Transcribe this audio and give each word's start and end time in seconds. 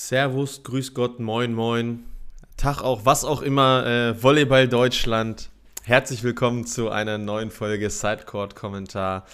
Servus, 0.00 0.62
Grüß 0.62 0.94
Gott, 0.94 1.20
Moin, 1.20 1.52
Moin. 1.52 2.04
Tag 2.56 2.80
auch, 2.80 3.04
was 3.04 3.22
auch 3.22 3.42
immer, 3.42 3.86
äh, 3.86 4.22
Volleyball 4.22 4.66
Deutschland. 4.66 5.50
Herzlich 5.84 6.22
willkommen 6.22 6.64
zu 6.64 6.88
einer 6.88 7.18
neuen 7.18 7.50
Folge 7.50 7.90
Sidecourt-Kommentar. 7.90 9.26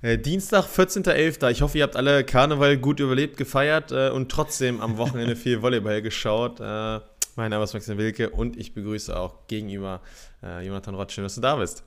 Äh, 0.00 0.16
Dienstag, 0.16 0.66
14.11. 0.66 1.50
Ich 1.50 1.62
hoffe, 1.62 1.78
ihr 1.78 1.82
habt 1.82 1.96
alle 1.96 2.22
Karneval 2.22 2.78
gut 2.78 3.00
überlebt, 3.00 3.36
gefeiert 3.36 3.90
äh, 3.90 4.10
und 4.10 4.30
trotzdem 4.30 4.80
am 4.80 4.98
Wochenende 4.98 5.34
viel 5.34 5.62
Volleyball 5.62 6.00
geschaut. 6.00 6.60
Äh, 6.60 7.00
mein 7.34 7.50
Name 7.50 7.64
ist 7.64 7.74
Maxim 7.74 7.98
Wilke 7.98 8.30
und 8.30 8.56
ich 8.56 8.74
begrüße 8.74 9.18
auch 9.18 9.48
gegenüber 9.48 10.00
äh, 10.44 10.64
Jonathan 10.64 10.94
Rott. 10.94 11.10
Schön, 11.10 11.24
dass 11.24 11.34
du 11.34 11.40
da 11.40 11.56
bist. 11.56 11.82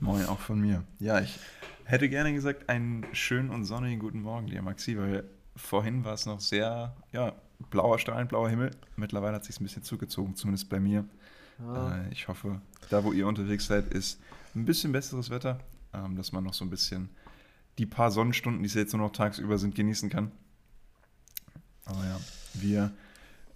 Moin, 0.00 0.24
auch 0.24 0.40
von 0.40 0.58
mir. 0.58 0.82
Ja, 0.98 1.20
ich 1.20 1.38
hätte 1.84 2.08
gerne 2.08 2.32
gesagt, 2.32 2.70
einen 2.70 3.04
schönen 3.12 3.50
und 3.50 3.66
sonnigen 3.66 3.98
guten 4.00 4.22
Morgen 4.22 4.46
dir, 4.46 4.62
Maxi, 4.62 4.96
weil 4.96 5.24
vorhin 5.56 6.04
war 6.04 6.14
es 6.14 6.26
noch 6.26 6.40
sehr, 6.40 6.94
ja, 7.12 7.34
blauer 7.70 7.98
Strahlen, 7.98 8.28
blauer 8.28 8.48
Himmel. 8.48 8.70
Mittlerweile 8.96 9.36
hat 9.36 9.42
es 9.42 9.48
sich 9.48 9.60
ein 9.60 9.64
bisschen 9.64 9.82
zugezogen, 9.82 10.34
zumindest 10.34 10.68
bei 10.68 10.80
mir. 10.80 11.04
Ah. 11.60 11.96
Äh, 11.96 12.12
ich 12.12 12.28
hoffe, 12.28 12.60
da 12.90 13.04
wo 13.04 13.12
ihr 13.12 13.26
unterwegs 13.26 13.66
seid, 13.66 13.92
ist 13.92 14.20
ein 14.54 14.64
bisschen 14.64 14.92
besseres 14.92 15.30
Wetter, 15.30 15.60
ähm, 15.92 16.16
dass 16.16 16.32
man 16.32 16.44
noch 16.44 16.54
so 16.54 16.64
ein 16.64 16.70
bisschen 16.70 17.10
die 17.78 17.86
paar 17.86 18.10
Sonnenstunden, 18.10 18.62
die 18.62 18.66
es 18.66 18.74
jetzt 18.74 18.92
nur 18.92 19.02
noch 19.02 19.12
tagsüber 19.12 19.58
sind, 19.58 19.74
genießen 19.74 20.10
kann. 20.10 20.30
Aber 21.84 22.04
ja, 22.04 22.20
wir 22.54 22.92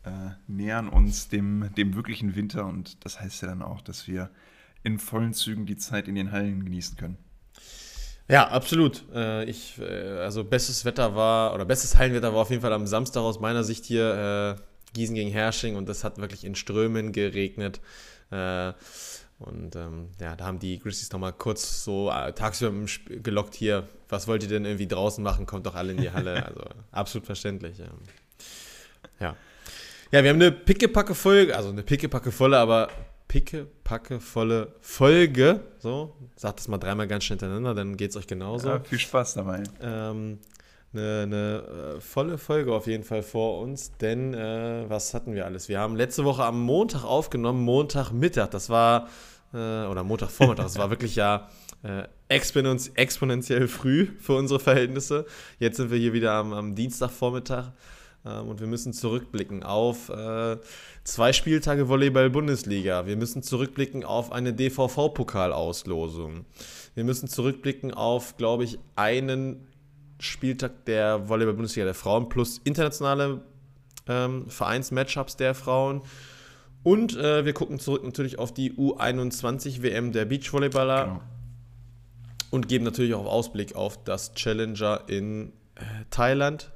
äh, 0.04 0.30
nähern 0.46 0.88
uns 0.88 1.28
dem, 1.28 1.70
dem 1.76 1.94
wirklichen 1.94 2.34
Winter 2.34 2.66
und 2.66 3.04
das 3.04 3.20
heißt 3.20 3.42
ja 3.42 3.48
dann 3.48 3.62
auch, 3.62 3.80
dass 3.82 4.06
wir 4.06 4.30
in 4.82 4.98
vollen 4.98 5.34
Zügen 5.34 5.66
die 5.66 5.76
Zeit 5.76 6.08
in 6.08 6.14
den 6.14 6.32
Hallen 6.32 6.64
genießen 6.64 6.96
können. 6.96 7.18
Ja, 8.28 8.48
absolut. 8.48 9.04
Äh, 9.14 9.44
ich, 9.44 9.78
äh, 9.78 10.18
also 10.18 10.44
bestes 10.44 10.84
Wetter 10.84 11.14
war, 11.14 11.54
oder 11.54 11.64
bestes 11.64 11.96
Hallenwetter 11.96 12.32
war 12.32 12.42
auf 12.42 12.50
jeden 12.50 12.62
Fall 12.62 12.72
am 12.72 12.86
Samstag 12.86 13.20
aus 13.20 13.40
meiner 13.40 13.62
Sicht 13.62 13.84
hier 13.84 14.56
äh, 14.58 14.62
Gießen 14.94 15.14
gegen 15.14 15.30
Hersching 15.30 15.76
und 15.76 15.88
das 15.88 16.04
hat 16.04 16.18
wirklich 16.18 16.44
in 16.44 16.54
Strömen 16.54 17.12
geregnet. 17.12 17.80
Und 18.30 19.76
ähm, 19.76 20.08
ja, 20.20 20.34
da 20.34 20.46
haben 20.46 20.58
die 20.58 20.80
Grizzlies 20.80 21.12
nochmal 21.12 21.32
kurz 21.32 21.84
so 21.84 22.10
tagsüber 22.34 22.72
gelockt 23.08 23.54
hier, 23.54 23.86
was 24.08 24.26
wollt 24.26 24.42
ihr 24.42 24.48
denn 24.48 24.64
irgendwie 24.64 24.88
draußen 24.88 25.22
machen, 25.22 25.46
kommt 25.46 25.66
doch 25.66 25.76
alle 25.76 25.92
in 25.92 25.98
die 25.98 26.10
Halle. 26.10 26.44
Also 26.44 26.62
absolut 26.90 27.26
verständlich. 27.26 27.78
Ja. 27.78 27.86
ja. 29.20 29.36
Ja, 30.12 30.22
wir 30.22 30.30
haben 30.30 30.40
eine 30.40 30.50
pickepacke 30.50 31.14
Folge, 31.14 31.56
also 31.56 31.68
eine 31.68 31.82
pickepacke 31.82 32.32
volle, 32.32 32.58
aber 32.58 32.88
pickepackevolle 33.28 34.74
Folge. 34.80 35.60
So, 35.78 36.14
sagt 36.36 36.60
das 36.60 36.68
mal 36.68 36.78
dreimal 36.78 37.06
ganz 37.06 37.24
schnell 37.24 37.38
hintereinander, 37.38 37.74
dann 37.74 37.96
geht 37.96 38.10
es 38.10 38.16
euch 38.16 38.26
genauso. 38.26 38.68
Ja, 38.68 38.80
viel 38.80 38.98
Spaß 38.98 39.34
dabei. 39.34 39.62
Ähm, 39.80 40.38
eine, 40.92 41.22
eine 41.22 41.96
äh, 41.96 42.00
volle 42.00 42.38
Folge 42.38 42.72
auf 42.72 42.86
jeden 42.86 43.04
Fall 43.04 43.22
vor 43.22 43.60
uns, 43.60 43.92
denn 43.98 44.34
äh, 44.34 44.84
was 44.88 45.14
hatten 45.14 45.34
wir 45.34 45.44
alles? 45.44 45.68
Wir 45.68 45.80
haben 45.80 45.96
letzte 45.96 46.24
Woche 46.24 46.44
am 46.44 46.60
Montag 46.60 47.04
aufgenommen, 47.04 47.62
Montagmittag, 47.64 48.48
das 48.48 48.70
war, 48.70 49.08
äh, 49.52 49.56
oder 49.56 50.04
Montagvormittag, 50.04 50.64
das 50.64 50.78
war 50.78 50.90
wirklich 50.90 51.16
ja 51.16 51.48
äh, 51.82 52.04
exponentiell 52.28 53.68
früh 53.68 54.08
für 54.18 54.34
unsere 54.34 54.60
Verhältnisse. 54.60 55.26
Jetzt 55.58 55.76
sind 55.76 55.90
wir 55.90 55.98
hier 55.98 56.12
wieder 56.12 56.32
am, 56.32 56.52
am 56.52 56.74
Dienstagvormittag 56.74 57.72
und 58.30 58.60
wir 58.60 58.66
müssen 58.66 58.92
zurückblicken 58.92 59.62
auf 59.62 60.08
äh, 60.08 60.56
zwei 61.04 61.32
Spieltage 61.32 61.88
Volleyball-Bundesliga. 61.88 63.06
Wir 63.06 63.16
müssen 63.16 63.42
zurückblicken 63.42 64.04
auf 64.04 64.32
eine 64.32 64.52
DVV-Pokalauslosung. 64.52 66.44
Wir 66.94 67.04
müssen 67.04 67.28
zurückblicken 67.28 67.92
auf, 67.92 68.36
glaube 68.36 68.64
ich, 68.64 68.78
einen 68.96 69.66
Spieltag 70.18 70.84
der 70.86 71.28
Volleyball-Bundesliga 71.28 71.84
der 71.84 71.94
Frauen 71.94 72.28
plus 72.28 72.58
internationale 72.64 73.42
ähm, 74.08 74.48
Vereins-Matchups 74.48 75.36
der 75.36 75.54
Frauen. 75.54 76.02
Und 76.82 77.16
äh, 77.16 77.44
wir 77.44 77.52
gucken 77.52 77.78
zurück 77.78 78.04
natürlich 78.04 78.38
auf 78.38 78.54
die 78.54 78.72
U21-WM 78.72 80.12
der 80.12 80.24
Beachvolleyballer. 80.24 81.04
Genau. 81.04 81.20
Und 82.50 82.68
geben 82.68 82.84
natürlich 82.84 83.14
auch 83.14 83.26
Ausblick 83.26 83.74
auf 83.74 84.02
das 84.04 84.34
Challenger 84.34 85.02
in 85.08 85.52
äh, 85.74 85.82
Thailand. 86.10 86.70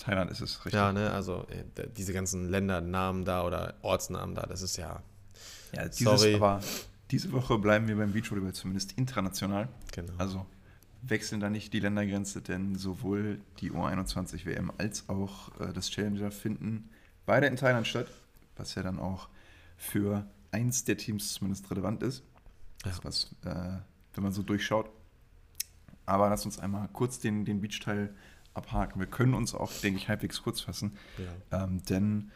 Thailand 0.00 0.30
ist 0.30 0.40
es, 0.40 0.64
richtig. 0.64 0.74
Ja, 0.74 0.92
ne, 0.92 1.10
also 1.10 1.46
äh, 1.50 1.88
diese 1.96 2.12
ganzen 2.12 2.48
Ländernamen 2.48 3.24
da 3.24 3.44
oder 3.44 3.74
Ortsnamen 3.82 4.34
da, 4.34 4.42
das 4.42 4.62
ist 4.62 4.76
ja. 4.76 5.02
Ja, 5.72 5.88
dieses, 5.88 6.20
sorry. 6.20 6.34
aber 6.34 6.60
diese 7.10 7.32
Woche 7.32 7.58
bleiben 7.58 7.88
wir 7.88 7.96
beim 7.96 8.12
Beachvolleyball 8.12 8.52
zumindest 8.52 8.92
international. 8.98 9.68
Genau. 9.92 10.12
Also 10.18 10.46
wechseln 11.02 11.40
da 11.40 11.50
nicht 11.50 11.72
die 11.72 11.80
Ländergrenze, 11.80 12.42
denn 12.42 12.76
sowohl 12.76 13.40
die 13.60 13.70
U21 13.72 14.44
WM 14.46 14.72
als 14.78 15.08
auch 15.08 15.58
äh, 15.60 15.72
das 15.72 15.90
Challenger 15.90 16.30
finden 16.30 16.90
beide 17.26 17.46
in 17.46 17.56
Thailand 17.56 17.86
statt, 17.86 18.08
was 18.56 18.74
ja 18.74 18.82
dann 18.82 18.98
auch 18.98 19.28
für 19.76 20.26
eins 20.50 20.84
der 20.84 20.96
Teams 20.96 21.34
zumindest 21.34 21.70
relevant 21.70 22.02
ist. 22.02 22.22
Ja. 22.84 22.92
Was, 23.02 23.34
äh, 23.44 23.78
wenn 24.14 24.24
man 24.24 24.32
so 24.32 24.42
durchschaut. 24.42 24.90
Aber 26.06 26.28
lass 26.28 26.44
uns 26.44 26.58
einmal 26.58 26.88
kurz 26.92 27.20
den, 27.20 27.44
den 27.44 27.60
Beach-Teil 27.60 28.14
abhaken. 28.54 29.00
Wir 29.00 29.06
können 29.06 29.34
uns 29.34 29.54
auch, 29.54 29.72
denke 29.72 29.98
ich, 29.98 30.08
halbwegs 30.08 30.42
kurz 30.42 30.60
fassen. 30.60 30.96
Ja. 31.18 31.64
Ähm, 31.64 31.82
denn 31.84 32.30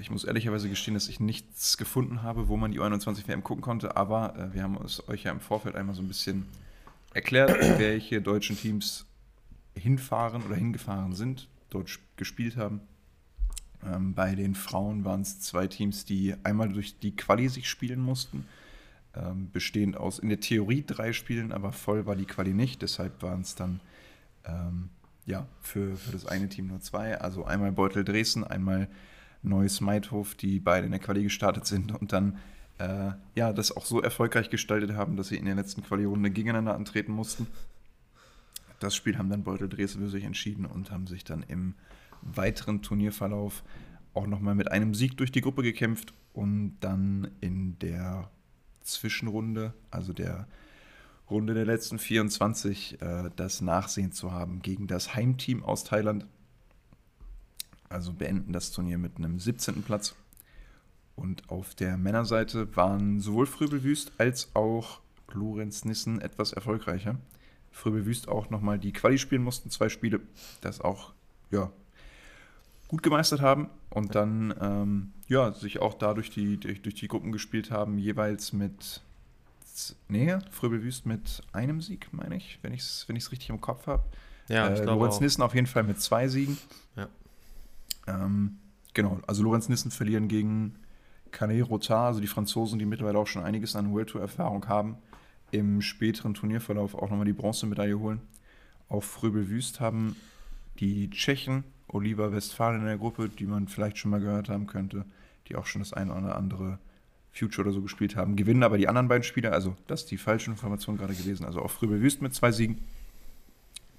ich 0.00 0.10
muss 0.10 0.24
ehrlicherweise 0.24 0.68
gestehen, 0.68 0.94
dass 0.94 1.08
ich 1.08 1.20
nichts 1.20 1.76
gefunden 1.76 2.22
habe, 2.22 2.48
wo 2.48 2.56
man 2.56 2.70
die 2.70 2.80
21 2.80 3.26
WM 3.26 3.42
gucken 3.42 3.62
konnte, 3.62 3.96
aber 3.96 4.36
äh, 4.36 4.54
wir 4.54 4.62
haben 4.62 4.78
es 4.84 5.08
euch 5.08 5.24
ja 5.24 5.32
im 5.32 5.40
Vorfeld 5.40 5.74
einmal 5.74 5.94
so 5.94 6.02
ein 6.02 6.08
bisschen 6.08 6.46
erklärt, 7.12 7.50
welche 7.78 8.22
deutschen 8.22 8.56
Teams 8.56 9.06
hinfahren 9.74 10.42
oder 10.42 10.54
hingefahren 10.54 11.14
sind, 11.14 11.48
dort 11.70 11.98
gespielt 12.16 12.56
haben. 12.56 12.80
Ähm, 13.84 14.14
bei 14.14 14.34
den 14.34 14.54
Frauen 14.54 15.04
waren 15.04 15.22
es 15.22 15.40
zwei 15.40 15.66
Teams, 15.66 16.04
die 16.04 16.34
einmal 16.44 16.68
durch 16.68 16.98
die 16.98 17.16
Quali 17.16 17.48
sich 17.48 17.68
spielen 17.68 18.00
mussten, 18.00 18.46
ähm, 19.14 19.50
bestehend 19.52 19.96
aus 19.96 20.18
in 20.18 20.28
der 20.28 20.40
Theorie 20.40 20.84
drei 20.86 21.12
Spielen, 21.12 21.52
aber 21.52 21.72
voll 21.72 22.06
war 22.06 22.14
die 22.14 22.26
Quali 22.26 22.52
nicht, 22.52 22.82
deshalb 22.82 23.22
waren 23.22 23.40
es 23.40 23.54
dann 23.54 23.80
ähm, 24.44 24.90
ja, 25.26 25.46
für, 25.60 25.96
für 25.96 26.12
das 26.12 26.26
eine 26.26 26.48
Team 26.48 26.68
nur 26.68 26.80
zwei. 26.80 27.20
Also 27.20 27.44
einmal 27.44 27.72
Beutel 27.72 28.04
Dresden, 28.04 28.44
einmal 28.44 28.88
Neues 29.42 29.80
Meidhof, 29.80 30.34
die 30.34 30.60
beide 30.60 30.84
in 30.86 30.92
der 30.92 31.00
Quali 31.00 31.22
gestartet 31.22 31.66
sind 31.66 31.98
und 31.98 32.12
dann 32.12 32.38
äh, 32.78 33.12
ja, 33.34 33.52
das 33.52 33.76
auch 33.76 33.84
so 33.84 34.00
erfolgreich 34.00 34.50
gestaltet 34.50 34.92
haben, 34.92 35.16
dass 35.16 35.28
sie 35.28 35.36
in 35.36 35.44
der 35.44 35.54
letzten 35.54 35.82
Quali-Runde 35.82 36.30
gegeneinander 36.30 36.74
antreten 36.74 37.12
mussten. 37.12 37.46
Das 38.80 38.94
Spiel 38.94 39.18
haben 39.18 39.28
dann 39.28 39.44
Beutel 39.44 39.68
Dresden 39.68 40.00
für 40.00 40.08
sich 40.08 40.24
entschieden 40.24 40.64
und 40.64 40.90
haben 40.90 41.06
sich 41.06 41.24
dann 41.24 41.42
im 41.42 41.74
weiteren 42.22 42.82
Turnierverlauf 42.82 43.62
auch 44.14 44.26
nochmal 44.26 44.54
mit 44.54 44.70
einem 44.72 44.94
Sieg 44.94 45.16
durch 45.16 45.30
die 45.30 45.42
Gruppe 45.42 45.62
gekämpft 45.62 46.12
und 46.32 46.78
dann 46.80 47.30
in 47.40 47.78
der 47.78 48.30
Zwischenrunde, 48.82 49.74
also 49.90 50.12
der 50.12 50.48
Runde 51.30 51.54
der 51.54 51.64
letzten 51.64 51.98
24 51.98 53.00
äh, 53.00 53.30
das 53.36 53.60
Nachsehen 53.60 54.12
zu 54.12 54.32
haben 54.32 54.62
gegen 54.62 54.86
das 54.86 55.14
Heimteam 55.14 55.62
aus 55.62 55.84
Thailand. 55.84 56.26
Also 57.88 58.12
beenden 58.12 58.52
das 58.52 58.72
Turnier 58.72 58.98
mit 58.98 59.16
einem 59.16 59.38
17. 59.38 59.82
Platz. 59.82 60.14
Und 61.16 61.50
auf 61.50 61.74
der 61.74 61.96
Männerseite 61.96 62.74
waren 62.76 63.20
sowohl 63.20 63.46
Fröbel 63.46 63.82
Wüst 63.82 64.12
als 64.18 64.50
auch 64.54 65.00
Lorenz 65.32 65.84
Nissen 65.84 66.20
etwas 66.20 66.52
erfolgreicher. 66.52 67.16
Fröbel 67.70 68.06
Wüst 68.06 68.28
auch 68.28 68.50
nochmal 68.50 68.78
die 68.78 68.92
Quali 68.92 69.18
spielen 69.18 69.42
mussten, 69.42 69.70
zwei 69.70 69.88
Spiele, 69.88 70.20
das 70.60 70.80
auch 70.80 71.12
ja, 71.50 71.70
gut 72.88 73.02
gemeistert 73.02 73.40
haben 73.40 73.68
und 73.90 74.14
dann 74.14 74.54
ähm, 74.60 75.12
ja, 75.28 75.52
sich 75.52 75.80
auch 75.80 75.94
dadurch 75.94 76.30
die, 76.30 76.58
durch, 76.58 76.82
durch 76.82 76.94
die 76.96 77.08
Gruppen 77.08 77.32
gespielt 77.32 77.70
haben, 77.70 77.98
jeweils 77.98 78.52
mit 78.52 79.02
nee, 80.08 80.36
Fröbel 80.50 80.82
Wüst 80.82 81.06
mit 81.06 81.42
einem 81.52 81.80
Sieg, 81.80 82.08
meine 82.12 82.36
ich, 82.36 82.58
wenn 82.62 82.72
ich 82.72 82.80
es 82.80 83.08
wenn 83.08 83.16
richtig 83.16 83.48
im 83.48 83.60
Kopf 83.60 83.86
habe. 83.86 84.04
Ja, 84.48 84.68
äh, 84.68 84.84
Lorenz 84.84 85.20
Nissen 85.20 85.42
auf 85.42 85.54
jeden 85.54 85.66
Fall 85.66 85.84
mit 85.84 86.00
zwei 86.00 86.28
Siegen. 86.28 86.58
Ja. 86.96 87.08
Ähm, 88.06 88.58
genau, 88.94 89.20
also 89.26 89.42
Lorenz 89.42 89.68
Nissen 89.68 89.90
verlieren 89.90 90.28
gegen 90.28 90.76
Canet 91.30 91.68
Rotard, 91.68 92.08
also 92.08 92.20
die 92.20 92.26
Franzosen, 92.26 92.78
die 92.78 92.86
mittlerweile 92.86 93.18
auch 93.18 93.26
schon 93.26 93.44
einiges 93.44 93.76
an 93.76 93.92
World 93.92 94.10
Tour 94.10 94.20
Erfahrung 94.20 94.66
haben, 94.68 94.96
im 95.50 95.80
späteren 95.82 96.34
Turnierverlauf 96.34 96.94
auch 96.94 97.10
nochmal 97.10 97.26
die 97.26 97.32
Bronzemedaille 97.32 97.98
holen. 97.98 98.20
Auf 98.88 99.04
Fröbel 99.04 99.48
Wüst 99.48 99.80
haben 99.80 100.16
die 100.80 101.10
Tschechen 101.10 101.64
Oliver 101.88 102.32
Westphalen 102.32 102.80
in 102.80 102.86
der 102.86 102.98
Gruppe, 102.98 103.28
die 103.28 103.46
man 103.46 103.68
vielleicht 103.68 103.98
schon 103.98 104.10
mal 104.10 104.20
gehört 104.20 104.48
haben 104.48 104.66
könnte, 104.66 105.04
die 105.48 105.56
auch 105.56 105.66
schon 105.66 105.80
das 105.80 105.92
eine 105.92 106.14
oder 106.14 106.36
andere 106.36 106.78
Future 107.32 107.66
oder 107.66 107.74
so 107.74 107.82
gespielt 107.82 108.16
haben, 108.16 108.36
gewinnen 108.36 108.62
aber 108.62 108.78
die 108.78 108.88
anderen 108.88 109.08
beiden 109.08 109.22
Spieler. 109.22 109.52
Also, 109.52 109.76
das 109.86 110.02
ist 110.02 110.10
die 110.10 110.16
falsche 110.16 110.50
Information 110.50 110.96
gerade 110.96 111.14
gewesen. 111.14 111.44
Also 111.44 111.62
auch 111.62 111.70
Fröbel 111.70 112.00
Wüst 112.00 112.22
mit 112.22 112.34
zwei 112.34 112.52
Siegen. 112.52 112.78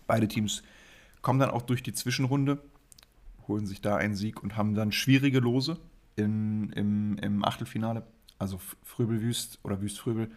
Beide 0.07 0.28
Teams 0.28 0.63
kommen 1.22 1.39
dann 1.39 1.51
auch 1.51 1.62
durch 1.62 1.83
die 1.83 1.94
Zwischenrunde, 1.94 2.60
holen 3.48 3.66
sich 3.66 3.81
da 3.81 3.95
einen 3.95 4.16
Sieg 4.16 4.44
und 4.44 4.57
haben 4.57 4.75
dann 4.75 4.92
schwierige 4.92 5.39
Lose 5.39 5.78
in, 6.16 6.72
im, 6.74 7.18
im 7.19 7.45
Achtelfinale. 7.45 8.04
Also 8.38 8.60
Fröbel 8.83 9.22
Wüst 9.22 9.60
oder 9.63 9.81
Wüst 9.81 10.00
Fröbel, 10.00 10.31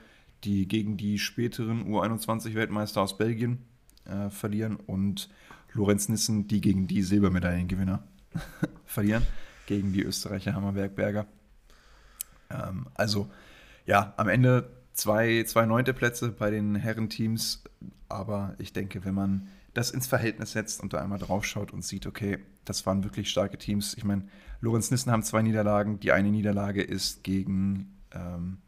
die 0.44 0.68
gegen 0.68 0.96
die 0.96 1.18
späteren 1.18 1.90
U21-Weltmeister 1.92 3.00
aus 3.00 3.16
Belgien 3.16 3.58
äh, 4.04 4.30
verlieren 4.30 4.76
und 4.76 5.30
Lorenz 5.72 6.08
Nissen, 6.08 6.46
die 6.46 6.60
gegen 6.60 6.86
die 6.86 7.02
Silbermedaillengewinner 7.02 8.06
verlieren, 8.84 9.22
gegen 9.66 9.92
die 9.92 10.02
Österreicher 10.02 10.54
Hammerberg-Berger. 10.54 11.26
Ähm, 12.54 12.86
also 12.94 13.30
ja, 13.86 14.14
am 14.16 14.28
Ende 14.28 14.70
zwei, 14.92 15.42
zwei 15.44 15.66
neunte 15.66 15.92
Plätze 15.92 16.30
bei 16.30 16.50
den 16.50 16.74
Herrenteams, 16.74 17.64
aber 18.08 18.54
ich 18.58 18.72
denke, 18.72 19.04
wenn 19.04 19.14
man 19.14 19.48
das 19.74 19.90
ins 19.90 20.06
Verhältnis 20.06 20.52
setzt 20.52 20.82
und 20.82 20.92
da 20.92 21.02
einmal 21.02 21.18
drauf 21.18 21.44
schaut 21.44 21.72
und 21.72 21.84
sieht, 21.84 22.06
okay, 22.06 22.38
das 22.64 22.86
waren 22.86 23.02
wirklich 23.02 23.28
starke 23.28 23.58
Teams. 23.58 23.94
Ich 23.94 24.04
meine, 24.04 24.28
Lorenz 24.60 24.90
Nissen 24.90 25.10
haben 25.10 25.24
zwei 25.24 25.42
Niederlagen. 25.42 25.98
Die 26.00 26.12
eine 26.12 26.30
Niederlage 26.30 26.82
ist 26.82 27.24
gegen 27.24 27.92
ähm, 28.12 28.58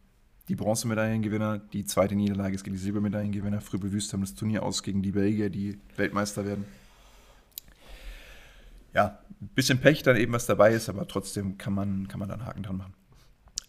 die 0.48 0.56
Bronzemedaillengewinner, 0.56 1.58
die 1.58 1.84
zweite 1.84 2.14
Niederlage 2.14 2.54
ist 2.54 2.64
gegen 2.64 2.76
die 2.76 2.82
Silbermedaillengewinner. 2.82 3.60
Frübe 3.60 3.92
Wüst 3.92 4.12
haben 4.12 4.20
das 4.20 4.34
Turnier 4.34 4.62
aus 4.62 4.82
gegen 4.82 5.02
die 5.02 5.12
Belgier, 5.12 5.48
die 5.48 5.78
Weltmeister 5.96 6.44
werden. 6.44 6.64
Ja, 8.94 9.18
ein 9.40 9.48
bisschen 9.54 9.80
Pech 9.80 10.02
dann 10.02 10.16
eben, 10.16 10.32
was 10.32 10.46
dabei 10.46 10.72
ist, 10.72 10.88
aber 10.88 11.06
trotzdem 11.06 11.58
kann 11.58 11.72
man, 11.72 12.08
kann 12.08 12.18
man 12.18 12.28
da 12.28 12.34
einen 12.34 12.46
Haken 12.46 12.62
dran 12.62 12.76
machen. 12.76 12.94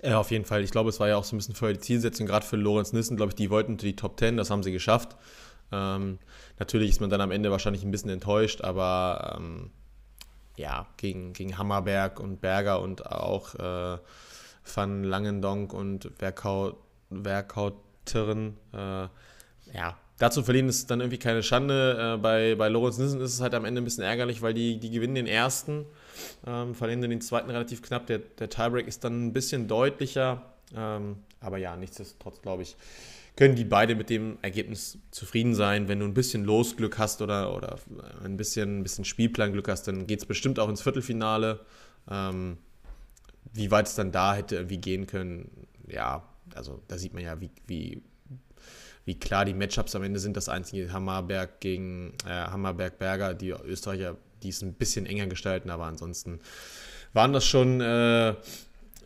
Ja, 0.02 0.20
auf 0.20 0.30
jeden 0.32 0.46
Fall. 0.46 0.64
Ich 0.64 0.72
glaube, 0.72 0.90
es 0.90 1.00
war 1.00 1.08
ja 1.08 1.18
auch 1.18 1.24
so 1.24 1.36
ein 1.36 1.40
bisschen 1.40 1.56
vorher 1.56 1.74
die 1.74 1.82
Zielsetzung, 1.82 2.28
gerade 2.28 2.46
für 2.46 2.56
Lorenz 2.56 2.94
Nissen, 2.94 3.18
glaube 3.18 3.32
ich, 3.32 3.36
die 3.36 3.50
wollten 3.50 3.78
die 3.78 3.96
Top 3.96 4.20
10, 4.20 4.38
das 4.38 4.50
haben 4.50 4.62
sie 4.62 4.72
geschafft. 4.72 5.18
Ähm, 5.72 6.20
natürlich 6.60 6.92
ist 6.92 7.02
man 7.02 7.10
dann 7.10 7.22
am 7.22 7.32
Ende 7.32 7.52
wahrscheinlich 7.52 7.84
ein 7.84 7.92
bisschen 7.92 8.12
enttäuscht, 8.12 8.62
aber 8.62 9.36
ähm, 9.38 9.72
ja, 10.56 10.88
gegen, 10.98 11.34
gegen 11.34 11.58
Hammerberg 11.58 12.20
und 12.20 12.42
Berger 12.42 12.82
und 12.82 13.06
auch 13.06 13.56
äh, 13.56 13.98
Van 14.76 15.04
Langendonk 15.04 15.74
und 15.74 16.12
Werkau, 16.20 16.78
Werkauteren, 17.10 18.58
äh, 18.74 19.08
ja, 19.74 19.98
dazu 20.20 20.44
verlieren 20.44 20.70
ist 20.70 20.90
dann 20.92 21.00
irgendwie 21.00 21.20
keine 21.20 21.44
Schande. 21.44 22.16
Äh, 22.16 22.18
bei, 22.18 22.56
bei 22.56 22.70
Lorenz 22.70 22.98
Nissen 22.98 23.22
ist 23.22 23.34
es 23.34 23.42
halt 23.42 23.54
am 23.54 23.66
Ende 23.66 23.82
ein 23.82 23.84
bisschen 23.84 24.04
ärgerlich, 24.04 24.42
weil 24.42 24.54
die, 24.54 24.80
die 24.80 24.90
gewinnen 24.90 25.16
den 25.16 25.28
ersten 25.28 25.86
ähm, 26.46 26.76
verlieren 26.76 27.02
den 27.02 27.22
zweiten 27.22 27.50
relativ 27.50 27.82
knapp. 27.82 28.08
Der, 28.08 28.20
der 28.20 28.50
Tiebreak 28.50 28.88
ist 28.88 29.04
dann 29.04 29.28
ein 29.28 29.34
bisschen 29.34 29.68
deutlicher. 29.68 30.44
Ähm, 30.76 31.18
aber 31.40 31.58
ja, 31.58 31.76
nichtsdestotrotz, 31.76 32.42
glaube 32.42 32.64
ich, 32.64 32.76
können 33.36 33.56
die 33.56 33.66
beide 33.66 33.96
mit 33.96 34.10
dem 34.10 34.38
Ergebnis 34.42 34.98
zufrieden 35.12 35.54
sein. 35.54 35.88
Wenn 35.88 36.00
du 36.00 36.06
ein 36.06 36.14
bisschen 36.14 36.44
Losglück 36.44 36.98
hast 36.98 37.22
oder, 37.22 37.56
oder 37.56 37.78
ein 38.24 38.36
bisschen, 38.36 38.80
ein 38.80 38.84
bisschen 38.84 39.06
Spielplanglück 39.06 39.68
hast, 39.68 39.88
dann 39.88 40.08
geht 40.08 40.20
es 40.20 40.26
bestimmt 40.26 40.60
auch 40.60 40.70
ins 40.70 40.82
Viertelfinale. 40.82 41.60
Ähm, 42.10 42.58
wie 43.54 43.72
weit 43.72 43.88
es 43.88 43.96
dann 43.96 44.12
da 44.12 44.36
hätte 44.36 44.56
irgendwie 44.56 44.78
gehen 44.78 45.08
können, 45.08 45.68
ja, 45.88 46.24
also 46.56 46.82
da 46.88 46.98
sieht 46.98 47.14
man 47.14 47.24
ja, 47.24 47.40
wie, 47.40 47.52
wie, 47.68 48.02
wie 49.06 49.20
klar 49.20 49.46
die 49.46 49.54
Matchups 49.54 49.96
am 49.96 50.04
Ende 50.04 50.20
sind. 50.20 50.36
Das 50.36 50.50
einzige 50.50 50.92
Hammerberg 50.92 51.60
gegen 51.60 52.14
äh, 52.26 52.30
Hammerberg-Berger, 52.30 53.36
die 53.36 53.50
Österreicher 53.52 54.18
die 54.48 54.52
es 54.52 54.62
ein 54.62 54.74
bisschen 54.74 55.06
enger 55.06 55.28
gestalten, 55.28 55.70
aber 55.70 55.86
ansonsten 55.86 56.40
waren 57.12 57.34
das 57.34 57.46
schon, 57.46 57.82
äh, 57.82 58.34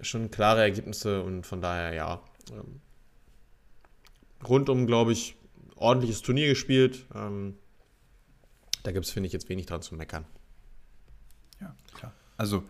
schon 0.01 0.29
klare 0.29 0.61
Ergebnisse 0.61 1.23
und 1.23 1.45
von 1.47 1.61
daher 1.61 1.93
ja. 1.93 2.21
Ähm, 2.51 2.79
rundum, 4.47 4.87
glaube 4.87 5.11
ich, 5.11 5.35
ordentliches 5.75 6.21
Turnier 6.21 6.47
gespielt. 6.47 7.05
Ähm, 7.15 7.55
da 8.83 8.91
gibt 8.91 9.05
es, 9.05 9.11
finde 9.11 9.27
ich, 9.27 9.33
jetzt 9.33 9.49
wenig 9.49 9.65
dran 9.65 9.81
zu 9.81 9.95
meckern. 9.95 10.25
Ja, 11.59 11.75
klar. 11.93 12.13
Also, 12.37 12.63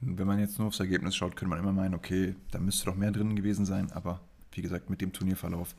wenn 0.00 0.26
man 0.26 0.38
jetzt 0.38 0.58
nur 0.58 0.68
aufs 0.68 0.80
Ergebnis 0.80 1.16
schaut, 1.16 1.36
könnte 1.36 1.50
man 1.50 1.58
immer 1.58 1.72
meinen, 1.72 1.94
okay, 1.94 2.34
da 2.50 2.58
müsste 2.58 2.86
doch 2.86 2.96
mehr 2.96 3.10
drin 3.10 3.36
gewesen 3.36 3.66
sein, 3.66 3.90
aber 3.92 4.20
wie 4.52 4.62
gesagt, 4.62 4.90
mit 4.90 5.00
dem 5.00 5.12
Turnierverlauf 5.12 5.74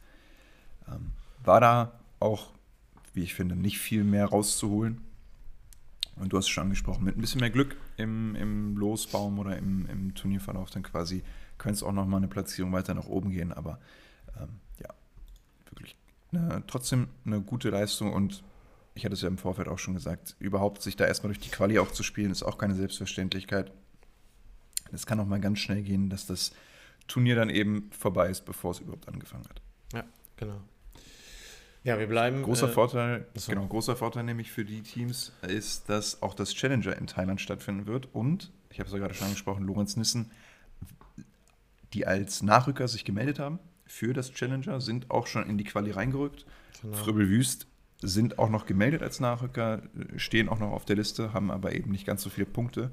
ähm, 0.87 1.11
war 1.43 1.59
da 1.61 1.99
auch, 2.19 2.51
wie 3.13 3.23
ich 3.23 3.33
finde, 3.33 3.55
nicht 3.55 3.79
viel 3.79 4.03
mehr 4.03 4.25
rauszuholen. 4.25 5.01
Und 6.19 6.33
du 6.33 6.37
hast 6.37 6.45
es 6.45 6.49
schon 6.49 6.63
angesprochen, 6.63 7.05
mit 7.05 7.17
ein 7.17 7.21
bisschen 7.21 7.41
mehr 7.41 7.49
Glück 7.49 7.77
im, 7.97 8.35
im 8.35 8.77
Losbaum 8.77 9.39
oder 9.39 9.57
im, 9.57 9.85
im 9.87 10.13
Turnierverlauf 10.13 10.69
dann 10.69 10.83
quasi 10.83 11.23
könnte 11.57 11.75
es 11.75 11.83
auch 11.83 11.91
nochmal 11.91 12.17
eine 12.17 12.27
Platzierung 12.27 12.71
weiter 12.71 12.93
nach 12.93 13.07
oben 13.07 13.31
gehen. 13.31 13.53
Aber 13.53 13.79
ähm, 14.39 14.59
ja, 14.79 14.89
wirklich 15.69 15.95
eine, 16.31 16.63
trotzdem 16.67 17.07
eine 17.25 17.41
gute 17.41 17.69
Leistung 17.69 18.13
und 18.13 18.43
ich 18.95 19.05
hatte 19.05 19.13
es 19.13 19.21
ja 19.21 19.27
im 19.27 19.37
Vorfeld 19.37 19.67
auch 19.67 19.79
schon 19.79 19.93
gesagt, 19.93 20.35
überhaupt 20.39 20.81
sich 20.81 20.95
da 20.95 21.05
erstmal 21.05 21.29
durch 21.29 21.39
die 21.39 21.49
Quali 21.49 21.79
auch 21.79 21.91
zu 21.91 22.03
spielen, 22.03 22.31
ist 22.31 22.43
auch 22.43 22.57
keine 22.57 22.75
Selbstverständlichkeit. 22.75 23.71
Es 24.91 25.05
kann 25.05 25.19
auch 25.19 25.25
mal 25.25 25.39
ganz 25.39 25.59
schnell 25.59 25.83
gehen, 25.83 26.09
dass 26.09 26.25
das 26.25 26.51
Turnier 27.07 27.35
dann 27.35 27.49
eben 27.49 27.89
vorbei 27.91 28.29
ist, 28.29 28.45
bevor 28.45 28.71
es 28.71 28.79
überhaupt 28.79 29.07
angefangen 29.07 29.45
hat. 29.47 29.61
Ja, 29.93 30.03
genau. 30.35 30.59
Ja, 31.83 31.97
wir 31.97 32.07
bleiben. 32.07 32.43
Großer 32.43 32.69
äh, 32.69 32.71
Vorteil, 32.71 33.25
so. 33.35 33.51
genau, 33.51 33.65
großer 33.67 33.95
Vorteil 33.95 34.23
nämlich 34.23 34.51
für 34.51 34.65
die 34.65 34.81
Teams 34.81 35.31
ist, 35.47 35.89
dass 35.89 36.21
auch 36.21 36.33
das 36.33 36.53
Challenger 36.53 36.97
in 36.97 37.07
Thailand 37.07 37.39
stattfinden 37.39 37.87
wird 37.87 38.09
und, 38.13 38.51
ich 38.69 38.79
habe 38.79 38.87
es 38.87 38.93
ja 38.93 38.99
gerade 38.99 39.13
schon 39.13 39.27
angesprochen, 39.27 39.65
Lorenz 39.65 39.95
Nissen, 39.95 40.31
die 41.93 42.05
als 42.05 42.43
Nachrücker 42.43 42.87
sich 42.87 43.05
gemeldet 43.05 43.39
haben 43.39 43.59
für 43.85 44.13
das 44.13 44.31
Challenger, 44.31 44.81
sind 44.81 45.09
auch 45.09 45.25
schon 45.25 45.49
in 45.49 45.57
die 45.57 45.63
Quali 45.63 45.91
reingerückt. 45.91 46.45
Genau. 46.81 46.95
Fröbel 46.95 47.29
Wüst 47.29 47.67
sind 48.01 48.39
auch 48.39 48.49
noch 48.49 48.65
gemeldet 48.65 49.01
als 49.01 49.19
Nachrücker, 49.19 49.81
stehen 50.15 50.47
auch 50.47 50.59
noch 50.59 50.71
auf 50.71 50.85
der 50.85 50.95
Liste, 50.95 51.33
haben 51.33 51.51
aber 51.51 51.73
eben 51.73 51.91
nicht 51.91 52.05
ganz 52.05 52.21
so 52.21 52.29
viele 52.29 52.45
Punkte, 52.45 52.91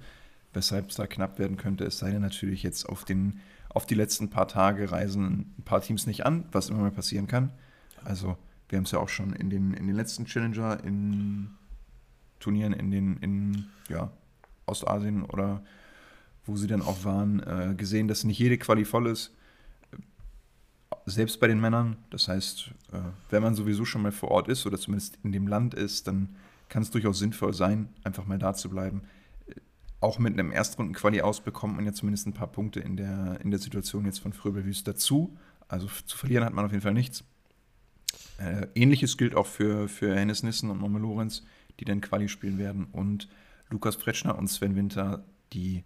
weshalb 0.53 0.91
es 0.91 0.97
da 0.97 1.07
knapp 1.07 1.39
werden 1.39 1.57
könnte. 1.57 1.85
Es 1.85 1.99
sei 1.99 2.11
denn 2.11 2.23
natürlich 2.23 2.63
jetzt 2.63 2.89
auf, 2.89 3.05
den, 3.05 3.41
auf 3.69 3.87
die 3.87 3.95
letzten 3.95 4.31
paar 4.31 4.49
Tage 4.49 4.91
reisen 4.91 5.55
ein 5.59 5.63
paar 5.65 5.81
Teams 5.81 6.07
nicht 6.07 6.25
an, 6.25 6.47
was 6.51 6.71
immer 6.71 6.81
mal 6.81 6.91
passieren 6.91 7.27
kann. 7.27 7.53
Also 8.03 8.37
wir 8.69 8.79
haben 8.79 8.85
es 8.85 8.91
ja 8.91 8.99
auch 8.99 9.09
schon 9.09 9.33
in 9.33 9.51
den, 9.51 9.75
in 9.75 9.87
den 9.87 9.97
letzten 9.97 10.25
Challenger, 10.25 10.83
in 10.85 11.51
Turnieren 12.41 12.73
in 12.73 12.91
den, 12.91 13.17
in 13.19 13.67
ja, 13.89 14.11
Ostasien 14.67 15.23
oder 15.25 15.63
wo 16.45 16.57
sie 16.57 16.67
dann 16.67 16.83
auch 16.83 17.05
waren, 17.05 17.41
äh, 17.41 17.75
gesehen, 17.77 18.09
dass 18.09 18.25
nicht 18.25 18.39
jede 18.39 18.59
Quali 18.59 18.85
voll 18.85 19.09
ist. 19.09 19.35
Selbst 21.07 21.41
bei 21.41 21.49
den 21.49 21.61
Männern. 21.61 21.97
Das 22.11 22.29
heißt, 22.29 22.71
äh, 22.93 22.99
wenn 23.31 23.43
man 23.43 23.55
sowieso 23.55 23.85
schon 23.85 24.03
mal 24.03 24.13
vor 24.13 24.31
Ort 24.31 24.49
ist 24.49 24.67
oder 24.67 24.79
zumindest 24.79 25.19
in 25.23 25.33
dem 25.33 25.47
Land 25.49 25.75
ist, 25.75 26.07
dann 26.07 26.37
kann 26.69 26.83
es 26.83 26.91
durchaus 26.91 27.19
sinnvoll 27.19 27.55
sein, 27.55 27.89
einfach 28.05 28.27
mal 28.27 28.39
da 28.39 28.55
zu 28.55 28.69
bleiben. 28.69 29.03
Auch 30.01 30.19
mit 30.19 30.35
einem 30.35 30.53
Erstrunden-Quali 30.53 31.23
aus 31.23 31.41
bekommt 31.41 31.77
man 31.77 31.87
ja 31.87 31.93
zumindest 31.93 32.27
ein 32.27 32.35
paar 32.35 32.49
Punkte 32.49 32.81
in 32.81 32.97
der, 32.97 33.41
in 33.41 33.51
der 33.51 33.59
Situation 33.59 34.05
jetzt 34.05 34.21
von 34.21 34.33
Fröbelwüst 34.33 34.87
dazu. 34.87 35.37
Also 35.69 35.89
zu 36.05 36.17
verlieren 36.17 36.45
hat 36.45 36.53
man 36.53 36.65
auf 36.65 36.71
jeden 36.71 36.83
Fall 36.83 36.95
nichts. 36.95 37.25
Äh, 38.39 38.67
Ähnliches 38.75 39.17
gilt 39.17 39.35
auch 39.35 39.47
für, 39.47 39.89
für 39.89 40.15
Hennes 40.15 40.43
Nissen 40.43 40.71
und 40.71 40.79
Momme 40.79 40.99
Lorenz, 40.99 41.43
die 41.81 41.85
dann 41.85 42.01
Quali 42.01 42.29
spielen 42.29 42.59
werden. 42.59 42.87
Und 42.93 43.29
Lukas 43.71 43.97
Fretschner 43.97 44.37
und 44.37 44.49
Sven 44.49 44.77
Winter, 44.77 45.25
die 45.53 45.85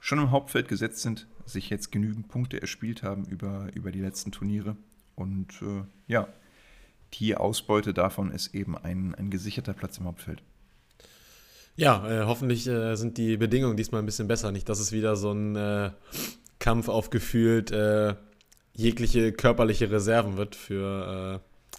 schon 0.00 0.18
im 0.18 0.30
Hauptfeld 0.30 0.68
gesetzt 0.68 1.00
sind, 1.00 1.26
sich 1.46 1.70
jetzt 1.70 1.92
genügend 1.92 2.28
Punkte 2.28 2.60
erspielt 2.60 3.02
haben 3.02 3.24
über, 3.26 3.68
über 3.74 3.90
die 3.90 4.00
letzten 4.00 4.32
Turniere. 4.32 4.76
Und 5.14 5.62
äh, 5.62 5.84
ja, 6.08 6.28
die 7.14 7.36
Ausbeute 7.36 7.94
davon 7.94 8.30
ist 8.30 8.54
eben 8.54 8.76
ein, 8.76 9.14
ein 9.14 9.30
gesicherter 9.30 9.72
Platz 9.72 9.98
im 9.98 10.06
Hauptfeld. 10.06 10.42
Ja, 11.76 12.08
äh, 12.08 12.24
hoffentlich 12.24 12.66
äh, 12.66 12.96
sind 12.96 13.18
die 13.18 13.36
Bedingungen 13.36 13.76
diesmal 13.76 14.02
ein 14.02 14.06
bisschen 14.06 14.28
besser. 14.28 14.52
Nicht, 14.52 14.68
dass 14.68 14.78
es 14.78 14.92
wieder 14.92 15.16
so 15.16 15.32
ein 15.32 15.56
äh, 15.56 15.90
Kampf 16.58 16.88
aufgefühlt 16.88 17.70
äh, 17.72 18.14
jegliche 18.74 19.32
körperliche 19.32 19.90
Reserven 19.90 20.36
wird 20.36 20.56
für 20.56 21.40
äh, 21.40 21.78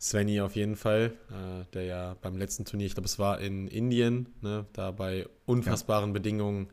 Svenny 0.00 0.40
auf 0.40 0.56
jeden 0.56 0.76
Fall, 0.76 1.12
äh, 1.30 1.64
der 1.74 1.84
ja 1.84 2.16
beim 2.20 2.36
letzten 2.36 2.64
Turnier, 2.64 2.86
ich 2.86 2.94
glaube, 2.94 3.06
es 3.06 3.18
war 3.18 3.40
in 3.40 3.68
Indien, 3.68 4.26
ne, 4.40 4.66
da 4.72 4.90
bei 4.90 5.26
unfassbaren 5.46 6.10
ja. 6.10 6.12
Bedingungen 6.12 6.68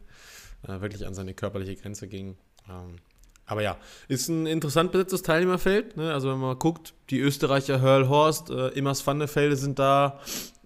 äh, 0.67 0.81
wirklich 0.81 1.05
an 1.05 1.13
seine 1.13 1.33
körperliche 1.33 1.75
Grenze 1.75 2.07
ging. 2.07 2.37
Ähm, 2.67 2.95
aber 3.45 3.63
ja, 3.63 3.77
ist 4.07 4.29
ein 4.29 4.45
interessant 4.45 4.91
besetztes 4.91 5.23
Teilnehmerfeld. 5.23 5.97
Ne? 5.97 6.13
Also 6.13 6.29
wenn 6.29 6.37
man 6.37 6.49
mal 6.49 6.55
guckt, 6.55 6.93
die 7.09 7.19
Österreicher 7.19 7.81
Hörl 7.81 8.07
Horst, 8.07 8.51
äh, 8.51 8.67
Immers 8.69 9.05
Vandefelde 9.05 9.55
sind 9.55 9.79
da. 9.79 10.19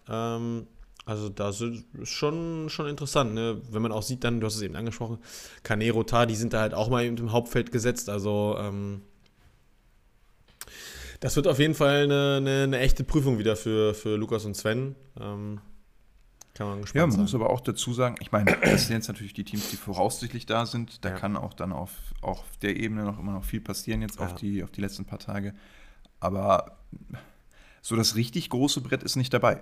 Ähm, 0.10 0.68
also 1.06 1.28
das 1.28 1.60
ist 1.60 1.86
schon, 2.04 2.70
schon 2.70 2.88
interessant, 2.88 3.34
ne? 3.34 3.62
wenn 3.70 3.82
man 3.82 3.92
auch 3.92 4.04
sieht 4.04 4.24
dann, 4.24 4.40
du 4.40 4.48
hast 4.48 4.56
es 4.56 4.62
eben 4.62 4.76
angesprochen, 4.76 5.18
Canero, 5.64 6.04
Tar, 6.04 6.26
die 6.26 6.36
sind 6.36 6.54
da 6.54 6.62
halt 6.62 6.74
auch 6.74 6.90
mal 6.90 7.06
im 7.06 7.32
Hauptfeld 7.32 7.72
gesetzt. 7.72 8.10
Also 8.10 8.56
ähm, 8.58 9.02
das 11.20 11.36
wird 11.36 11.48
auf 11.48 11.60
jeden 11.60 11.76
Fall 11.76 12.04
eine, 12.04 12.38
eine, 12.38 12.64
eine, 12.64 12.80
echte 12.80 13.04
Prüfung 13.04 13.38
wieder 13.38 13.56
für, 13.56 13.94
für 13.94 14.16
Lukas 14.16 14.46
und 14.46 14.56
Sven. 14.56 14.96
Ähm, 15.20 15.60
kann 16.54 16.68
man 16.68 16.82
gespannt 16.82 16.96
Ja, 16.96 17.02
man 17.08 17.12
sein. 17.12 17.22
muss 17.22 17.36
aber 17.36 17.50
auch 17.50 17.62
dazu 17.62 17.94
sagen, 17.94 18.16
ich 18.22 18.32
meine, 18.32 18.58
das 18.62 18.88
sind 18.88 18.96
jetzt 18.96 19.08
natürlich 19.08 19.34
die 19.34 19.44
Teams, 19.44 19.70
die 19.72 19.78
voraussichtlich 19.78 20.46
da 20.46 20.66
sind. 20.66 21.04
Da 21.04 21.10
ja. 21.10 21.16
kann 21.16 21.36
auch 21.36 21.54
dann 21.54 21.74
auf, 21.74 21.92
auf 22.22 22.44
der 22.62 22.78
Ebene 22.78 23.04
noch 23.04 23.20
immer 23.20 23.34
noch 23.34 23.44
viel 23.44 23.60
passieren, 23.60 24.02
jetzt 24.02 24.20
ja. 24.20 24.26
auf, 24.26 24.36
die, 24.36 24.64
auf 24.64 24.72
die 24.72 24.82
letzten 24.82 25.04
paar 25.06 25.20
Tage. 25.20 25.54
Aber 26.20 26.78
so 27.82 27.98
das 27.98 28.16
richtig 28.16 28.50
große 28.50 28.80
Brett 28.82 29.04
ist 29.04 29.18
nicht 29.18 29.34
dabei. 29.34 29.62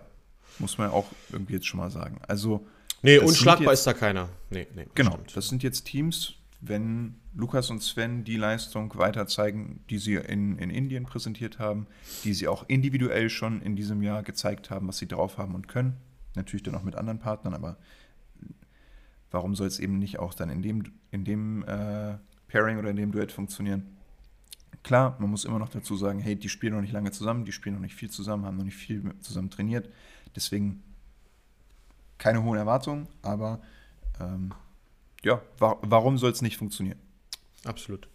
Muss 0.60 0.78
man 0.78 0.90
auch 0.90 1.08
irgendwie 1.32 1.54
jetzt 1.54 1.68
schon 1.68 1.80
mal 1.80 1.92
sagen. 1.92 2.20
Also. 2.28 2.66
Nee, 3.02 3.18
unschlagbar 3.18 3.72
jetzt, 3.72 3.80
ist 3.80 3.88
da 3.88 3.94
keiner. 3.94 4.30
Nee, 4.50 4.68
nee. 4.76 4.86
Genau. 4.94 5.14
Stimmt. 5.14 5.38
Das 5.38 5.50
sind 5.50 5.64
jetzt 5.64 5.86
Teams, 5.86 6.36
wenn 6.60 7.16
Lukas 7.34 7.70
und 7.70 7.82
Sven 7.82 8.24
die 8.24 8.38
Leistung 8.38 8.96
weiter 8.98 9.26
zeigen, 9.26 9.84
die 9.90 9.98
sie 9.98 10.16
in, 10.16 10.58
in 10.60 10.70
Indien 10.70 11.06
präsentiert 11.06 11.60
haben, 11.60 11.88
die 12.24 12.34
sie 12.34 12.48
auch 12.48 12.66
individuell 12.68 13.30
schon 13.30 13.62
in 13.62 13.76
diesem 13.76 14.04
Jahr 14.04 14.22
gezeigt 14.22 14.70
haben, 14.70 14.88
was 14.88 14.98
sie 14.98 15.08
drauf 15.08 15.38
haben 15.38 15.56
und 15.56 15.68
können. 15.68 15.98
Natürlich 16.36 16.64
dann 16.64 16.76
auch 16.76 16.84
mit 16.84 16.96
anderen 16.96 17.20
Partnern, 17.20 17.54
aber 17.54 17.78
warum 19.32 19.56
soll 19.56 19.68
es 19.68 19.80
eben 19.80 19.98
nicht 19.98 20.20
auch 20.20 20.34
dann 20.34 20.50
in 20.50 20.62
dem, 20.62 20.84
in 21.10 21.24
dem 21.24 21.64
äh, 21.64 22.18
Pairing 22.48 22.78
oder 22.78 22.90
in 22.90 22.98
dem 22.98 23.12
Duett 23.12 23.32
funktionieren? 23.32 23.98
Klar, 24.84 25.16
man 25.20 25.30
muss 25.30 25.46
immer 25.46 25.60
noch 25.60 25.70
dazu 25.70 25.96
sagen, 25.96 26.20
hey, 26.20 26.36
die 26.36 26.50
spielen 26.50 26.74
noch 26.74 26.82
nicht 26.82 26.94
lange 26.94 27.12
zusammen, 27.12 27.46
die 27.46 27.52
spielen 27.52 27.76
noch 27.76 27.82
nicht 27.82 27.96
viel 27.96 28.10
zusammen, 28.10 28.46
haben 28.46 28.58
noch 28.58 28.64
nicht 28.64 28.78
viel 28.78 29.04
zusammen 29.20 29.50
trainiert. 29.50 29.90
Deswegen 30.36 30.84
keine 32.18 32.44
hohen 32.44 32.58
Erwartungen, 32.58 33.08
aber 33.22 33.62
ähm, 34.20 34.54
ja, 35.24 35.42
wa 35.58 35.78
warum 35.82 36.18
soll 36.18 36.32
es 36.32 36.42
nicht 36.42 36.58
funktionieren? 36.58 37.00
Absolut. 37.66 38.08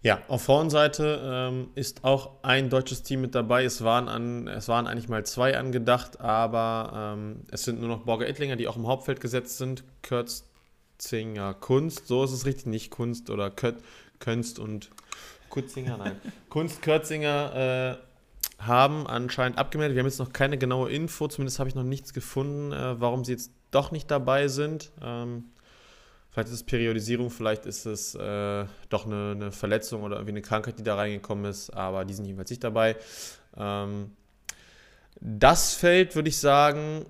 Ja, 0.00 0.22
auf 0.28 0.44
Frauenseite 0.44 1.20
ähm, 1.24 1.70
ist 1.74 2.04
auch 2.04 2.42
ein 2.42 2.70
deutsches 2.70 3.02
Team 3.02 3.20
mit 3.20 3.34
dabei. 3.34 3.64
Es 3.64 3.82
waren, 3.82 4.08
an, 4.08 4.46
es 4.46 4.68
waren 4.68 4.86
eigentlich 4.86 5.08
mal 5.08 5.26
zwei 5.26 5.58
angedacht, 5.58 6.20
aber 6.20 7.16
ähm, 7.18 7.42
es 7.50 7.64
sind 7.64 7.80
nur 7.80 7.88
noch 7.88 8.04
Borger 8.04 8.28
Ettlinger, 8.28 8.54
die 8.54 8.68
auch 8.68 8.76
im 8.76 8.86
Hauptfeld 8.86 9.20
gesetzt 9.20 9.58
sind. 9.58 9.82
Kürzinger 10.02 11.54
Kunst, 11.54 12.06
so 12.06 12.22
ist 12.22 12.32
es 12.32 12.46
richtig, 12.46 12.66
nicht 12.66 12.90
Kunst 12.90 13.28
oder 13.28 13.50
Kött, 13.50 13.76
Künst 14.20 14.60
und 14.60 14.90
Kutzinger, 15.50 15.96
nein. 15.96 16.20
Kunst 16.48 16.80
Kürzinger 16.82 17.98
äh, 18.00 18.07
haben 18.58 19.06
anscheinend 19.06 19.58
abgemeldet. 19.58 19.94
Wir 19.94 20.02
haben 20.02 20.08
jetzt 20.08 20.18
noch 20.18 20.32
keine 20.32 20.58
genaue 20.58 20.90
Info, 20.90 21.28
zumindest 21.28 21.58
habe 21.58 21.68
ich 21.68 21.74
noch 21.74 21.84
nichts 21.84 22.12
gefunden, 22.12 22.72
äh, 22.72 23.00
warum 23.00 23.24
sie 23.24 23.32
jetzt 23.32 23.52
doch 23.70 23.90
nicht 23.92 24.10
dabei 24.10 24.48
sind. 24.48 24.90
Ähm, 25.02 25.44
Vielleicht 26.30 26.48
ist 26.48 26.60
es 26.60 26.62
Periodisierung, 26.62 27.30
vielleicht 27.30 27.66
ist 27.66 27.84
es 27.84 28.14
äh, 28.14 28.64
doch 28.90 29.06
eine, 29.06 29.32
eine, 29.34 29.50
Verletzung 29.50 30.04
oder 30.04 30.16
irgendwie 30.16 30.32
eine 30.32 30.42
Krankheit, 30.42 30.78
die 30.78 30.84
da 30.84 30.94
reingekommen 30.94 31.46
ist, 31.46 31.70
aber 31.70 32.04
die 32.04 32.14
sind 32.14 32.26
jedenfalls 32.26 32.50
nicht 32.50 32.62
dabei. 32.62 32.94
Ähm, 33.56 34.12
das 35.20 35.74
Feld, 35.74 36.14
würde 36.14 36.28
ich 36.28 36.38
sagen, 36.38 37.06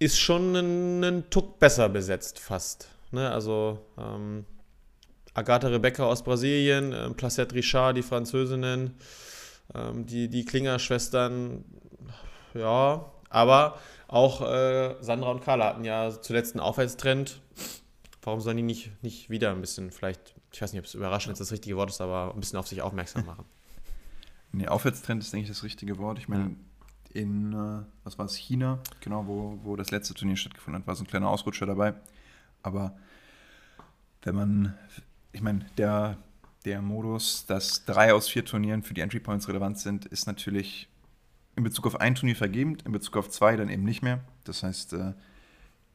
ist 0.00 0.18
schon 0.18 0.56
einen, 0.56 1.30
Tuck 1.30 1.60
besser 1.60 1.88
besetzt, 1.88 2.40
fast. 2.40 2.88
Ne? 3.12 3.30
Also 3.30 3.78
ähm, 3.98 4.44
Agatha 5.34 5.68
Rebecca 5.68 6.04
aus 6.04 6.24
Brasilien, 6.24 6.92
äh, 6.92 7.10
Placette 7.10 7.54
Richard, 7.54 7.96
die 7.96 8.02
Französinnen, 8.02 8.96
ähm, 9.74 10.06
die, 10.06 10.28
die 10.28 10.44
Klinger-Schwestern, 10.44 11.64
ja, 12.54 13.04
aber 13.30 13.78
auch 14.08 14.42
äh, 14.42 14.94
Sandra 15.00 15.30
und 15.30 15.42
Carla 15.42 15.66
hatten 15.66 15.84
ja 15.84 16.10
zuletzt 16.20 16.54
einen 16.54 16.60
Aufwärtstrend 16.60 17.40
warum 18.26 18.40
sollen 18.40 18.56
die 18.56 18.62
nicht, 18.64 19.02
nicht 19.02 19.30
wieder 19.30 19.52
ein 19.52 19.60
bisschen, 19.60 19.90
vielleicht, 19.92 20.34
ich 20.52 20.60
weiß 20.60 20.72
nicht, 20.72 20.80
ob 20.80 20.86
es 20.86 20.94
überraschend 20.94 21.30
jetzt 21.30 21.40
das 21.40 21.52
richtige 21.52 21.76
Wort 21.76 21.90
ist, 21.90 22.00
aber 22.00 22.34
ein 22.34 22.40
bisschen 22.40 22.58
auf 22.58 22.66
sich 22.66 22.82
aufmerksam 22.82 23.24
machen? 23.26 23.46
Nee, 24.52 24.68
Aufwärtstrend 24.68 25.22
ist, 25.22 25.32
denke 25.32 25.44
ich, 25.44 25.48
das 25.48 25.62
richtige 25.62 25.96
Wort. 25.98 26.18
Ich 26.18 26.28
meine, 26.28 26.56
in, 27.12 27.52
äh, 27.52 27.84
was 28.04 28.18
war 28.18 28.26
es, 28.26 28.34
China, 28.34 28.80
genau, 29.00 29.26
wo, 29.26 29.58
wo 29.62 29.76
das 29.76 29.90
letzte 29.92 30.12
Turnier 30.12 30.36
stattgefunden 30.36 30.82
hat, 30.82 30.86
war 30.88 30.96
so 30.96 31.04
ein 31.04 31.06
kleiner 31.06 31.30
Ausrutscher 31.30 31.66
dabei. 31.66 31.94
Aber 32.62 32.96
wenn 34.22 34.34
man, 34.34 34.74
ich 35.32 35.40
meine, 35.40 35.64
der, 35.78 36.18
der 36.66 36.82
Modus, 36.82 37.46
dass 37.46 37.84
drei 37.84 38.12
aus 38.12 38.28
vier 38.28 38.44
Turnieren 38.44 38.82
für 38.82 38.92
die 38.92 39.00
Entry 39.00 39.20
Points 39.20 39.48
relevant 39.48 39.78
sind, 39.78 40.04
ist 40.06 40.26
natürlich 40.26 40.88
in 41.54 41.62
Bezug 41.62 41.86
auf 41.86 42.00
ein 42.00 42.16
Turnier 42.16 42.36
vergebend, 42.36 42.82
in 42.82 42.92
Bezug 42.92 43.16
auf 43.16 43.30
zwei 43.30 43.56
dann 43.56 43.70
eben 43.70 43.84
nicht 43.84 44.02
mehr. 44.02 44.20
Das 44.44 44.64
heißt, 44.64 44.92
äh, 44.92 45.14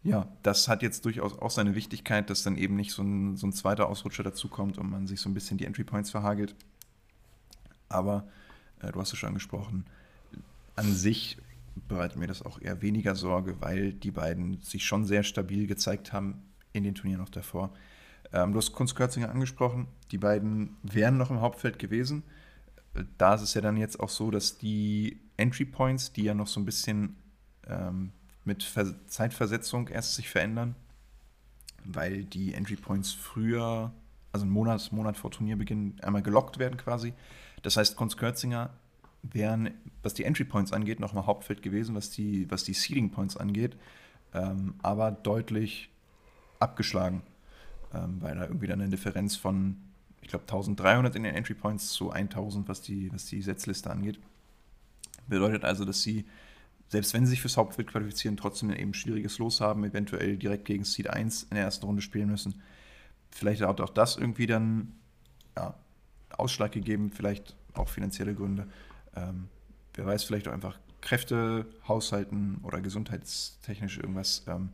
ja, 0.04 0.28
das 0.42 0.68
hat 0.70 0.82
jetzt 0.82 1.06
durchaus 1.06 1.38
auch 1.38 1.52
seine 1.52 1.76
Wichtigkeit, 1.76 2.30
dass 2.30 2.44
dann 2.44 2.56
eben 2.56 2.76
nicht 2.76 2.92
so 2.92 3.04
ein, 3.04 3.36
so 3.36 3.46
ein 3.46 3.54
zweiter 3.54 3.88
Ausrutscher 3.88 4.24
dazukommt 4.24 4.78
und 4.78 4.90
man 4.90 5.08
sich 5.08 5.20
so 5.20 5.30
ein 5.30 5.34
bisschen 5.34 5.58
die 5.58 5.66
Entry 5.66 5.84
Points 5.84 6.10
verhagelt. 6.10 6.56
Aber 7.90 8.28
äh, 8.80 8.92
du 8.92 9.00
hast 9.00 9.12
es 9.12 9.20
schon 9.20 9.28
angesprochen, 9.28 9.86
an 10.78 10.94
sich 10.94 11.38
bereitet 11.88 12.18
mir 12.18 12.28
das 12.28 12.42
auch 12.42 12.62
eher 12.62 12.82
weniger 12.82 13.16
Sorge, 13.16 13.58
weil 13.60 13.92
die 13.94 14.12
beiden 14.12 14.62
sich 14.62 14.86
schon 14.86 15.06
sehr 15.06 15.24
stabil 15.24 15.68
gezeigt 15.68 16.14
haben 16.14 16.42
in 16.72 16.86
den 16.86 16.96
Turnieren 16.96 17.22
noch 17.22 17.30
davor. 17.30 17.72
Ähm, 18.34 18.52
du 18.54 18.58
hast 18.58 18.74
Kunst 18.74 18.96
Kürzinger 18.96 19.30
angesprochen, 19.30 19.88
die 20.12 20.18
beiden 20.18 20.78
wären 20.84 21.18
noch 21.18 21.32
im 21.32 21.42
Hauptfeld 21.42 21.80
gewesen. 21.80 22.24
Da 23.18 23.36
ist 23.36 23.42
es 23.42 23.54
ja 23.54 23.62
dann 23.62 23.78
jetzt 23.78 24.00
auch 24.00 24.10
so, 24.10 24.32
dass 24.32 24.58
die 24.58 25.20
Entry 25.38 25.66
Points, 25.66 26.14
die 26.14 26.24
ja 26.24 26.34
noch 26.34 26.48
so 26.48 26.60
ein 26.60 26.66
bisschen 26.66 27.16
ähm, 27.68 28.12
mit 28.44 28.64
Ver 28.64 28.96
Zeitversetzung 29.08 29.88
erst 29.88 30.16
sich 30.16 30.30
verändern, 30.30 30.76
weil 31.86 32.24
die 32.24 32.54
Entry 32.54 32.76
Points 32.76 33.12
früher, 33.12 33.92
also 34.32 34.44
einen 34.44 34.54
Monat, 34.54 34.92
Monat 34.92 35.18
vor 35.18 35.32
Turnierbeginn, 35.32 36.00
einmal 36.02 36.22
gelockt 36.22 36.58
werden 36.58 36.78
quasi. 36.78 37.14
Das 37.64 37.78
heißt, 37.78 37.96
Konz 37.96 38.18
Kürzinger 38.18 38.72
wären, 39.24 39.72
was 40.04 40.14
die 40.14 40.24
Entry 40.24 40.46
Points 40.46 40.74
angeht, 40.74 41.00
noch 41.00 41.14
mal 41.14 41.26
Hauptfeld 41.26 41.62
gewesen, 41.62 41.96
was 41.96 42.10
die, 42.10 42.50
was 42.50 42.64
die 42.64 42.74
Seeding 42.74 43.12
Points 43.12 43.38
angeht, 43.38 43.78
ähm, 44.34 44.76
aber 44.82 45.12
deutlich 45.12 45.90
abgeschlagen, 46.60 47.22
ähm, 47.94 48.18
weil 48.22 48.36
da 48.36 48.44
irgendwie 48.44 48.68
dann 48.68 48.82
eine 48.82 48.90
Differenz 48.90 49.36
von, 49.36 49.78
ich 50.22 50.30
glaube, 50.30 50.44
1300 50.44 51.16
in 51.16 51.24
den 51.24 51.36
Entry 51.36 51.54
Points 51.54 51.90
zu 51.90 52.12
1000, 52.12 52.68
was 52.68 52.82
die, 52.82 53.12
was 53.14 53.26
die 53.26 53.42
Setzliste 53.42 53.90
angeht. 53.90 54.20
Bedeutet 55.28 55.64
also, 55.64 55.86
dass 55.86 56.02
sie 56.02 56.26
selbst 56.92 57.14
wenn 57.14 57.26
sie 57.26 57.32
sich 57.32 57.42
fürs 57.42 57.56
Hauptfeld 57.56 57.88
qualifizieren, 57.88 58.36
trotzdem 58.36 58.70
eben 58.70 58.92
ein 58.92 58.94
schwieriges 58.94 59.38
Los 59.38 59.62
haben, 59.62 59.86
eventuell 59.86 60.36
direkt 60.36 60.66
gegen 60.66 60.84
Seed 60.84 61.10
1 61.10 61.44
in 61.44 61.56
der 61.56 61.64
ersten 61.64 61.86
Runde 61.86 62.02
spielen 62.02 62.30
müssen. 62.30 62.62
Vielleicht 63.30 63.62
hat 63.62 63.80
auch 63.80 63.90
das 63.90 64.18
irgendwie 64.18 64.46
dann 64.46 64.92
ja, 65.56 65.74
Ausschlag 66.32 66.74
gegeben, 66.74 67.10
vielleicht 67.10 67.56
auch 67.76 67.88
finanzielle 67.88 68.36
Gründe. 68.36 68.68
Ähm, 69.16 69.48
wer 69.94 70.06
weiß, 70.06 70.26
vielleicht 70.26 70.50
auch 70.50 70.54
einfach 70.54 70.78
Kräfte, 71.00 71.66
Haushalten 71.88 72.60
oder 72.64 72.82
gesundheitstechnisch 72.82 73.98
irgendwas. 73.98 74.44
Ähm, 74.48 74.72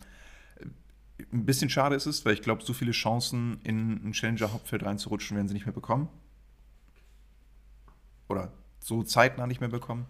ein 1.32 1.46
bisschen 1.46 1.70
schade 1.70 1.96
ist 1.96 2.06
es, 2.06 2.26
weil 2.26 2.34
ich 2.34 2.42
glaube, 2.42 2.64
so 2.64 2.74
viele 2.74 2.92
Chancen 2.92 3.60
in 3.64 4.08
ein 4.08 4.12
Challenger-Hauptfeld 4.12 4.84
reinzurutschen, 4.84 5.36
werden 5.36 5.48
sie 5.48 5.54
nicht 5.54 5.66
mehr 5.66 5.74
bekommen. 5.74 6.10
Oder 8.30 8.52
so 8.80 9.04
zeitnah 9.04 9.48
nicht 9.48 9.62
mehr 9.62 9.70
bekommen 9.70 10.06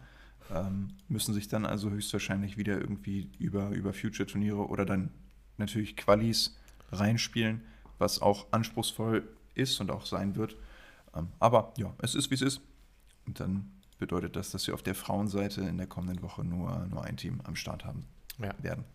ähm, 0.54 0.90
müssen 1.08 1.34
sich 1.34 1.48
dann 1.48 1.66
also 1.66 1.90
höchstwahrscheinlich 1.90 2.58
wieder 2.58 2.80
irgendwie 2.80 3.32
über, 3.40 3.70
über 3.70 3.94
Future-Turniere 3.94 4.68
oder 4.68 4.86
dann 4.86 5.12
natürlich 5.58 5.96
Qualis 5.98 6.58
reinspielen, 6.92 7.62
was 7.98 8.22
auch 8.22 8.48
anspruchsvoll 8.52 9.28
ist 9.56 9.80
und 9.82 9.92
auch 9.92 10.06
sein 10.06 10.36
wird. 10.36 10.56
Ähm, 11.16 11.30
aber 11.40 11.74
ja, 11.78 11.94
es 12.00 12.16
ist 12.16 12.30
wie 12.30 12.36
es 12.36 12.42
ist. 12.42 12.62
Und 13.26 13.40
dann 13.40 13.72
bedeutet 13.98 14.36
das, 14.36 14.52
dass 14.52 14.68
wir 14.68 14.74
auf 14.74 14.84
der 14.84 14.96
Frauenseite 14.96 15.62
in 15.62 15.78
der 15.78 15.88
kommenden 15.88 16.22
Woche 16.22 16.44
nur, 16.44 16.86
nur 16.88 17.04
ein 17.04 17.18
Team 17.18 17.42
am 17.44 17.56
Start 17.56 17.84
haben 17.84 18.06
ja. 18.40 18.54
werden. 18.62 18.86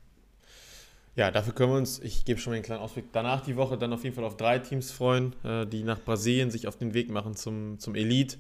Ja, 1.14 1.31
dafür 1.31 1.52
können 1.52 1.73
wir 1.73 1.76
uns, 1.76 1.99
ich 1.99 2.25
gebe 2.25 2.40
schon 2.40 2.52
mal 2.52 2.54
einen 2.54 2.64
kleinen 2.64 2.81
Ausblick, 2.81 3.12
danach 3.12 3.42
die 3.42 3.57
Woche 3.57 3.76
dann 3.76 3.92
auf 3.92 4.02
jeden 4.02 4.16
Fall 4.16 4.25
auf 4.25 4.38
drei 4.38 4.59
Teams 4.59 4.90
freuen, 4.90 5.35
äh, 5.45 5.66
die 5.66 5.83
nach 5.83 6.00
Brasilien 6.00 6.50
sich 6.50 6.66
auf 6.66 6.76
den 6.76 6.95
Weg 6.95 7.11
machen 7.11 7.37
zum, 7.37 7.78
zum 7.78 7.95
Elite. 7.95 8.38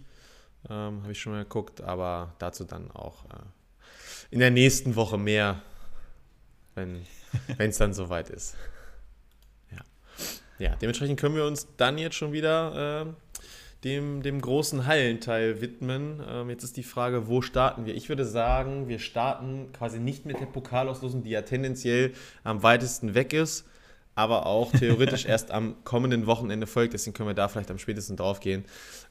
Ähm, 0.70 1.02
Habe 1.02 1.12
ich 1.12 1.20
schon 1.20 1.32
mal 1.32 1.42
geguckt, 1.42 1.82
aber 1.82 2.34
dazu 2.38 2.64
dann 2.64 2.90
auch 2.90 3.24
äh, 3.26 3.42
in 4.30 4.38
der 4.38 4.50
nächsten 4.50 4.96
Woche 4.96 5.18
mehr, 5.18 5.60
wenn 6.74 7.04
es 7.58 7.76
dann 7.76 7.92
soweit 7.92 8.30
ist. 8.30 8.54
Ja. 9.70 9.84
ja, 10.58 10.76
dementsprechend 10.76 11.20
können 11.20 11.34
wir 11.34 11.44
uns 11.44 11.68
dann 11.76 11.98
jetzt 11.98 12.16
schon 12.16 12.32
wieder 12.32 13.02
äh, 13.02 13.12
dem, 13.84 14.22
dem 14.22 14.40
großen 14.40 14.86
Hallenteil 14.86 15.60
widmen. 15.60 16.22
Ähm, 16.28 16.50
jetzt 16.50 16.64
ist 16.64 16.76
die 16.76 16.82
Frage, 16.82 17.28
wo 17.28 17.42
starten 17.42 17.84
wir? 17.86 17.94
Ich 17.94 18.08
würde 18.08 18.24
sagen, 18.24 18.88
wir 18.88 18.98
starten 18.98 19.70
quasi 19.72 19.98
nicht 19.98 20.26
mit 20.26 20.40
der 20.40 20.46
Pokalauslosung, 20.46 21.22
die 21.22 21.30
ja 21.30 21.42
tendenziell 21.42 22.12
am 22.44 22.62
weitesten 22.62 23.14
weg 23.14 23.32
ist 23.32 23.66
aber 24.14 24.46
auch 24.46 24.72
theoretisch 24.72 25.24
erst 25.26 25.50
am 25.50 25.76
kommenden 25.84 26.26
Wochenende 26.26 26.66
folgt. 26.66 26.94
Deswegen 26.94 27.14
können 27.14 27.28
wir 27.28 27.34
da 27.34 27.48
vielleicht 27.48 27.70
am 27.70 27.78
spätesten 27.78 28.16
drauf 28.16 28.40
gehen. 28.40 28.64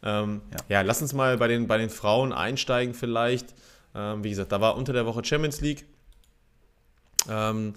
Ähm, 0.04 0.42
ja. 0.52 0.78
ja. 0.78 0.82
lass 0.82 1.02
uns 1.02 1.14
mal 1.14 1.38
bei 1.38 1.48
den, 1.48 1.68
bei 1.68 1.78
den 1.78 1.90
Frauen 1.90 2.34
einsteigen 2.34 2.94
vielleicht. 2.94 3.54
Ähm, 3.96 4.24
wie 4.24 4.30
gesagt, 4.30 4.52
da 4.52 4.62
war 4.62 4.78
unter 4.78 4.94
der 4.94 5.06
Woche 5.06 5.24
Champions 5.24 5.62
League. 5.62 5.86
Ähm, 7.30 7.74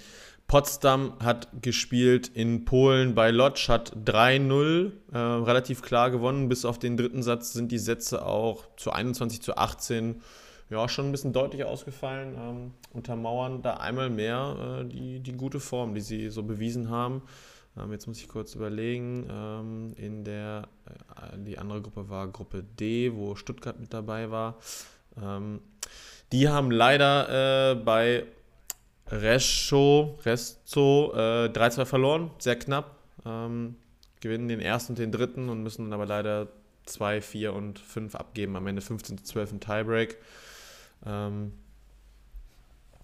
Potsdam 0.47 1.15
hat 1.21 1.49
gespielt 1.63 2.29
in 2.29 2.65
Polen 2.65 3.15
bei 3.15 3.31
Lodz, 3.31 3.69
hat 3.69 3.97
3-0 4.05 4.93
äh, 5.13 5.19
relativ 5.19 5.83
klar 5.83 6.11
gewonnen. 6.11 6.49
Bis 6.49 6.65
auf 6.65 6.79
den 6.79 6.97
dritten 6.97 7.23
Satz 7.23 7.53
sind 7.53 7.73
die 7.73 7.79
Sätze 7.79 8.25
auch 8.25 8.65
zu 8.77 8.93
21 8.93 9.41
zu 9.41 9.57
18 9.57 10.21
ja, 10.71 10.89
schon 10.89 11.07
ein 11.07 11.13
bisschen 11.13 11.33
deutlich 11.33 11.65
ausgefallen. 11.65 12.35
Ähm, 12.39 12.73
untermauern 12.93 13.63
da 13.63 13.75
einmal 13.75 14.11
mehr 14.11 14.81
äh, 14.81 14.85
die, 14.85 15.21
die 15.21 15.33
gute 15.33 15.61
Form, 15.61 15.95
die 15.95 16.01
sie 16.01 16.31
so 16.31 16.43
bewiesen 16.43 16.91
haben. 16.91 17.23
Ähm, 17.77 17.93
jetzt 17.93 18.07
muss 18.07 18.19
ich 18.19 18.29
kurz 18.29 18.55
überlegen. 18.55 19.27
Ähm, 19.31 19.93
in 19.97 20.25
der, 20.25 20.69
äh, 20.87 21.39
die 21.39 21.59
andere 21.59 21.83
Gruppe 21.83 22.09
war 22.09 22.29
Gruppe 22.29 22.63
D, 22.63 23.15
wo 23.15 23.35
Stuttgart 23.35 23.79
mit 23.79 23.93
dabei 23.93 24.31
war. 24.31 24.59
Ähm, 25.21 25.61
die 26.33 26.49
haben 26.49 26.71
leider 26.71 27.73
äh, 27.73 27.75
bei 27.77 28.25
Rescho, 29.09 30.19
Resto 30.25 31.13
äh, 31.15 31.49
3-2 31.49 31.85
verloren, 31.85 32.31
sehr 32.39 32.57
knapp. 32.57 32.97
Ähm, 33.25 33.77
gewinnen 34.21 34.49
den 34.49 34.61
ersten 34.61 34.93
und 34.93 34.99
den 34.99 35.13
dritten 35.13 35.49
und 35.49 35.63
müssen 35.63 35.85
dann 35.85 35.93
aber 35.93 36.07
leider 36.07 36.49
2, 36.87 37.21
4 37.21 37.53
und 37.53 37.79
5 37.79 38.15
abgeben. 38.15 38.57
Am 38.57 38.67
Ende 38.67 38.83
15 38.83 39.19
zu 39.19 39.25
12 39.25 39.53
ein 39.53 39.61
Tiebreak. 39.61 40.17
Ähm, 41.05 41.53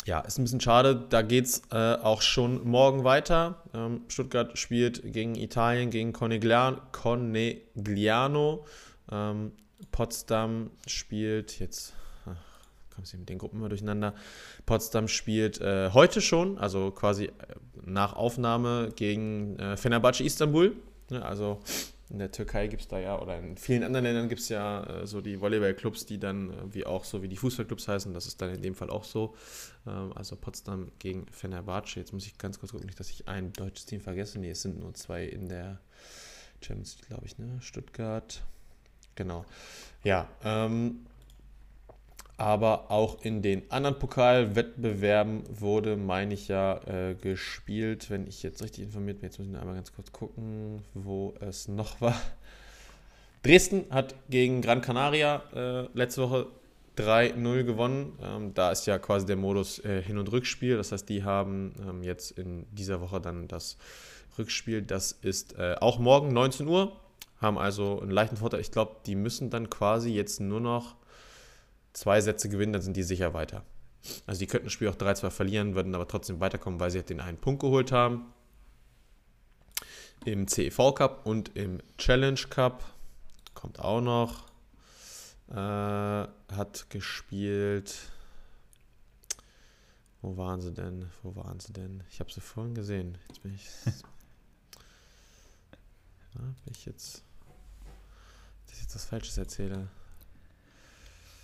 ja, 0.07 0.21
ist 0.21 0.39
ein 0.39 0.45
bisschen 0.45 0.61
schade. 0.61 1.07
Da 1.11 1.23
geht 1.23 1.45
es 1.45 1.63
äh, 1.71 1.95
auch 2.03 2.23
schon 2.23 2.67
morgen 2.67 3.05
weiter. 3.05 3.63
Ähm, 3.75 4.03
Stuttgart 4.09 4.59
spielt 4.59 5.13
gegen 5.13 5.35
Italien, 5.35 5.91
gegen 5.91 6.13
Conegliano. 6.13 6.79
Conegliano. 6.93 8.65
Ähm, 9.13 9.53
Potsdam 9.93 10.71
spielt 10.87 11.59
jetzt 11.61 11.95
komme 13.01 13.07
ich 13.13 13.19
mit 13.19 13.29
den 13.29 13.39
Gruppen 13.39 13.59
immer 13.59 13.69
durcheinander. 13.69 14.15
Potsdam 14.67 15.09
spielt 15.09 15.61
äh, 15.61 15.91
heute 15.91 16.21
schon, 16.21 16.59
also 16.59 16.91
quasi 16.91 17.27
äh, 17.27 17.33
nach 17.85 18.15
Aufnahme 18.15 18.91
gegen 18.95 19.59
äh, 19.59 19.77
Fenerbahce 19.77 20.23
Istanbul. 20.23 20.77
Ja, 21.11 21.23
also 21.23 21.61
in 22.11 22.19
der 22.19 22.31
Türkei 22.31 22.67
gibt 22.67 22.83
es 22.83 22.89
da 22.89 22.99
ja, 22.99 23.21
oder 23.21 23.39
in 23.39 23.57
vielen 23.57 23.85
anderen 23.85 24.05
Ländern 24.05 24.29
gibt 24.29 24.41
es 24.41 24.49
ja 24.49 24.83
äh, 24.85 25.07
so 25.07 25.21
die 25.21 25.41
Volleyballclubs, 25.41 26.07
die 26.07 26.19
dann 26.19 26.51
äh, 26.51 26.75
wie 26.75 26.85
auch 26.85 27.05
so 27.05 27.23
wie 27.23 27.29
die 27.29 27.37
Fußballclubs 27.37 27.89
heißen. 27.89 28.13
Das 28.13 28.27
ist 28.27 28.43
dann 28.43 28.55
in 28.55 28.63
dem 28.63 28.75
Fall 28.75 28.91
auch 28.91 29.05
so. 29.05 29.35
Ähm, 29.87 30.13
also 30.15 30.37
Potsdam 30.37 30.93
gegen 30.99 31.27
Fenerbahce. 31.31 32.01
Jetzt 32.01 32.13
muss 32.13 32.27
ich 32.27 32.37
ganz 32.37 32.59
kurz 32.59 32.73
gucken, 32.73 32.87
nicht, 32.87 33.01
dass 33.01 33.11
ich 33.11 33.29
ein 33.29 33.53
deutsches 33.53 33.87
Team 33.87 34.01
vergesse. 34.01 34.39
Nee, 34.39 34.51
es 34.51 34.63
sind 34.63 34.79
nur 34.81 34.93
zwei 34.95 35.25
in 35.25 35.49
der 35.49 35.81
Champions 36.61 36.99
glaube 37.07 37.27
ich, 37.27 37.39
ne? 37.39 37.59
Stuttgart. 37.61 38.43
Genau. 39.15 39.45
Ja, 40.03 40.29
ähm, 40.45 41.07
aber 42.41 42.91
auch 42.91 43.23
in 43.23 43.43
den 43.43 43.71
anderen 43.71 43.99
Pokalwettbewerben 43.99 45.43
wurde, 45.61 45.99
meine 45.99 46.33
ich 46.33 46.49
ja, 46.49 46.81
äh, 46.87 47.15
gespielt, 47.15 48.09
wenn 48.09 48.27
ich 48.27 48.43
jetzt 48.43 48.63
richtig 48.63 48.85
informiert 48.85 49.21
bin. 49.21 49.29
Jetzt 49.29 49.39
muss 49.39 49.47
ich 49.47 49.53
noch 49.53 49.61
einmal 49.61 49.75
ganz 49.75 49.93
kurz 49.93 50.11
gucken, 50.11 50.83
wo 50.95 51.35
es 51.41 51.69
noch 51.69 52.01
war. 52.01 52.19
Dresden 53.43 53.85
hat 53.91 54.15
gegen 54.31 54.63
Gran 54.63 54.81
Canaria 54.81 55.43
äh, 55.55 55.89
letzte 55.93 56.23
Woche 56.23 56.47
3-0 56.97 57.65
gewonnen. 57.65 58.19
Ähm, 58.23 58.55
da 58.55 58.71
ist 58.71 58.87
ja 58.87 58.99
quasi 58.99 59.27
der 59.27 59.37
Modus 59.37 59.79
äh, 59.85 60.03
Hin- 60.03 60.17
und 60.17 60.33
Rückspiel. 60.33 60.79
Das 60.79 60.93
heißt, 60.93 61.09
die 61.11 61.25
haben 61.25 61.75
ähm, 61.87 62.03
jetzt 62.03 62.33
in 62.33 62.65
dieser 62.73 63.03
Woche 63.03 63.21
dann 63.21 63.49
das 63.49 63.77
Rückspiel. 64.39 64.81
Das 64.81 65.13
ist 65.13 65.59
äh, 65.59 65.77
auch 65.79 65.99
morgen 65.99 66.33
19 66.33 66.67
Uhr. 66.67 66.97
Haben 67.39 67.59
also 67.59 68.01
einen 68.01 68.11
leichten 68.11 68.39
Vorteil. 68.39 68.61
Ich 68.61 68.71
glaube, 68.71 68.97
die 69.05 69.15
müssen 69.15 69.51
dann 69.51 69.69
quasi 69.69 70.11
jetzt 70.11 70.41
nur 70.41 70.61
noch 70.61 70.97
zwei 71.93 72.21
Sätze 72.21 72.49
gewinnen, 72.49 72.73
dann 72.73 72.83
sind 72.83 72.97
die 72.97 73.03
sicher 73.03 73.35
weiter. 73.35 73.65
Also 74.27 74.39
die 74.39 74.47
könnten 74.47 74.67
das 74.67 74.73
Spiel 74.73 74.89
auch 74.89 74.97
3-2 74.97 75.31
verlieren, 75.31 75.75
würden 75.75 75.95
aber 75.95 76.09
trotzdem 76.09 76.41
weiterkommen, 76.41 76.81
weil 76.81 76.91
sie 76.91 76.99
halt 76.99 77.11
den 77.11 77.21
einen 77.21 77.39
Punkt 77.39 77.61
geholt 77.61 77.93
haben. 77.93 78.33
Im 80.25 80.49
CEV 80.49 80.95
Cup 80.95 81.27
und 81.27 81.57
im 81.57 81.81
Challenge 81.99 82.41
Cup 82.51 82.85
kommt 83.55 83.79
auch 83.79 84.01
noch. 84.01 84.49
Äh, 85.49 85.55
hat 85.55 86.87
gespielt. 86.91 87.95
Wo 90.23 90.37
waren 90.37 90.61
sie 90.61 90.73
denn? 90.73 91.11
Wo 91.23 91.35
waren 91.37 91.61
sie 91.61 91.73
denn? 91.73 92.05
Ich 92.11 92.21
habe 92.21 92.31
sie 92.31 92.41
vorhin 92.41 92.75
gesehen. 92.75 93.19
Jetzt 93.29 93.43
bin 93.43 93.55
ich. 93.55 93.69
Na, 96.35 96.43
bin 96.65 96.75
ich 96.75 96.85
jetzt. 96.85 97.23
Dass 98.67 98.77
ich 98.77 98.83
jetzt 98.83 98.95
was 98.95 99.05
Falsches 99.07 99.39
erzähle. 99.39 99.89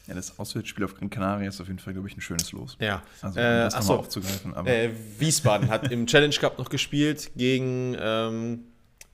Ja, 0.07 0.15
das 0.15 0.39
Auswärtsspiel 0.39 0.85
auf 0.85 0.95
Gran 0.95 1.11
Canaria 1.11 1.49
ist 1.49 1.61
auf 1.61 1.67
jeden 1.67 1.81
Fall, 1.81 1.93
glaube 1.93 2.09
ich, 2.09 2.17
ein 2.17 2.21
schönes 2.21 2.53
Los. 2.53 2.77
Ja. 2.81 3.03
Also, 3.23 3.41
um 3.41 3.47
äh, 3.47 3.59
das 3.61 3.75
nochmal 3.75 3.99
aufzugreifen. 3.99 4.55
Äh, 4.67 4.91
Wiesbaden 5.19 5.69
hat 5.69 5.91
im 5.91 6.07
Challenge 6.07 6.35
Cup 6.35 6.59
noch 6.59 6.69
gespielt 6.69 7.33
gegen 7.35 7.97
ähm, 7.99 8.65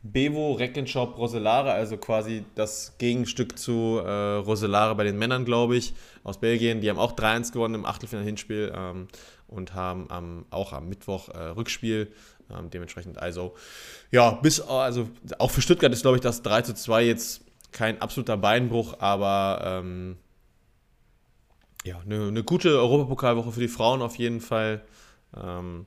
Bevo 0.03 0.53
Reckenschau 0.55 1.05
Roselare, 1.05 1.73
also 1.73 1.97
quasi 1.97 2.45
das 2.57 2.97
Gegenstück 2.99 3.59
zu 3.59 4.01
äh, 4.05 4.11
Roselare 4.11 4.95
bei 4.95 5.05
den 5.05 5.17
Männern, 5.17 5.45
glaube 5.45 5.77
ich, 5.77 5.95
aus 6.25 6.39
Belgien. 6.39 6.81
Die 6.81 6.91
haben 6.91 6.99
auch 6.99 7.17
3-1 7.17 7.53
gewonnen 7.53 7.77
im 7.77 7.87
Achtelfinal-Hinspiel 7.87 8.73
ähm, 8.75 9.09
und 9.47 9.75
haben 9.75 10.11
am, 10.11 10.45
auch 10.51 10.73
am 10.73 10.89
Mittwoch 10.89 11.29
äh, 11.29 11.39
Rückspiel. 11.39 12.13
Ähm, 12.51 12.69
dementsprechend, 12.71 13.19
also, 13.19 13.55
ja, 14.11 14.33
bis, 14.33 14.61
also 14.61 15.09
auch 15.39 15.51
für 15.51 15.63
Stuttgart 15.63 15.93
ist, 15.93 16.03
glaube 16.03 16.17
ich, 16.17 16.21
das 16.21 16.43
3 16.43 16.63
2 16.63 17.05
jetzt 17.05 17.43
kein 17.71 18.01
absoluter 18.03 18.37
Beinbruch, 18.37 18.97
aber 18.99 19.63
ähm, 19.65 20.17
ja, 21.85 21.99
eine, 22.01 22.29
eine 22.29 22.45
gute 22.45 22.79
Europapokalwoche 22.79 23.53
für 23.53 23.61
die 23.61 23.69
Frauen 23.69 24.03
auf 24.03 24.17
jeden 24.17 24.41
Fall. 24.41 24.83
Ähm, 25.37 25.87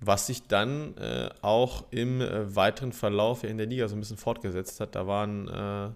was 0.00 0.26
sich 0.26 0.46
dann 0.46 0.96
äh, 0.96 1.28
auch 1.42 1.84
im 1.90 2.20
äh, 2.22 2.56
weiteren 2.56 2.92
Verlauf 2.92 3.44
in 3.44 3.58
der 3.58 3.66
Liga 3.66 3.86
so 3.86 3.96
ein 3.96 4.00
bisschen 4.00 4.16
fortgesetzt 4.16 4.80
hat. 4.80 4.94
Da 4.94 5.06
waren 5.06 5.48
äh, 5.48 5.90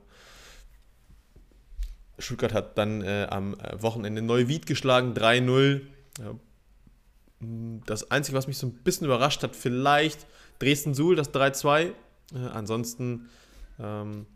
Stuttgart 2.19 2.53
hat 2.53 2.79
dann 2.79 3.03
äh, 3.03 3.27
am 3.31 3.55
äh, 3.55 3.83
Wochenende 3.83 4.23
Neuwied 4.23 4.67
geschlagen, 4.67 5.15
3-0. 5.15 5.81
Ja. 6.21 6.35
Das 7.87 8.11
Einzige, 8.11 8.37
was 8.37 8.47
mich 8.47 8.59
so 8.59 8.67
ein 8.67 8.73
bisschen 8.73 9.07
überrascht 9.07 9.43
hat, 9.43 9.57
vielleicht 9.57 10.27
Dresden-Suhl, 10.59 11.17
das 11.17 11.33
3-2. 11.33 11.81
Äh, 11.81 11.93
ansonsten 12.53 13.29
ähm, 13.79 14.27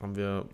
haben 0.00 0.16
wir 0.16 0.48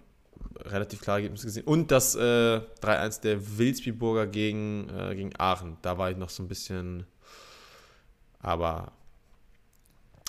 relativ 0.57 1.01
klare 1.01 1.19
Ergebnisse 1.19 1.47
gesehen. 1.47 1.65
Und 1.65 1.91
das 1.91 2.15
äh, 2.15 2.61
3-1 2.83 3.21
der 3.23 3.59
Wilsbiburger 3.59 4.27
gegen, 4.27 4.89
äh, 4.89 5.15
gegen 5.15 5.33
Aachen. 5.39 5.77
Da 5.83 5.99
war 5.99 6.11
ich 6.11 6.17
noch 6.17 6.31
so 6.31 6.43
ein 6.43 6.49
bisschen. 6.49 7.07
Aber 8.41 8.93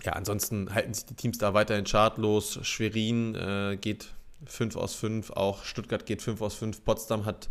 ja, 0.04 0.14
ansonsten 0.14 0.74
halten 0.74 0.94
sich 0.94 1.06
die 1.06 1.16
Teams 1.16 1.38
da 1.38 1.54
weiterhin 1.54 1.86
chartlos. 1.86 2.60
Schwerin 2.62 3.36
äh, 3.36 3.78
geht 3.78 4.14
5 4.46 4.76
aus 4.76 4.96
5, 4.96 5.32
auch 5.32 5.64
Stuttgart 5.64 6.06
geht 6.06 6.22
5 6.22 6.42
aus 6.42 6.56
5. 6.56 6.84
Potsdam 6.84 7.26
hat, 7.26 7.50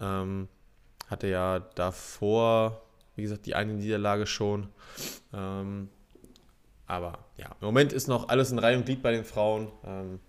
ähm, 0.00 0.48
hatte 1.08 1.28
ja 1.28 1.60
davor, 1.74 2.82
wie 3.14 3.22
gesagt, 3.22 3.46
die 3.46 3.54
eine 3.54 3.72
Niederlage 3.72 4.26
schon. 4.26 4.68
Ähm, 5.32 5.88
aber 6.86 7.18
ja, 7.36 7.46
im 7.60 7.66
Moment 7.66 7.92
ist 7.92 8.08
noch 8.08 8.28
alles 8.28 8.50
in 8.52 8.58
Reihe 8.58 8.76
und 8.76 8.84
Glied 8.84 9.02
bei 9.02 9.12
den 9.12 9.24
Frauen. 9.24 9.72
Ähm, 9.84 10.20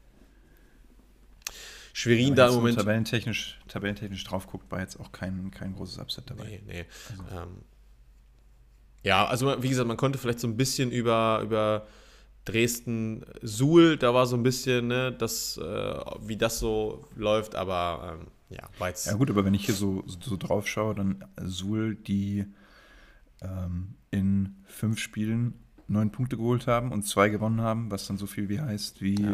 Schwerin 1.97 2.35
da 2.35 2.49
im 2.49 2.53
Moment. 2.53 2.77
Tabellentechnisch, 2.77 3.59
tabellentechnisch 3.67 4.23
drauf 4.23 4.45
guckt, 4.45 4.71
war 4.71 4.81
jetzt 4.81 4.99
auch 4.99 5.11
kein, 5.11 5.49
kein 5.49 5.73
großes 5.73 5.97
Upset 5.97 6.29
dabei. 6.29 6.43
Nee, 6.43 6.61
nee. 6.67 6.85
Also. 7.09 7.23
Ähm, 7.35 7.49
ja, 9.01 9.25
also 9.25 9.63
wie 9.63 9.69
gesagt, 9.69 9.87
man 9.87 9.97
konnte 9.97 10.19
vielleicht 10.19 10.39
so 10.39 10.47
ein 10.47 10.55
bisschen 10.55 10.91
über, 10.91 11.41
über 11.43 11.87
Dresden-Suhl, 12.45 13.97
da 13.97 14.13
war 14.13 14.27
so 14.27 14.35
ein 14.35 14.43
bisschen, 14.43 14.85
ne, 14.89 15.11
das, 15.11 15.57
äh, 15.57 15.99
wie 16.21 16.37
das 16.37 16.59
so 16.59 17.03
läuft, 17.15 17.55
aber 17.55 18.19
ähm, 18.21 18.27
ja, 18.49 18.69
war 18.77 18.89
jetzt. 18.89 19.07
Ja, 19.07 19.13
gut, 19.13 19.31
aber 19.31 19.43
wenn 19.43 19.55
ich 19.55 19.65
hier 19.65 19.73
so, 19.73 20.03
so 20.05 20.37
drauf 20.37 20.67
schaue, 20.67 20.93
dann 20.93 21.25
Suhl, 21.45 21.95
die 21.95 22.45
ähm, 23.41 23.95
in 24.11 24.57
fünf 24.67 24.99
Spielen 24.99 25.55
neun 25.87 26.11
Punkte 26.11 26.37
geholt 26.37 26.67
haben 26.67 26.91
und 26.91 27.07
zwei 27.07 27.29
gewonnen 27.29 27.61
haben, 27.61 27.89
was 27.89 28.05
dann 28.05 28.17
so 28.17 28.27
viel 28.27 28.49
wie 28.49 28.59
heißt 28.59 29.01
wie 29.01 29.19
ja 29.19 29.31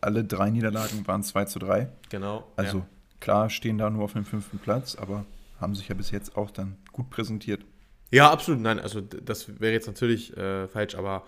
alle 0.00 0.24
drei 0.24 0.50
Niederlagen 0.50 1.06
waren 1.06 1.22
2 1.22 1.44
zu 1.46 1.58
3. 1.58 1.88
Genau. 2.08 2.50
Also 2.56 2.78
ja. 2.78 2.86
klar 3.20 3.50
stehen 3.50 3.78
da 3.78 3.90
nur 3.90 4.04
auf 4.04 4.12
dem 4.12 4.24
fünften 4.24 4.58
Platz, 4.58 4.96
aber 4.96 5.24
haben 5.60 5.74
sich 5.74 5.88
ja 5.88 5.94
bis 5.94 6.10
jetzt 6.10 6.36
auch 6.36 6.50
dann 6.50 6.76
gut 6.92 7.10
präsentiert. 7.10 7.64
Ja, 8.10 8.30
absolut. 8.30 8.60
Nein, 8.60 8.78
also 8.78 9.00
das 9.00 9.60
wäre 9.60 9.72
jetzt 9.72 9.86
natürlich 9.86 10.36
äh, 10.36 10.66
falsch, 10.68 10.94
aber 10.94 11.24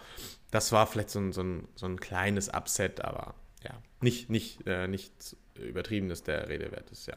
das 0.50 0.72
war 0.72 0.86
vielleicht 0.86 1.10
so 1.10 1.20
ein, 1.20 1.32
so 1.32 1.42
ein, 1.42 1.68
so 1.76 1.86
ein 1.86 2.00
kleines 2.00 2.48
Upset, 2.48 3.04
aber 3.04 3.34
ja, 3.62 3.70
nicht, 4.00 4.30
nicht, 4.30 4.66
äh, 4.66 4.88
nichts 4.88 5.36
Übertriebenes 5.54 6.22
der 6.22 6.48
Rede 6.48 6.72
wert 6.72 6.90
ist, 6.90 7.06
ja. 7.06 7.16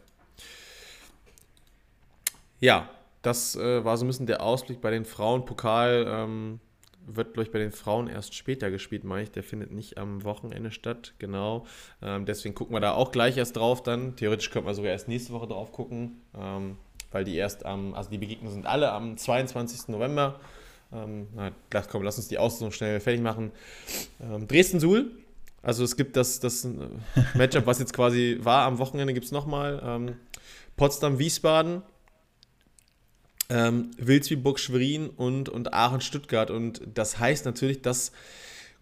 Ja, 2.59 2.89
das 3.21 3.55
äh, 3.55 3.83
war 3.83 3.97
so 3.97 4.05
ein 4.05 4.07
bisschen 4.07 4.27
der 4.27 4.41
Ausblick 4.41 4.81
bei 4.81 4.91
den 4.91 5.03
Frauen. 5.03 5.45
Pokal 5.45 6.05
ähm, 6.07 6.59
wird, 7.07 7.33
glaube 7.33 7.45
ich, 7.47 7.51
bei 7.51 7.59
den 7.59 7.71
Frauen 7.71 8.07
erst 8.07 8.35
später 8.35 8.71
gespielt, 8.71 9.03
meine 9.03 9.23
ich. 9.23 9.31
Der 9.31 9.43
findet 9.43 9.71
nicht 9.71 9.97
am 9.97 10.23
Wochenende 10.23 10.71
statt, 10.71 11.13
genau. 11.19 11.65
Ähm, 12.01 12.25
deswegen 12.25 12.55
gucken 12.55 12.75
wir 12.75 12.79
da 12.79 12.93
auch 12.93 13.11
gleich 13.11 13.37
erst 13.37 13.57
drauf 13.57 13.83
dann. 13.83 14.15
Theoretisch 14.15 14.49
könnte 14.49 14.65
man 14.65 14.75
sogar 14.75 14.91
erst 14.91 15.07
nächste 15.07 15.33
Woche 15.33 15.47
drauf 15.47 15.71
gucken, 15.71 16.21
ähm, 16.37 16.77
weil 17.11 17.23
die 17.23 17.35
erst 17.35 17.65
am, 17.65 17.93
also 17.93 18.09
die 18.09 18.17
Begegnungen 18.17 18.53
sind 18.53 18.65
alle 18.65 18.91
am 18.91 19.17
22. 19.17 19.89
November. 19.89 20.39
Ähm, 20.93 21.27
na, 21.35 21.51
komm, 21.89 22.03
lass 22.03 22.17
uns 22.17 22.27
die 22.27 22.37
Auslosung 22.37 22.71
schnell 22.71 22.99
fertig 22.99 23.21
machen. 23.21 23.51
Ähm, 24.21 24.47
Dresden-Suhl. 24.47 25.11
Also 25.61 25.83
es 25.83 25.95
gibt 25.95 26.15
das, 26.15 26.39
das 26.39 26.65
äh, 26.65 26.69
Matchup, 27.35 27.65
was 27.65 27.79
jetzt 27.79 27.93
quasi 27.93 28.39
war 28.41 28.65
am 28.65 28.77
Wochenende, 28.79 29.13
gibt 29.13 29.25
es 29.25 29.31
nochmal. 29.31 29.81
Ähm, 29.83 30.15
Potsdam-Wiesbaden 30.77 31.81
ähm, 33.49 33.91
Wilsbiburg, 33.97 34.59
Schwerin 34.59 35.09
und, 35.09 35.49
und 35.49 35.73
Aachen, 35.73 36.01
Stuttgart. 36.01 36.51
Und 36.51 36.81
das 36.93 37.19
heißt 37.19 37.45
natürlich, 37.45 37.81
dass 37.81 38.11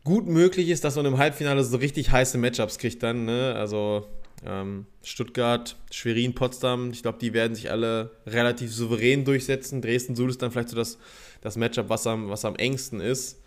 gut 0.03 0.27
möglich 0.27 0.69
ist, 0.69 0.83
dass 0.83 0.95
man 0.95 1.05
im 1.05 1.17
Halbfinale 1.17 1.63
so 1.63 1.77
richtig 1.77 2.11
heiße 2.11 2.37
Matchups 2.37 2.77
kriegt 2.77 3.03
dann. 3.03 3.25
Ne? 3.25 3.55
Also 3.55 4.07
ähm, 4.45 4.85
Stuttgart, 5.03 5.75
Schwerin, 5.91 6.35
Potsdam, 6.35 6.91
ich 6.91 7.01
glaube, 7.01 7.17
die 7.19 7.33
werden 7.33 7.55
sich 7.55 7.71
alle 7.71 8.11
relativ 8.25 8.73
souverän 8.73 9.25
durchsetzen. 9.25 9.81
Dresden, 9.81 10.15
Suhl 10.15 10.29
ist 10.29 10.41
dann 10.41 10.51
vielleicht 10.51 10.69
so 10.69 10.75
das, 10.75 10.97
das 11.41 11.55
Matchup, 11.55 11.89
was 11.89 12.07
am, 12.07 12.29
was 12.29 12.45
am 12.45 12.55
engsten 12.55 12.99
ist. 12.99 13.39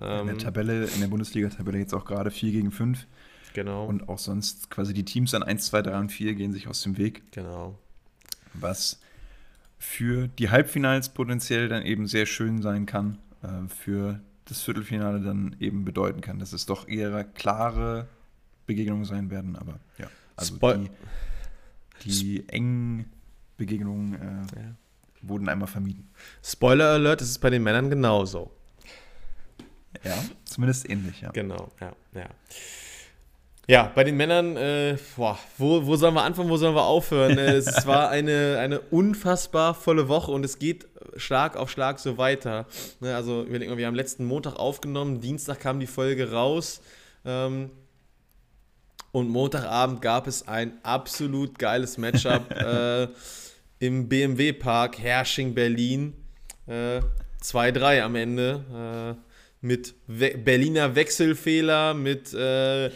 Ähm, 0.00 0.20
in 0.20 0.26
der 0.26 0.38
Tabelle, 0.38 0.84
in 0.86 1.00
der 1.00 1.08
Bundesliga-Tabelle 1.08 1.78
jetzt 1.78 1.94
auch 1.94 2.04
gerade 2.04 2.30
4 2.30 2.52
gegen 2.52 2.70
5. 2.70 3.06
Genau. 3.54 3.86
Und 3.86 4.08
auch 4.08 4.18
sonst 4.18 4.70
quasi 4.70 4.92
die 4.94 5.04
Teams 5.04 5.32
an 5.34 5.44
1, 5.44 5.66
2, 5.66 5.82
3 5.82 5.98
und 5.98 6.12
4 6.12 6.34
gehen 6.34 6.52
sich 6.52 6.66
aus 6.66 6.82
dem 6.82 6.98
Weg. 6.98 7.22
Genau. 7.30 7.78
Was 8.54 9.00
für 9.78 10.28
die 10.28 10.50
Halbfinals 10.50 11.10
potenziell 11.10 11.68
dann 11.68 11.82
eben 11.82 12.06
sehr 12.06 12.26
schön 12.26 12.62
sein 12.62 12.86
kann, 12.86 13.18
äh, 13.42 13.68
für 13.68 14.20
das 14.46 14.62
Viertelfinale 14.62 15.20
dann 15.20 15.56
eben 15.60 15.84
bedeuten 15.84 16.20
kann, 16.20 16.38
dass 16.38 16.52
es 16.52 16.66
doch 16.66 16.88
eher 16.88 17.24
klare 17.24 18.08
Begegnungen 18.66 19.04
sein 19.04 19.30
werden, 19.30 19.56
aber 19.56 19.80
ja. 19.98 20.06
Also 20.36 20.56
Spoil 20.56 20.90
die, 22.02 22.08
die 22.08 22.48
engen 22.48 23.06
Begegnungen 23.56 24.14
äh, 24.14 24.60
ja. 24.60 24.74
wurden 25.22 25.48
einmal 25.48 25.68
vermieden. 25.68 26.08
Spoiler 26.42 26.92
Alert, 26.94 27.20
es 27.20 27.30
ist 27.30 27.38
bei 27.38 27.50
den 27.50 27.62
Männern 27.62 27.88
genauso. 27.88 28.50
Ja, 30.02 30.22
zumindest 30.44 30.88
ähnlich, 30.90 31.20
ja. 31.20 31.30
Genau, 31.30 31.70
ja, 31.80 31.92
ja. 32.14 32.28
Ja, 33.66 33.90
bei 33.94 34.04
den 34.04 34.16
Männern, 34.16 34.56
äh, 34.58 34.98
boah, 35.16 35.38
wo, 35.56 35.86
wo 35.86 35.96
sollen 35.96 36.12
wir 36.14 36.22
anfangen, 36.22 36.50
wo 36.50 36.58
sollen 36.58 36.74
wir 36.74 36.84
aufhören? 36.84 37.38
Äh, 37.38 37.54
es 37.54 37.86
war 37.86 38.10
eine, 38.10 38.58
eine 38.58 38.80
unfassbar 38.80 39.74
volle 39.74 40.08
Woche 40.08 40.32
und 40.32 40.44
es 40.44 40.58
geht 40.58 40.86
Schlag 41.16 41.56
auf 41.56 41.70
Schlag 41.70 41.98
so 41.98 42.18
weiter. 42.18 42.66
Ne, 43.00 43.16
also, 43.16 43.46
wir, 43.48 43.60
wir 43.60 43.86
haben 43.86 43.94
letzten 43.94 44.26
Montag 44.26 44.56
aufgenommen, 44.56 45.20
Dienstag 45.20 45.60
kam 45.60 45.80
die 45.80 45.86
Folge 45.86 46.30
raus. 46.30 46.82
Ähm, 47.24 47.70
und 49.12 49.28
Montagabend 49.28 50.02
gab 50.02 50.26
es 50.26 50.46
ein 50.46 50.72
absolut 50.82 51.58
geiles 51.58 51.96
Matchup 51.96 52.50
äh, 52.60 53.08
im 53.78 54.08
BMW 54.08 54.52
Park 54.52 54.98
Hersching 54.98 55.54
Berlin. 55.54 56.12
Äh, 56.66 57.00
2-3 57.42 58.02
am 58.02 58.14
Ende. 58.16 59.16
Äh, 59.16 59.20
mit 59.64 59.94
We 60.06 60.36
Berliner 60.36 60.94
Wechselfehler, 60.94 61.94
mit 61.94 62.34
äh, 62.34 62.90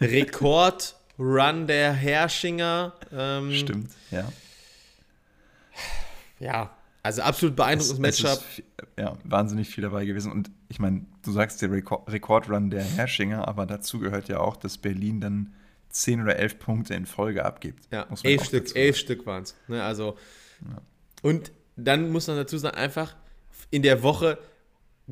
Rekord-Run 0.00 1.66
der 1.66 1.92
Herschinger. 1.92 2.94
Ähm, 3.12 3.52
Stimmt, 3.52 3.90
ja. 4.10 4.30
Ja, 6.38 6.76
also 7.02 7.22
absolut 7.22 7.56
beeindruckendes 7.56 7.98
Matchup. 7.98 8.42
Ist, 8.58 8.62
ja, 8.98 9.16
wahnsinnig 9.24 9.68
viel 9.68 9.82
dabei 9.82 10.04
gewesen. 10.04 10.32
Und 10.32 10.50
ich 10.68 10.78
meine, 10.78 11.06
du 11.22 11.32
sagst 11.32 11.62
der 11.62 11.70
Rekordrun 11.72 12.70
der 12.70 12.82
Herschinger, 12.82 13.46
aber 13.46 13.64
dazu 13.64 13.98
gehört 14.00 14.28
ja 14.28 14.40
auch, 14.40 14.56
dass 14.56 14.76
Berlin 14.76 15.20
dann 15.20 15.54
10 15.90 16.22
oder 16.22 16.36
11 16.36 16.58
Punkte 16.58 16.94
in 16.94 17.06
Folge 17.06 17.44
abgibt. 17.44 17.88
Ja, 17.90 18.06
elf 18.22 18.44
Stück, 18.44 18.74
elf 18.74 18.96
Stück 18.96 19.24
waren 19.24 19.44
es. 19.44 19.54
Ne, 19.68 19.82
also, 19.82 20.16
ja. 20.62 20.82
Und 21.22 21.52
dann 21.76 22.10
muss 22.10 22.26
man 22.26 22.36
dazu 22.36 22.58
sagen, 22.58 22.76
einfach 22.76 23.14
in 23.70 23.82
der 23.82 24.02
Woche 24.02 24.38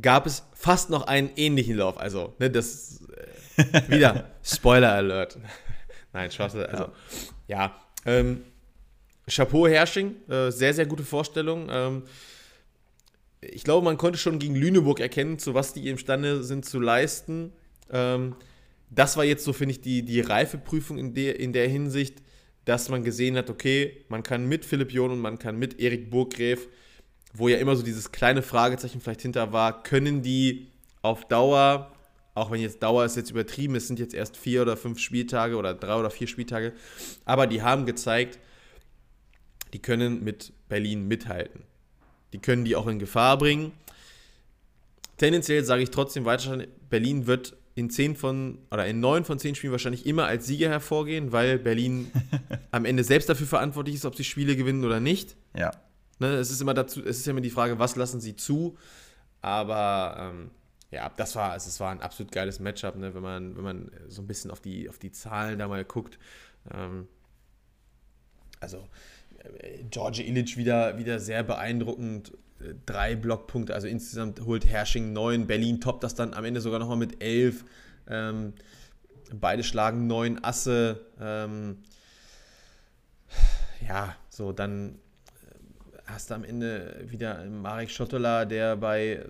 gab 0.01 0.27
es 0.27 0.43
fast 0.53 0.91
noch 0.91 1.07
einen 1.07 1.31
ähnlichen 1.37 1.77
Lauf. 1.77 1.99
Also, 1.99 2.35
ne, 2.39 2.51
das 2.51 3.03
äh, 3.03 3.27
wieder 3.89 4.31
Spoiler 4.43 4.93
Alert. 4.93 5.39
Nein, 6.13 6.31
Spaß. 6.31 6.57
Also, 6.57 6.89
ja. 7.49 7.75
Ähm, 8.07 8.43
Chapeau 9.29 9.67
Hersching, 9.67 10.17
äh, 10.29 10.51
sehr, 10.51 10.75
sehr 10.75 10.87
gute 10.87 11.03
Vorstellung. 11.03 11.69
Ähm, 11.71 12.03
ich 13.41 13.65
glaube, 13.65 13.85
man 13.85 13.97
konnte 13.97 14.19
schon 14.19 14.39
gegen 14.39 14.55
Lüneburg 14.55 15.01
erkennen, 15.01 15.39
zu 15.39 15.55
was 15.55 15.73
die 15.73 15.89
imstande 15.89 16.45
sind 16.45 16.65
zu 16.65 16.81
leisten. 16.81 17.53
Ähm, 17.91 18.37
das 18.91 19.17
war 19.17 19.25
jetzt 19.25 19.45
so, 19.45 19.53
finde 19.53 19.73
ich, 19.73 19.81
die, 19.81 20.03
die 20.03 20.21
Reifeprüfung 20.21 20.99
in 20.99 21.15
der, 21.15 21.41
in 21.41 21.53
der 21.53 21.69
Hinsicht, 21.69 22.23
dass 22.65 22.89
man 22.89 23.03
gesehen 23.03 23.37
hat, 23.37 23.51
okay, 23.51 24.05
man 24.09 24.23
kann 24.23 24.47
mit 24.47 24.65
Philipp 24.65 24.93
John 24.93 25.11
und 25.11 25.21
man 25.21 25.39
kann 25.39 25.59
mit 25.59 25.81
Erik 25.81 26.11
Burggräf 26.11 26.69
wo 27.35 27.49
ja 27.49 27.59
immer 27.59 27.77
so 27.77 27.83
dieses 27.83 28.13
kleine 28.13 28.43
Fragezeichen 28.43 29.01
vielleicht 29.01 29.23
hinter 29.23 29.53
war, 29.53 29.83
können 29.83 30.23
die 30.23 30.69
auf 31.03 31.27
Dauer, 31.27 31.93
auch 32.35 32.51
wenn 32.51 32.61
jetzt 32.61 32.83
Dauer 32.83 33.05
ist 33.05 33.17
jetzt 33.17 33.31
übertrieben, 33.31 33.77
es 33.77 33.87
sind 33.87 33.99
jetzt 33.99 34.15
erst 34.15 34.37
vier 34.37 34.63
oder 34.63 34.77
fünf 34.77 34.99
Spieltage 34.99 35.57
oder 35.57 35.73
drei 35.73 35.95
oder 35.95 36.11
vier 36.11 36.27
Spieltage, 36.27 36.73
aber 37.25 37.47
die 37.47 37.63
haben 37.63 37.87
gezeigt, 37.87 38.39
die 39.73 39.81
können 39.81 40.23
mit 40.23 40.53
Berlin 40.69 41.07
mithalten. 41.07 41.63
Die 42.33 42.39
können 42.39 42.65
die 42.65 42.77
auch 42.77 42.89
in 42.89 42.99
Gefahr 42.99 43.39
bringen. 43.39 43.73
Tendenziell 45.17 45.65
sage 45.65 45.83
ich 45.83 45.91
trotzdem 45.91 46.25
weiter, 46.25 46.65
Berlin 46.91 47.27
wird 47.27 47.57
in 47.77 47.91
zehn 47.91 48.17
von 48.17 48.59
oder 48.71 48.87
in 48.87 49.01
neun 49.01 49.25
von 49.25 49.39
zehn 49.39 49.55
Spielen 49.55 49.73
wahrscheinlich 49.73 50.07
immer 50.07 50.27
als 50.27 50.47
Sieger 50.47 50.69
hervorgehen, 50.69 51.33
weil 51.33 51.59
Berlin 51.59 52.11
am 52.71 52.85
Ende 52.85 53.05
selbst 53.05 53.29
dafür 53.29 53.47
verantwortlich 53.47 53.97
ist, 53.97 54.05
ob 54.05 54.17
sie 54.17 54.25
Spiele 54.25 54.57
gewinnen 54.57 54.85
oder 54.85 55.01
nicht. 55.01 55.37
Ja. 55.57 55.73
Ne, 56.19 56.35
es 56.35 56.51
ist 56.51 56.61
immer 56.61 56.75
dazu, 56.75 57.01
es 57.01 57.19
ist 57.19 57.29
immer 57.29 57.41
die 57.41 57.51
Frage, 57.51 57.79
was 57.79 57.97
lassen 57.97 58.21
sie 58.21 58.37
zu? 58.37 58.77
Aber 59.41 60.17
ähm, 60.19 60.51
ja, 60.95 61.11
das 61.17 61.35
war, 61.35 61.51
also 61.51 61.69
es 61.69 61.81
war 61.81 61.91
ein 61.91 62.01
absolut 62.01 62.33
geiles 62.33 62.61
Matchup, 62.61 62.97
ne, 62.97 63.15
wenn 63.15 63.23
man, 63.23 63.57
wenn 63.57 63.65
man 63.65 63.91
so 64.09 64.23
ein 64.23 64.27
bisschen 64.27 64.51
auf 64.51 64.61
die, 64.61 64.89
auf 64.89 64.99
die 64.99 65.11
Zahlen 65.11 65.59
da 65.59 65.67
mal 65.67 65.85
guckt. 65.85 66.19
Ähm, 66.73 67.09
also 68.61 68.89
äh, 69.59 69.83
George 69.91 70.23
Illich 70.23 70.57
wieder, 70.57 70.97
wieder 70.97 71.19
sehr 71.19 71.43
beeindruckend. 71.43 72.33
Äh, 72.61 72.75
drei 72.87 73.17
Blockpunkte, 73.17 73.75
also 73.75 73.89
insgesamt 73.89 74.41
holt 74.43 74.67
Hersching 74.67 75.13
neun. 75.13 75.47
Berlin 75.49 75.81
toppt 75.81 76.05
das 76.05 76.15
dann 76.15 76.33
am 76.33 76.45
Ende 76.45 76.61
sogar 76.61 76.79
nochmal 76.79 76.97
mit 76.97 77.23
elf. 77.23 77.65
Ähm, 78.09 78.55
beide 79.33 79.65
schlagen 79.65 80.07
neun 80.07 80.43
Asse. 80.45 81.05
Ähm, 81.21 81.79
ja, 83.89 84.15
so 84.29 84.53
dann 84.53 84.99
hast 86.07 86.31
du 86.31 86.35
am 86.35 86.45
Ende 86.45 87.05
wieder 87.07 87.45
Marek 87.47 87.91
Schottola, 87.91 88.45
der 88.45 88.77
bei 88.77 89.25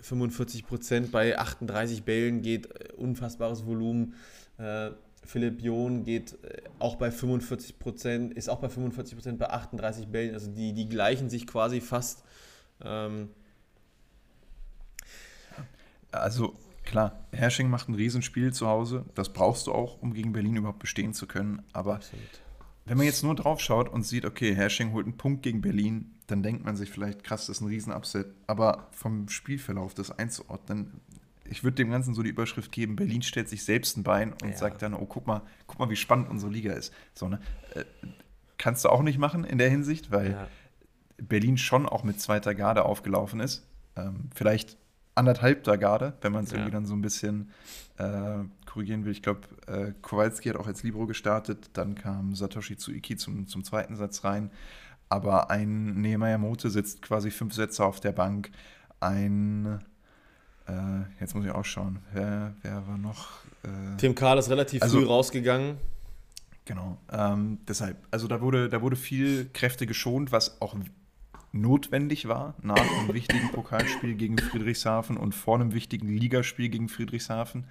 45 0.00 0.66
Prozent 0.66 1.12
bei 1.12 1.38
38 1.38 2.04
Bällen 2.04 2.42
geht, 2.42 2.66
äh, 2.66 2.92
unfassbares 2.94 3.66
Volumen. 3.66 4.14
Äh, 4.58 4.90
Philipp 5.24 5.60
John 5.62 6.04
geht 6.04 6.42
äh, 6.44 6.62
auch 6.78 6.96
bei 6.96 7.10
45 7.10 7.78
Prozent, 7.78 8.34
ist 8.34 8.48
auch 8.48 8.60
bei 8.60 8.68
45 8.68 9.14
Prozent 9.16 9.38
bei 9.38 9.50
38 9.50 10.08
Bällen. 10.08 10.34
Also 10.34 10.50
die, 10.50 10.72
die 10.72 10.88
gleichen 10.88 11.30
sich 11.30 11.46
quasi 11.46 11.80
fast. 11.80 12.24
Ähm 12.82 13.30
also 16.10 16.54
klar, 16.84 17.26
Hersching 17.32 17.68
macht 17.68 17.88
ein 17.88 17.94
Riesenspiel 17.94 18.52
zu 18.52 18.66
Hause. 18.66 19.04
Das 19.14 19.32
brauchst 19.32 19.66
du 19.66 19.72
auch, 19.72 20.00
um 20.00 20.14
gegen 20.14 20.32
Berlin 20.32 20.56
überhaupt 20.56 20.78
bestehen 20.78 21.12
zu 21.12 21.26
können. 21.26 21.62
Aber 21.72 21.96
Absolut 21.96 22.40
wenn 22.88 22.96
man 22.96 23.06
jetzt 23.06 23.22
nur 23.22 23.34
drauf 23.34 23.60
schaut 23.60 23.88
und 23.88 24.04
sieht, 24.04 24.24
okay, 24.24 24.54
Hersching 24.54 24.92
holt 24.92 25.04
einen 25.04 25.16
Punkt 25.16 25.42
gegen 25.42 25.60
Berlin, 25.60 26.14
dann 26.28 26.42
denkt 26.42 26.64
man 26.64 26.76
sich 26.76 26.90
vielleicht, 26.90 27.24
krass, 27.24 27.46
das 27.46 27.56
ist 27.56 27.62
ein 27.62 27.68
Riesen-Upset. 27.68 28.26
Aber 28.46 28.88
vom 28.92 29.28
Spielverlauf 29.28 29.94
das 29.94 30.10
einzuordnen, 30.10 31.00
ich 31.44 31.64
würde 31.64 31.76
dem 31.76 31.90
Ganzen 31.90 32.14
so 32.14 32.22
die 32.22 32.28
Überschrift 32.28 32.70
geben, 32.70 32.96
Berlin 32.96 33.22
stellt 33.22 33.48
sich 33.48 33.64
selbst 33.64 33.96
ein 33.96 34.02
Bein 34.02 34.34
und 34.42 34.50
ja. 34.50 34.56
sagt 34.56 34.82
dann, 34.82 34.92
oh, 34.92 35.06
guck 35.06 35.26
mal, 35.26 35.42
guck 35.66 35.78
mal, 35.78 35.88
wie 35.88 35.96
spannend 35.96 36.28
unsere 36.28 36.52
Liga 36.52 36.74
ist. 36.74 36.92
So, 37.14 37.28
ne? 37.28 37.40
Äh, 37.74 37.84
kannst 38.58 38.84
du 38.84 38.90
auch 38.90 39.02
nicht 39.02 39.18
machen 39.18 39.44
in 39.44 39.56
der 39.56 39.70
Hinsicht, 39.70 40.10
weil 40.10 40.32
ja. 40.32 40.48
Berlin 41.16 41.56
schon 41.56 41.86
auch 41.86 42.04
mit 42.04 42.20
zweiter 42.20 42.54
Garde 42.54 42.84
aufgelaufen 42.84 43.40
ist. 43.40 43.66
Ähm, 43.96 44.28
vielleicht 44.34 44.76
anderthalb 45.14 45.64
der 45.64 45.78
Garde, 45.78 46.12
wenn 46.20 46.32
man 46.32 46.44
es 46.44 46.50
ja. 46.50 46.58
irgendwie 46.58 46.72
dann 46.72 46.86
so 46.86 46.94
ein 46.94 47.00
bisschen 47.00 47.50
äh, 47.96 48.44
korrigieren 48.66 49.06
will. 49.06 49.12
Ich 49.12 49.22
glaube, 49.22 49.40
äh, 49.66 49.92
Kowalski 50.02 50.50
hat 50.50 50.56
auch 50.56 50.66
als 50.66 50.82
Libro 50.82 51.06
gestartet, 51.06 51.70
dann 51.72 51.94
kam 51.94 52.34
Satoshi 52.34 52.76
Tsuiki 52.76 53.16
zum, 53.16 53.46
zum 53.46 53.64
zweiten 53.64 53.96
Satz 53.96 54.24
rein. 54.24 54.50
Aber 55.08 55.50
ein 55.50 56.00
Nehemiah 56.00 56.38
Mote 56.38 56.70
sitzt 56.70 57.02
quasi 57.02 57.30
fünf 57.30 57.54
Sätze 57.54 57.84
auf 57.84 58.00
der 58.00 58.12
Bank. 58.12 58.50
Ein, 59.00 59.78
äh, 60.66 60.72
jetzt 61.20 61.34
muss 61.34 61.44
ich 61.44 61.50
auch 61.50 61.64
schauen, 61.64 62.00
wer, 62.12 62.54
wer 62.62 62.86
war 62.86 62.98
noch? 62.98 63.28
Äh, 63.62 63.96
Tim 63.96 64.14
Karl 64.14 64.38
ist 64.38 64.50
relativ 64.50 64.82
also, 64.82 64.98
früh 64.98 65.06
rausgegangen. 65.06 65.78
Genau, 66.64 66.98
ähm, 67.10 67.58
deshalb, 67.66 67.96
also 68.10 68.28
da 68.28 68.42
wurde, 68.42 68.68
da 68.68 68.82
wurde 68.82 68.96
viel 68.96 69.48
Kräfte 69.54 69.86
geschont, 69.86 70.32
was 70.32 70.60
auch 70.60 70.76
notwendig 71.52 72.28
war 72.28 72.54
nach 72.62 72.76
einem 72.76 73.14
wichtigen 73.14 73.48
Pokalspiel 73.52 74.14
gegen 74.14 74.36
Friedrichshafen 74.36 75.16
und 75.16 75.34
vor 75.34 75.54
einem 75.54 75.72
wichtigen 75.72 76.08
Ligaspiel 76.08 76.68
gegen 76.68 76.90
Friedrichshafen. 76.90 77.64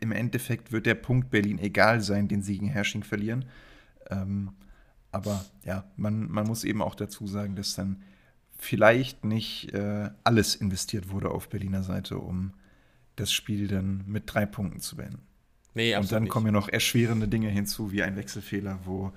Im 0.00 0.10
Endeffekt 0.10 0.72
wird 0.72 0.86
der 0.86 0.96
Punkt 0.96 1.30
Berlin 1.30 1.58
egal 1.58 2.00
sein, 2.00 2.26
den 2.26 2.42
Siegen 2.42 2.68
Hersching 2.68 3.04
verlieren. 3.04 3.44
Ähm, 4.10 4.50
aber 5.12 5.44
ja, 5.64 5.84
man, 5.96 6.30
man 6.30 6.46
muss 6.46 6.64
eben 6.64 6.82
auch 6.82 6.94
dazu 6.94 7.26
sagen, 7.26 7.54
dass 7.54 7.74
dann 7.74 8.02
vielleicht 8.56 9.24
nicht 9.24 9.72
äh, 9.74 10.10
alles 10.24 10.54
investiert 10.54 11.10
wurde 11.10 11.30
auf 11.30 11.48
Berliner 11.48 11.82
Seite, 11.82 12.18
um 12.18 12.54
das 13.16 13.32
Spiel 13.32 13.68
dann 13.68 14.04
mit 14.06 14.24
drei 14.26 14.46
Punkten 14.46 14.80
zu 14.80 14.96
beenden. 14.96 15.22
Nee, 15.74 15.96
und 15.96 16.10
dann 16.12 16.24
nicht. 16.24 16.32
kommen 16.32 16.46
ja 16.46 16.52
noch 16.52 16.68
erschwerende 16.68 17.28
Dinge 17.28 17.48
hinzu, 17.48 17.92
wie 17.92 18.02
ein 18.02 18.16
Wechselfehler, 18.16 18.80
wo 18.84 19.12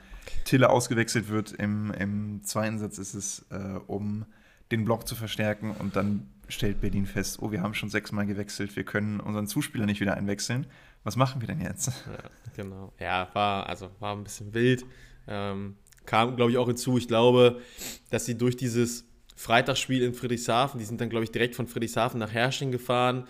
Tille 0.46 0.70
ausgewechselt 0.70 1.28
wird. 1.28 1.52
Im, 1.52 1.92
im 1.92 2.44
zweiten 2.44 2.80
Satz 2.80 2.98
ist 2.98 3.14
es, 3.14 3.46
äh, 3.50 3.80
um 3.88 4.26
den 4.72 4.86
Block 4.86 5.08
zu 5.08 5.16
verstärken 5.16 5.72
und 5.72 5.96
dann 5.96 6.30
stellt 6.48 6.82
Berlin 6.82 7.06
fest, 7.06 7.42
oh, 7.42 7.52
wir 7.52 7.62
haben 7.62 7.74
schon 7.74 7.90
sechsmal 7.90 8.26
gewechselt, 8.26 8.76
wir 8.76 8.84
können 8.84 9.20
unseren 9.20 9.48
Zuspieler 9.48 9.86
nicht 9.86 10.00
wieder 10.00 10.16
einwechseln. 10.16 10.68
Was 11.04 11.16
machen 11.16 11.42
wir 11.42 11.48
denn 11.48 11.62
jetzt? 11.62 11.88
Ja, 11.88 12.30
genau. 12.56 12.94
Ja, 13.00 13.30
war, 13.34 13.68
also 13.68 13.92
war 14.00 14.16
ein 14.16 14.24
bisschen 14.24 14.54
wild. 14.54 14.86
Ähm, 15.28 15.76
kam, 16.06 16.36
glaube 16.36 16.52
ich, 16.52 16.58
auch 16.58 16.68
hinzu. 16.68 16.98
Ich 16.98 17.08
glaube, 17.08 17.62
dass 18.10 18.26
sie 18.26 18.38
durch 18.38 18.58
dieses 18.58 19.06
Freitagsspiel 19.36 20.02
in 20.02 20.14
Friedrichshafen. 20.14 20.80
Die 20.80 20.86
sind 20.86 21.02
dann, 21.02 21.10
glaube 21.10 21.26
ich, 21.26 21.32
direkt 21.32 21.56
von 21.56 21.68
Friedrichshafen 21.68 22.20
nach 22.20 22.32
Hersching 22.32 22.72
gefahren. 22.72 23.28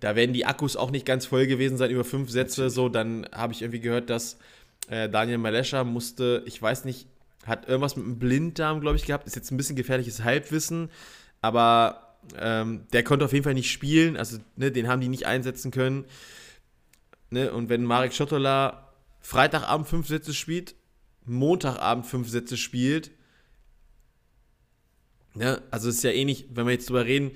Da 0.00 0.16
werden 0.16 0.32
die 0.32 0.46
Akkus 0.46 0.76
auch 0.76 0.90
nicht 0.90 1.06
ganz 1.06 1.26
voll 1.26 1.46
gewesen 1.46 1.76
sein 1.76 1.90
über 1.90 2.04
fünf 2.04 2.30
Sätze. 2.30 2.70
So, 2.70 2.88
dann 2.88 3.26
habe 3.32 3.52
ich 3.52 3.62
irgendwie 3.62 3.80
gehört, 3.80 4.10
dass 4.10 4.38
äh, 4.88 5.08
Daniel 5.08 5.38
Malescha 5.38 5.84
musste, 5.84 6.42
ich 6.46 6.60
weiß 6.60 6.84
nicht, 6.84 7.06
hat 7.46 7.68
irgendwas 7.68 7.96
mit 7.96 8.06
dem 8.06 8.18
Blinddarm, 8.18 8.80
glaube 8.80 8.96
ich, 8.96 9.04
gehabt. 9.04 9.26
Ist 9.26 9.36
jetzt 9.36 9.50
ein 9.50 9.56
bisschen 9.56 9.76
gefährliches 9.76 10.22
Halbwissen, 10.22 10.90
aber 11.40 12.16
ähm, 12.38 12.86
der 12.92 13.02
konnte 13.02 13.24
auf 13.24 13.32
jeden 13.32 13.44
Fall 13.44 13.54
nicht 13.54 13.70
spielen. 13.70 14.16
Also, 14.16 14.38
ne, 14.56 14.70
den 14.70 14.88
haben 14.88 15.00
die 15.00 15.08
nicht 15.08 15.26
einsetzen 15.26 15.70
können. 15.70 16.04
Ne, 17.30 17.52
und 17.52 17.68
wenn 17.68 17.84
Marek 17.84 18.14
Schottola 18.14 18.92
Freitagabend 19.20 19.88
fünf 19.88 20.08
Sätze 20.08 20.34
spielt, 20.34 20.74
Montagabend 21.24 22.06
fünf 22.06 22.28
Sätze 22.28 22.56
spielt, 22.56 23.10
ne, 25.34 25.62
also 25.70 25.88
ist 25.88 26.02
ja 26.02 26.10
ähnlich, 26.10 26.46
wenn 26.52 26.66
wir 26.66 26.72
jetzt 26.72 26.88
drüber 26.88 27.04
reden, 27.04 27.32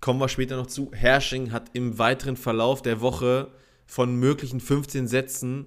kommen 0.00 0.20
wir 0.20 0.28
später 0.28 0.56
noch 0.56 0.66
zu. 0.66 0.90
Hersching 0.92 1.52
hat 1.52 1.70
im 1.74 1.98
weiteren 1.98 2.36
Verlauf 2.36 2.82
der 2.82 3.00
Woche 3.00 3.52
von 3.86 4.16
möglichen 4.16 4.60
15 4.60 5.08
Sätzen 5.08 5.66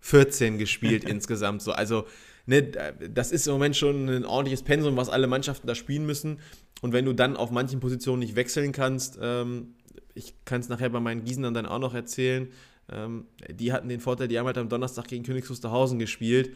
14 0.00 0.58
gespielt 0.58 1.04
insgesamt. 1.08 1.62
So. 1.62 1.72
Also, 1.72 2.06
ne, 2.46 2.62
das 2.62 3.32
ist 3.32 3.46
im 3.46 3.54
Moment 3.54 3.76
schon 3.76 4.08
ein 4.08 4.24
ordentliches 4.24 4.62
Pensum, 4.62 4.96
was 4.96 5.08
alle 5.08 5.26
Mannschaften 5.26 5.66
da 5.66 5.74
spielen 5.74 6.06
müssen. 6.06 6.40
Und 6.80 6.92
wenn 6.92 7.04
du 7.04 7.12
dann 7.12 7.36
auf 7.36 7.50
manchen 7.50 7.80
Positionen 7.80 8.20
nicht 8.20 8.36
wechseln 8.36 8.72
kannst, 8.72 9.18
ähm, 9.20 9.74
ich 10.14 10.34
kann 10.44 10.60
es 10.60 10.68
nachher 10.68 10.90
bei 10.90 11.00
meinen 11.00 11.24
Gießenern 11.24 11.54
dann 11.54 11.66
auch 11.66 11.78
noch 11.78 11.94
erzählen, 11.94 12.48
ähm, 12.90 13.26
die 13.48 13.72
hatten 13.72 13.88
den 13.88 14.00
Vorteil, 14.00 14.28
die 14.28 14.38
haben 14.38 14.46
halt 14.46 14.58
am 14.58 14.68
Donnerstag 14.68 15.08
gegen 15.08 15.24
Königs 15.24 15.50
Wusterhausen 15.50 15.98
gespielt. 15.98 16.54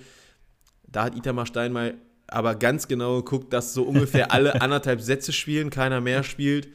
Da 0.87 1.05
hat 1.05 1.16
Itamar 1.16 1.47
Stein 1.47 1.73
mal 1.73 1.95
aber 2.29 2.55
ganz 2.55 2.88
genau 2.88 3.16
geguckt, 3.16 3.53
dass 3.53 3.75
so 3.75 3.83
ungefähr 3.85 4.33
alle 4.33 4.61
anderthalb 4.62 5.01
Sätze 5.01 5.33
spielen, 5.33 5.71
keiner 5.71 6.01
mehr 6.01 6.23
spielt. 6.23 6.68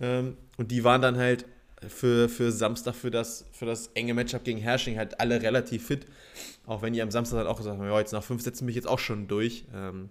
Ähm, 0.00 0.36
und 0.56 0.70
die 0.70 0.84
waren 0.84 1.02
dann 1.02 1.16
halt 1.16 1.46
für, 1.88 2.28
für 2.28 2.50
Samstag, 2.50 2.94
für 2.94 3.10
das, 3.10 3.46
für 3.52 3.66
das 3.66 3.88
enge 3.88 4.14
Matchup 4.14 4.44
gegen 4.44 4.58
Hersching 4.58 4.96
halt 4.96 5.20
alle 5.20 5.42
relativ 5.42 5.86
fit. 5.86 6.06
Auch 6.66 6.82
wenn 6.82 6.92
die 6.92 7.02
am 7.02 7.10
Samstag 7.10 7.38
dann 7.38 7.46
auch 7.46 7.58
gesagt 7.58 7.78
haben, 7.78 7.86
ja, 7.86 7.98
jetzt 7.98 8.12
nach 8.12 8.24
fünf 8.24 8.42
Sätzen 8.42 8.66
bin 8.66 8.70
ich 8.70 8.76
jetzt 8.76 8.88
auch 8.88 8.98
schon 8.98 9.28
durch. 9.28 9.66
Ähm, 9.74 10.10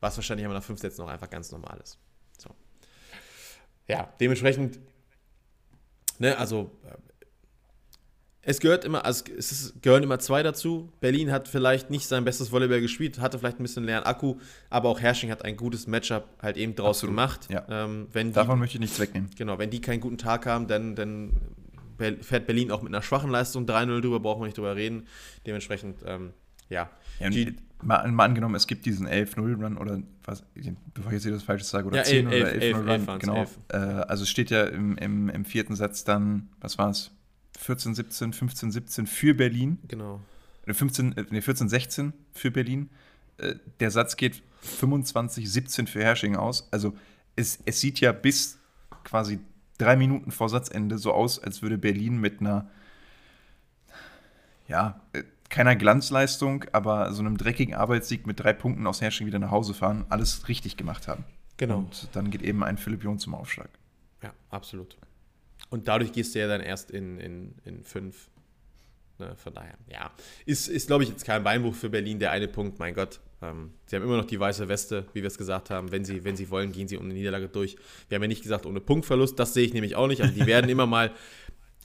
was 0.00 0.16
wahrscheinlich 0.16 0.44
aber 0.44 0.54
nach 0.54 0.62
fünf 0.62 0.80
Sätzen 0.80 1.02
auch 1.02 1.08
einfach 1.08 1.30
ganz 1.30 1.50
normal 1.50 1.80
ist. 1.82 1.98
So. 2.38 2.50
Ja, 3.88 4.12
dementsprechend, 4.20 4.78
ne, 6.18 6.36
also 6.36 6.70
es 8.44 8.60
gehört 8.60 8.84
immer, 8.84 9.04
also 9.04 9.24
es 9.36 9.52
ist, 9.52 9.82
gehören 9.82 10.02
immer 10.02 10.18
zwei 10.18 10.42
dazu. 10.42 10.92
Berlin 11.00 11.32
hat 11.32 11.48
vielleicht 11.48 11.90
nicht 11.90 12.06
sein 12.06 12.24
bestes 12.24 12.52
Volleyball 12.52 12.80
gespielt, 12.80 13.18
hatte 13.20 13.38
vielleicht 13.38 13.58
ein 13.58 13.62
bisschen 13.62 13.84
leeren 13.84 14.04
Akku, 14.04 14.36
aber 14.70 14.88
auch 14.88 15.00
Hersching 15.00 15.30
hat 15.30 15.44
ein 15.44 15.56
gutes 15.56 15.86
Matchup 15.86 16.28
halt 16.40 16.56
eben 16.56 16.74
draus 16.74 16.98
Absolut. 16.98 17.12
gemacht. 17.16 17.48
Ja. 17.50 17.64
Ähm, 17.68 18.08
wenn 18.12 18.28
die, 18.28 18.34
Davon 18.34 18.58
möchte 18.58 18.76
ich 18.76 18.80
nichts 18.80 19.00
wegnehmen. 19.00 19.30
Genau, 19.36 19.58
wenn 19.58 19.70
die 19.70 19.80
keinen 19.80 20.00
guten 20.00 20.18
Tag 20.18 20.46
haben, 20.46 20.66
dann, 20.66 20.94
dann 20.94 21.32
fährt 22.20 22.46
Berlin 22.46 22.70
auch 22.70 22.82
mit 22.82 22.92
einer 22.92 23.02
schwachen 23.02 23.30
Leistung 23.30 23.66
3-0 23.66 24.00
drüber, 24.00 24.20
brauchen 24.20 24.42
wir 24.42 24.46
nicht 24.46 24.58
drüber 24.58 24.76
reden. 24.76 25.06
Dementsprechend, 25.46 25.98
ähm, 26.04 26.32
ja. 26.68 26.90
ja 27.20 27.30
die, 27.30 27.56
mal, 27.82 28.10
mal, 28.10 28.24
angenommen, 28.24 28.56
es 28.56 28.66
gibt 28.66 28.84
diesen 28.84 29.08
11-0-Run 29.08 29.78
oder 29.78 30.02
was, 30.24 30.44
bevor 30.92 31.12
ich 31.12 31.24
jetzt 31.24 31.34
das 31.34 31.42
Falsches 31.42 31.70
sage, 31.70 31.86
oder 31.86 31.98
ja, 31.98 32.04
10 32.04 32.30
11, 32.30 32.78
oder 32.78 32.92
11-0-Run. 32.92 33.18
Genau. 33.20 33.46
Äh, 33.68 33.76
also 33.76 34.24
es 34.24 34.28
steht 34.28 34.50
ja 34.50 34.64
im, 34.64 34.96
im, 34.98 35.28
im 35.28 35.44
vierten 35.44 35.76
Satz 35.76 36.04
dann, 36.04 36.48
was 36.60 36.78
war 36.78 36.90
es? 36.90 37.13
14, 37.58 37.94
17, 37.94 38.32
15, 38.32 38.72
17 38.72 39.06
für 39.06 39.34
Berlin. 39.34 39.78
Genau. 39.88 40.20
15, 40.66 41.26
nee, 41.30 41.40
14, 41.40 41.68
16 41.68 42.12
für 42.32 42.50
Berlin. 42.50 42.90
Äh, 43.38 43.56
der 43.80 43.90
Satz 43.90 44.16
geht 44.16 44.42
25, 44.62 45.50
17 45.50 45.86
für 45.86 46.02
Hersching 46.02 46.36
aus. 46.36 46.68
Also 46.70 46.94
es, 47.36 47.58
es 47.64 47.80
sieht 47.80 48.00
ja 48.00 48.12
bis 48.12 48.58
quasi 49.04 49.38
drei 49.78 49.96
Minuten 49.96 50.30
vor 50.30 50.48
Satzende 50.48 50.98
so 50.98 51.12
aus, 51.12 51.38
als 51.38 51.62
würde 51.62 51.78
Berlin 51.78 52.18
mit 52.20 52.40
einer, 52.40 52.68
ja, 54.68 55.00
äh, 55.12 55.24
keiner 55.50 55.76
Glanzleistung, 55.76 56.64
aber 56.72 57.12
so 57.12 57.20
einem 57.20 57.36
dreckigen 57.36 57.74
Arbeitssieg 57.74 58.26
mit 58.26 58.40
drei 58.40 58.52
Punkten 58.52 58.86
aus 58.86 59.00
Hersching 59.00 59.26
wieder 59.26 59.38
nach 59.38 59.50
Hause 59.50 59.74
fahren, 59.74 60.04
alles 60.08 60.48
richtig 60.48 60.76
gemacht 60.76 61.06
haben. 61.06 61.24
Genau. 61.58 61.78
Und 61.78 62.08
dann 62.12 62.30
geht 62.30 62.42
eben 62.42 62.64
ein 62.64 62.76
Philipp 62.76 63.04
John 63.04 63.18
zum 63.18 63.34
Aufschlag. 63.34 63.68
Ja, 64.22 64.32
absolut. 64.50 64.96
Und 65.74 65.88
dadurch 65.88 66.12
gehst 66.12 66.36
du 66.36 66.38
ja 66.38 66.46
dann 66.46 66.60
erst 66.60 66.92
in, 66.92 67.18
in, 67.18 67.54
in 67.64 67.82
fünf. 67.82 68.30
Ne, 69.18 69.34
von 69.34 69.54
daher, 69.54 69.74
ja. 69.90 70.12
Ist, 70.46 70.68
ist 70.68 70.86
glaube 70.86 71.02
ich, 71.02 71.10
jetzt 71.10 71.24
kein 71.24 71.42
Beinbruch 71.42 71.74
für 71.74 71.90
Berlin, 71.90 72.20
der 72.20 72.30
eine 72.30 72.46
Punkt, 72.46 72.78
mein 72.78 72.94
Gott. 72.94 73.18
Ähm, 73.42 73.72
sie 73.86 73.96
haben 73.96 74.04
immer 74.04 74.16
noch 74.16 74.24
die 74.24 74.38
weiße 74.38 74.68
Weste, 74.68 75.06
wie 75.14 75.22
wir 75.22 75.26
es 75.26 75.36
gesagt 75.36 75.70
haben. 75.70 75.90
Wenn 75.90 76.04
sie, 76.04 76.22
wenn 76.22 76.36
sie 76.36 76.48
wollen, 76.48 76.70
gehen 76.70 76.86
sie 76.86 76.96
ohne 76.96 77.12
Niederlage 77.12 77.48
durch. 77.48 77.74
Wir 78.08 78.14
haben 78.14 78.22
ja 78.22 78.28
nicht 78.28 78.44
gesagt, 78.44 78.66
ohne 78.66 78.80
Punktverlust. 78.80 79.36
Das 79.36 79.52
sehe 79.52 79.66
ich 79.66 79.74
nämlich 79.74 79.96
auch 79.96 80.06
nicht. 80.06 80.22
Also 80.22 80.32
die 80.32 80.46
werden 80.46 80.70
immer 80.70 80.86
mal 80.86 81.10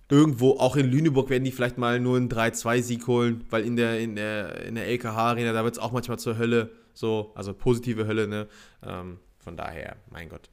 irgendwo, 0.07 0.59
auch 0.59 0.75
in 0.75 0.91
Lüneburg, 0.91 1.31
werden 1.31 1.43
die 1.43 1.51
vielleicht 1.51 1.79
mal 1.79 1.99
nur 1.99 2.17
einen 2.17 2.29
3-2-Sieg 2.29 3.07
holen, 3.07 3.43
weil 3.49 3.65
in 3.65 3.75
der, 3.75 3.99
in 3.99 4.15
der, 4.15 4.65
in 4.65 4.75
der 4.75 4.85
LKH-Arena, 4.85 5.51
da 5.51 5.63
wird 5.63 5.73
es 5.73 5.79
auch 5.79 5.93
manchmal 5.93 6.19
zur 6.19 6.37
Hölle. 6.37 6.69
So, 6.93 7.31
also 7.33 7.55
positive 7.55 8.05
Hölle, 8.05 8.27
ne? 8.27 8.47
Ähm, 8.85 9.17
von 9.39 9.57
daher, 9.57 9.95
mein 10.11 10.29
Gott. 10.29 10.47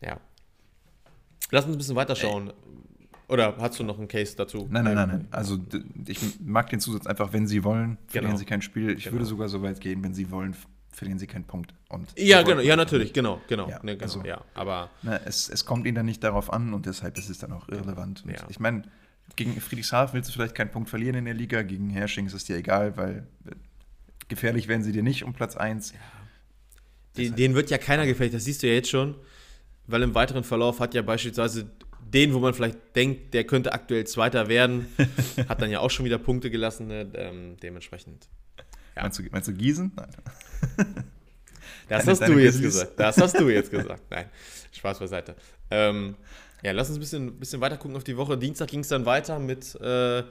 Ja, 0.00 0.20
Lass 1.50 1.64
uns 1.64 1.74
ein 1.74 1.78
bisschen 1.78 1.96
weiterschauen. 1.96 2.52
Oder 3.28 3.56
hast 3.58 3.78
du 3.78 3.84
noch 3.84 3.98
einen 3.98 4.08
Case 4.08 4.34
dazu? 4.36 4.66
Nein, 4.70 4.84
nein, 4.84 4.94
nein, 4.94 5.08
nein. 5.08 5.28
Also 5.30 5.58
ich 6.06 6.40
mag 6.40 6.70
den 6.70 6.80
Zusatz 6.80 7.06
einfach, 7.06 7.32
wenn 7.32 7.46
sie 7.46 7.62
wollen, 7.62 7.98
verlieren 8.06 8.30
genau. 8.30 8.38
sie 8.38 8.46
kein 8.46 8.62
Spiel. 8.62 8.96
Ich 8.96 9.04
genau. 9.04 9.16
würde 9.16 9.26
sogar 9.26 9.48
so 9.50 9.62
weit 9.62 9.80
gehen, 9.80 10.02
wenn 10.02 10.14
sie 10.14 10.30
wollen, 10.30 10.56
verlieren 10.92 11.18
sie 11.18 11.26
keinen 11.26 11.44
Punkt. 11.44 11.74
Und 11.90 12.08
ja, 12.16 12.42
genau, 12.42 12.62
ja, 12.62 12.74
natürlich, 12.74 13.12
genau, 13.12 13.40
genau. 13.46 13.68
Ja, 13.68 13.80
ne, 13.82 13.96
genau 13.96 14.02
also, 14.02 14.24
ja, 14.24 14.42
aber 14.54 14.90
ne, 15.02 15.20
es, 15.26 15.50
es 15.50 15.66
kommt 15.66 15.86
ihnen 15.86 15.94
dann 15.94 16.06
nicht 16.06 16.24
darauf 16.24 16.50
an 16.50 16.72
und 16.72 16.86
deshalb 16.86 17.18
ist 17.18 17.28
es 17.28 17.38
dann 17.38 17.52
auch 17.52 17.68
irrelevant. 17.68 18.24
Ja. 18.26 18.46
Ich 18.48 18.60
meine, 18.60 18.82
gegen 19.36 19.60
Friedrichshafen 19.60 20.14
willst 20.14 20.30
du 20.30 20.32
vielleicht 20.32 20.54
keinen 20.54 20.70
Punkt 20.70 20.88
verlieren 20.88 21.16
in 21.16 21.26
der 21.26 21.34
Liga, 21.34 21.62
gegen 21.62 21.90
Hersching 21.90 22.26
ist 22.26 22.32
es 22.32 22.44
dir 22.44 22.56
egal, 22.56 22.96
weil 22.96 23.26
äh, 23.44 23.50
gefährlich 24.28 24.68
werden 24.68 24.82
sie 24.82 24.92
dir 24.92 25.02
nicht 25.02 25.22
um 25.24 25.34
Platz 25.34 25.54
1. 25.54 25.92
Ja. 25.92 25.98
Den, 27.18 27.36
denen 27.36 27.54
wird 27.54 27.68
ja 27.68 27.76
keiner 27.76 28.06
gefährlich, 28.06 28.32
das 28.32 28.44
siehst 28.44 28.62
du 28.62 28.68
ja 28.68 28.72
jetzt 28.72 28.88
schon 28.88 29.16
weil 29.88 30.02
im 30.02 30.14
weiteren 30.14 30.44
Verlauf 30.44 30.80
hat 30.80 30.94
ja 30.94 31.02
beispielsweise 31.02 31.68
den, 32.00 32.32
wo 32.32 32.38
man 32.38 32.54
vielleicht 32.54 32.78
denkt, 32.94 33.34
der 33.34 33.44
könnte 33.44 33.72
aktuell 33.72 34.06
Zweiter 34.06 34.48
werden, 34.48 34.86
hat 35.48 35.60
dann 35.60 35.70
ja 35.70 35.80
auch 35.80 35.90
schon 35.90 36.04
wieder 36.04 36.18
Punkte 36.18 36.50
gelassen, 36.50 36.86
ne? 36.86 37.06
ähm, 37.14 37.56
dementsprechend. 37.62 38.28
Ja. 38.96 39.02
Meinst, 39.02 39.18
du, 39.18 39.22
meinst 39.30 39.48
du 39.48 39.52
Gießen? 39.52 39.92
Nein. 39.96 41.04
Das 41.88 42.06
hast 42.06 42.20
du 42.20 42.38
jetzt 42.38 42.60
gesagt. 42.60 43.00
Das 43.00 43.16
hast 43.16 43.38
du 43.38 43.48
jetzt 43.48 43.70
gesagt. 43.70 44.02
Nein, 44.10 44.26
Spaß 44.72 44.98
beiseite. 44.98 45.34
Ähm, 45.70 46.16
ja, 46.62 46.72
lass 46.72 46.88
uns 46.88 46.98
ein 46.98 47.00
bisschen, 47.00 47.38
bisschen 47.38 47.60
weiter 47.60 47.78
gucken 47.78 47.96
auf 47.96 48.04
die 48.04 48.16
Woche. 48.16 48.36
Dienstag 48.36 48.68
ging 48.68 48.80
es 48.80 48.88
dann 48.88 49.06
weiter 49.06 49.38
mit 49.38 49.74
äh, 49.80 50.22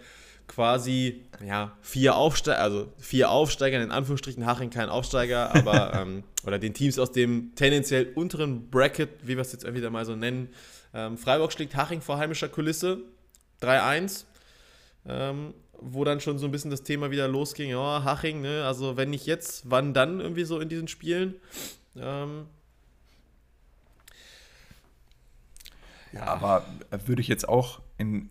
quasi 0.47 1.25
ja, 1.45 1.77
vier 1.81 2.15
Aufsteiger, 2.15 2.59
also 2.59 2.91
vier 2.97 3.29
Aufsteiger, 3.29 3.81
in 3.81 3.91
Anführungsstrichen 3.91 4.45
Haching 4.45 4.69
kein 4.69 4.89
Aufsteiger, 4.89 5.53
aber 5.55 5.93
ähm, 5.93 6.23
oder 6.45 6.59
den 6.59 6.73
Teams 6.73 6.97
aus 6.99 7.11
dem 7.11 7.53
tendenziell 7.55 8.11
unteren 8.15 8.69
Bracket, 8.69 9.09
wie 9.23 9.35
wir 9.35 9.41
es 9.41 9.51
jetzt 9.51 9.71
wieder 9.73 9.89
mal 9.89 10.05
so 10.05 10.15
nennen. 10.15 10.49
Ähm, 10.93 11.17
Freiburg 11.17 11.51
schlägt 11.51 11.75
Haching 11.75 12.01
vor 12.01 12.17
heimischer 12.17 12.49
Kulisse 12.49 12.99
3-1. 13.61 14.25
Ähm, 15.05 15.53
wo 15.79 16.03
dann 16.03 16.19
schon 16.19 16.37
so 16.37 16.45
ein 16.45 16.51
bisschen 16.51 16.71
das 16.71 16.83
Thema 16.83 17.11
wieder 17.11 17.27
losging, 17.27 17.69
ja, 17.69 18.03
Haching, 18.03 18.41
ne, 18.41 18.65
also 18.65 18.97
wenn 18.97 19.09
nicht 19.09 19.25
jetzt, 19.25 19.69
wann 19.69 19.93
dann 19.93 20.19
irgendwie 20.19 20.43
so 20.43 20.59
in 20.59 20.69
diesen 20.69 20.87
Spielen? 20.87 21.35
Ähm, 21.95 22.47
ja, 26.13 26.23
aber 26.23 26.65
würde 27.05 27.21
ich 27.21 27.27
jetzt 27.27 27.47
auch 27.47 27.81
in 27.97 28.29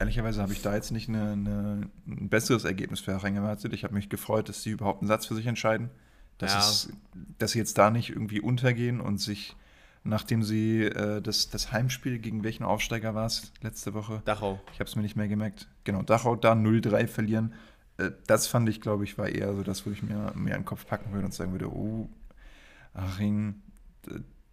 ehrlicherweise 0.00 0.42
habe 0.42 0.52
ich 0.52 0.62
da 0.62 0.74
jetzt 0.74 0.90
nicht 0.90 1.08
eine, 1.08 1.32
eine, 1.32 1.90
ein 2.08 2.28
besseres 2.28 2.64
Ergebnis 2.64 3.00
für 3.00 3.12
Herring 3.12 3.36
erwartet. 3.36 3.72
Ich 3.74 3.84
habe 3.84 3.94
mich 3.94 4.08
gefreut, 4.08 4.48
dass 4.48 4.62
sie 4.62 4.70
überhaupt 4.70 5.02
einen 5.02 5.08
Satz 5.08 5.26
für 5.26 5.34
sich 5.34 5.46
entscheiden. 5.46 5.90
Dass, 6.38 6.52
ja. 6.54 6.58
es, 6.58 6.92
dass 7.38 7.52
sie 7.52 7.58
jetzt 7.58 7.76
da 7.76 7.90
nicht 7.90 8.08
irgendwie 8.08 8.40
untergehen 8.40 9.00
und 9.00 9.18
sich, 9.18 9.54
nachdem 10.02 10.42
sie 10.42 10.84
äh, 10.84 11.20
das, 11.20 11.50
das 11.50 11.70
Heimspiel, 11.70 12.18
gegen 12.18 12.42
welchen 12.42 12.64
Aufsteiger 12.64 13.14
war 13.14 13.26
es 13.26 13.52
letzte 13.60 13.92
Woche? 13.92 14.22
Dachau. 14.24 14.58
Ich 14.72 14.80
habe 14.80 14.88
es 14.88 14.96
mir 14.96 15.02
nicht 15.02 15.16
mehr 15.16 15.28
gemerkt. 15.28 15.68
Genau, 15.84 16.02
Dachau 16.02 16.34
da 16.34 16.54
0-3 16.54 17.06
verlieren. 17.06 17.52
Äh, 17.98 18.12
das 18.26 18.46
fand 18.46 18.70
ich, 18.70 18.80
glaube 18.80 19.04
ich, 19.04 19.18
war 19.18 19.28
eher 19.28 19.54
so 19.54 19.62
das, 19.62 19.84
wo 19.84 19.90
ich 19.90 20.02
mir 20.02 20.32
mehr 20.34 20.54
in 20.54 20.62
den 20.62 20.64
Kopf 20.64 20.86
packen 20.86 21.12
würde 21.12 21.26
und 21.26 21.34
sagen 21.34 21.52
würde, 21.52 21.70
oh, 21.70 22.08
Aching, 22.94 23.60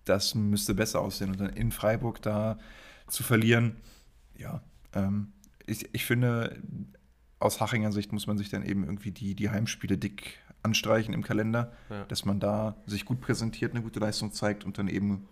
das 0.04 0.36
müsste 0.36 0.76
besser 0.76 1.00
aussehen. 1.00 1.32
Und 1.32 1.40
dann 1.40 1.50
in 1.52 1.72
Freiburg 1.72 2.22
da 2.22 2.60
zu 3.08 3.24
verlieren, 3.24 3.78
ja, 4.36 4.62
ähm, 4.94 5.32
ich, 5.68 5.88
ich 5.94 6.06
finde, 6.06 6.62
aus 7.40 7.62
Hachinger 7.62 7.92
Sicht 7.92 8.12
muss 8.12 8.26
man 8.26 8.38
sich 8.38 8.50
dann 8.50 8.64
eben 8.64 8.84
irgendwie 8.84 9.12
die, 9.12 9.36
die 9.36 9.50
Heimspiele 9.50 9.98
dick 9.98 10.40
anstreichen 10.64 11.14
im 11.14 11.24
Kalender, 11.24 11.72
ja. 11.90 12.06
dass 12.06 12.26
man 12.26 12.40
da 12.40 12.82
sich 12.86 13.06
gut 13.06 13.22
präsentiert, 13.22 13.74
eine 13.74 13.84
gute 13.84 14.00
Leistung 14.00 14.32
zeigt 14.32 14.64
und 14.64 14.78
dann 14.78 14.88
eben 14.88 15.28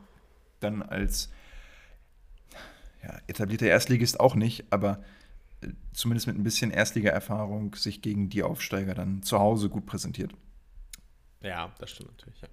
dann 0.60 0.84
als 0.84 1.32
ja, 3.04 3.20
etablierter 3.28 3.66
Erstligist 3.66 4.20
auch 4.20 4.36
nicht, 4.36 4.66
aber 4.72 5.04
äh, 5.62 5.70
zumindest 5.94 6.28
mit 6.28 6.38
ein 6.38 6.44
bisschen 6.44 6.72
Erstliga-Erfahrung 6.72 7.76
sich 7.76 8.02
gegen 8.02 8.30
die 8.30 8.44
Aufsteiger 8.44 8.94
dann 8.94 9.24
zu 9.24 9.40
Hause 9.40 9.70
gut 9.70 9.86
präsentiert. 9.86 10.34
Ja, 11.42 11.74
das 11.80 11.92
stimmt 11.92 12.12
natürlich, 12.12 12.42
ja. 12.42 12.48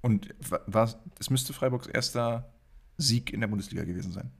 Und 0.00 0.34
war, 0.66 0.94
es 1.18 1.30
müsste 1.30 1.54
Freiburgs 1.54 1.86
erster 1.86 2.52
Sieg 2.98 3.32
in 3.32 3.40
der 3.40 3.48
Bundesliga 3.48 3.84
gewesen 3.84 4.12
sein. 4.12 4.30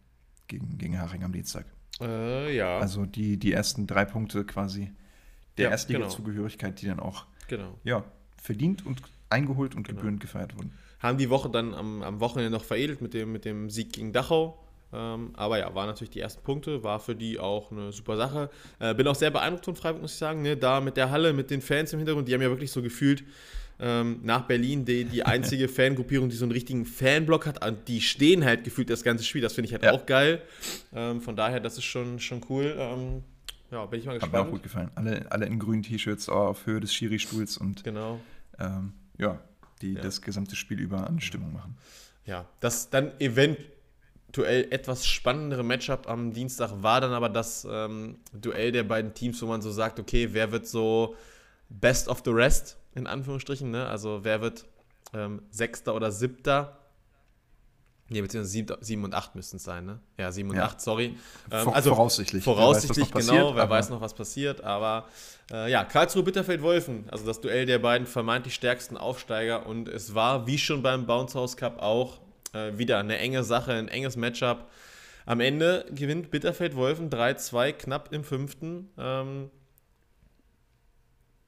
Gegen, 0.46 0.76
gegen 0.76 1.00
Haching 1.00 1.24
am 1.24 1.32
Dienstag. 1.32 1.66
Äh, 2.00 2.56
ja. 2.56 2.78
Also 2.78 3.06
die, 3.06 3.36
die 3.38 3.52
ersten 3.52 3.86
drei 3.86 4.04
Punkte 4.04 4.44
quasi 4.44 4.92
der 5.56 5.66
ja, 5.66 5.70
Erstliga-Zugehörigkeit, 5.70 6.76
genau. 6.76 6.80
die 6.80 6.86
dann 6.86 7.00
auch 7.00 7.26
genau. 7.48 7.78
ja, 7.84 8.04
verdient 8.36 8.84
und 8.84 9.02
eingeholt 9.30 9.74
und 9.74 9.86
genau. 9.86 9.98
gebührend 9.98 10.20
gefeiert 10.20 10.56
wurden. 10.56 10.72
Haben 11.00 11.18
die 11.18 11.30
Woche 11.30 11.50
dann 11.50 11.74
am, 11.74 12.02
am 12.02 12.20
Wochenende 12.20 12.50
noch 12.50 12.64
veredelt 12.64 13.00
mit 13.00 13.14
dem, 13.14 13.32
mit 13.32 13.44
dem 13.44 13.70
Sieg 13.70 13.92
gegen 13.92 14.12
Dachau. 14.12 14.58
Ähm, 14.92 15.30
aber 15.34 15.58
ja, 15.58 15.74
waren 15.74 15.86
natürlich 15.86 16.10
die 16.10 16.20
ersten 16.20 16.42
Punkte, 16.42 16.82
war 16.82 17.00
für 17.00 17.16
die 17.16 17.38
auch 17.38 17.70
eine 17.70 17.92
super 17.92 18.16
Sache. 18.16 18.50
Äh, 18.78 18.94
bin 18.94 19.06
auch 19.08 19.14
sehr 19.14 19.30
beeindruckt 19.30 19.64
von 19.64 19.76
Freiburg, 19.76 20.02
muss 20.02 20.12
ich 20.12 20.18
sagen. 20.18 20.42
Ne? 20.42 20.56
Da 20.56 20.80
mit 20.80 20.96
der 20.96 21.10
Halle, 21.10 21.32
mit 21.32 21.50
den 21.50 21.60
Fans 21.60 21.92
im 21.92 21.98
Hintergrund, 21.98 22.28
die 22.28 22.34
haben 22.34 22.42
ja 22.42 22.48
wirklich 22.48 22.70
so 22.70 22.80
gefühlt 22.80 23.24
ähm, 23.80 24.20
nach 24.22 24.42
Berlin 24.46 24.84
die, 24.84 25.04
die 25.04 25.22
einzige 25.26 25.68
Fangruppierung, 25.68 26.28
die 26.28 26.36
so 26.36 26.44
einen 26.44 26.52
richtigen 26.52 26.84
Fanblock 26.84 27.46
hat. 27.46 27.66
Und 27.66 27.88
die 27.88 28.00
stehen 28.00 28.44
halt 28.44 28.64
gefühlt 28.64 28.90
das 28.90 29.02
ganze 29.02 29.24
Spiel. 29.24 29.42
Das 29.42 29.54
finde 29.54 29.66
ich 29.66 29.72
halt 29.72 29.82
ja. 29.84 29.92
auch 29.92 30.06
geil. 30.06 30.42
Ähm, 30.94 31.20
von 31.20 31.36
daher, 31.36 31.60
das 31.60 31.78
ist 31.78 31.84
schon, 31.84 32.20
schon 32.20 32.40
cool. 32.48 32.74
Ähm, 32.78 33.22
ja, 33.70 33.84
bin 33.86 34.00
ich 34.00 34.06
mal 34.06 34.12
gespannt. 34.12 34.32
Hat 34.32 34.40
mir 34.42 34.46
auch 34.46 34.52
gut 34.52 34.62
gefallen. 34.62 34.90
Alle, 34.94 35.26
alle 35.30 35.46
in 35.46 35.58
grünen 35.58 35.82
T-Shirts 35.82 36.28
auf 36.28 36.66
Höhe 36.66 36.80
des 36.80 36.94
Schiri-Stuhls 36.94 37.56
und 37.56 37.82
genau. 37.82 38.20
Ähm, 38.58 38.92
ja, 39.18 39.40
die 39.82 39.94
ja. 39.94 40.02
das 40.02 40.22
gesamte 40.22 40.56
Spiel 40.56 40.80
über 40.80 41.06
an 41.06 41.20
Stimmung 41.20 41.52
machen. 41.52 41.76
Ja, 42.24 42.46
das 42.60 42.90
dann 42.90 43.12
eventuell 43.20 44.68
etwas 44.70 45.06
spannendere 45.06 45.62
Matchup 45.62 46.08
am 46.08 46.32
Dienstag 46.32 46.70
war 46.82 47.00
dann 47.00 47.12
aber 47.12 47.28
das 47.28 47.66
ähm, 47.70 48.16
Duell 48.32 48.72
der 48.72 48.84
beiden 48.84 49.12
Teams, 49.12 49.42
wo 49.42 49.46
man 49.46 49.60
so 49.60 49.70
sagt, 49.70 49.98
okay, 49.98 50.28
wer 50.32 50.52
wird 50.52 50.66
so 50.66 51.16
best 51.68 52.08
of 52.08 52.22
the 52.24 52.30
rest, 52.30 52.76
in 52.94 53.06
Anführungsstrichen, 53.06 53.70
ne? 53.70 53.86
Also 53.86 54.20
wer 54.22 54.40
wird 54.40 54.66
ähm, 55.12 55.42
Sechster 55.50 55.94
oder 55.94 56.12
Siebter? 56.12 56.78
Ne, 58.10 58.20
beziehungsweise 58.20 58.78
7 58.80 59.04
und 59.04 59.14
8 59.14 59.34
müssten 59.34 59.56
es 59.56 59.64
sein, 59.64 59.86
ne? 59.86 59.98
Ja, 60.18 60.30
7 60.30 60.50
und 60.50 60.56
ja. 60.56 60.64
8, 60.64 60.80
sorry. 60.80 61.16
Ähm, 61.50 61.68
also 61.70 61.90
voraussichtlich. 61.90 62.44
Voraussichtlich, 62.44 63.08
wer 63.14 63.20
genau, 63.22 63.32
passiert, 63.32 63.56
wer 63.56 63.70
weiß 63.70 63.88
noch, 63.88 64.00
was 64.02 64.12
passiert. 64.12 64.62
Aber 64.62 65.06
äh, 65.50 65.70
ja, 65.70 65.84
Karlsruhe-Bitterfeld-Wolfen, 65.84 67.06
also 67.10 67.24
das 67.24 67.40
Duell 67.40 67.64
der 67.64 67.78
beiden 67.78 68.06
vermeintlich 68.06 68.54
stärksten 68.54 68.98
Aufsteiger. 68.98 69.66
Und 69.66 69.88
es 69.88 70.14
war, 70.14 70.46
wie 70.46 70.58
schon 70.58 70.82
beim 70.82 71.06
Bounce 71.06 71.38
House 71.38 71.56
Cup, 71.56 71.80
auch 71.80 72.18
äh, 72.52 72.76
wieder 72.76 72.98
eine 72.98 73.16
enge 73.18 73.42
Sache, 73.42 73.72
ein 73.72 73.88
enges 73.88 74.16
Matchup. 74.16 74.68
Am 75.24 75.40
Ende 75.40 75.86
gewinnt 75.90 76.30
Bitterfeld-Wolfen 76.30 77.08
3-2, 77.08 77.72
knapp 77.72 78.12
im 78.12 78.22
fünften. 78.22 78.90
Ähm, 78.98 79.50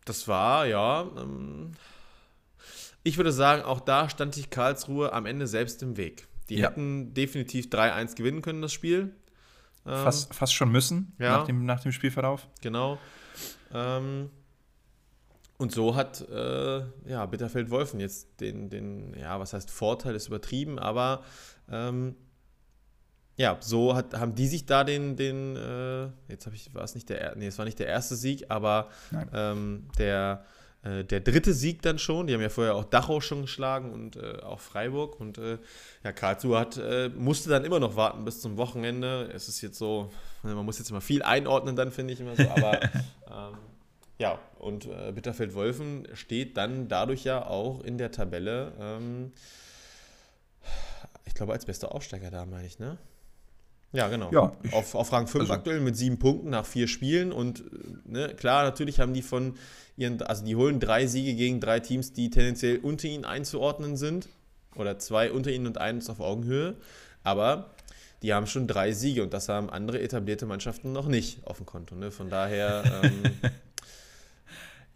das 0.06 0.26
war, 0.26 0.66
ja. 0.66 1.02
Ähm, 1.18 1.72
ich 3.02 3.18
würde 3.18 3.32
sagen, 3.32 3.62
auch 3.62 3.80
da 3.80 4.08
stand 4.08 4.34
sich 4.34 4.50
Karlsruhe 4.50 5.12
am 5.12 5.26
Ende 5.26 5.46
selbst 5.46 5.82
im 5.82 5.96
Weg. 5.96 6.26
Die 6.48 6.56
ja. 6.56 6.68
hätten 6.68 7.12
definitiv 7.14 7.66
3-1 7.66 8.16
gewinnen 8.16 8.42
können, 8.42 8.62
das 8.62 8.72
Spiel. 8.72 9.14
Ähm, 9.84 10.02
fast, 10.02 10.34
fast 10.34 10.54
schon 10.54 10.72
müssen 10.72 11.14
ja. 11.18 11.38
nach, 11.38 11.46
dem, 11.46 11.64
nach 11.66 11.80
dem 11.80 11.92
Spielverlauf. 11.92 12.48
Genau. 12.62 12.98
Ähm, 13.72 14.30
und 15.58 15.72
so 15.72 15.94
hat 15.94 16.20
äh, 16.28 16.82
ja, 17.08 17.26
Bitterfeld-Wolfen 17.26 18.00
jetzt 18.00 18.40
den, 18.40 18.68
den, 18.68 19.14
ja, 19.14 19.40
was 19.40 19.52
heißt 19.52 19.70
Vorteil, 19.70 20.14
ist 20.14 20.26
übertrieben, 20.28 20.78
aber 20.78 21.22
ähm, 21.70 22.16
ja, 23.36 23.58
so 23.60 23.94
hat, 23.94 24.14
haben 24.14 24.34
die 24.34 24.48
sich 24.48 24.64
da 24.64 24.82
den, 24.82 25.16
den 25.16 25.56
äh, 25.56 26.08
jetzt 26.28 26.46
habe 26.46 26.56
ich, 26.56 26.74
war 26.74 26.84
es 26.84 26.94
nicht 26.94 27.08
der, 27.08 27.36
nee, 27.36 27.46
es 27.46 27.58
war 27.58 27.64
nicht 27.64 27.78
der 27.78 27.86
erste 27.86 28.16
Sieg, 28.16 28.46
aber 28.48 28.88
ähm, 29.32 29.88
der, 29.98 30.44
äh, 30.82 31.04
der 31.04 31.20
dritte 31.20 31.52
Sieg 31.52 31.82
dann 31.82 31.98
schon. 31.98 32.26
Die 32.26 32.34
haben 32.34 32.40
ja 32.40 32.48
vorher 32.48 32.74
auch 32.74 32.84
Dachau 32.84 33.20
schon 33.20 33.42
geschlagen 33.42 33.92
und 33.92 34.16
äh, 34.16 34.40
auch 34.42 34.60
Freiburg. 34.60 35.20
Und 35.20 35.36
äh, 35.38 35.58
ja, 36.02 36.12
Karlsruhe 36.12 36.58
hat, 36.58 36.78
äh, 36.78 37.10
musste 37.10 37.50
dann 37.50 37.64
immer 37.64 37.80
noch 37.80 37.96
warten 37.96 38.24
bis 38.24 38.40
zum 38.40 38.56
Wochenende. 38.56 39.30
Es 39.34 39.48
ist 39.48 39.60
jetzt 39.60 39.78
so, 39.78 40.10
ne, 40.42 40.54
man 40.54 40.64
muss 40.64 40.78
jetzt 40.78 40.90
immer 40.90 41.02
viel 41.02 41.22
einordnen, 41.22 41.76
dann 41.76 41.90
finde 41.90 42.14
ich 42.14 42.20
immer 42.20 42.36
so, 42.36 42.48
aber 42.48 42.80
ähm, 42.82 43.58
ja, 44.18 44.38
und 44.58 44.86
äh, 44.86 45.12
Bitterfeld-Wolfen 45.12 46.08
steht 46.14 46.56
dann 46.56 46.88
dadurch 46.88 47.24
ja 47.24 47.44
auch 47.44 47.82
in 47.84 47.98
der 47.98 48.10
Tabelle, 48.12 48.72
ähm, 48.80 49.32
ich 51.26 51.34
glaube, 51.34 51.52
als 51.52 51.66
bester 51.66 51.94
Aufsteiger 51.94 52.30
da, 52.30 52.46
meine 52.46 52.66
ich, 52.66 52.78
ne? 52.78 52.96
Ja, 53.96 54.08
genau. 54.08 54.30
Ja, 54.30 54.52
ich, 54.62 54.74
auf, 54.74 54.94
auf 54.94 55.10
Rang 55.10 55.26
5 55.26 55.42
also, 55.42 55.52
aktuell 55.54 55.80
mit 55.80 55.96
sieben 55.96 56.18
Punkten 56.18 56.50
nach 56.50 56.66
vier 56.66 56.86
Spielen. 56.86 57.32
Und 57.32 57.64
ne, 58.06 58.34
klar, 58.36 58.64
natürlich 58.64 59.00
haben 59.00 59.14
die 59.14 59.22
von 59.22 59.54
ihren, 59.96 60.20
also 60.20 60.44
die 60.44 60.54
holen 60.54 60.80
drei 60.80 61.06
Siege 61.06 61.34
gegen 61.34 61.60
drei 61.60 61.80
Teams, 61.80 62.12
die 62.12 62.28
tendenziell 62.28 62.78
unter 62.78 63.08
ihnen 63.08 63.24
einzuordnen 63.24 63.96
sind. 63.96 64.28
Oder 64.74 64.98
zwei 64.98 65.32
unter 65.32 65.50
ihnen 65.50 65.66
und 65.66 65.78
eins 65.78 66.10
auf 66.10 66.20
Augenhöhe. 66.20 66.76
Aber 67.24 67.70
die 68.20 68.34
haben 68.34 68.46
schon 68.46 68.66
drei 68.66 68.92
Siege 68.92 69.22
und 69.22 69.32
das 69.32 69.48
haben 69.48 69.70
andere 69.70 70.02
etablierte 70.02 70.44
Mannschaften 70.44 70.92
noch 70.92 71.06
nicht 71.06 71.46
auf 71.46 71.56
dem 71.56 71.64
Konto. 71.64 71.94
Ne? 71.94 72.10
Von 72.10 72.28
daher. 72.28 72.84
Ähm, 73.02 73.22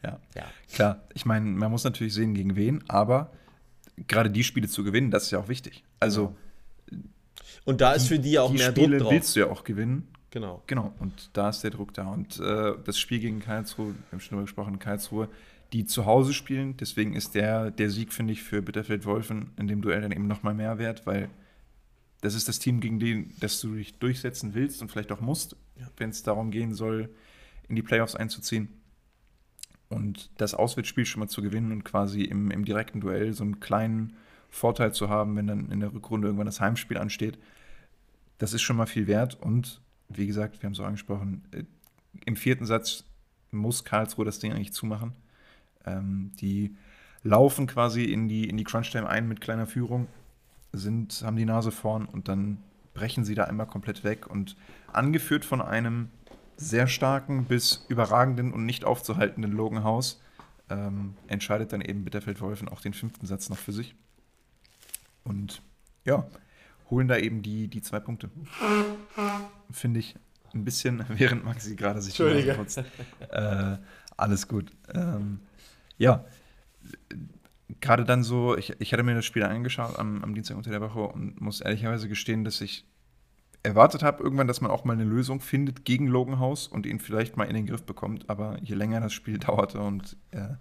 ja. 0.02 0.18
ja, 0.34 0.44
klar. 0.72 1.02
Ich 1.14 1.24
meine, 1.26 1.46
man 1.46 1.70
muss 1.70 1.84
natürlich 1.84 2.14
sehen, 2.14 2.34
gegen 2.34 2.56
wen, 2.56 2.82
aber 2.88 3.30
gerade 4.08 4.30
die 4.30 4.44
Spiele 4.44 4.66
zu 4.68 4.82
gewinnen, 4.82 5.10
das 5.10 5.24
ist 5.24 5.30
ja 5.30 5.38
auch 5.38 5.48
wichtig. 5.48 5.84
Also. 6.00 6.22
Ja 6.22 6.49
und 7.70 7.80
da 7.80 7.92
ist 7.92 8.08
für 8.08 8.18
die 8.18 8.38
auch 8.38 8.50
die 8.50 8.58
mehr 8.58 8.70
Spiele 8.70 8.98
Druck 8.98 9.00
drauf. 9.04 9.12
willst 9.12 9.36
du 9.36 9.40
ja 9.40 9.46
auch 9.46 9.64
gewinnen. 9.64 10.08
Genau. 10.30 10.62
Genau, 10.66 10.94
und 11.00 11.30
da 11.32 11.48
ist 11.48 11.62
der 11.62 11.70
Druck 11.70 11.92
da. 11.94 12.08
Und 12.08 12.38
äh, 12.38 12.74
das 12.84 12.98
Spiel 12.98 13.18
gegen 13.18 13.40
Karlsruhe, 13.40 13.88
wir 13.88 14.12
haben 14.12 14.20
schon 14.20 14.30
darüber 14.30 14.44
gesprochen, 14.44 14.78
Karlsruhe, 14.78 15.28
die 15.72 15.86
zu 15.86 16.06
Hause 16.06 16.32
spielen. 16.34 16.76
Deswegen 16.76 17.14
ist 17.14 17.34
der, 17.34 17.70
der 17.70 17.90
Sieg, 17.90 18.12
finde 18.12 18.32
ich, 18.32 18.42
für 18.42 18.62
Bitterfeld-Wolfen 18.62 19.50
in 19.56 19.66
dem 19.66 19.82
Duell 19.82 20.00
dann 20.00 20.12
eben 20.12 20.26
nochmal 20.26 20.54
mehr 20.54 20.78
wert, 20.78 21.06
weil 21.06 21.30
das 22.20 22.34
ist 22.34 22.48
das 22.48 22.58
Team, 22.58 22.80
gegen 22.80 22.98
den 22.98 23.32
das 23.40 23.60
du 23.60 23.74
dich 23.74 23.98
durchsetzen 23.98 24.54
willst 24.54 24.82
und 24.82 24.90
vielleicht 24.90 25.10
auch 25.10 25.20
musst, 25.20 25.56
ja. 25.78 25.88
wenn 25.96 26.10
es 26.10 26.22
darum 26.22 26.50
gehen 26.50 26.74
soll, 26.74 27.08
in 27.68 27.76
die 27.76 27.82
Playoffs 27.82 28.14
einzuziehen. 28.14 28.68
Und 29.88 30.30
das 30.36 30.54
Auswärtsspiel 30.54 31.04
schon 31.04 31.20
mal 31.20 31.28
zu 31.28 31.42
gewinnen 31.42 31.72
und 31.72 31.84
quasi 31.84 32.22
im, 32.22 32.50
im 32.50 32.64
direkten 32.64 33.00
Duell 33.00 33.32
so 33.32 33.42
einen 33.42 33.58
kleinen 33.58 34.16
Vorteil 34.50 34.92
zu 34.92 35.08
haben, 35.08 35.36
wenn 35.36 35.46
dann 35.46 35.70
in 35.70 35.80
der 35.80 35.92
Rückrunde 35.92 36.28
irgendwann 36.28 36.46
das 36.46 36.60
Heimspiel 36.60 36.98
ansteht. 36.98 37.38
Das 38.40 38.54
ist 38.54 38.62
schon 38.62 38.76
mal 38.76 38.86
viel 38.86 39.06
wert. 39.06 39.38
Und 39.40 39.80
wie 40.08 40.26
gesagt, 40.26 40.60
wir 40.60 40.66
haben 40.66 40.72
es 40.72 40.80
auch 40.80 40.86
angesprochen, 40.86 41.44
äh, 41.52 41.64
im 42.24 42.36
vierten 42.36 42.64
Satz 42.64 43.04
muss 43.50 43.84
Karlsruhe 43.84 44.24
das 44.24 44.38
Ding 44.38 44.52
eigentlich 44.52 44.72
zumachen. 44.72 45.12
Ähm, 45.84 46.32
die 46.40 46.74
laufen 47.22 47.66
quasi 47.66 48.04
in 48.04 48.28
die, 48.28 48.48
in 48.48 48.56
die 48.56 48.64
Crunch-Time 48.64 49.08
ein 49.08 49.28
mit 49.28 49.42
kleiner 49.42 49.66
Führung, 49.66 50.06
sind, 50.72 51.22
haben 51.22 51.36
die 51.36 51.44
Nase 51.44 51.70
vorn 51.70 52.06
und 52.06 52.28
dann 52.28 52.62
brechen 52.94 53.24
sie 53.24 53.34
da 53.34 53.44
einmal 53.44 53.66
komplett 53.66 54.04
weg. 54.04 54.26
Und 54.26 54.56
angeführt 54.90 55.44
von 55.44 55.60
einem 55.60 56.08
sehr 56.56 56.86
starken 56.86 57.44
bis 57.44 57.84
überragenden 57.88 58.52
und 58.52 58.64
nicht 58.64 58.84
aufzuhaltenden 58.84 59.52
Logan 59.52 59.84
House 59.84 60.22
ähm, 60.70 61.14
entscheidet 61.26 61.74
dann 61.74 61.82
eben 61.82 62.04
Bitterfeld-Wolfen 62.04 62.68
auch 62.68 62.80
den 62.80 62.94
fünften 62.94 63.26
Satz 63.26 63.50
noch 63.50 63.58
für 63.58 63.72
sich. 63.72 63.94
Und 65.24 65.60
ja, 66.06 66.26
holen 66.90 67.08
da 67.08 67.16
eben 67.16 67.42
die, 67.42 67.68
die 67.68 67.82
zwei 67.82 68.00
Punkte. 68.00 68.30
Finde 69.70 70.00
ich 70.00 70.16
ein 70.54 70.64
bisschen, 70.64 71.04
während 71.08 71.44
Maxi 71.44 71.76
gerade 71.76 72.02
sich 72.02 72.16
kurz, 72.16 72.76
äh, 72.76 73.76
alles 74.16 74.48
gut. 74.48 74.72
Ähm, 74.94 75.40
ja, 75.98 76.24
gerade 77.80 78.04
dann 78.04 78.22
so, 78.22 78.56
ich, 78.56 78.74
ich 78.78 78.92
hatte 78.92 79.02
mir 79.02 79.14
das 79.14 79.24
Spiel 79.24 79.42
angeschaut 79.42 79.98
am, 79.98 80.22
am 80.22 80.34
Dienstag 80.34 80.56
unter 80.56 80.70
der 80.70 80.80
Woche 80.80 81.00
und 81.00 81.40
muss 81.40 81.60
ehrlicherweise 81.60 82.08
gestehen, 82.08 82.44
dass 82.44 82.60
ich 82.60 82.84
erwartet 83.62 84.02
habe 84.02 84.22
irgendwann, 84.22 84.46
dass 84.46 84.60
man 84.60 84.70
auch 84.70 84.84
mal 84.84 84.94
eine 84.94 85.04
Lösung 85.04 85.40
findet 85.40 85.84
gegen 85.84 86.06
Logan 86.06 86.38
House 86.38 86.66
und 86.66 86.86
ihn 86.86 86.98
vielleicht 86.98 87.36
mal 87.36 87.44
in 87.44 87.54
den 87.54 87.66
Griff 87.66 87.84
bekommt. 87.84 88.28
Aber 88.28 88.58
je 88.62 88.74
länger 88.74 89.00
das 89.00 89.12
Spiel 89.12 89.38
dauerte 89.38 89.80
und 89.80 90.16
äh, 90.30 90.54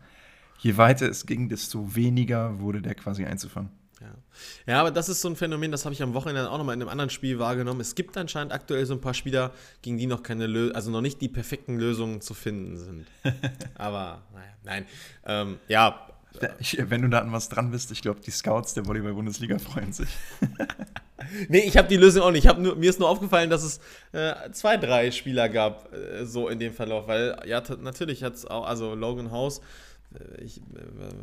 je 0.60 0.78
weiter 0.78 1.10
es 1.10 1.26
ging, 1.26 1.50
desto 1.50 1.96
weniger 1.96 2.60
wurde 2.60 2.82
der 2.82 2.96
quasi 2.96 3.26
einzufangen. 3.26 3.72
Ja. 4.02 4.74
ja, 4.74 4.80
aber 4.80 4.92
das 4.92 5.10
ist 5.10 5.22
so 5.22 5.28
ein 5.28 5.36
Phänomen, 5.36 5.72
das 5.72 5.84
habe 5.84 5.94
ich 5.94 6.02
am 6.02 6.14
Wochenende 6.14 6.50
auch 6.50 6.58
nochmal 6.58 6.76
in 6.76 6.82
einem 6.82 6.90
anderen 6.90 7.10
Spiel 7.10 7.38
wahrgenommen. 7.38 7.82
Es 7.82 7.96
gibt 7.96 8.16
anscheinend 8.18 8.54
aktuell 8.54 8.86
so 8.86 8.94
ein 8.94 9.02
paar 9.02 9.14
Spieler, 9.14 9.52
gegen 9.82 9.98
die 9.98 10.08
noch 10.08 10.24
keine 10.24 10.48
Lösung, 10.48 10.76
also 10.76 10.92
noch 10.92 11.02
nicht 11.02 11.20
die 11.22 11.28
perfekten 11.28 11.78
Lösungen 11.78 12.22
zu 12.22 12.34
finden 12.34 12.78
sind. 12.78 13.08
aber, 13.76 14.22
naja, 14.34 14.54
nein. 14.64 14.86
Ähm, 15.26 15.60
ja. 15.68 16.08
Ich, 16.60 16.78
wenn 16.80 17.02
du 17.02 17.10
da 17.10 17.20
an 17.20 17.32
was 17.32 17.50
dran 17.50 17.72
bist, 17.72 17.92
ich 17.92 18.02
glaube, 18.02 18.22
die 18.22 18.32
Scouts 18.32 18.76
der 18.76 18.86
Volleyball-Bundesliga 18.86 19.58
freuen 19.58 19.92
sich. 19.92 20.10
nee, 21.50 21.60
ich 21.60 21.76
habe 21.76 21.88
die 21.88 21.98
Lösung 21.98 22.22
auch 22.22 22.32
nicht. 22.32 22.46
Nur, 22.58 22.76
mir 22.76 22.90
ist 22.90 23.00
nur 23.00 23.10
aufgefallen, 23.10 23.50
dass 23.50 23.64
es 23.64 23.80
äh, 24.12 24.52
zwei, 24.52 24.78
drei 24.78 25.12
Spieler 25.12 25.50
gab, 25.50 25.92
äh, 25.92 26.26
so 26.26 26.48
in 26.48 26.60
dem 26.60 26.72
Verlauf. 26.72 27.08
Weil, 27.08 27.42
ja, 27.46 27.64
natürlich 27.82 28.24
hat 28.24 28.36
es 28.36 28.46
auch, 28.46 28.66
also 28.66 28.94
Logan 28.94 29.32
House 29.32 29.60
ich, 30.42 30.58
äh, 30.58 30.62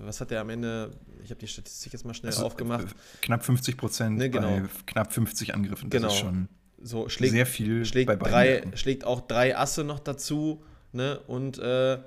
was 0.02 0.20
hat 0.20 0.30
der 0.30 0.40
am 0.40 0.50
Ende? 0.50 0.90
Ich 1.24 1.30
habe 1.30 1.40
die 1.40 1.48
Statistik 1.48 1.92
jetzt 1.92 2.04
mal 2.04 2.14
schnell 2.14 2.32
also, 2.32 2.46
aufgemacht. 2.46 2.86
Knapp 3.22 3.44
50 3.44 3.76
Prozent 3.76 4.18
ne, 4.18 4.30
genau. 4.30 4.60
bei 4.60 4.62
knapp 4.86 5.12
50 5.12 5.54
Angriffen. 5.54 5.90
Das 5.90 6.00
genau. 6.00 6.12
ist 6.12 6.18
schon 6.18 6.48
so, 6.80 7.08
schlägt, 7.08 7.32
sehr 7.32 7.46
viel 7.46 7.84
schlägt, 7.84 8.10
drei, 8.22 8.62
schlägt 8.74 9.04
auch 9.04 9.20
drei 9.22 9.56
Asse 9.56 9.82
noch 9.82 9.98
dazu. 9.98 10.62
Ne? 10.92 11.18
Und 11.26 11.58
äh, 11.58 11.98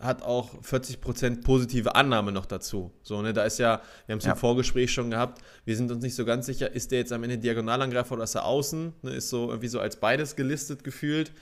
hat 0.00 0.22
auch 0.22 0.62
40% 0.62 1.42
positive 1.42 1.94
Annahme 1.94 2.32
noch 2.32 2.46
dazu. 2.46 2.90
So, 3.02 3.20
ne, 3.20 3.32
da 3.32 3.44
ist 3.44 3.58
ja, 3.58 3.82
wir 4.06 4.14
haben 4.14 4.18
es 4.18 4.24
ja. 4.24 4.32
im 4.32 4.38
Vorgespräch 4.38 4.92
schon 4.92 5.10
gehabt, 5.10 5.42
wir 5.66 5.76
sind 5.76 5.90
uns 5.90 6.02
nicht 6.02 6.14
so 6.14 6.24
ganz 6.24 6.46
sicher, 6.46 6.72
ist 6.72 6.90
der 6.90 7.00
jetzt 7.00 7.12
am 7.12 7.22
Ende 7.22 7.38
Diagonalangreifer 7.38 8.14
oder 8.14 8.24
ist 8.24 8.34
er 8.34 8.46
außen? 8.46 8.94
Ne, 9.02 9.10
ist 9.10 9.28
so 9.28 9.48
irgendwie 9.48 9.68
so 9.68 9.78
als 9.78 9.96
beides 9.96 10.36
gelistet 10.36 10.84
gefühlt. 10.84 11.32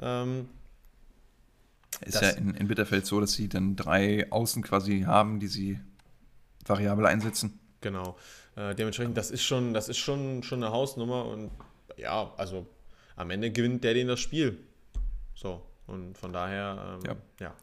Ähm, 0.00 0.48
ist 2.02 2.20
ja 2.20 2.30
in, 2.30 2.54
in 2.54 2.68
Bitterfeld 2.68 3.06
so, 3.06 3.20
dass 3.20 3.32
sie 3.32 3.48
dann 3.48 3.76
drei 3.76 4.30
Außen 4.30 4.62
quasi 4.62 5.02
haben, 5.02 5.40
die 5.40 5.48
sie 5.48 5.80
variabel 6.66 7.06
einsetzen. 7.06 7.58
Genau. 7.80 8.16
Äh, 8.56 8.74
dementsprechend, 8.74 9.16
das 9.16 9.30
ist 9.30 9.42
schon, 9.42 9.74
das 9.74 9.88
ist 9.88 9.98
schon, 9.98 10.42
schon 10.42 10.62
eine 10.62 10.72
Hausnummer 10.72 11.26
und 11.26 11.50
ja, 11.96 12.32
also 12.36 12.66
am 13.16 13.30
Ende 13.30 13.50
gewinnt 13.50 13.84
der 13.84 13.94
den 13.94 14.08
das 14.08 14.20
Spiel. 14.20 14.58
So. 15.34 15.62
Und 15.86 16.16
von 16.16 16.32
daher, 16.32 16.98
ähm, 17.02 17.06
ja. 17.06 17.46
ja. 17.46 17.54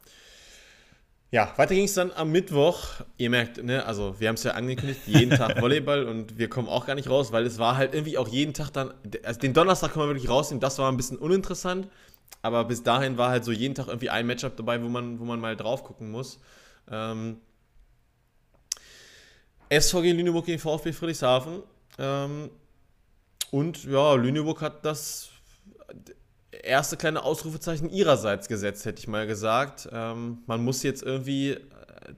Ja, 1.32 1.50
weiter 1.56 1.74
ging 1.74 1.86
es 1.86 1.94
dann 1.94 2.12
am 2.12 2.30
Mittwoch. 2.30 2.84
Ihr 3.16 3.30
merkt, 3.30 3.64
ne, 3.64 3.86
also 3.86 4.20
wir 4.20 4.28
haben 4.28 4.34
es 4.34 4.42
ja 4.42 4.52
angekündigt, 4.52 5.00
jeden 5.06 5.34
Tag 5.34 5.58
Volleyball 5.62 6.06
und 6.06 6.36
wir 6.36 6.50
kommen 6.50 6.68
auch 6.68 6.84
gar 6.84 6.94
nicht 6.94 7.08
raus, 7.08 7.32
weil 7.32 7.46
es 7.46 7.58
war 7.58 7.78
halt 7.78 7.94
irgendwie 7.94 8.18
auch 8.18 8.28
jeden 8.28 8.52
Tag 8.52 8.70
dann, 8.70 8.92
also 9.22 9.40
den 9.40 9.54
Donnerstag 9.54 9.92
können 9.92 10.04
wir 10.04 10.08
wirklich 10.10 10.28
rausnehmen, 10.28 10.60
das 10.60 10.78
war 10.78 10.92
ein 10.92 10.98
bisschen 10.98 11.16
uninteressant, 11.16 11.88
aber 12.40 12.64
bis 12.64 12.82
dahin 12.82 13.18
war 13.18 13.30
halt 13.30 13.44
so 13.44 13.52
jeden 13.52 13.74
Tag 13.74 13.88
irgendwie 13.88 14.10
ein 14.10 14.26
Matchup 14.26 14.56
dabei, 14.56 14.82
wo 14.82 14.88
man, 14.88 15.20
wo 15.20 15.24
man 15.24 15.40
mal 15.40 15.56
drauf 15.56 15.84
gucken 15.84 16.10
muss. 16.10 16.40
Ähm, 16.90 17.38
SVG 19.70 20.12
Lüneburg 20.12 20.46
gegen 20.46 20.58
VfB 20.58 20.92
Friedrichshafen. 20.92 21.62
Ähm, 21.98 22.50
und 23.50 23.84
ja, 23.84 24.14
Lüneburg 24.14 24.60
hat 24.60 24.84
das 24.84 25.30
erste 26.62 26.96
kleine 26.96 27.22
Ausrufezeichen 27.22 27.90
ihrerseits 27.90 28.48
gesetzt, 28.48 28.84
hätte 28.84 29.00
ich 29.00 29.08
mal 29.08 29.26
gesagt. 29.26 29.88
Ähm, 29.92 30.38
man 30.46 30.64
muss 30.64 30.82
jetzt 30.82 31.02
irgendwie 31.02 31.52
äh, 31.52 31.60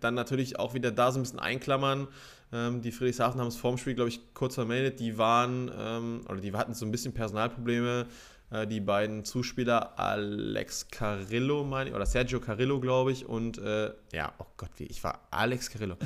dann 0.00 0.14
natürlich 0.14 0.58
auch 0.58 0.74
wieder 0.74 0.90
da 0.90 1.12
so 1.12 1.18
ein 1.18 1.22
bisschen 1.22 1.38
einklammern. 1.38 2.08
Ähm, 2.52 2.82
die 2.82 2.92
Friedrichshafen 2.92 3.40
haben 3.40 3.48
es 3.48 3.56
vorm 3.56 3.78
Spiel, 3.78 3.94
glaube 3.94 4.10
ich, 4.10 4.34
kurz 4.34 4.54
vermeldet. 4.54 5.00
Die 5.00 5.18
waren, 5.18 5.70
ähm, 5.76 6.20
oder 6.28 6.40
die 6.40 6.52
hatten 6.52 6.74
so 6.74 6.84
ein 6.84 6.90
bisschen 6.90 7.14
Personalprobleme. 7.14 8.06
Äh, 8.54 8.68
die 8.68 8.80
beiden 8.80 9.24
Zuspieler, 9.24 9.98
Alex 9.98 10.86
Carillo, 10.88 11.64
meine 11.64 11.90
ich, 11.90 11.96
oder 11.96 12.06
Sergio 12.06 12.38
Carillo, 12.38 12.78
glaube 12.78 13.10
ich, 13.10 13.26
und 13.26 13.58
äh, 13.58 13.92
ja, 14.12 14.32
oh 14.38 14.46
Gott, 14.56 14.70
wie 14.76 14.84
ich 14.84 15.02
war 15.02 15.26
Alex 15.32 15.70
Carillo. 15.70 15.96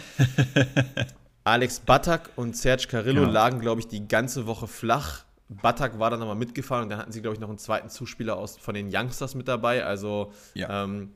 Alex 1.44 1.80
Batak 1.80 2.30
und 2.36 2.56
Serge 2.56 2.86
Carillo 2.88 3.20
genau. 3.20 3.32
lagen, 3.32 3.60
glaube 3.60 3.82
ich, 3.82 3.88
die 3.88 4.08
ganze 4.08 4.46
Woche 4.46 4.66
flach. 4.66 5.24
Batak 5.50 5.98
war 5.98 6.10
dann 6.10 6.20
nochmal 6.20 6.36
mitgefahren 6.36 6.84
und 6.84 6.90
dann 6.90 6.98
hatten 6.98 7.12
sie, 7.12 7.20
glaube 7.20 7.34
ich, 7.34 7.40
noch 7.40 7.50
einen 7.50 7.58
zweiten 7.58 7.90
Zuspieler 7.90 8.36
aus, 8.36 8.56
von 8.56 8.74
den 8.74 8.88
Youngsters 8.90 9.34
mit 9.34 9.46
dabei. 9.46 9.84
Also, 9.84 10.32
ja. 10.54 10.84
ähm, 10.84 11.12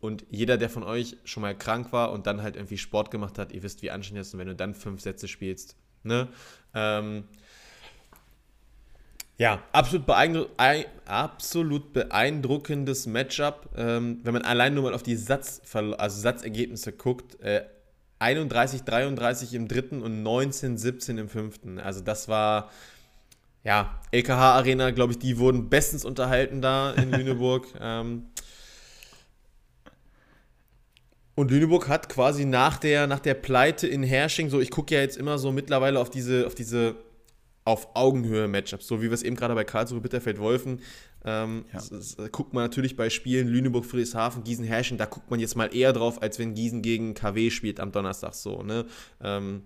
und 0.00 0.26
jeder, 0.28 0.58
der 0.58 0.68
von 0.68 0.82
euch 0.82 1.16
schon 1.24 1.40
mal 1.40 1.56
krank 1.56 1.92
war 1.92 2.12
und 2.12 2.26
dann 2.26 2.42
halt 2.42 2.56
irgendwie 2.56 2.76
Sport 2.76 3.10
gemacht 3.10 3.38
hat, 3.38 3.52
ihr 3.52 3.62
wisst, 3.62 3.80
wie 3.80 3.90
anstrengend 3.90 4.26
ist, 4.26 4.34
und 4.34 4.40
wenn 4.40 4.48
du 4.48 4.54
dann 4.54 4.74
fünf 4.74 5.00
Sätze 5.00 5.28
spielst. 5.28 5.76
Ne? 6.02 6.28
Ähm, 6.74 7.24
ja, 9.36 9.62
absolut, 9.72 10.06
beeindruck 10.06 10.50
absolut 11.06 11.92
beeindruckendes 11.92 13.06
Matchup. 13.06 13.68
Ähm, 13.76 14.20
wenn 14.22 14.32
man 14.32 14.42
allein 14.42 14.74
nur 14.74 14.84
mal 14.84 14.94
auf 14.94 15.02
die 15.02 15.16
Satz 15.16 15.60
also 15.74 16.20
Satzergebnisse 16.20 16.92
guckt, 16.92 17.40
äh, 17.40 17.64
31, 18.20 18.84
33 18.84 19.54
im 19.54 19.68
dritten 19.68 20.02
und 20.02 20.22
19, 20.22 20.78
17 20.78 21.18
im 21.18 21.28
fünften. 21.28 21.78
Also 21.78 22.00
das 22.00 22.28
war, 22.28 22.70
ja, 23.64 24.00
LKH 24.12 24.54
Arena, 24.54 24.92
glaube 24.92 25.12
ich, 25.12 25.18
die 25.18 25.38
wurden 25.38 25.68
bestens 25.68 26.04
unterhalten 26.04 26.62
da 26.62 26.92
in 26.92 27.10
Lüneburg. 27.12 27.66
ähm, 27.80 28.26
und 31.34 31.50
Lüneburg 31.50 31.88
hat 31.88 32.08
quasi 32.08 32.44
nach 32.44 32.78
der, 32.78 33.08
nach 33.08 33.18
der 33.18 33.34
Pleite 33.34 33.88
in 33.88 34.04
Hersching, 34.04 34.48
so 34.48 34.60
ich 34.60 34.70
gucke 34.70 34.94
ja 34.94 35.00
jetzt 35.00 35.16
immer 35.16 35.38
so 35.38 35.50
mittlerweile 35.50 35.98
auf 35.98 36.08
diese, 36.08 36.46
auf 36.46 36.54
diese 36.54 36.94
auf 37.64 37.88
Augenhöhe 37.94 38.46
Matchups, 38.46 38.86
so 38.86 39.00
wie 39.00 39.06
wir 39.06 39.12
es 39.12 39.22
eben 39.22 39.36
gerade 39.36 39.54
bei 39.54 39.64
Karlsruhe 39.64 40.00
Bitterfeld-Wolfen 40.00 40.80
ähm, 41.24 41.64
ja. 41.72 41.78
das, 41.78 42.16
das, 42.16 42.32
guckt 42.32 42.52
man 42.52 42.64
natürlich 42.64 42.96
bei 42.96 43.08
Spielen 43.08 43.48
Lüneburg, 43.48 43.86
Friedrichshafen, 43.86 44.44
Gießen, 44.44 44.64
Herschen, 44.64 44.98
da 44.98 45.06
guckt 45.06 45.30
man 45.30 45.40
jetzt 45.40 45.56
mal 45.56 45.74
eher 45.74 45.94
drauf, 45.94 46.20
als 46.20 46.38
wenn 46.38 46.54
Gießen 46.54 46.82
gegen 46.82 47.14
KW 47.14 47.50
spielt 47.50 47.80
am 47.80 47.92
Donnerstag 47.92 48.34
so. 48.34 48.62
Ne? 48.62 48.84
Ähm, 49.22 49.62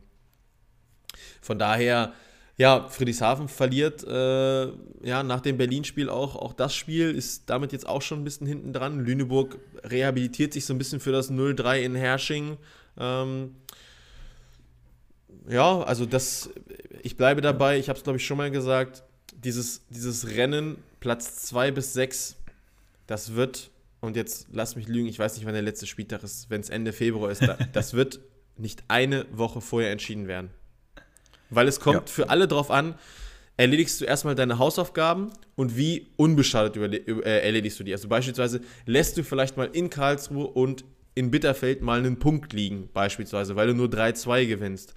von 1.40 1.59
daher, 1.59 2.12
ja, 2.57 2.88
Friedrichshafen 2.88 3.49
verliert 3.49 4.05
äh, 4.05 4.66
ja, 5.03 5.22
nach 5.24 5.40
dem 5.40 5.59
Berlin-Spiel 5.59 6.09
auch, 6.09 6.36
auch 6.36 6.53
das 6.53 6.76
Spiel, 6.76 7.11
ist 7.12 7.51
damit 7.51 7.72
jetzt 7.72 7.88
auch 7.88 8.03
schon 8.03 8.20
ein 8.20 8.24
bisschen 8.24 8.46
hinten 8.46 8.72
dran. 8.72 9.05
Lüneburg 9.05 9.59
rehabilitiert 9.82 10.53
sich 10.53 10.64
so 10.64 10.74
ein 10.74 10.78
bisschen 10.78 11.01
für 11.01 11.12
das 11.12 11.30
0-3 11.30 11.80
in 11.80 11.94
Hersching. 11.96 12.57
Ähm, 12.96 13.57
ja, 15.49 15.82
also 15.82 16.07
das, 16.07 16.51
ich 17.03 17.16
bleibe 17.16 17.40
dabei, 17.40 17.78
ich 17.78 17.88
habe 17.88 17.96
es 17.96 18.03
glaube 18.03 18.18
ich 18.18 18.26
schon 18.26 18.36
mal 18.36 18.51
gesagt, 18.51 19.03
dieses, 19.32 19.86
dieses 19.88 20.28
Rennen, 20.28 20.76
Platz 21.01 21.42
2 21.42 21.70
bis 21.70 21.92
6, 21.94 22.36
das 23.07 23.34
wird, 23.34 23.70
und 24.01 24.16
jetzt 24.16 24.49
lass 24.53 24.76
mich 24.76 24.88
lügen, 24.88 25.09
ich 25.09 25.18
weiß 25.18 25.36
nicht, 25.36 25.46
wann 25.46 25.55
der 25.55 25.62
letzte 25.62 25.86
Spieltag 25.86 26.22
ist, 26.22 26.51
wenn 26.51 26.61
es 26.61 26.68
Ende 26.68 26.92
Februar 26.92 27.30
ist, 27.30 27.42
das 27.72 27.94
wird 27.94 28.20
nicht 28.57 28.84
eine 28.88 29.26
Woche 29.32 29.61
vorher 29.61 29.90
entschieden 29.90 30.28
werden. 30.28 30.51
Weil 31.51 31.68
es 31.68 31.80
kommt 31.80 32.09
ja. 32.09 32.14
für 32.14 32.30
alle 32.30 32.46
drauf 32.46 32.70
an, 32.70 32.96
erledigst 33.57 34.01
du 34.01 34.05
erstmal 34.05 34.34
deine 34.34 34.59
Hausaufgaben 34.59 35.30
und 35.57 35.76
wie 35.76 36.09
unbeschadet 36.16 36.76
äh, 36.76 37.40
erledigst 37.40 37.80
du 37.80 37.84
die. 37.84 37.92
Also 37.92 38.09
beispielsweise 38.09 38.61
lässt 38.84 39.16
du 39.16 39.24
vielleicht 39.24 39.57
mal 39.57 39.70
in 39.72 39.88
Karlsruhe 39.88 40.46
und 40.46 40.84
in 41.14 41.30
Bitterfeld 41.30 41.80
mal 41.80 41.99
einen 41.99 42.18
Punkt 42.18 42.53
liegen, 42.53 42.90
beispielsweise, 42.92 43.57
weil 43.57 43.68
du 43.68 43.74
nur 43.74 43.88
3-2 43.88 44.46
gewinnst 44.46 44.94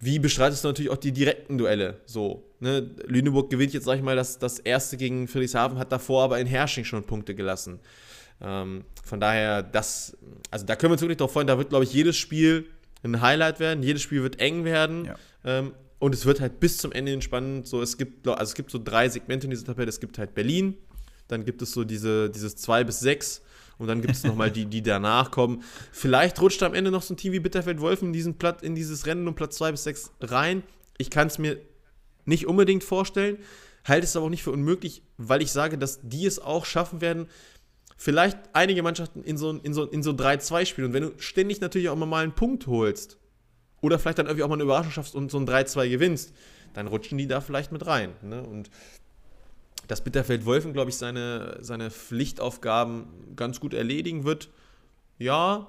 wie 0.00 0.18
bestreitest 0.18 0.64
du 0.64 0.68
natürlich 0.68 0.90
auch 0.90 0.96
die 0.96 1.12
direkten 1.12 1.58
Duelle? 1.58 2.00
So, 2.06 2.44
ne? 2.60 2.90
Lüneburg 3.06 3.50
gewinnt 3.50 3.72
jetzt, 3.72 3.84
sag 3.84 3.96
ich 3.96 4.02
mal, 4.02 4.16
das, 4.16 4.38
das 4.38 4.58
erste 4.58 4.96
gegen 4.96 5.28
Friedrichshafen, 5.28 5.78
hat 5.78 5.92
davor 5.92 6.24
aber 6.24 6.38
in 6.38 6.46
Hersching 6.46 6.84
schon 6.84 7.04
Punkte 7.04 7.34
gelassen. 7.34 7.80
Ähm, 8.40 8.84
von 9.04 9.20
daher, 9.20 9.62
das, 9.62 10.16
also 10.50 10.66
da 10.66 10.76
können 10.76 10.90
wir 10.90 10.94
uns 10.94 11.02
wirklich 11.02 11.18
drauf 11.18 11.32
freuen, 11.32 11.46
da 11.46 11.56
wird, 11.56 11.70
glaube 11.70 11.84
ich, 11.84 11.92
jedes 11.92 12.16
Spiel 12.16 12.66
ein 13.02 13.20
Highlight 13.20 13.60
werden, 13.60 13.82
jedes 13.82 14.02
Spiel 14.02 14.22
wird 14.22 14.40
eng 14.40 14.64
werden. 14.64 15.06
Ja. 15.06 15.16
Ähm, 15.44 15.72
und 15.98 16.14
es 16.14 16.26
wird 16.26 16.40
halt 16.40 16.60
bis 16.60 16.78
zum 16.78 16.92
Ende 16.92 17.20
spannend. 17.22 17.66
So, 17.66 17.80
es 17.80 17.96
gibt, 17.96 18.26
also 18.28 18.42
es 18.42 18.54
gibt 18.54 18.70
so 18.70 18.78
drei 18.82 19.08
Segmente 19.08 19.46
in 19.46 19.50
dieser 19.50 19.64
Tabelle. 19.64 19.88
Es 19.88 20.00
gibt 20.00 20.18
halt 20.18 20.34
Berlin, 20.34 20.76
dann 21.28 21.44
gibt 21.44 21.62
es 21.62 21.72
so 21.72 21.84
diese, 21.84 22.28
dieses 22.30 22.56
2 22.56 22.84
bis 22.84 23.00
6 23.00 23.42
und 23.78 23.86
dann 23.86 24.00
gibt 24.00 24.14
es 24.14 24.24
nochmal 24.24 24.50
die, 24.50 24.66
die 24.66 24.82
danach 24.82 25.30
kommen. 25.30 25.62
Vielleicht 25.92 26.40
rutscht 26.40 26.62
am 26.62 26.74
Ende 26.74 26.90
noch 26.90 27.02
so 27.02 27.14
ein 27.14 27.16
Team 27.16 27.32
wie 27.32 27.40
Bitterfeld-Wolfen 27.40 28.14
in, 28.14 28.36
in 28.62 28.74
dieses 28.74 29.06
Rennen 29.06 29.26
um 29.28 29.34
Platz 29.34 29.56
2 29.56 29.72
bis 29.72 29.84
6 29.84 30.12
rein. 30.20 30.62
Ich 30.98 31.10
kann 31.10 31.26
es 31.26 31.38
mir 31.38 31.58
nicht 32.24 32.46
unbedingt 32.46 32.84
vorstellen, 32.84 33.38
halte 33.84 34.04
es 34.04 34.16
aber 34.16 34.26
auch 34.26 34.30
nicht 34.30 34.42
für 34.42 34.52
unmöglich, 34.52 35.02
weil 35.18 35.42
ich 35.42 35.52
sage, 35.52 35.78
dass 35.78 36.00
die 36.02 36.26
es 36.26 36.38
auch 36.38 36.64
schaffen 36.64 37.00
werden, 37.00 37.26
vielleicht 37.96 38.38
einige 38.52 38.82
Mannschaften 38.82 39.22
in 39.22 39.36
so, 39.36 39.50
in 39.50 39.74
so, 39.74 39.84
in 39.84 40.02
so 40.02 40.12
3-2 40.12 40.66
spielen. 40.66 40.88
Und 40.88 40.92
wenn 40.94 41.02
du 41.02 41.12
ständig 41.18 41.60
natürlich 41.60 41.88
auch 41.88 41.96
mal 41.96 42.22
einen 42.22 42.34
Punkt 42.34 42.66
holst 42.66 43.18
oder 43.80 43.98
vielleicht 43.98 44.18
dann 44.18 44.26
irgendwie 44.26 44.44
auch 44.44 44.48
mal 44.48 44.54
eine 44.54 44.64
Überraschung 44.64 44.92
schaffst 44.92 45.14
und 45.14 45.30
so 45.30 45.38
ein 45.38 45.46
3-2 45.46 45.88
gewinnst, 45.90 46.32
dann 46.72 46.86
rutschen 46.86 47.18
die 47.18 47.26
da 47.26 47.40
vielleicht 47.40 47.72
mit 47.72 47.86
rein. 47.86 48.12
Ne? 48.22 48.42
Und 48.42 48.70
dass 49.86 50.02
Bitterfeld-Wolfen, 50.02 50.72
glaube 50.72 50.90
ich, 50.90 50.96
seine, 50.96 51.58
seine 51.60 51.90
Pflichtaufgaben 51.90 53.36
ganz 53.36 53.60
gut 53.60 53.74
erledigen 53.74 54.24
wird. 54.24 54.48
Ja, 55.18 55.68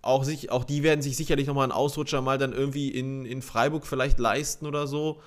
auch, 0.00 0.24
sich, 0.24 0.50
auch 0.50 0.64
die 0.64 0.82
werden 0.82 1.02
sich 1.02 1.16
sicherlich 1.16 1.46
nochmal 1.46 1.64
einen 1.64 1.72
Ausrutscher 1.72 2.20
mal 2.22 2.38
dann 2.38 2.52
irgendwie 2.52 2.88
in, 2.88 3.24
in 3.24 3.42
Freiburg 3.42 3.86
vielleicht 3.86 4.18
leisten 4.18 4.66
oder 4.66 4.86
so. 4.86 5.20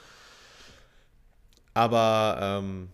Aber 1.73 2.37
ähm, 2.41 2.89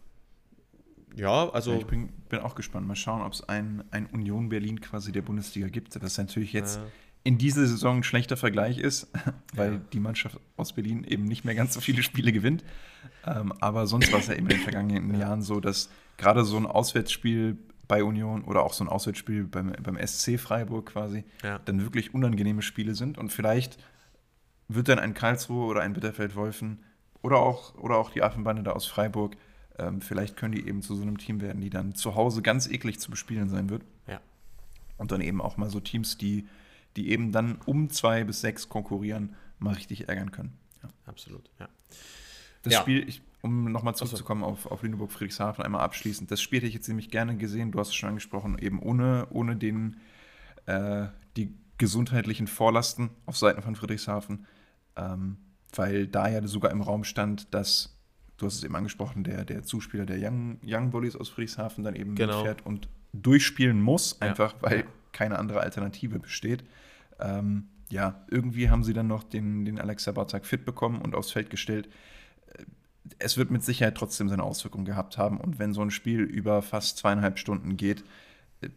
ja, 1.15 1.49
also. 1.49 1.73
Ich 1.73 1.85
bin, 1.85 2.09
bin, 2.29 2.39
auch 2.39 2.55
gespannt. 2.55 2.87
Mal 2.87 2.95
schauen, 2.95 3.21
ob 3.21 3.33
es 3.33 3.47
ein, 3.47 3.83
ein 3.91 4.07
Union 4.07 4.49
Berlin 4.49 4.81
quasi 4.81 5.11
der 5.11 5.21
Bundesliga 5.21 5.67
gibt. 5.67 5.95
Das 5.95 6.03
ist 6.03 6.17
natürlich 6.17 6.53
jetzt 6.53 6.77
ja 6.77 6.83
in 7.23 7.37
dieser 7.37 7.67
Saison 7.67 7.97
ein 7.97 8.03
schlechter 8.03 8.37
Vergleich 8.37 8.77
ist, 8.77 9.07
weil 9.53 9.73
ja. 9.73 9.81
die 9.93 9.99
Mannschaft 9.99 10.39
aus 10.57 10.73
Berlin 10.73 11.03
eben 11.03 11.25
nicht 11.25 11.45
mehr 11.45 11.55
ganz 11.55 11.73
so 11.73 11.81
viele 11.81 12.03
Spiele 12.03 12.31
gewinnt. 12.31 12.63
Ähm, 13.25 13.53
aber 13.59 13.87
sonst 13.87 14.11
war 14.11 14.19
es 14.19 14.27
ja 14.27 14.33
eben 14.33 14.47
in 14.47 14.57
den 14.57 14.59
vergangenen 14.59 15.19
Jahren 15.19 15.41
so, 15.41 15.59
dass 15.59 15.89
gerade 16.17 16.43
so 16.43 16.57
ein 16.57 16.65
Auswärtsspiel 16.65 17.57
bei 17.87 18.03
Union 18.03 18.43
oder 18.43 18.63
auch 18.63 18.73
so 18.73 18.83
ein 18.83 18.87
Auswärtsspiel 18.87 19.43
beim, 19.43 19.73
beim 19.83 19.97
SC 20.07 20.39
Freiburg 20.39 20.87
quasi 20.87 21.23
ja. 21.43 21.59
dann 21.59 21.81
wirklich 21.81 22.13
unangenehme 22.13 22.61
Spiele 22.61 22.95
sind. 22.95 23.17
Und 23.17 23.31
vielleicht 23.31 23.77
wird 24.67 24.87
dann 24.87 24.99
ein 24.99 25.13
Karlsruhe 25.13 25.65
oder 25.65 25.81
ein 25.81 25.93
Bitterfeld-Wolfen 25.93 26.79
oder 27.21 27.37
auch, 27.37 27.75
oder 27.75 27.97
auch 27.97 28.09
die 28.09 28.23
Affenbande 28.23 28.63
da 28.63 28.71
aus 28.71 28.87
Freiburg, 28.87 29.35
ähm, 29.77 30.01
vielleicht 30.01 30.37
können 30.37 30.53
die 30.53 30.67
eben 30.67 30.81
zu 30.81 30.95
so 30.95 31.01
einem 31.01 31.17
Team 31.17 31.41
werden, 31.41 31.61
die 31.61 31.69
dann 31.69 31.93
zu 31.93 32.15
Hause 32.15 32.41
ganz 32.41 32.67
eklig 32.67 32.99
zu 32.99 33.11
bespielen 33.11 33.49
sein 33.49 33.69
wird. 33.69 33.83
Ja. 34.07 34.19
Und 34.97 35.11
dann 35.11 35.21
eben 35.21 35.41
auch 35.41 35.57
mal 35.57 35.69
so 35.69 35.79
Teams, 35.79 36.17
die 36.17 36.47
die 36.95 37.09
eben 37.09 37.31
dann 37.31 37.59
um 37.65 37.89
zwei 37.89 38.23
bis 38.23 38.41
sechs 38.41 38.69
konkurrieren, 38.69 39.35
mal 39.59 39.73
richtig 39.73 40.09
ärgern 40.09 40.31
können. 40.31 40.57
Ja. 40.83 40.89
Absolut, 41.05 41.49
ja. 41.59 41.69
Das 42.63 42.73
ja. 42.73 42.81
Spiel, 42.81 43.07
ich, 43.07 43.21
um 43.41 43.71
nochmal 43.71 43.95
zurückzukommen 43.95 44.43
auf, 44.43 44.65
auf 44.67 44.83
Lüneburg 44.83 45.11
Friedrichshafen, 45.11 45.63
einmal 45.63 45.81
abschließend. 45.81 46.29
Das 46.29 46.41
Spiel 46.41 46.59
hätte 46.59 46.67
ich 46.67 46.73
jetzt 46.73 46.87
nämlich 46.87 47.09
gerne 47.09 47.37
gesehen, 47.37 47.71
du 47.71 47.79
hast 47.79 47.89
es 47.89 47.95
schon 47.95 48.09
angesprochen, 48.09 48.57
eben 48.59 48.79
ohne, 48.79 49.27
ohne 49.31 49.55
den, 49.55 49.97
äh, 50.65 51.07
die 51.37 51.55
gesundheitlichen 51.77 52.47
Vorlasten 52.47 53.09
auf 53.25 53.37
Seiten 53.37 53.61
von 53.61 53.75
Friedrichshafen, 53.75 54.45
ähm, 54.95 55.37
weil 55.73 56.07
da 56.07 56.27
ja 56.27 56.45
sogar 56.47 56.71
im 56.71 56.81
Raum 56.81 57.03
stand, 57.03 57.53
dass, 57.53 57.97
du 58.37 58.45
hast 58.45 58.55
es 58.55 58.63
eben 58.63 58.75
angesprochen, 58.75 59.23
der, 59.23 59.45
der 59.45 59.63
Zuspieler 59.63 60.05
der 60.05 60.17
Young, 60.19 60.59
Young 60.63 60.91
Bullies 60.91 61.15
aus 61.15 61.29
Friedrichshafen 61.29 61.83
dann 61.83 61.95
eben 61.95 62.13
genau. 62.15 62.43
fährt 62.43 62.65
und 62.65 62.87
durchspielen 63.13 63.81
muss, 63.81 64.21
einfach 64.21 64.53
ja. 64.53 64.61
weil 64.61 64.85
keine 65.11 65.39
andere 65.39 65.61
Alternative 65.61 66.19
besteht. 66.19 66.63
Ähm, 67.21 67.67
ja, 67.89 68.25
irgendwie 68.29 68.69
haben 68.69 68.83
sie 68.83 68.93
dann 68.93 69.07
noch 69.07 69.23
den, 69.23 69.65
den 69.65 69.79
Alex 69.79 70.05
Sabatak 70.05 70.45
fit 70.45 70.65
bekommen 70.65 71.01
und 71.01 71.15
aufs 71.15 71.31
Feld 71.31 71.49
gestellt 71.49 71.89
es 73.19 73.37
wird 73.37 73.51
mit 73.51 73.63
Sicherheit 73.63 73.95
trotzdem 73.95 74.29
seine 74.29 74.43
Auswirkungen 74.43 74.85
gehabt 74.85 75.17
haben. 75.17 75.39
Und 75.39 75.59
wenn 75.59 75.73
so 75.73 75.81
ein 75.81 75.91
Spiel 75.91 76.21
über 76.21 76.61
fast 76.61 76.97
zweieinhalb 76.97 77.39
Stunden 77.39 77.77
geht, 77.77 78.03
äh, 78.61 78.69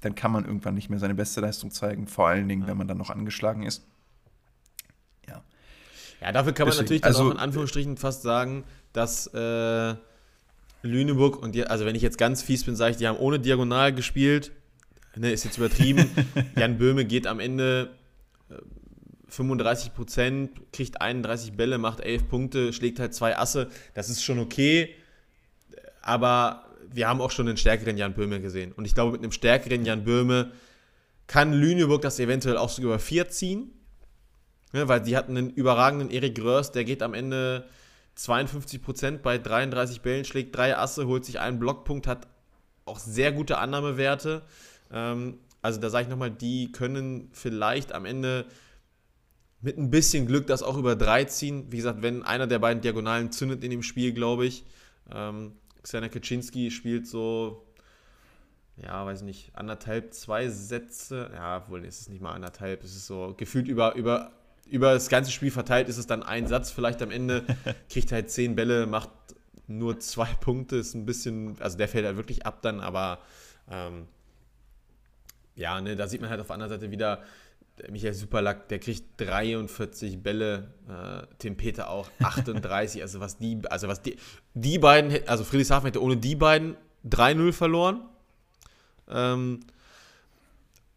dann 0.00 0.14
kann 0.14 0.32
man 0.32 0.44
irgendwann 0.44 0.74
nicht 0.74 0.90
mehr 0.90 0.98
seine 0.98 1.14
beste 1.14 1.40
Leistung 1.40 1.70
zeigen, 1.70 2.06
vor 2.06 2.28
allen 2.28 2.48
Dingen, 2.48 2.62
ja. 2.62 2.68
wenn 2.68 2.76
man 2.76 2.88
dann 2.88 2.98
noch 2.98 3.10
angeschlagen 3.10 3.62
ist. 3.62 3.86
Ja. 5.26 5.42
Ja, 6.20 6.32
dafür 6.32 6.52
kann 6.52 6.66
man 6.66 6.72
Deswegen, 6.72 6.84
natürlich 6.84 7.04
also, 7.04 7.28
auch 7.28 7.30
in 7.30 7.38
Anführungsstrichen 7.38 7.96
fast 7.96 8.22
sagen, 8.22 8.64
dass 8.92 9.26
äh, 9.28 9.94
Lüneburg 10.82 11.42
und 11.42 11.54
die, 11.54 11.66
also 11.66 11.86
wenn 11.86 11.94
ich 11.96 12.02
jetzt 12.02 12.18
ganz 12.18 12.42
fies 12.42 12.64
bin, 12.64 12.76
sage 12.76 12.92
ich, 12.92 12.96
die 12.98 13.08
haben 13.08 13.18
ohne 13.18 13.40
Diagonal 13.40 13.94
gespielt. 13.94 14.52
Ne, 15.16 15.32
ist 15.32 15.44
jetzt 15.44 15.58
übertrieben. 15.58 16.10
Jan 16.56 16.78
Böhme 16.78 17.04
geht 17.04 17.26
am 17.26 17.40
Ende 17.40 17.90
äh, 18.50 18.54
35 19.28 19.94
Prozent, 19.94 20.50
kriegt 20.72 21.00
31 21.00 21.52
Bälle, 21.52 21.78
macht 21.78 22.00
11 22.00 22.28
Punkte, 22.28 22.72
schlägt 22.72 22.98
halt 22.98 23.14
zwei 23.14 23.38
Asse. 23.38 23.68
Das 23.94 24.08
ist 24.08 24.24
schon 24.24 24.38
okay. 24.38 24.94
Aber 26.02 26.66
wir 26.90 27.08
haben 27.08 27.20
auch 27.20 27.30
schon 27.30 27.48
einen 27.48 27.56
stärkeren 27.56 27.96
Jan 27.96 28.14
Böhme 28.14 28.40
gesehen. 28.40 28.72
Und 28.72 28.84
ich 28.84 28.94
glaube, 28.94 29.12
mit 29.12 29.22
einem 29.22 29.32
stärkeren 29.32 29.84
Jan 29.84 30.04
Böhme 30.04 30.52
kann 31.26 31.52
Lüneburg 31.52 32.02
das 32.02 32.18
eventuell 32.18 32.56
auch 32.56 32.68
sogar 32.68 32.92
über 32.92 32.98
vier 32.98 33.28
ziehen. 33.28 33.70
Ja, 34.72 34.88
weil 34.88 35.00
die 35.00 35.16
hatten 35.16 35.36
einen 35.36 35.50
überragenden 35.50 36.10
Erik 36.10 36.40
Röhrs, 36.40 36.72
der 36.72 36.84
geht 36.84 37.02
am 37.02 37.14
Ende 37.14 37.64
52 38.16 38.82
Prozent 38.82 39.22
bei 39.22 39.38
33 39.38 40.02
Bällen, 40.02 40.24
schlägt 40.24 40.56
drei 40.56 40.76
Asse, 40.76 41.06
holt 41.06 41.24
sich 41.24 41.38
einen 41.40 41.58
Blockpunkt, 41.58 42.06
hat 42.06 42.26
auch 42.84 42.98
sehr 42.98 43.32
gute 43.32 43.58
Annahmewerte. 43.58 44.42
Ähm, 44.90 45.38
also 45.62 45.80
da 45.80 45.88
sage 45.88 46.04
ich 46.04 46.10
nochmal, 46.10 46.30
die 46.30 46.72
können 46.72 47.30
vielleicht 47.32 47.92
am 47.92 48.04
Ende 48.04 48.46
mit 49.64 49.78
ein 49.78 49.90
bisschen 49.90 50.26
Glück 50.26 50.46
das 50.46 50.62
auch 50.62 50.76
über 50.76 50.94
drei 50.94 51.24
ziehen. 51.24 51.72
Wie 51.72 51.78
gesagt, 51.78 52.02
wenn 52.02 52.22
einer 52.22 52.46
der 52.46 52.58
beiden 52.58 52.82
Diagonalen 52.82 53.32
zündet 53.32 53.64
in 53.64 53.70
dem 53.70 53.82
Spiel, 53.82 54.12
glaube 54.12 54.44
ich. 54.44 54.64
Ähm, 55.10 55.52
Xena 55.82 56.08
Kaczynski 56.08 56.70
spielt 56.70 57.06
so, 57.06 57.66
ja, 58.76 59.06
weiß 59.06 59.22
nicht, 59.22 59.56
anderthalb, 59.56 60.12
zwei 60.12 60.48
Sätze. 60.48 61.30
Ja, 61.32 61.68
wohl 61.70 61.84
ist 61.84 62.02
es 62.02 62.08
nicht 62.10 62.20
mal 62.20 62.32
anderthalb. 62.32 62.84
Es 62.84 62.94
ist 62.94 63.06
so 63.06 63.34
gefühlt 63.36 63.68
über, 63.68 63.94
über, 63.94 64.32
über 64.66 64.92
das 64.92 65.08
ganze 65.08 65.30
Spiel 65.30 65.50
verteilt 65.50 65.88
ist 65.88 65.98
es 65.98 66.06
dann 66.06 66.22
ein 66.22 66.46
Satz 66.46 66.70
vielleicht 66.70 67.00
am 67.00 67.10
Ende. 67.10 67.44
Kriegt 67.88 68.12
halt 68.12 68.30
zehn 68.30 68.54
Bälle, 68.54 68.86
macht 68.86 69.10
nur 69.66 69.98
zwei 69.98 70.28
Punkte. 70.40 70.76
Ist 70.76 70.94
ein 70.94 71.06
bisschen, 71.06 71.56
also 71.60 71.78
der 71.78 71.88
fällt 71.88 72.04
halt 72.04 72.16
wirklich 72.16 72.44
ab 72.44 72.60
dann, 72.60 72.80
aber 72.80 73.18
ähm, 73.70 74.08
ja, 75.56 75.80
ne, 75.80 75.96
da 75.96 76.08
sieht 76.08 76.20
man 76.20 76.30
halt 76.30 76.40
auf 76.40 76.48
der 76.48 76.54
anderen 76.54 76.70
Seite 76.70 76.90
wieder, 76.90 77.22
Michael 77.90 78.14
Superlack, 78.14 78.68
der 78.68 78.78
kriegt 78.78 79.20
43 79.20 80.22
Bälle, 80.22 80.70
äh, 80.88 81.26
Tim 81.38 81.56
Peter 81.56 81.90
auch 81.90 82.08
38. 82.20 83.02
also 83.02 83.20
was 83.20 83.36
die, 83.38 83.60
also 83.68 83.88
was 83.88 84.02
die, 84.02 84.16
die 84.54 84.78
beiden, 84.78 85.26
also 85.28 85.44
Friedrichshafen 85.44 85.86
hätte 85.86 86.02
ohne 86.02 86.16
die 86.16 86.36
beiden 86.36 86.76
3-0 87.06 87.52
verloren. 87.52 88.08
Ähm, 89.08 89.60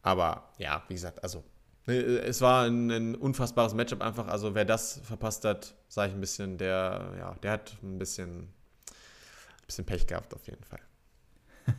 aber 0.02 0.50
ja, 0.58 0.84
wie 0.88 0.94
gesagt, 0.94 1.24
also 1.24 1.44
ne, 1.88 1.96
es 1.96 2.42
war 2.42 2.66
ein, 2.66 2.90
ein, 2.92 3.16
unfassbares 3.16 3.74
Matchup 3.74 4.02
einfach. 4.02 4.28
Also 4.28 4.56
wer 4.56 4.66
das 4.66 5.02
verpasst 5.04 5.44
hat, 5.46 5.74
sage 5.90 6.10
ich 6.10 6.16
ein 6.16 6.22
bisschen, 6.22 6.58
der, 6.58 7.14
ja, 7.18 7.36
der 7.42 7.52
hat 7.52 7.76
ein 7.84 7.98
bisschen, 7.98 8.44
ein 8.44 9.66
bisschen 9.66 9.86
Pech 9.86 10.08
gehabt 10.08 10.34
auf 10.34 10.46
jeden 10.48 10.64
Fall. 10.64 10.80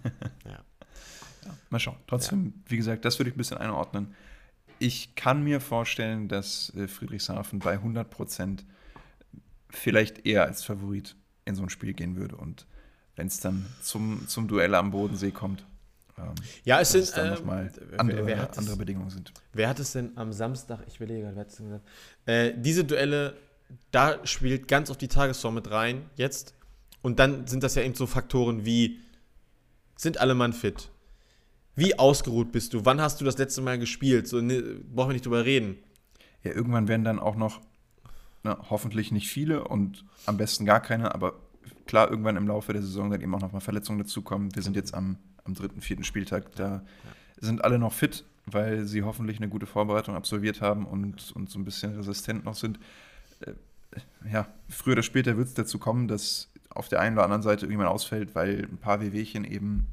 ja. 0.45 0.59
Ja. 1.45 1.55
Mal 1.71 1.79
schauen. 1.79 1.97
Trotzdem, 2.07 2.47
ja. 2.47 2.71
wie 2.71 2.77
gesagt, 2.77 3.05
das 3.05 3.19
würde 3.19 3.31
ich 3.31 3.35
ein 3.35 3.39
bisschen 3.39 3.59
einordnen 3.59 4.15
ich 4.79 5.15
kann 5.15 5.43
mir 5.43 5.61
vorstellen, 5.61 6.29
dass 6.29 6.73
äh, 6.77 6.89
Friedrichshafen 6.89 7.59
bei 7.59 7.73
100 7.73 8.09
Prozent 8.09 8.65
vielleicht 9.71 10.27
eher 10.27 10.45
als 10.45 10.65
Favorit 10.65 11.17
in 11.45 11.55
so 11.55 11.63
ein 11.63 11.71
Spiel 11.71 11.95
gehen 11.95 12.17
würde. 12.17 12.37
Und 12.37 12.67
wenn 13.17 13.27
es 13.27 13.41
dann 13.41 13.67
zum, 13.83 14.27
zum 14.29 14.49
Duell 14.49 14.75
am 14.75 14.91
Bodensee 14.91 15.31
kommt, 15.31 15.67
ähm, 16.17 16.35
ja, 16.65 16.81
es 16.81 16.93
sind 16.93 17.17
dann 17.17 17.31
nochmal 17.31 17.71
andere, 17.97 18.27
wer, 18.27 18.59
andere 18.59 18.77
Bedingungen 18.77 19.11
sind. 19.11 19.33
Wer 19.53 19.69
hat 19.69 19.79
es 19.79 19.93
denn 19.93 20.17
am 20.17 20.33
Samstag, 20.33 20.81
ich 20.87 21.01
will 21.01 21.09
gerade, 21.09 21.35
wer 21.35 21.41
hat 21.41 21.51
es 21.51 21.59
gesagt, 21.59 21.85
äh, 22.27 22.53
diese 22.57 22.85
Duelle, 22.85 23.37
da 23.91 24.25
spielt 24.27 24.67
ganz 24.69 24.91
auf 24.91 24.97
die 24.97 25.09
Tagesform 25.09 25.55
mit 25.55 25.71
rein 25.71 26.09
jetzt. 26.17 26.55
Und 27.03 27.19
dann 27.19 27.47
sind 27.47 27.63
das 27.63 27.75
ja 27.75 27.83
eben 27.83 27.95
so 27.95 28.07
Faktoren 28.07 28.65
wie, 28.65 28.99
sind 29.97 30.19
alle 30.19 30.35
Mann 30.35 30.53
fit? 30.53 30.91
Wie 31.79 31.97
ausgeruht 31.97 32.51
bist 32.51 32.75
du? 32.75 32.85
Wann 32.85 33.01
hast 33.01 33.21
du 33.21 33.25
das 33.25 33.39
letzte 33.39 33.63
Mal 33.63 33.79
gespielt? 33.79 34.27
So, 34.27 34.41
ne, 34.41 34.61
brauchen 34.93 35.11
wir 35.11 35.13
nicht 35.13 35.25
drüber 35.25 35.45
reden. 35.45 35.77
Ja, 36.43 36.51
irgendwann 36.51 36.89
werden 36.89 37.05
dann 37.05 37.21
auch 37.21 37.37
noch, 37.37 37.61
na, 38.43 38.59
hoffentlich 38.69 39.13
nicht 39.13 39.29
viele 39.29 39.63
und 39.63 40.05
am 40.27 40.37
besten 40.37 40.67
gar 40.67 40.81
keine, 40.81 41.15
aber 41.15 41.35
klar, 41.87 42.11
irgendwann 42.11 42.37
im 42.37 42.49
Laufe 42.49 42.73
der 42.73 42.83
Saison 42.83 43.11
dann 43.11 43.21
eben 43.21 43.33
auch 43.33 43.41
nochmal 43.41 43.61
Verletzungen 43.61 44.01
dazukommen. 44.01 44.53
Wir 44.57 44.63
sind 44.63 44.75
jetzt 44.75 44.93
am, 44.93 45.19
am 45.45 45.55
dritten, 45.55 45.81
vierten 45.81 46.03
Spieltag, 46.03 46.51
da 46.57 46.69
ja. 46.69 46.83
sind 47.41 47.63
alle 47.63 47.79
noch 47.79 47.93
fit, 47.93 48.25
weil 48.47 48.85
sie 48.85 49.05
hoffentlich 49.05 49.37
eine 49.37 49.49
gute 49.49 49.67
Vorbereitung 49.67 50.17
absolviert 50.17 50.61
haben 50.61 50.85
und, 50.85 51.31
und 51.37 51.49
so 51.49 51.61
ein 51.61 51.65
bisschen 51.65 51.95
resistent 51.95 52.45
noch 52.45 52.57
sind. 52.57 52.81
Äh, 53.39 53.53
ja, 54.29 54.49
früher 54.69 54.95
oder 54.95 55.05
später 55.05 55.37
wird 55.37 55.47
es 55.47 55.55
dazu 55.55 55.79
kommen, 55.79 56.09
dass 56.09 56.51
auf 56.71 56.89
der 56.89 56.99
einen 56.99 57.15
oder 57.15 57.23
anderen 57.23 57.43
Seite 57.43 57.67
irgendjemand 57.67 57.91
ausfällt, 57.91 58.35
weil 58.35 58.65
ein 58.65 58.79
paar 58.79 59.01
Wehwehchen 59.01 59.45
eben 59.45 59.87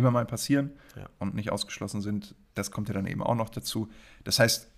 immer 0.00 0.10
mal 0.10 0.26
passieren 0.26 0.72
ja. 0.96 1.08
und 1.18 1.34
nicht 1.34 1.52
ausgeschlossen 1.52 2.00
sind. 2.02 2.34
Das 2.54 2.70
kommt 2.70 2.88
ja 2.88 2.94
dann 2.94 3.06
eben 3.06 3.22
auch 3.22 3.36
noch 3.36 3.50
dazu. 3.50 3.88
Das 4.24 4.38
heißt, 4.38 4.68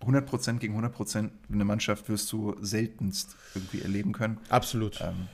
100% 0.00 0.58
gegen 0.58 0.82
100% 0.82 1.30
eine 1.52 1.64
Mannschaft 1.64 2.08
wirst 2.08 2.32
du 2.32 2.56
seltenst 2.60 3.36
irgendwie 3.54 3.82
erleben 3.82 4.12
können. 4.12 4.38
Absolut. 4.48 5.00
Ähm, 5.00 5.28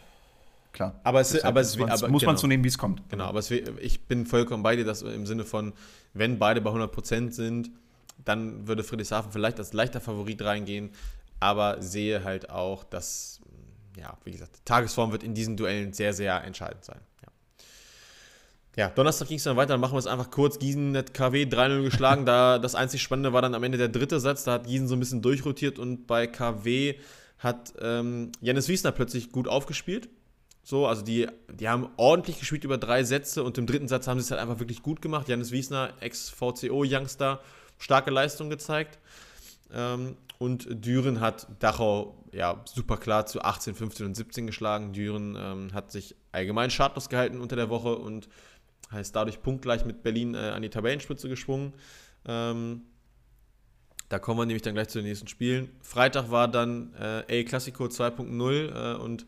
klar. 0.72 1.00
Aber 1.04 1.20
es, 1.20 1.42
aber 1.44 1.60
es 1.60 1.74
aber, 1.74 2.08
muss 2.08 2.22
genau. 2.22 2.32
man 2.32 2.36
so 2.36 2.46
nehmen, 2.46 2.64
wie 2.64 2.68
es 2.68 2.78
kommt. 2.78 3.08
Genau, 3.08 3.24
aber 3.24 3.38
es, 3.38 3.50
ich 3.50 4.06
bin 4.06 4.26
vollkommen 4.26 4.62
bei 4.62 4.74
dir, 4.74 4.84
dass 4.84 5.02
im 5.02 5.26
Sinne 5.26 5.44
von, 5.44 5.72
wenn 6.14 6.38
beide 6.38 6.60
bei 6.60 6.70
100% 6.70 7.30
sind, 7.30 7.70
dann 8.24 8.66
würde 8.66 8.82
Friedrichshafen 8.82 9.30
vielleicht 9.30 9.58
als 9.58 9.72
leichter 9.72 10.00
Favorit 10.00 10.42
reingehen, 10.42 10.90
aber 11.38 11.80
sehe 11.80 12.24
halt 12.24 12.50
auch, 12.50 12.82
dass, 12.82 13.40
ja, 13.96 14.16
wie 14.24 14.32
gesagt, 14.32 14.64
Tagesform 14.64 15.12
wird 15.12 15.22
in 15.22 15.34
diesen 15.34 15.56
Duellen 15.56 15.92
sehr, 15.92 16.12
sehr 16.12 16.42
entscheidend 16.42 16.84
sein. 16.84 17.00
Ja, 18.76 18.90
Donnerstag 18.90 19.28
ging 19.28 19.38
es 19.38 19.44
dann 19.44 19.56
weiter, 19.56 19.72
dann 19.72 19.80
machen 19.80 19.94
wir 19.94 19.98
es 19.98 20.06
einfach 20.06 20.30
kurz. 20.30 20.58
Gießen 20.58 20.94
hat 20.96 21.14
KW 21.14 21.44
3-0 21.44 21.82
geschlagen. 21.82 22.26
da 22.26 22.58
das 22.58 22.74
einzig 22.74 23.02
Spannende 23.02 23.32
war 23.32 23.40
dann 23.40 23.54
am 23.54 23.64
Ende 23.64 23.78
der 23.78 23.88
dritte 23.88 24.20
Satz. 24.20 24.44
Da 24.44 24.52
hat 24.52 24.66
Gießen 24.66 24.86
so 24.86 24.94
ein 24.94 25.00
bisschen 25.00 25.22
durchrotiert 25.22 25.78
und 25.78 26.06
bei 26.06 26.26
KW 26.26 26.94
hat 27.38 27.72
ähm, 27.80 28.32
Janis 28.42 28.68
Wiesner 28.68 28.92
plötzlich 28.92 29.32
gut 29.32 29.48
aufgespielt. 29.48 30.10
So, 30.62 30.86
also 30.86 31.02
die, 31.02 31.26
die 31.48 31.68
haben 31.68 31.88
ordentlich 31.96 32.38
gespielt 32.38 32.64
über 32.64 32.76
drei 32.76 33.02
Sätze 33.02 33.44
und 33.44 33.56
im 33.56 33.66
dritten 33.66 33.88
Satz 33.88 34.08
haben 34.08 34.18
sie 34.18 34.24
es 34.24 34.30
halt 34.30 34.42
einfach 34.42 34.58
wirklich 34.58 34.82
gut 34.82 35.00
gemacht. 35.00 35.28
Janis 35.28 35.52
Wiesner, 35.52 35.94
Ex-VCO-Youngster, 36.00 37.40
starke 37.78 38.10
Leistung 38.10 38.50
gezeigt. 38.50 38.98
Ähm, 39.72 40.16
und 40.38 40.84
Düren 40.84 41.20
hat 41.20 41.46
Dachau 41.60 42.22
ja 42.32 42.62
super 42.66 42.98
klar 42.98 43.24
zu 43.24 43.40
18, 43.40 43.74
15 43.74 44.06
und 44.06 44.14
17 44.14 44.46
geschlagen. 44.46 44.92
Düren 44.92 45.34
ähm, 45.38 45.72
hat 45.72 45.90
sich 45.92 46.14
allgemein 46.32 46.70
schadlos 46.70 47.08
gehalten 47.08 47.40
unter 47.40 47.56
der 47.56 47.70
Woche 47.70 47.96
und 47.96 48.28
Heißt 48.90 49.14
dadurch 49.14 49.42
punktgleich 49.42 49.84
mit 49.84 50.02
Berlin 50.02 50.34
äh, 50.34 50.38
an 50.38 50.62
die 50.62 50.70
Tabellenspitze 50.70 51.28
geschwungen. 51.28 51.72
Ähm, 52.26 52.82
da 54.08 54.18
kommen 54.18 54.38
wir 54.38 54.46
nämlich 54.46 54.62
dann 54.62 54.74
gleich 54.74 54.88
zu 54.88 54.98
den 54.98 55.06
nächsten 55.06 55.26
Spielen. 55.26 55.68
Freitag 55.80 56.30
war 56.30 56.48
dann 56.48 56.94
äh, 56.94 57.22
El 57.26 57.44
Clasico 57.44 57.84
2.0 57.84 58.94
äh, 58.94 58.96
und 58.96 59.26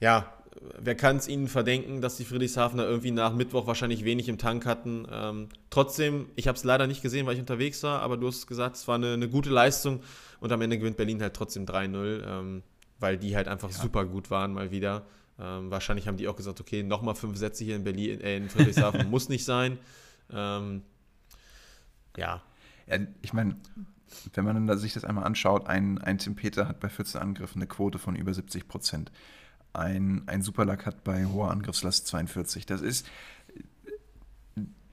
ja, 0.00 0.34
wer 0.78 0.94
kann 0.94 1.16
es 1.16 1.28
ihnen 1.28 1.48
verdenken, 1.48 2.00
dass 2.00 2.16
die 2.16 2.24
Friedrichshafener 2.24 2.84
irgendwie 2.84 3.10
nach 3.10 3.32
Mittwoch 3.34 3.66
wahrscheinlich 3.66 4.04
wenig 4.04 4.28
im 4.28 4.38
Tank 4.38 4.66
hatten. 4.66 5.06
Ähm, 5.10 5.48
trotzdem, 5.70 6.26
ich 6.36 6.48
habe 6.48 6.56
es 6.56 6.64
leider 6.64 6.86
nicht 6.86 7.02
gesehen, 7.02 7.26
weil 7.26 7.34
ich 7.34 7.40
unterwegs 7.40 7.82
war, 7.82 8.02
aber 8.02 8.16
du 8.16 8.28
hast 8.28 8.46
gesagt, 8.46 8.76
es 8.76 8.86
war 8.86 8.96
eine, 8.96 9.14
eine 9.14 9.28
gute 9.28 9.50
Leistung 9.50 10.00
und 10.40 10.52
am 10.52 10.60
Ende 10.60 10.78
gewinnt 10.78 10.96
Berlin 10.96 11.22
halt 11.22 11.34
trotzdem 11.34 11.64
3-0, 11.64 12.22
ähm, 12.26 12.62
weil 12.98 13.16
die 13.16 13.36
halt 13.36 13.48
einfach 13.48 13.70
ja. 13.70 13.76
super 13.76 14.04
gut 14.04 14.30
waren 14.30 14.52
mal 14.52 14.70
wieder. 14.70 15.06
Ähm, 15.38 15.70
wahrscheinlich 15.70 16.06
haben 16.06 16.16
die 16.16 16.28
auch 16.28 16.36
gesagt, 16.36 16.60
okay, 16.60 16.82
nochmal 16.82 17.14
fünf 17.14 17.36
Sätze 17.36 17.64
hier 17.64 17.76
in 17.76 17.84
Berlin, 17.84 18.20
äh, 18.20 18.36
in 18.36 18.48
Friedrichshafen 18.48 19.10
muss 19.10 19.28
nicht 19.28 19.44
sein. 19.44 19.78
Ähm, 20.30 20.82
ja. 22.16 22.42
ja. 22.86 22.98
Ich 23.22 23.32
meine, 23.32 23.56
wenn 24.34 24.44
man 24.44 24.78
sich 24.78 24.92
das 24.92 25.04
einmal 25.04 25.24
anschaut, 25.24 25.66
ein, 25.66 25.98
ein 25.98 26.18
Tim 26.18 26.36
Peter 26.36 26.68
hat 26.68 26.80
bei 26.80 26.88
14 26.88 27.20
Angriffen 27.20 27.58
eine 27.58 27.66
Quote 27.66 27.98
von 27.98 28.14
über 28.14 28.32
70 28.32 28.68
Prozent. 28.68 29.10
Ein, 29.72 30.22
ein 30.26 30.42
Superlack 30.42 30.86
hat 30.86 31.02
bei 31.02 31.26
hoher 31.26 31.50
Angriffslast 31.50 32.06
42. 32.06 32.64
Das 32.66 32.80
ist, 32.80 33.06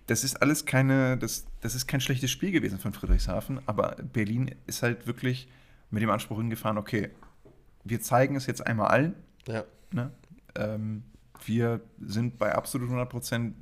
das 0.07 0.23
ist 0.23 0.41
alles 0.41 0.65
keine, 0.65 1.17
das, 1.17 1.45
das 1.61 1.75
ist 1.75 1.87
kein 1.87 2.01
schlechtes 2.01 2.31
Spiel 2.31 2.51
gewesen 2.51 2.79
von 2.79 2.93
Friedrichshafen, 2.93 3.59
aber 3.67 3.95
Berlin 4.11 4.55
ist 4.65 4.81
halt 4.81 5.05
wirklich 5.05 5.47
mit 5.91 6.01
dem 6.01 6.09
Anspruch 6.09 6.37
hingefahren, 6.37 6.77
okay, 6.77 7.11
wir 7.83 8.01
zeigen 8.01 8.35
es 8.35 8.47
jetzt 8.47 8.65
einmal 8.65 8.87
allen. 8.87 9.13
Ja. 9.47 9.65
Ne? 9.91 10.11
Ähm, 10.55 11.03
wir 11.45 11.81
sind 11.99 12.37
bei 12.37 12.53
absolut 12.53 12.87
100 12.87 13.09
Prozent, 13.09 13.55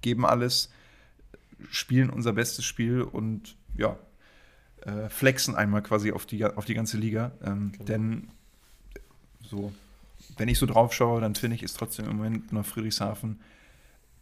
geben 0.00 0.24
alles, 0.24 0.70
spielen 1.70 2.10
unser 2.10 2.32
bestes 2.32 2.64
Spiel 2.64 3.02
und 3.02 3.56
ja, 3.76 3.96
äh, 4.82 5.08
flexen 5.08 5.54
einmal 5.54 5.82
quasi 5.82 6.12
auf 6.12 6.26
die, 6.26 6.44
auf 6.44 6.64
die 6.64 6.74
ganze 6.74 6.98
Liga. 6.98 7.32
Ähm, 7.42 7.72
genau. 7.72 7.84
Denn 7.84 8.28
so, 9.40 9.72
wenn 10.36 10.48
ich 10.48 10.58
so 10.58 10.66
drauf 10.66 10.92
schaue, 10.92 11.20
dann 11.20 11.34
finde 11.34 11.56
ich, 11.56 11.62
ist 11.62 11.76
trotzdem 11.76 12.08
im 12.08 12.16
Moment 12.16 12.52
noch 12.52 12.66
Friedrichshafen, 12.66 13.40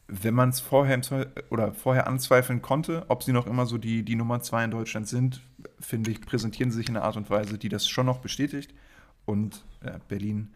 wenn 0.08 0.34
man 0.34 0.48
es 0.48 0.58
vorher, 0.60 1.00
oder 1.50 1.72
vorher 1.72 2.08
anzweifeln 2.08 2.62
konnte, 2.62 3.04
ob 3.08 3.22
sie 3.22 3.32
noch 3.32 3.46
immer 3.46 3.66
so 3.66 3.78
die, 3.78 4.02
die 4.02 4.16
Nummer 4.16 4.42
zwei 4.42 4.64
in 4.64 4.72
Deutschland 4.72 5.06
sind, 5.06 5.40
finde 5.78 6.10
ich, 6.10 6.20
präsentieren 6.20 6.72
sie 6.72 6.78
sich 6.78 6.88
in 6.88 6.96
einer 6.96 7.06
Art 7.06 7.16
und 7.16 7.30
Weise, 7.30 7.58
die 7.58 7.68
das 7.68 7.88
schon 7.88 8.06
noch 8.06 8.18
bestätigt. 8.18 8.74
Und 9.24 9.64
ja, 9.84 9.98
Berlin 10.08 10.50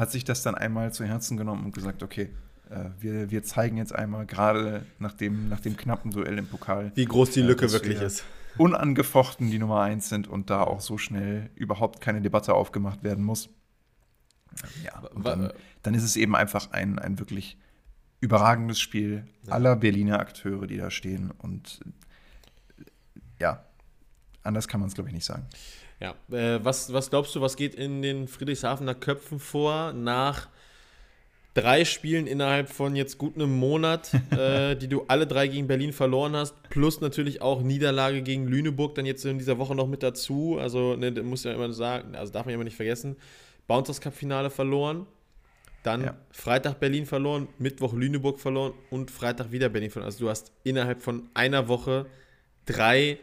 hat 0.00 0.10
sich 0.10 0.24
das 0.24 0.42
dann 0.42 0.54
einmal 0.54 0.92
zu 0.92 1.04
Herzen 1.04 1.36
genommen 1.36 1.64
und 1.64 1.74
gesagt, 1.74 2.02
okay, 2.02 2.30
äh, 2.70 2.86
wir, 2.98 3.30
wir 3.30 3.42
zeigen 3.42 3.76
jetzt 3.76 3.94
einmal, 3.94 4.26
gerade 4.26 4.86
nach 4.98 5.12
dem, 5.12 5.48
nach 5.48 5.60
dem 5.60 5.76
knappen 5.76 6.10
Duell 6.10 6.38
im 6.38 6.46
Pokal, 6.46 6.90
wie 6.94 7.04
groß 7.04 7.32
die 7.32 7.40
äh, 7.40 7.44
Lücke 7.44 7.66
äh, 7.66 7.72
wirklich 7.72 8.00
ist. 8.00 8.24
Unangefochten 8.56 9.50
die 9.50 9.58
Nummer 9.58 9.80
eins 9.82 10.08
sind 10.08 10.26
und 10.26 10.50
da 10.50 10.62
auch 10.62 10.80
so 10.80 10.98
schnell 10.98 11.50
überhaupt 11.54 12.00
keine 12.00 12.20
Debatte 12.20 12.54
aufgemacht 12.54 13.04
werden 13.04 13.24
muss. 13.24 13.48
Ja, 14.82 15.02
dann, 15.22 15.52
dann 15.82 15.94
ist 15.94 16.02
es 16.02 16.16
eben 16.16 16.34
einfach 16.34 16.72
ein, 16.72 16.98
ein 16.98 17.20
wirklich 17.20 17.56
überragendes 18.20 18.80
Spiel 18.80 19.24
aller 19.46 19.76
Berliner 19.76 20.18
Akteure, 20.18 20.66
die 20.66 20.76
da 20.76 20.90
stehen. 20.90 21.30
Und 21.30 21.80
ja, 23.38 23.64
anders 24.42 24.66
kann 24.66 24.80
man 24.80 24.88
es, 24.88 24.94
glaube 24.94 25.08
ich, 25.10 25.14
nicht 25.14 25.24
sagen. 25.24 25.46
Ja, 26.00 26.14
äh, 26.30 26.64
was, 26.64 26.92
was 26.92 27.10
glaubst 27.10 27.34
du, 27.34 27.40
was 27.40 27.56
geht 27.56 27.74
in 27.74 28.02
den 28.02 28.26
Friedrichshafener 28.26 28.94
Köpfen 28.94 29.38
vor 29.38 29.92
nach 29.92 30.48
drei 31.54 31.84
Spielen 31.84 32.26
innerhalb 32.26 32.70
von 32.70 32.96
jetzt 32.96 33.18
gut 33.18 33.34
einem 33.34 33.52
Monat, 33.52 34.10
äh, 34.30 34.76
die 34.76 34.88
du 34.88 35.04
alle 35.08 35.26
drei 35.26 35.46
gegen 35.48 35.66
Berlin 35.66 35.92
verloren 35.92 36.34
hast, 36.34 36.54
plus 36.70 37.00
natürlich 37.00 37.42
auch 37.42 37.62
Niederlage 37.62 38.22
gegen 38.22 38.46
Lüneburg 38.46 38.94
dann 38.94 39.04
jetzt 39.04 39.24
in 39.24 39.38
dieser 39.38 39.58
Woche 39.58 39.74
noch 39.74 39.88
mit 39.88 40.02
dazu. 40.02 40.58
Also, 40.58 40.96
ne, 40.96 41.10
muss 41.22 41.44
ja 41.44 41.52
immer 41.52 41.72
sagen, 41.72 42.14
also 42.14 42.32
darf 42.32 42.46
man 42.46 42.52
ja 42.52 42.54
immer 42.54 42.64
nicht 42.64 42.76
vergessen. 42.76 43.16
Bouncers 43.66 44.00
Cup 44.00 44.14
Finale 44.14 44.50
verloren, 44.50 45.06
dann 45.82 46.04
ja. 46.04 46.16
Freitag 46.30 46.80
Berlin 46.80 47.06
verloren, 47.06 47.48
Mittwoch 47.58 47.92
Lüneburg 47.92 48.38
verloren 48.40 48.72
und 48.90 49.10
Freitag 49.10 49.52
wieder 49.52 49.68
Berlin 49.68 49.90
verloren. 49.90 50.06
Also 50.06 50.24
du 50.24 50.30
hast 50.30 50.52
innerhalb 50.64 51.02
von 51.02 51.28
einer 51.34 51.68
Woche 51.68 52.06
drei 52.66 53.18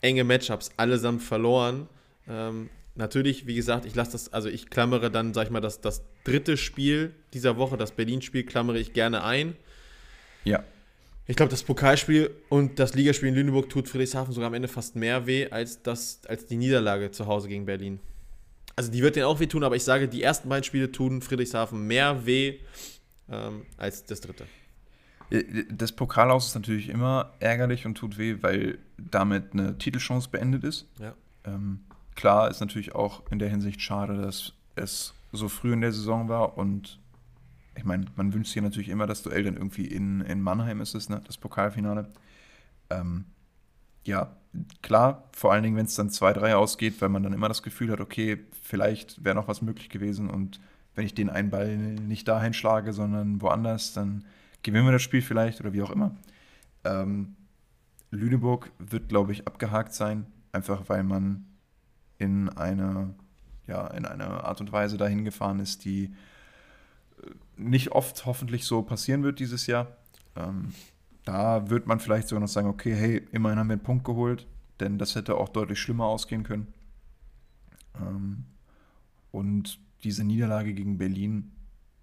enge 0.00 0.24
Matchups 0.24 0.70
allesamt 0.76 1.22
verloren. 1.22 1.88
Ähm, 2.28 2.70
natürlich, 2.94 3.46
wie 3.46 3.54
gesagt, 3.54 3.84
ich 3.84 3.94
lasse 3.94 4.12
das, 4.12 4.32
also 4.32 4.48
ich 4.48 4.70
klammere 4.70 5.10
dann, 5.10 5.34
sag 5.34 5.44
ich 5.44 5.50
mal, 5.50 5.60
das, 5.60 5.80
das 5.80 6.02
dritte 6.24 6.56
Spiel 6.56 7.14
dieser 7.32 7.56
Woche, 7.56 7.76
das 7.76 7.92
Berlin-Spiel, 7.92 8.44
klammere 8.44 8.78
ich 8.78 8.92
gerne 8.92 9.24
ein. 9.24 9.56
Ja. 10.44 10.62
Ich 11.26 11.36
glaube, 11.36 11.50
das 11.50 11.62
Pokalspiel 11.62 12.30
und 12.50 12.78
das 12.78 12.94
Ligaspiel 12.94 13.30
in 13.30 13.34
Lüneburg 13.34 13.70
tut 13.70 13.88
Friedrichshafen 13.88 14.34
sogar 14.34 14.48
am 14.48 14.54
Ende 14.54 14.68
fast 14.68 14.94
mehr 14.94 15.26
weh 15.26 15.48
als, 15.50 15.82
das, 15.82 16.20
als 16.28 16.46
die 16.46 16.56
Niederlage 16.56 17.10
zu 17.10 17.26
Hause 17.26 17.48
gegen 17.48 17.64
Berlin. 17.64 17.98
Also 18.76 18.90
die 18.90 19.02
wird 19.02 19.16
denen 19.16 19.26
auch 19.26 19.40
weh 19.40 19.46
tun, 19.46 19.64
aber 19.64 19.76
ich 19.76 19.84
sage, 19.84 20.08
die 20.08 20.22
ersten 20.22 20.48
beiden 20.48 20.64
Spiele 20.64 20.92
tun 20.92 21.22
Friedrichshafen 21.22 21.86
mehr 21.86 22.26
weh 22.26 22.58
ähm, 23.30 23.64
als 23.78 24.04
das 24.04 24.20
dritte. 24.20 24.46
Das 25.70 25.92
Pokal 25.92 26.30
aus 26.30 26.48
ist 26.48 26.54
natürlich 26.54 26.90
immer 26.90 27.32
ärgerlich 27.40 27.86
und 27.86 27.94
tut 27.94 28.18
weh, 28.18 28.36
weil 28.42 28.78
damit 28.98 29.52
eine 29.52 29.78
Titelchance 29.78 30.28
beendet 30.28 30.64
ist. 30.64 30.86
Ja. 31.00 31.14
Ähm, 31.44 31.80
Klar 32.14 32.50
ist 32.50 32.60
natürlich 32.60 32.94
auch 32.94 33.22
in 33.30 33.38
der 33.38 33.48
Hinsicht 33.48 33.80
schade, 33.80 34.16
dass 34.16 34.52
es 34.76 35.14
so 35.32 35.48
früh 35.48 35.72
in 35.72 35.80
der 35.80 35.92
Saison 35.92 36.28
war 36.28 36.56
und 36.56 37.00
ich 37.76 37.84
meine, 37.84 38.06
man 38.16 38.32
wünscht 38.32 38.52
sich 38.52 38.62
natürlich 38.62 38.88
immer 38.88 39.06
das 39.06 39.22
Duell 39.22 39.42
dann 39.42 39.56
irgendwie 39.56 39.86
in, 39.86 40.20
in 40.20 40.40
Mannheim 40.40 40.80
ist 40.80 40.94
es, 40.94 41.08
ne? 41.08 41.20
das 41.26 41.38
Pokalfinale. 41.38 42.08
Ähm, 42.90 43.24
ja, 44.04 44.36
klar, 44.82 45.28
vor 45.32 45.52
allen 45.52 45.62
Dingen, 45.62 45.76
wenn 45.76 45.86
es 45.86 45.94
dann 45.96 46.08
2-3 46.08 46.54
ausgeht, 46.54 47.00
weil 47.00 47.08
man 47.08 47.22
dann 47.22 47.32
immer 47.32 47.48
das 47.48 47.62
Gefühl 47.62 47.90
hat, 47.90 48.00
okay, 48.00 48.44
vielleicht 48.62 49.24
wäre 49.24 49.34
noch 49.34 49.48
was 49.48 49.62
möglich 49.62 49.88
gewesen 49.88 50.30
und 50.30 50.60
wenn 50.94 51.06
ich 51.06 51.14
den 51.14 51.30
einen 51.30 51.50
Ball 51.50 51.76
nicht 51.76 52.28
dahin 52.28 52.54
schlage, 52.54 52.92
sondern 52.92 53.42
woanders, 53.42 53.92
dann 53.92 54.24
gewinnen 54.62 54.86
wir 54.86 54.92
das 54.92 55.02
Spiel 55.02 55.22
vielleicht 55.22 55.60
oder 55.60 55.72
wie 55.72 55.82
auch 55.82 55.90
immer. 55.90 56.14
Ähm, 56.84 57.34
Lüneburg 58.10 58.70
wird, 58.78 59.08
glaube 59.08 59.32
ich, 59.32 59.46
abgehakt 59.48 59.92
sein, 59.92 60.26
einfach 60.52 60.88
weil 60.88 61.02
man 61.02 61.46
in 62.24 62.48
eine, 62.48 63.14
ja, 63.66 63.86
in 63.88 64.06
eine 64.06 64.44
Art 64.44 64.60
und 64.60 64.72
Weise 64.72 64.96
dahin 64.96 65.24
gefahren 65.24 65.60
ist, 65.60 65.84
die 65.84 66.14
äh, 67.22 67.30
nicht 67.56 67.92
oft 67.92 68.26
hoffentlich 68.26 68.64
so 68.64 68.82
passieren 68.82 69.22
wird 69.22 69.38
dieses 69.38 69.66
Jahr. 69.66 69.96
Ähm, 70.36 70.72
da 71.24 71.70
wird 71.70 71.86
man 71.86 72.00
vielleicht 72.00 72.28
sogar 72.28 72.40
noch 72.40 72.48
sagen, 72.48 72.68
okay, 72.68 72.94
hey, 72.94 73.26
immerhin 73.32 73.58
haben 73.58 73.68
wir 73.68 73.74
einen 73.74 73.82
Punkt 73.82 74.04
geholt, 74.04 74.46
denn 74.80 74.98
das 74.98 75.14
hätte 75.14 75.36
auch 75.36 75.48
deutlich 75.48 75.78
schlimmer 75.78 76.06
ausgehen 76.06 76.42
können. 76.42 76.72
Ähm, 78.00 78.44
und 79.30 79.78
diese 80.02 80.24
Niederlage 80.24 80.74
gegen 80.74 80.98
Berlin 80.98 81.52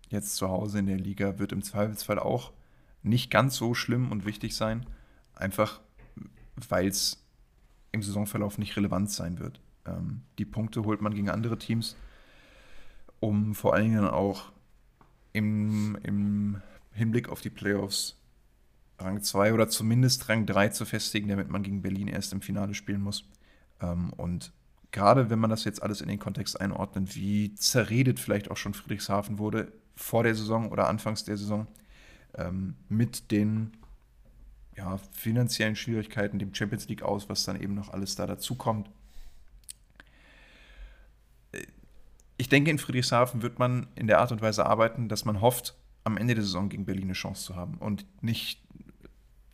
jetzt 0.09 0.35
zu 0.35 0.49
Hause 0.49 0.79
in 0.79 0.87
der 0.87 0.97
Liga 0.97 1.39
wird 1.39 1.51
im 1.51 1.61
Zweifelsfall 1.61 2.19
auch 2.19 2.51
nicht 3.03 3.31
ganz 3.31 3.55
so 3.55 3.73
schlimm 3.73 4.11
und 4.11 4.25
wichtig 4.25 4.55
sein, 4.55 4.85
einfach 5.33 5.81
weil 6.69 6.87
es 6.87 7.23
im 7.91 8.03
Saisonverlauf 8.03 8.57
nicht 8.57 8.75
relevant 8.75 9.09
sein 9.09 9.39
wird. 9.39 9.59
Ähm, 9.85 10.21
die 10.37 10.45
Punkte 10.45 10.83
holt 10.83 11.01
man 11.01 11.13
gegen 11.13 11.29
andere 11.29 11.57
Teams, 11.57 11.95
um 13.19 13.55
vor 13.55 13.73
allen 13.73 13.85
Dingen 13.85 14.05
auch 14.05 14.51
im, 15.33 15.97
im 16.03 16.61
Hinblick 16.93 17.29
auf 17.29 17.41
die 17.41 17.49
Playoffs 17.49 18.17
Rang 18.99 19.21
2 19.21 19.53
oder 19.53 19.67
zumindest 19.67 20.29
Rang 20.29 20.45
3 20.45 20.69
zu 20.69 20.85
festigen, 20.85 21.29
damit 21.29 21.49
man 21.49 21.63
gegen 21.63 21.81
Berlin 21.81 22.07
erst 22.07 22.33
im 22.33 22.41
Finale 22.41 22.73
spielen 22.73 23.01
muss. 23.01 23.25
Ähm, 23.81 24.11
und 24.13 24.51
gerade 24.91 25.29
wenn 25.29 25.39
man 25.39 25.49
das 25.49 25.63
jetzt 25.63 25.81
alles 25.81 26.01
in 26.01 26.07
den 26.07 26.19
Kontext 26.19 26.59
einordnet, 26.59 27.15
wie 27.15 27.55
zerredet 27.55 28.19
vielleicht 28.19 28.51
auch 28.51 28.57
schon 28.57 28.73
Friedrichshafen 28.73 29.39
wurde 29.39 29.71
vor 29.95 30.23
der 30.23 30.35
Saison 30.35 30.71
oder 30.71 30.87
anfangs 30.87 31.23
der 31.23 31.37
Saison, 31.37 31.67
ähm, 32.35 32.75
mit 32.89 33.31
den 33.31 33.71
ja, 34.77 34.97
finanziellen 35.11 35.75
Schwierigkeiten, 35.75 36.39
dem 36.39 36.53
Champions 36.53 36.87
League 36.87 37.03
aus, 37.03 37.29
was 37.29 37.43
dann 37.43 37.59
eben 37.59 37.73
noch 37.73 37.89
alles 37.89 38.15
da 38.15 38.25
dazukommt. 38.25 38.89
Ich 42.41 42.49
denke, 42.49 42.71
in 42.71 42.79
Friedrichshafen 42.79 43.43
wird 43.43 43.59
man 43.59 43.85
in 43.93 44.07
der 44.07 44.17
Art 44.17 44.31
und 44.31 44.41
Weise 44.41 44.65
arbeiten, 44.65 45.07
dass 45.07 45.25
man 45.25 45.41
hofft, 45.41 45.75
am 46.03 46.17
Ende 46.17 46.33
der 46.33 46.43
Saison 46.43 46.69
gegen 46.69 46.85
Berlin 46.85 47.03
eine 47.03 47.13
Chance 47.13 47.43
zu 47.43 47.55
haben 47.55 47.77
und 47.77 48.03
nicht 48.23 48.59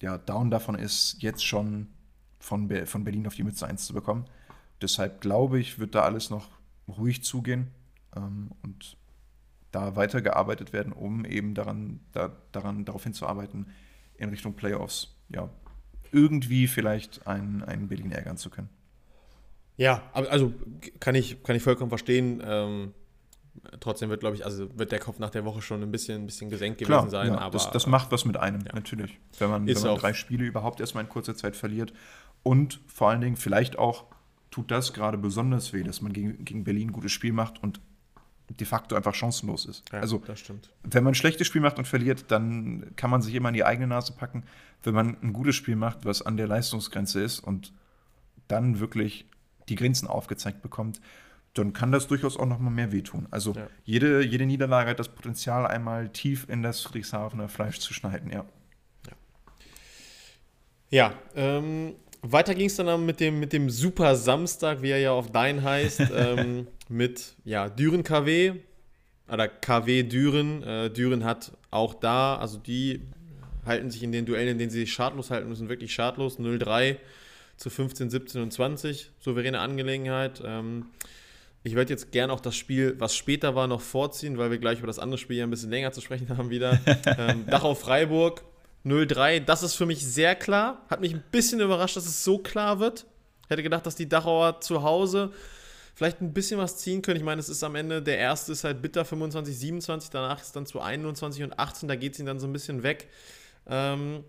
ja, 0.02 0.18
down 0.18 0.50
davon 0.50 0.76
ist, 0.76 1.18
jetzt 1.20 1.46
schon 1.46 1.88
von, 2.40 2.70
Be 2.70 2.86
von 2.86 3.04
Berlin 3.04 3.28
auf 3.28 3.36
die 3.36 3.44
Mütze 3.44 3.68
1 3.68 3.88
zu 3.88 3.94
bekommen. 3.94 4.24
Deshalb 4.82 5.20
glaube 5.20 5.60
ich, 5.60 5.80
wird 5.80 5.96
da 5.96 6.04
alles 6.04 6.30
noch 6.30 6.48
ruhig 6.88 7.26
zugehen 7.26 7.68
ähm, 8.16 8.52
und 8.64 8.96
da 9.72 9.98
weitergearbeitet 9.98 10.72
werden, 10.72 10.94
um 10.94 11.26
eben 11.26 11.56
daran, 11.56 12.00
da, 12.14 12.38
daran 12.54 12.86
darauf 12.86 13.04
hinzuarbeiten, 13.04 13.68
in 14.16 14.30
Richtung 14.30 14.54
Playoffs 14.54 15.14
ja, 15.28 15.50
irgendwie 16.14 16.68
vielleicht 16.68 17.28
einen, 17.28 17.64
einen 17.64 17.90
Berlin 17.90 18.14
ärgern 18.14 18.38
zu 18.38 18.50
können. 18.50 18.70
Ja, 19.78 20.04
also 20.14 20.54
kann 21.00 21.16
ich, 21.16 21.44
kann 21.44 21.56
ich 21.56 21.64
vollkommen 21.64 21.90
verstehen. 21.90 22.42
Ähm, 22.44 22.94
trotzdem 23.80 24.10
wird, 24.10 24.22
glaube 24.22 24.36
ich, 24.36 24.46
also 24.46 24.68
wird 24.78 24.92
der 24.92 25.00
Kopf 25.00 25.20
nach 25.20 25.30
der 25.30 25.46
Woche 25.46 25.62
schon 25.62 25.84
ein 25.84 25.92
bisschen, 25.92 26.24
ein 26.24 26.26
bisschen 26.26 26.50
gesenkt 26.50 26.80
gewesen 26.80 26.92
Klar, 26.92 27.10
sein. 27.10 27.28
Ja, 27.28 27.40
aber, 27.40 27.52
das, 27.52 27.72
das 27.72 27.86
macht 27.88 28.12
was 28.12 28.26
mit 28.26 28.38
einem, 28.38 28.62
ja. 28.62 28.74
natürlich. 28.74 29.20
Wenn 29.38 29.50
man, 29.50 29.68
wenn 29.68 29.82
man 29.82 29.98
drei 29.98 30.14
Spiele 30.14 30.46
überhaupt 30.46 30.80
erstmal 30.80 31.04
in 31.04 31.10
kurzer 31.10 31.36
Zeit 31.36 31.56
verliert. 31.56 31.94
Und 32.44 32.80
vor 32.88 33.10
allen 33.10 33.22
Dingen, 33.22 33.36
vielleicht 33.36 33.78
auch 33.78 34.06
tut 34.52 34.72
das 34.72 34.94
gerade 34.94 35.18
besonders 35.18 35.74
weh, 35.74 35.84
dass 35.84 36.02
man 36.02 36.14
gegen, 36.14 36.44
gegen 36.44 36.64
Berlin 36.64 36.90
ein 36.90 36.94
gutes 36.94 37.12
Spiel 37.12 37.34
macht 37.34 37.62
und 37.62 37.80
de 38.50 38.66
facto 38.66 38.96
einfach 38.96 39.14
chancenlos 39.14 39.66
ist. 39.66 39.84
Ja, 39.92 40.00
also, 40.00 40.20
das 40.26 40.40
stimmt. 40.40 40.70
wenn 40.84 41.04
man 41.04 41.12
ein 41.12 41.16
schlechtes 41.16 41.46
Spiel 41.48 41.62
macht 41.62 41.78
und 41.78 41.86
verliert, 41.86 42.32
dann 42.32 42.94
kann 42.96 43.10
man 43.10 43.22
sich 43.22 43.36
immer 43.36 43.50
in 43.50 43.56
die 43.56 43.66
eigene 43.66 43.88
Nase 43.88 44.14
packen. 44.14 44.44
Wenn 44.84 44.94
man 44.94 45.18
ein 45.22 45.34
gutes 45.34 45.56
Spiel 45.56 45.76
macht, 45.76 46.06
was 46.06 46.22
an 46.22 46.38
der 46.38 46.48
Leistungsgrenze 46.48 47.22
ist 47.22 47.40
und 47.40 47.74
dann 48.48 48.80
wirklich 48.80 49.26
die 49.70 49.76
Grenzen 49.76 50.08
aufgezeigt 50.08 50.62
bekommt, 50.62 51.02
dann 51.54 51.74
kann 51.74 51.92
das 51.92 52.08
durchaus 52.08 52.38
auch 52.38 52.46
noch 52.46 52.60
mal 52.60 52.70
mehr 52.70 52.92
wehtun. 52.92 53.28
Also 53.32 53.54
ja. 53.54 53.68
jede, 53.84 54.24
jede 54.24 54.46
Niederlage 54.46 54.92
hat 54.92 55.00
das 55.00 55.10
Potenzial, 55.10 55.66
einmal 55.66 56.10
tief 56.10 56.48
in 56.50 56.62
das 56.64 56.82
Friedrichshafener 56.82 57.50
Fleisch 57.50 57.80
zu 57.80 57.94
schneiden, 57.94 58.32
ja. 58.32 58.46
Ja, 60.90 61.14
ähm, 61.36 61.96
weiter 62.22 62.56
ging 62.56 62.68
es 62.68 62.76
dann 62.78 63.06
mit 63.06 63.20
dem, 63.20 63.40
mit 63.40 63.52
dem 63.52 63.70
Super 63.70 64.16
Samstag, 64.16 64.82
wie 64.82 64.90
er 64.90 65.00
ja 65.00 65.12
auf 65.12 65.32
Dein 65.32 65.64
heißt, 65.64 66.02
ähm, 66.16 66.68
mit 66.88 67.36
ja, 67.44 67.68
Düren 67.68 68.04
KW 68.04 68.54
oder 69.28 69.50
KW 69.50 70.04
Düren. 70.04 70.64
Äh, 70.64 70.90
Düren 70.90 71.26
hat 71.26 71.52
auch 71.72 71.94
da, 71.94 72.38
also 72.38 72.58
die 72.58 73.02
halten 73.66 73.92
sich 73.92 74.02
in 74.02 74.14
den 74.14 74.26
Duellen, 74.26 74.50
in 74.50 74.58
denen 74.58 74.72
sie 74.72 74.80
sich 74.80 74.94
schadlos 74.94 75.30
halten 75.30 75.50
müssen, 75.50 75.68
wirklich 75.68 75.94
schadlos. 75.94 76.40
0-3 76.40 76.96
zu 77.58 77.70
15, 77.70 78.10
17 78.10 78.42
und 78.42 78.54
20. 78.54 79.12
Souveräne 79.20 79.60
Angelegenheit. 79.60 80.42
Ähm, 80.46 80.88
ich 81.64 81.76
werde 81.76 81.92
jetzt 81.92 82.12
gern 82.12 82.30
auch 82.30 82.40
das 82.40 82.56
Spiel, 82.56 82.96
was 83.00 83.16
später 83.16 83.56
war, 83.56 83.68
noch 83.68 83.82
vorziehen, 83.82 84.38
weil 84.38 84.52
wir 84.52 84.58
gleich 84.58 84.78
über 84.78 84.88
das 84.88 85.00
andere 85.00 85.18
Spiel 85.18 85.38
ja 85.38 85.44
ein 85.44 85.50
bisschen 85.50 85.72
länger 85.72 85.92
zu 85.92 86.02
sprechen 86.02 86.30
haben 86.38 86.50
wieder. 86.50 86.80
ähm, 87.18 87.46
Dachau 87.48 87.76
Freiburg 87.76 88.44
0-3. 88.86 89.42
Das 89.42 89.64
ist 89.64 89.74
für 89.74 89.86
mich 89.86 90.06
sehr 90.06 90.36
klar. 90.36 90.86
Hat 90.90 91.02
mich 91.02 91.14
ein 91.14 91.24
bisschen 91.32 91.60
überrascht, 91.60 91.98
dass 91.98 92.06
es 92.06 92.24
so 92.24 92.38
klar 92.38 92.80
wird. 92.80 93.06
Hätte 93.50 93.64
gedacht, 93.64 93.86
dass 93.86 93.96
die 93.96 94.08
Dachauer 94.08 94.62
zu 94.62 94.84
Hause 94.84 95.34
vielleicht 95.96 96.22
ein 96.22 96.32
bisschen 96.32 96.60
was 96.60 96.78
ziehen 96.78 97.02
können. 97.02 97.18
Ich 97.18 97.24
meine, 97.24 97.40
es 97.42 97.50
ist 97.50 97.64
am 97.64 97.76
Ende, 97.76 98.04
der 98.04 98.20
erste 98.20 98.52
ist 98.52 98.64
halt 98.64 98.84
bitter 98.84 99.04
25, 99.04 99.58
27, 99.58 100.12
danach 100.12 100.40
ist 100.40 100.56
dann 100.56 100.68
zu 100.68 100.80
21 100.80 101.44
und 101.44 101.58
18, 101.58 101.90
da 101.90 101.96
geht 101.96 102.14
es 102.14 102.20
ihnen 102.20 102.28
dann 102.28 102.40
so 102.40 102.46
ein 102.46 102.54
bisschen 102.54 102.84
weg. 102.84 103.08
Ähm, 103.66 104.24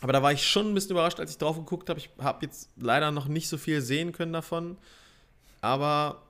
aber 0.00 0.12
da 0.12 0.22
war 0.22 0.32
ich 0.32 0.46
schon 0.46 0.68
ein 0.68 0.74
bisschen 0.74 0.92
überrascht, 0.92 1.20
als 1.20 1.32
ich 1.32 1.38
drauf 1.38 1.56
geguckt 1.56 1.90
habe. 1.90 1.98
Ich 1.98 2.10
habe 2.18 2.44
jetzt 2.46 2.70
leider 2.76 3.10
noch 3.10 3.28
nicht 3.28 3.48
so 3.48 3.58
viel 3.58 3.82
sehen 3.82 4.12
können 4.12 4.32
davon. 4.32 4.78
Aber 5.60 6.22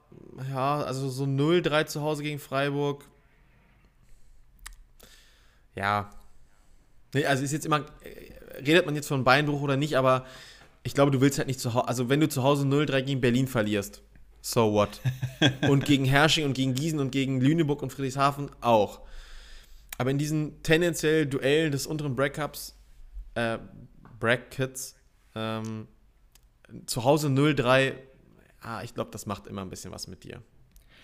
ja, 0.50 0.82
also 0.82 1.08
so 1.08 1.24
0-3 1.24 1.86
zu 1.86 2.00
Hause 2.02 2.22
gegen 2.22 2.38
Freiburg. 2.38 3.04
Ja. 5.76 6.10
Nee, 7.14 7.26
also 7.26 7.44
ist 7.44 7.52
jetzt 7.52 7.66
immer, 7.66 7.84
redet 8.58 8.86
man 8.86 8.96
jetzt 8.96 9.08
von 9.08 9.24
Beinbruch 9.24 9.62
oder 9.62 9.76
nicht, 9.76 9.96
aber 9.96 10.26
ich 10.82 10.94
glaube, 10.94 11.10
du 11.10 11.20
willst 11.20 11.38
halt 11.38 11.48
nicht 11.48 11.60
zu 11.60 11.74
Hause, 11.74 11.88
also 11.88 12.08
wenn 12.08 12.20
du 12.20 12.28
zu 12.28 12.42
Hause 12.42 12.64
0-3 12.64 13.02
gegen 13.02 13.20
Berlin 13.20 13.46
verlierst, 13.46 14.02
so 14.42 14.72
what? 14.72 15.00
und 15.68 15.84
gegen 15.84 16.04
Hersching 16.04 16.44
und 16.44 16.54
gegen 16.54 16.74
Gießen 16.74 16.98
und 16.98 17.10
gegen 17.12 17.40
Lüneburg 17.40 17.82
und 17.82 17.92
Friedrichshafen 17.92 18.50
auch. 18.60 19.00
Aber 19.98 20.10
in 20.10 20.18
diesen 20.18 20.62
tendenziell 20.62 21.26
Duellen 21.26 21.72
des 21.72 21.86
unteren 21.86 22.16
Brackets, 22.16 22.74
äh, 23.34 23.58
Brackets, 24.18 24.96
ähm, 25.34 25.88
zu 26.86 27.04
Hause 27.04 27.28
0-3, 27.28 27.94
ah, 28.60 28.82
ich 28.82 28.94
glaube, 28.94 29.10
das 29.10 29.26
macht 29.26 29.46
immer 29.46 29.62
ein 29.62 29.70
bisschen 29.70 29.92
was 29.92 30.06
mit 30.06 30.24
dir. 30.24 30.42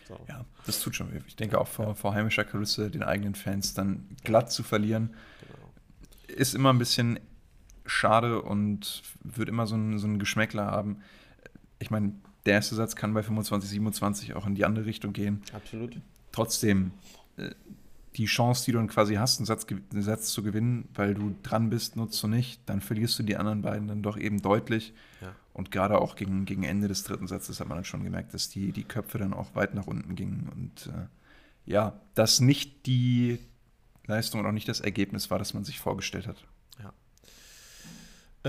So. 0.07 0.19
Ja, 0.29 0.45
das 0.67 0.81
tut 0.81 0.95
schon 0.95 1.13
weh. 1.13 1.21
Ich 1.27 1.37
denke 1.37 1.61
auch 1.61 1.67
vor, 1.67 1.97
vor 1.97 2.15
heimischer 2.15 2.45
Kulisse 2.45 2.91
den 2.91 3.03
eigenen 3.03 3.35
Fans 3.35 3.75
dann 3.75 4.09
glatt 4.23 4.53
zu 4.53 4.63
verlieren, 4.63 5.15
genau. 5.41 6.39
ist 6.39 6.55
immer 6.55 6.73
ein 6.73 6.79
bisschen 6.79 7.19
schade 7.87 8.43
und 8.43 9.03
wird 9.23 9.49
immer 9.49 9.67
so 9.67 9.77
ein, 9.77 9.99
so 9.99 10.09
Geschmäckler 10.19 10.67
haben. 10.67 11.03
Ich 11.79 11.91
meine, 11.91 12.13
der 12.47 12.55
erste 12.55 12.75
Satz 12.77 12.95
kann 12.95 13.15
bei 13.15 13.23
25, 13.23 13.69
27 13.71 14.35
auch 14.35 14.47
in 14.47 14.55
die 14.55 14.65
andere 14.65 14.87
Richtung 14.87 15.13
gehen. 15.13 15.43
Absolut. 15.53 16.01
Trotzdem, 16.33 16.93
äh, 17.37 17.51
die 18.17 18.27
Chance, 18.27 18.65
die 18.65 18.73
du 18.73 18.79
dann 18.79 18.89
quasi 18.89 19.15
hast, 19.15 19.39
einen 19.39 19.47
Satz, 19.47 19.67
einen 19.69 20.03
Satz, 20.03 20.31
zu 20.31 20.43
gewinnen, 20.43 20.89
weil 20.95 21.15
du 21.15 21.35
dran 21.43 21.69
bist, 21.69 21.97
nutzt 21.97 22.23
du 22.23 22.29
nicht, 22.29 22.61
dann 22.67 22.81
verlierst 22.81 23.19
du 23.19 23.23
die 23.23 23.37
anderen 23.37 23.63
beiden 23.63 23.89
dann 23.89 24.03
doch 24.03 24.17
eben 24.17 24.41
deutlich. 24.41 24.95
Ja. 25.21 25.35
Und 25.53 25.71
gerade 25.71 25.99
auch 25.99 26.17
gegen, 26.17 26.45
gegen 26.47 26.63
Ende 26.65 26.89
des 26.89 27.05
dritten 27.05 27.27
Satzes 27.27 27.61
hat 27.61 27.69
man 27.69 27.77
dann 27.77 27.85
schon 27.85 28.05
gemerkt, 28.05 28.33
dass 28.33 28.49
die, 28.49 28.73
die 28.73 28.85
Köpfe 28.85 29.19
dann 29.19 29.35
auch 29.35 29.55
weit 29.55 29.75
nach 29.75 29.87
unten 29.87 30.15
gingen. 30.15 30.51
Und 30.55 30.87
äh, 30.87 31.07
ja, 31.71 32.01
dass 32.15 32.41
nicht 32.41 32.87
die 32.87 33.39
Leistung 34.07 34.41
und 34.41 34.47
auch 34.47 34.53
nicht 34.53 34.69
das 34.69 34.81
Ergebnis 34.81 35.31
war, 35.31 35.39
das 35.39 35.53
man 35.53 35.65
sich 35.65 35.79
vorgestellt 35.79 36.27
hat. 36.27 36.45
Ja. 36.83 36.93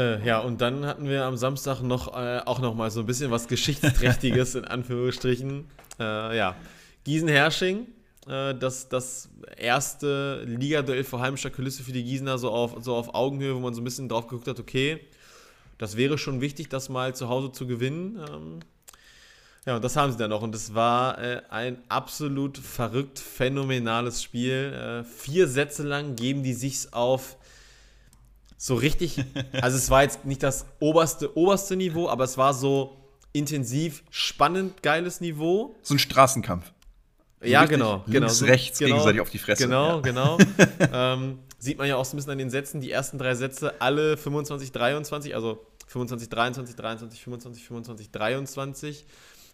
Äh, 0.01 0.25
ja, 0.25 0.39
und 0.39 0.61
dann 0.61 0.85
hatten 0.85 1.05
wir 1.05 1.25
am 1.25 1.35
Samstag 1.35 1.81
noch 1.81 2.15
äh, 2.15 2.39
auch 2.45 2.59
noch 2.59 2.73
mal 2.73 2.89
so 2.89 3.01
ein 3.01 3.05
bisschen 3.05 3.31
was 3.31 3.47
Geschichtsträchtiges 3.47 4.55
in 4.55 4.65
Anführungsstrichen. 4.65 5.65
Äh, 5.99 6.37
ja, 6.37 6.55
Gießen-Hersching 7.03 7.87
äh, 8.29 8.53
das, 8.55 8.89
das 8.89 9.29
erste 9.55 10.43
Ligaduell 10.45 11.03
vor 11.03 11.19
heimischer 11.19 11.49
Kulisse 11.49 11.83
für 11.83 11.91
die 11.91 12.03
Gießener 12.03 12.37
so 12.37 12.51
auf, 12.51 12.75
so 12.81 12.95
auf 12.95 13.13
Augenhöhe, 13.13 13.55
wo 13.55 13.59
man 13.59 13.73
so 13.73 13.81
ein 13.81 13.83
bisschen 13.83 14.09
drauf 14.09 14.27
geguckt 14.27 14.47
hat, 14.47 14.59
okay, 14.59 14.99
das 15.77 15.97
wäre 15.97 16.17
schon 16.17 16.41
wichtig, 16.41 16.69
das 16.69 16.89
mal 16.89 17.15
zu 17.15 17.29
Hause 17.29 17.51
zu 17.51 17.67
gewinnen. 17.67 18.19
Ähm, 18.29 18.59
ja, 19.65 19.75
und 19.75 19.83
das 19.83 19.95
haben 19.95 20.11
sie 20.11 20.17
dann 20.17 20.29
noch. 20.29 20.41
Und 20.41 20.55
es 20.55 20.73
war 20.73 21.21
äh, 21.21 21.41
ein 21.49 21.77
absolut 21.89 22.57
verrückt, 22.57 23.19
phänomenales 23.19 24.23
Spiel. 24.23 24.73
Äh, 24.73 25.03
vier 25.03 25.47
Sätze 25.47 25.83
lang 25.83 26.15
geben 26.15 26.41
die 26.41 26.53
sich's 26.53 26.93
auf 26.93 27.37
so 28.57 28.75
richtig. 28.75 29.23
Also 29.61 29.77
es 29.77 29.89
war 29.89 30.03
jetzt 30.03 30.25
nicht 30.25 30.41
das 30.41 30.65
oberste, 30.79 31.37
oberste 31.37 31.75
Niveau, 31.75 32.07
aber 32.07 32.23
es 32.23 32.37
war 32.37 32.53
so 32.53 32.97
intensiv, 33.33 34.03
spannend, 34.09 34.81
geiles 34.81 35.21
Niveau. 35.21 35.75
So 35.83 35.95
ein 35.95 35.99
Straßenkampf. 35.99 36.71
Ja, 37.43 37.65
genau. 37.65 38.03
Links, 38.07 38.39
genau, 38.39 38.51
rechts 38.51 38.79
genau, 38.79 38.91
gegenseitig 38.91 39.21
auf 39.21 39.29
die 39.29 39.37
Fresse. 39.37 39.63
Genau, 39.63 39.95
ja. 39.95 40.01
genau. 40.01 40.37
ähm, 40.93 41.39
sieht 41.59 41.77
man 41.77 41.87
ja 41.87 41.95
auch 41.95 42.05
so 42.05 42.15
ein 42.15 42.17
bisschen 42.17 42.31
an 42.31 42.37
den 42.37 42.49
Sätzen, 42.49 42.81
die 42.81 42.91
ersten 42.91 43.17
drei 43.17 43.35
Sätze, 43.35 43.79
alle 43.79 44.17
25, 44.17 44.71
23, 44.71 45.35
also 45.35 45.65
25, 45.87 46.29
23, 46.29 46.75
23, 46.75 47.23
25, 47.23 47.67
25, 47.67 48.11
23. 48.11 49.05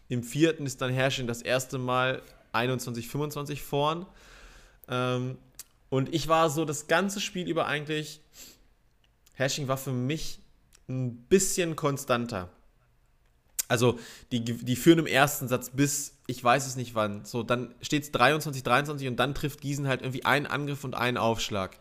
Im 0.10 0.24
vierten 0.24 0.66
ist 0.66 0.82
dann 0.82 0.92
Herrsching 0.92 1.28
das 1.28 1.42
erste 1.42 1.78
Mal 1.78 2.22
21, 2.54 3.08
25 3.08 3.62
vorn. 3.62 4.06
Ähm, 4.88 5.38
und 5.90 6.14
ich 6.14 6.28
war 6.28 6.50
so 6.50 6.66
das 6.66 6.88
ganze 6.88 7.20
Spiel 7.20 7.48
über 7.48 7.68
eigentlich, 7.68 8.22
Herrsching 9.34 9.68
war 9.68 9.78
für 9.78 9.92
mich 9.92 10.40
ein 10.88 11.18
bisschen 11.28 11.76
konstanter. 11.76 12.50
Also 13.68 13.98
die, 14.32 14.44
die 14.44 14.76
führen 14.76 15.00
im 15.00 15.08
ersten 15.08 15.48
Satz 15.48 15.70
bis, 15.70 16.18
ich 16.28 16.44
weiß 16.44 16.68
es 16.68 16.76
nicht 16.76 16.96
wann, 16.96 17.26
so 17.26 17.44
dann 17.44 17.74
steht 17.82 18.04
es 18.04 18.12
23, 18.12 18.64
23 18.64 19.08
und 19.08 19.18
dann 19.18 19.34
trifft 19.34 19.62
Gießen 19.62 19.88
halt 19.88 20.02
irgendwie 20.02 20.26
einen 20.26 20.46
Angriff 20.46 20.84
und 20.84 20.96
einen 20.96 21.18
Aufschlag. 21.18 21.78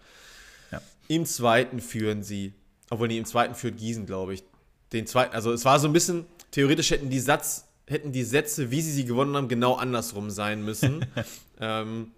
Ja. 0.70 0.80
Im 1.08 1.26
zweiten 1.26 1.80
führen 1.80 2.22
sie, 2.22 2.54
obwohl 2.90 3.08
nee, 3.08 3.18
im 3.18 3.24
zweiten 3.24 3.54
führt 3.54 3.76
Gießen, 3.76 4.06
glaube 4.06 4.34
ich. 4.34 4.44
Den 4.92 5.06
zweiten, 5.06 5.34
also 5.34 5.52
es 5.52 5.64
war 5.64 5.80
so 5.80 5.88
ein 5.88 5.92
bisschen, 5.92 6.26
theoretisch 6.50 6.90
hätten 6.90 7.10
die 7.10 7.20
Satz, 7.20 7.68
hätten 7.86 8.12
die 8.12 8.24
Sätze, 8.24 8.70
wie 8.70 8.80
sie 8.80 8.92
sie 8.92 9.04
gewonnen 9.04 9.36
haben, 9.36 9.48
genau 9.48 9.74
andersrum 9.74 10.30
sein 10.30 10.64
müssen. 10.64 11.04
ähm, 11.60 12.12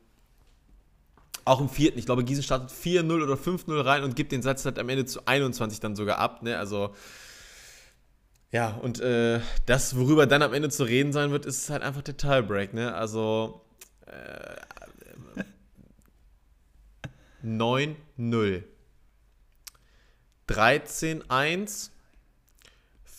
auch 1.45 1.61
im 1.61 1.69
vierten, 1.69 1.99
ich 1.99 2.07
glaube, 2.07 2.25
Gießen 2.25 2.43
startet 2.43 2.71
4-0 2.71 3.23
oder 3.23 3.35
5-0 3.35 3.85
rein 3.85 4.03
und 4.03 4.17
gibt 4.17 4.33
den 4.33 4.43
Satz 4.43 4.65
halt 4.65 4.79
am 4.79 4.89
Ende 4.89 5.05
zu 5.05 5.27
21 5.27 5.81
dann 5.81 5.95
sogar 5.95 6.19
ab. 6.19 6.43
Ne? 6.43 6.59
Also 6.59 6.95
ja, 8.55 8.68
und 8.68 9.00
äh, 9.00 9.40
das, 9.66 9.96
worüber 9.96 10.28
dann 10.28 10.40
am 10.40 10.52
Ende 10.52 10.68
zu 10.68 10.84
reden 10.84 11.12
sein 11.12 11.32
wird, 11.32 11.44
ist 11.44 11.70
halt 11.70 11.82
einfach 11.82 12.02
der 12.02 12.16
Tiebreak, 12.16 12.72
ne? 12.72 12.94
Also 12.94 13.61
äh, 14.07 15.42
9-0. 17.44 18.62
13-1. 20.48 21.90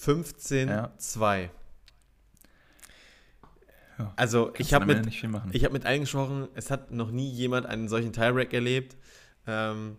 15-2. 0.02 1.50
Ja. 3.98 4.14
Also 4.16 4.54
ich 4.58 4.74
habe 4.74 4.86
mit, 4.86 5.06
hab 5.06 5.74
mit 5.74 5.86
allen 5.86 6.00
gesprochen, 6.00 6.48
es 6.54 6.72
hat 6.72 6.92
noch 6.92 7.12
nie 7.12 7.30
jemand 7.30 7.66
einen 7.66 7.90
solchen 7.90 8.14
Tiebreak 8.14 8.54
erlebt. 8.54 8.96
Ähm, 9.48 9.98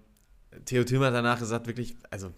Theo 0.65 0.85
Thümer 0.85 1.09
hat 1.09 1.15
danach 1.15 1.41
gesagt, 1.41 1.67
wirklich, 1.67 1.95
also 2.09 2.33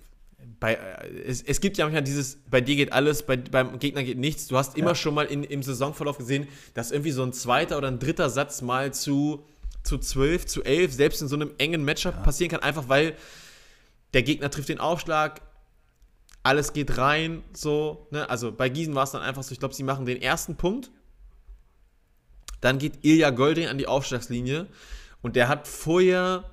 bei, 0.60 0.74
äh, 0.74 1.08
es, 1.26 1.42
es, 1.42 1.60
gibt 1.60 1.76
ja 1.78 1.84
manchmal 1.84 2.02
dieses, 2.02 2.38
bei 2.50 2.60
dir 2.60 2.76
geht 2.76 2.92
alles, 2.92 3.22
bei, 3.22 3.36
beim 3.36 3.78
Gegner 3.78 4.02
geht 4.02 4.18
nichts. 4.18 4.46
Du 4.46 4.56
hast 4.56 4.76
immer 4.76 4.90
ja. 4.90 4.94
schon 4.94 5.14
mal 5.14 5.26
in, 5.26 5.44
im 5.44 5.62
Saisonverlauf 5.62 6.18
gesehen, 6.18 6.48
dass 6.74 6.90
irgendwie 6.90 7.10
so 7.10 7.22
ein 7.22 7.32
zweiter 7.32 7.78
oder 7.78 7.88
ein 7.88 7.98
dritter 7.98 8.30
Satz 8.30 8.62
mal 8.62 8.92
zu, 8.92 9.44
zu 9.82 9.98
12, 9.98 10.46
zu 10.46 10.64
11, 10.64 10.92
selbst 10.92 11.22
in 11.22 11.28
so 11.28 11.36
einem 11.36 11.52
engen 11.58 11.84
Matchup 11.84 12.14
ja. 12.14 12.22
passieren 12.22 12.50
kann, 12.50 12.60
einfach 12.60 12.88
weil 12.88 13.14
der 14.14 14.22
Gegner 14.22 14.50
trifft 14.50 14.68
den 14.68 14.80
Aufschlag, 14.80 15.42
alles 16.42 16.72
geht 16.72 16.96
rein, 16.96 17.42
so. 17.52 18.06
Ne? 18.10 18.28
Also 18.30 18.52
bei 18.52 18.68
Gießen 18.68 18.94
war 18.94 19.04
es 19.04 19.10
dann 19.10 19.22
einfach 19.22 19.42
so, 19.42 19.52
ich 19.52 19.58
glaube, 19.58 19.74
sie 19.74 19.82
machen 19.82 20.06
den 20.06 20.22
ersten 20.22 20.56
Punkt. 20.56 20.90
Dann 22.60 22.78
geht 22.78 23.04
Ilja 23.04 23.30
Golding 23.30 23.68
an 23.68 23.78
die 23.78 23.86
Aufschlagslinie 23.86 24.66
und 25.20 25.36
der 25.36 25.48
hat 25.48 25.68
vorher 25.68 26.44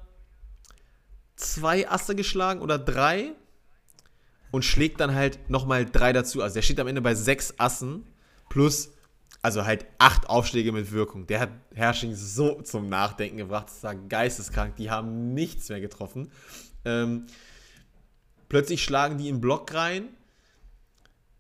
zwei 1.36 1.90
Asse 1.90 2.16
geschlagen 2.16 2.62
oder 2.62 2.78
drei 2.78 3.32
und 4.56 4.64
schlägt 4.64 5.02
dann 5.02 5.14
halt 5.14 5.50
nochmal 5.50 5.86
drei 5.86 6.14
dazu. 6.14 6.42
Also 6.42 6.54
der 6.54 6.62
steht 6.62 6.80
am 6.80 6.88
Ende 6.88 7.02
bei 7.02 7.14
sechs 7.14 7.56
Assen 7.58 8.08
plus, 8.48 8.94
also 9.42 9.66
halt 9.66 9.86
acht 9.98 10.30
Aufschläge 10.30 10.72
mit 10.72 10.94
Wirkung. 10.94 11.28
Der 11.28 11.42
hat 11.42 11.50
Herrsching 11.74 12.16
so 12.16 12.62
zum 12.62 12.88
Nachdenken 12.88 13.36
gebracht. 13.36 13.68
Das 13.68 13.84
war 13.84 13.96
geisteskrank. 13.96 14.78
Die 14.78 14.90
haben 14.90 15.34
nichts 15.34 15.68
mehr 15.68 15.82
getroffen. 15.82 16.32
Ähm, 16.86 17.26
plötzlich 18.48 18.82
schlagen 18.82 19.18
die 19.18 19.28
in 19.28 19.42
Block 19.42 19.74
rein. 19.74 20.08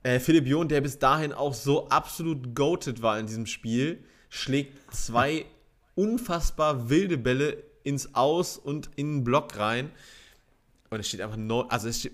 Äh, 0.03 0.19
Philipp 0.19 0.45
John, 0.45 0.67
der 0.67 0.81
bis 0.81 0.99
dahin 0.99 1.31
auch 1.31 1.53
so 1.53 1.87
absolut 1.87 2.53
goated 2.53 3.01
war 3.01 3.17
in 3.17 3.27
diesem 3.27 3.45
Spiel, 3.45 4.03
schlägt 4.29 4.93
zwei 4.93 5.45
unfassbar 5.95 6.89
wilde 6.89 7.17
Bälle 7.17 7.63
ins 7.85 8.13
Aus 8.13 8.57
und 8.57 8.89
in 8.97 9.19
den 9.19 9.23
Block 9.23 9.57
rein. 9.57 9.89
Und 10.95 11.01
es 11.01 11.09
steht 11.09 11.19
einfach, 11.19 11.35
no, 11.35 11.63
also 11.63 11.91
steht, 11.91 12.13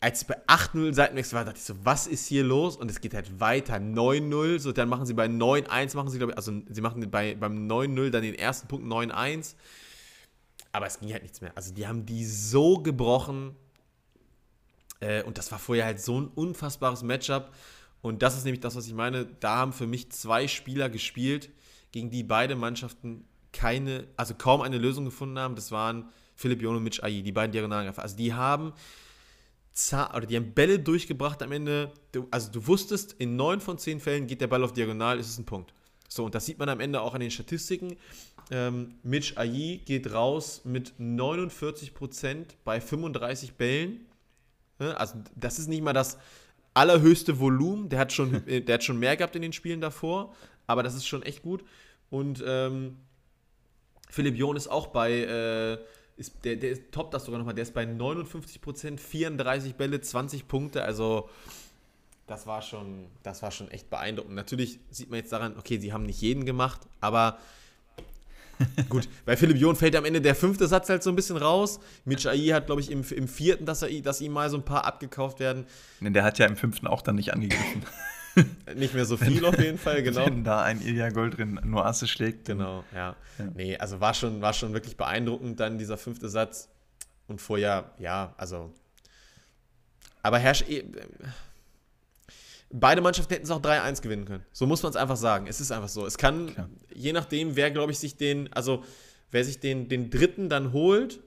als 0.00 0.20
ich 0.20 0.28
bei 0.28 0.36
8-0 0.46 0.92
Seitenwechsel 0.92 1.34
war, 1.34 1.46
dachte 1.46 1.58
ich 1.58 1.64
so, 1.64 1.74
was 1.82 2.06
ist 2.06 2.26
hier 2.26 2.44
los? 2.44 2.76
Und 2.76 2.90
es 2.90 3.00
geht 3.00 3.14
halt 3.14 3.40
weiter, 3.40 3.76
9-0, 3.76 4.58
so 4.58 4.70
dann 4.70 4.90
machen 4.90 5.06
sie 5.06 5.14
bei 5.14 5.24
9-1, 5.24 5.96
machen 5.96 6.10
sie, 6.10 6.18
glaube 6.18 6.32
ich, 6.32 6.36
also 6.36 6.52
sie 6.68 6.80
machen 6.82 7.10
bei, 7.10 7.34
beim 7.36 7.66
9-0 7.66 8.10
dann 8.10 8.22
den 8.22 8.34
ersten 8.34 8.68
Punkt 8.68 8.86
9-1. 8.86 9.54
Aber 10.72 10.86
es 10.86 11.00
ging 11.00 11.10
halt 11.10 11.22
nichts 11.22 11.40
mehr. 11.40 11.52
Also 11.54 11.72
die 11.72 11.86
haben 11.86 12.04
die 12.04 12.26
so 12.26 12.78
gebrochen. 12.78 13.56
Äh, 15.00 15.22
und 15.22 15.38
das 15.38 15.50
war 15.50 15.58
vorher 15.58 15.86
halt 15.86 15.98
so 15.98 16.20
ein 16.20 16.28
unfassbares 16.28 17.02
Matchup. 17.02 17.54
Und 18.02 18.22
das 18.22 18.36
ist 18.36 18.44
nämlich 18.44 18.60
das, 18.60 18.76
was 18.76 18.86
ich 18.86 18.92
meine. 18.92 19.24
Da 19.24 19.56
haben 19.56 19.72
für 19.72 19.86
mich 19.86 20.12
zwei 20.12 20.48
Spieler 20.48 20.90
gespielt, 20.90 21.48
gegen 21.92 22.10
die 22.10 22.24
beide 22.24 22.56
Mannschaften 22.56 23.24
keine, 23.52 24.06
also 24.18 24.34
kaum 24.34 24.60
eine 24.60 24.76
Lösung 24.76 25.06
gefunden 25.06 25.38
haben. 25.38 25.54
Das 25.54 25.72
waren 25.72 26.10
Philipp 26.38 26.62
Jon 26.62 26.76
und 26.76 26.84
Mitch 26.84 27.02
Ayi, 27.02 27.22
die 27.24 27.32
beiden 27.32 27.50
Diagonalangreifer. 27.50 28.00
Also 28.00 28.16
die 28.16 28.32
haben 28.32 28.72
oder 30.14 30.26
die 30.26 30.36
haben 30.36 30.54
Bälle 30.54 30.78
durchgebracht 30.78 31.42
am 31.42 31.52
Ende. 31.52 31.92
also 32.30 32.50
du 32.50 32.66
wusstest, 32.66 33.14
in 33.18 33.36
neun 33.36 33.60
von 33.60 33.78
zehn 33.78 34.00
Fällen 34.00 34.26
geht 34.26 34.40
der 34.40 34.46
Ball 34.46 34.64
auf 34.64 34.72
Diagonal, 34.72 35.18
ist 35.18 35.28
es 35.28 35.38
ein 35.38 35.44
Punkt. 35.44 35.72
So, 36.08 36.24
und 36.24 36.34
das 36.34 36.46
sieht 36.46 36.58
man 36.58 36.68
am 36.68 36.80
Ende 36.80 37.00
auch 37.00 37.14
an 37.14 37.20
den 37.20 37.30
Statistiken. 37.30 37.96
Ähm, 38.50 38.94
Mitch 39.02 39.36
Ayi 39.36 39.82
geht 39.84 40.12
raus 40.12 40.62
mit 40.64 40.94
49% 40.98 42.46
bei 42.64 42.80
35 42.80 43.54
Bällen. 43.54 44.06
Also 44.78 45.16
das 45.34 45.58
ist 45.58 45.68
nicht 45.68 45.82
mal 45.82 45.92
das 45.92 46.18
allerhöchste 46.72 47.40
Volumen. 47.40 47.88
Der 47.88 47.98
hat 47.98 48.12
schon, 48.12 48.44
der 48.46 48.74
hat 48.74 48.84
schon 48.84 48.98
mehr 48.98 49.16
gehabt 49.16 49.36
in 49.36 49.42
den 49.42 49.52
Spielen 49.52 49.80
davor, 49.80 50.34
aber 50.66 50.82
das 50.84 50.94
ist 50.94 51.06
schon 51.06 51.22
echt 51.22 51.42
gut. 51.42 51.64
Und 52.10 52.42
ähm, 52.46 52.96
Philipp 54.08 54.36
John 54.36 54.56
ist 54.56 54.68
auch 54.68 54.88
bei, 54.88 55.12
äh, 55.12 55.78
ist, 56.18 56.44
der, 56.44 56.56
der 56.56 56.70
ist, 56.70 56.82
top 56.92 57.10
das 57.10 57.24
sogar 57.24 57.38
nochmal, 57.38 57.54
der 57.54 57.62
ist 57.62 57.74
bei 57.74 57.84
59%, 57.84 58.98
34 58.98 59.74
Bälle, 59.74 60.00
20 60.00 60.48
Punkte, 60.48 60.82
also 60.82 61.28
das 62.26 62.46
war 62.46 62.60
schon, 62.60 63.06
das 63.22 63.42
war 63.42 63.50
schon 63.50 63.70
echt 63.70 63.88
beeindruckend. 63.88 64.34
Natürlich 64.34 64.80
sieht 64.90 65.08
man 65.08 65.18
jetzt 65.18 65.32
daran, 65.32 65.56
okay, 65.56 65.78
sie 65.78 65.94
haben 65.94 66.04
nicht 66.04 66.20
jeden 66.20 66.44
gemacht, 66.44 66.80
aber 67.00 67.38
Gut, 68.88 69.08
bei 69.24 69.36
Philipp 69.36 69.56
John 69.56 69.76
fällt 69.76 69.94
am 69.96 70.04
Ende 70.04 70.20
der 70.20 70.34
fünfte 70.34 70.66
Satz 70.66 70.88
halt 70.88 71.02
so 71.02 71.10
ein 71.10 71.16
bisschen 71.16 71.36
raus. 71.36 71.80
Mitch 72.04 72.28
Ai 72.28 72.48
hat, 72.52 72.66
glaube 72.66 72.80
ich, 72.80 72.90
im, 72.90 73.04
im 73.10 73.28
vierten, 73.28 73.66
dass, 73.66 73.82
er, 73.82 74.00
dass 74.00 74.20
ihm 74.20 74.32
mal 74.32 74.50
so 74.50 74.56
ein 74.56 74.64
paar 74.64 74.84
abgekauft 74.84 75.40
werden. 75.40 75.66
Nee, 76.00 76.10
der 76.10 76.24
hat 76.24 76.38
ja 76.38 76.46
im 76.46 76.56
fünften 76.56 76.86
auch 76.86 77.02
dann 77.02 77.16
nicht 77.16 77.32
angegriffen. 77.32 77.84
nicht 78.74 78.94
mehr 78.94 79.04
so 79.04 79.16
viel 79.16 79.44
auf 79.44 79.58
jeden 79.58 79.78
Fall, 79.78 80.02
genau. 80.04 80.26
Wenn 80.26 80.44
da 80.44 80.62
ein 80.62 80.80
Ilya 80.80 81.10
drin 81.10 81.60
nur 81.64 81.84
Asse 81.84 82.06
schlägt. 82.06 82.46
Genau, 82.46 82.84
ja. 82.94 83.16
ja. 83.38 83.44
Nee, 83.54 83.76
also 83.76 84.00
war 84.00 84.14
schon, 84.14 84.40
war 84.40 84.52
schon 84.52 84.72
wirklich 84.72 84.96
beeindruckend 84.96 85.60
dann 85.60 85.78
dieser 85.78 85.96
fünfte 85.96 86.28
Satz. 86.28 86.68
Und 87.26 87.40
vorher, 87.40 87.92
ja, 87.98 88.34
also. 88.38 88.72
Aber 90.22 90.38
Herrsch, 90.38 90.64
eh, 90.68 90.84
Beide 92.70 93.00
Mannschaften 93.00 93.32
hätten 93.32 93.44
es 93.44 93.50
auch 93.50 93.62
3-1 93.62 94.02
gewinnen 94.02 94.26
können. 94.26 94.44
So 94.52 94.66
muss 94.66 94.82
man 94.82 94.90
es 94.90 94.96
einfach 94.96 95.16
sagen. 95.16 95.46
Es 95.46 95.60
ist 95.60 95.72
einfach 95.72 95.88
so. 95.88 96.04
Es 96.04 96.18
kann, 96.18 96.52
Klar. 96.52 96.68
je 96.94 97.12
nachdem, 97.12 97.56
wer, 97.56 97.70
glaube 97.70 97.92
ich, 97.92 97.98
sich 97.98 98.16
den, 98.16 98.52
also 98.52 98.84
wer 99.30 99.42
sich 99.44 99.60
den, 99.60 99.88
den 99.88 100.10
dritten 100.10 100.50
dann 100.50 100.72
holt, 100.72 101.20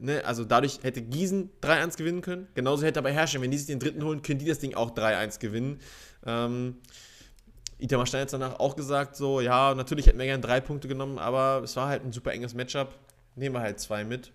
ne, 0.00 0.24
also 0.24 0.44
dadurch 0.44 0.80
hätte 0.82 1.02
Gießen 1.02 1.50
3-1 1.62 1.96
gewinnen 1.96 2.20
können. 2.20 2.48
Genauso 2.54 2.84
hätte 2.84 2.98
aber 2.98 3.10
Herrschen, 3.10 3.42
wenn 3.42 3.50
die 3.50 3.58
sich 3.58 3.66
den 3.66 3.78
dritten 3.78 4.02
holen, 4.02 4.22
können 4.22 4.38
die 4.38 4.46
das 4.46 4.58
Ding 4.58 4.74
auch 4.74 4.94
3-1 4.94 5.40
gewinnen. 5.40 5.80
Ähm, 6.24 6.76
Itamar 7.78 8.06
Stein 8.06 8.22
hat 8.22 8.32
danach 8.32 8.58
auch 8.58 8.76
gesagt, 8.76 9.16
so, 9.16 9.40
ja, 9.40 9.74
natürlich 9.74 10.06
hätten 10.06 10.18
wir 10.18 10.24
gerne 10.24 10.42
drei 10.42 10.60
Punkte 10.60 10.88
genommen, 10.88 11.18
aber 11.18 11.62
es 11.62 11.76
war 11.76 11.88
halt 11.88 12.04
ein 12.04 12.12
super 12.12 12.32
enges 12.32 12.54
Matchup. 12.54 12.94
Nehmen 13.34 13.54
wir 13.54 13.60
halt 13.60 13.80
zwei 13.80 14.04
mit. 14.04 14.32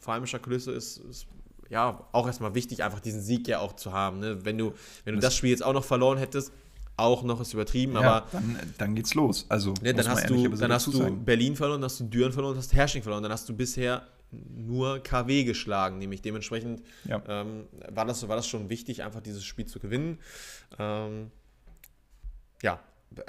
Vor 0.00 0.14
allem 0.14 0.24
Kulisse 0.24 0.72
ist, 0.72 0.98
ist 0.98 1.26
ja, 1.68 2.04
auch 2.10 2.26
erstmal 2.26 2.54
wichtig, 2.54 2.82
einfach 2.82 3.00
diesen 3.00 3.22
Sieg 3.22 3.46
ja 3.46 3.60
auch 3.60 3.74
zu 3.74 3.92
haben. 3.92 4.18
Ne? 4.18 4.44
Wenn 4.44 4.58
du, 4.58 4.74
wenn 5.04 5.14
du 5.14 5.20
das, 5.20 5.30
das 5.30 5.36
Spiel 5.36 5.50
jetzt 5.50 5.64
auch 5.64 5.72
noch 5.72 5.84
verloren 5.84 6.18
hättest, 6.18 6.52
auch 6.96 7.22
noch 7.22 7.40
ist 7.40 7.54
übertrieben, 7.54 7.94
ja, 7.94 8.00
aber. 8.00 8.26
Dann, 8.32 8.58
dann 8.76 8.94
geht's 8.94 9.14
los. 9.14 9.46
Also, 9.48 9.74
ne, 9.80 9.94
dann 9.94 10.08
hast 10.08 10.28
du, 10.28 10.48
dann 10.48 10.72
hast 10.72 10.86
du 10.88 11.16
Berlin 11.16 11.56
verloren, 11.56 11.80
dann 11.80 11.90
hast 11.90 12.00
du 12.00 12.04
Düren 12.04 12.32
verloren, 12.32 12.56
hast 12.56 12.74
Hersching 12.74 13.02
verloren, 13.02 13.22
dann 13.22 13.32
hast 13.32 13.48
du 13.48 13.54
bisher 13.54 14.02
nur 14.32 15.02
KW 15.02 15.44
geschlagen, 15.44 15.98
nämlich 15.98 16.22
dementsprechend 16.22 16.82
ja. 17.04 17.22
ähm, 17.26 17.64
war, 17.88 18.04
das, 18.04 18.26
war 18.28 18.36
das 18.36 18.46
schon 18.46 18.70
wichtig, 18.70 19.02
einfach 19.02 19.20
dieses 19.20 19.44
Spiel 19.44 19.66
zu 19.66 19.80
gewinnen. 19.80 20.18
Ähm, 20.78 21.30
ja, 22.62 22.80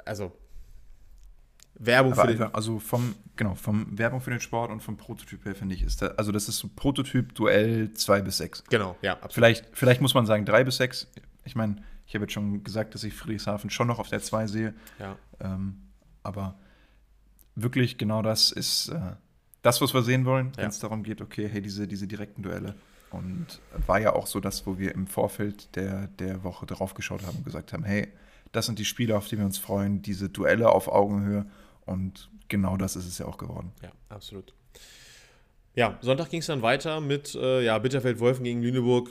also 0.04 0.32
Werbung 1.74 2.12
Aber 2.12 2.28
für 2.28 2.34
den 2.34 2.54
Also 2.54 2.78
vom, 2.78 3.14
genau, 3.36 3.54
vom 3.54 3.98
Werbung 3.98 4.20
für 4.20 4.30
den 4.30 4.40
Sport 4.40 4.70
und 4.70 4.80
vom 4.80 4.96
Prototyp 4.96 5.44
her, 5.44 5.54
finde 5.54 5.74
ich, 5.74 5.82
ist 5.82 6.02
da, 6.02 6.08
also 6.08 6.30
das 6.30 6.48
ist 6.48 6.58
so 6.58 6.68
Prototyp-Duell 6.74 7.92
2 7.92 8.22
bis 8.22 8.36
6. 8.38 8.64
Genau, 8.64 8.96
ja, 9.02 9.14
absolut. 9.14 9.34
Vielleicht, 9.34 9.66
vielleicht 9.72 10.00
muss 10.00 10.14
man 10.14 10.26
sagen 10.26 10.44
3 10.44 10.64
bis 10.64 10.76
6. 10.76 11.08
Ich 11.44 11.56
meine, 11.56 11.76
ich 12.06 12.14
habe 12.14 12.24
jetzt 12.24 12.34
schon 12.34 12.62
gesagt, 12.62 12.94
dass 12.94 13.04
ich 13.04 13.14
Friedrichshafen 13.14 13.70
schon 13.70 13.88
noch 13.88 13.98
auf 13.98 14.08
der 14.08 14.20
2 14.20 14.46
sehe. 14.46 14.74
Ja. 14.98 15.16
Ähm, 15.40 15.82
aber 16.22 16.58
wirklich 17.54 17.98
genau 17.98 18.22
das 18.22 18.52
ist 18.52 18.88
äh, 18.88 19.16
das, 19.62 19.80
was 19.80 19.94
wir 19.94 20.02
sehen 20.02 20.24
wollen, 20.24 20.52
wenn 20.56 20.68
es 20.68 20.78
darum 20.78 21.02
geht, 21.02 21.20
okay, 21.20 21.48
hey, 21.48 21.62
diese, 21.62 21.86
diese 21.86 22.06
direkten 22.06 22.42
Duelle. 22.42 22.74
Und 23.10 23.60
war 23.86 24.00
ja 24.00 24.14
auch 24.14 24.26
so 24.26 24.40
das, 24.40 24.66
wo 24.66 24.78
wir 24.78 24.94
im 24.94 25.06
Vorfeld 25.06 25.76
der, 25.76 26.08
der 26.18 26.44
Woche 26.44 26.66
drauf 26.66 26.94
geschaut 26.94 27.22
haben 27.24 27.38
und 27.38 27.44
gesagt 27.44 27.72
haben, 27.72 27.84
hey, 27.84 28.08
das 28.52 28.66
sind 28.66 28.78
die 28.78 28.84
Spiele, 28.84 29.16
auf 29.16 29.28
die 29.28 29.38
wir 29.38 29.44
uns 29.44 29.58
freuen, 29.58 30.02
diese 30.02 30.28
Duelle 30.28 30.70
auf 30.70 30.88
Augenhöhe. 30.88 31.46
Und 31.84 32.30
genau 32.48 32.76
das 32.76 32.96
ist 32.96 33.06
es 33.06 33.18
ja 33.18 33.26
auch 33.26 33.38
geworden. 33.38 33.72
Ja, 33.82 33.90
absolut. 34.08 34.54
Ja, 35.74 35.98
Sonntag 36.02 36.30
ging 36.30 36.40
es 36.40 36.46
dann 36.46 36.62
weiter 36.62 37.00
mit 37.00 37.34
äh, 37.34 37.62
ja, 37.62 37.78
Bitterfeld-Wolfen 37.78 38.44
gegen 38.44 38.62
Lüneburg. 38.62 39.10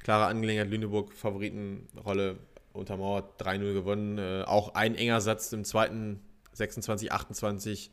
Klare 0.00 0.26
Angelegenheit, 0.26 0.68
Lüneburg, 0.68 1.12
Favoritenrolle 1.12 2.38
untermauert, 2.72 3.40
3-0 3.40 3.72
gewonnen. 3.72 4.18
Äh, 4.18 4.42
auch 4.46 4.74
ein 4.74 4.96
enger 4.96 5.20
Satz 5.20 5.52
im 5.52 5.64
zweiten, 5.64 6.20
26, 6.54 7.12
28. 7.12 7.92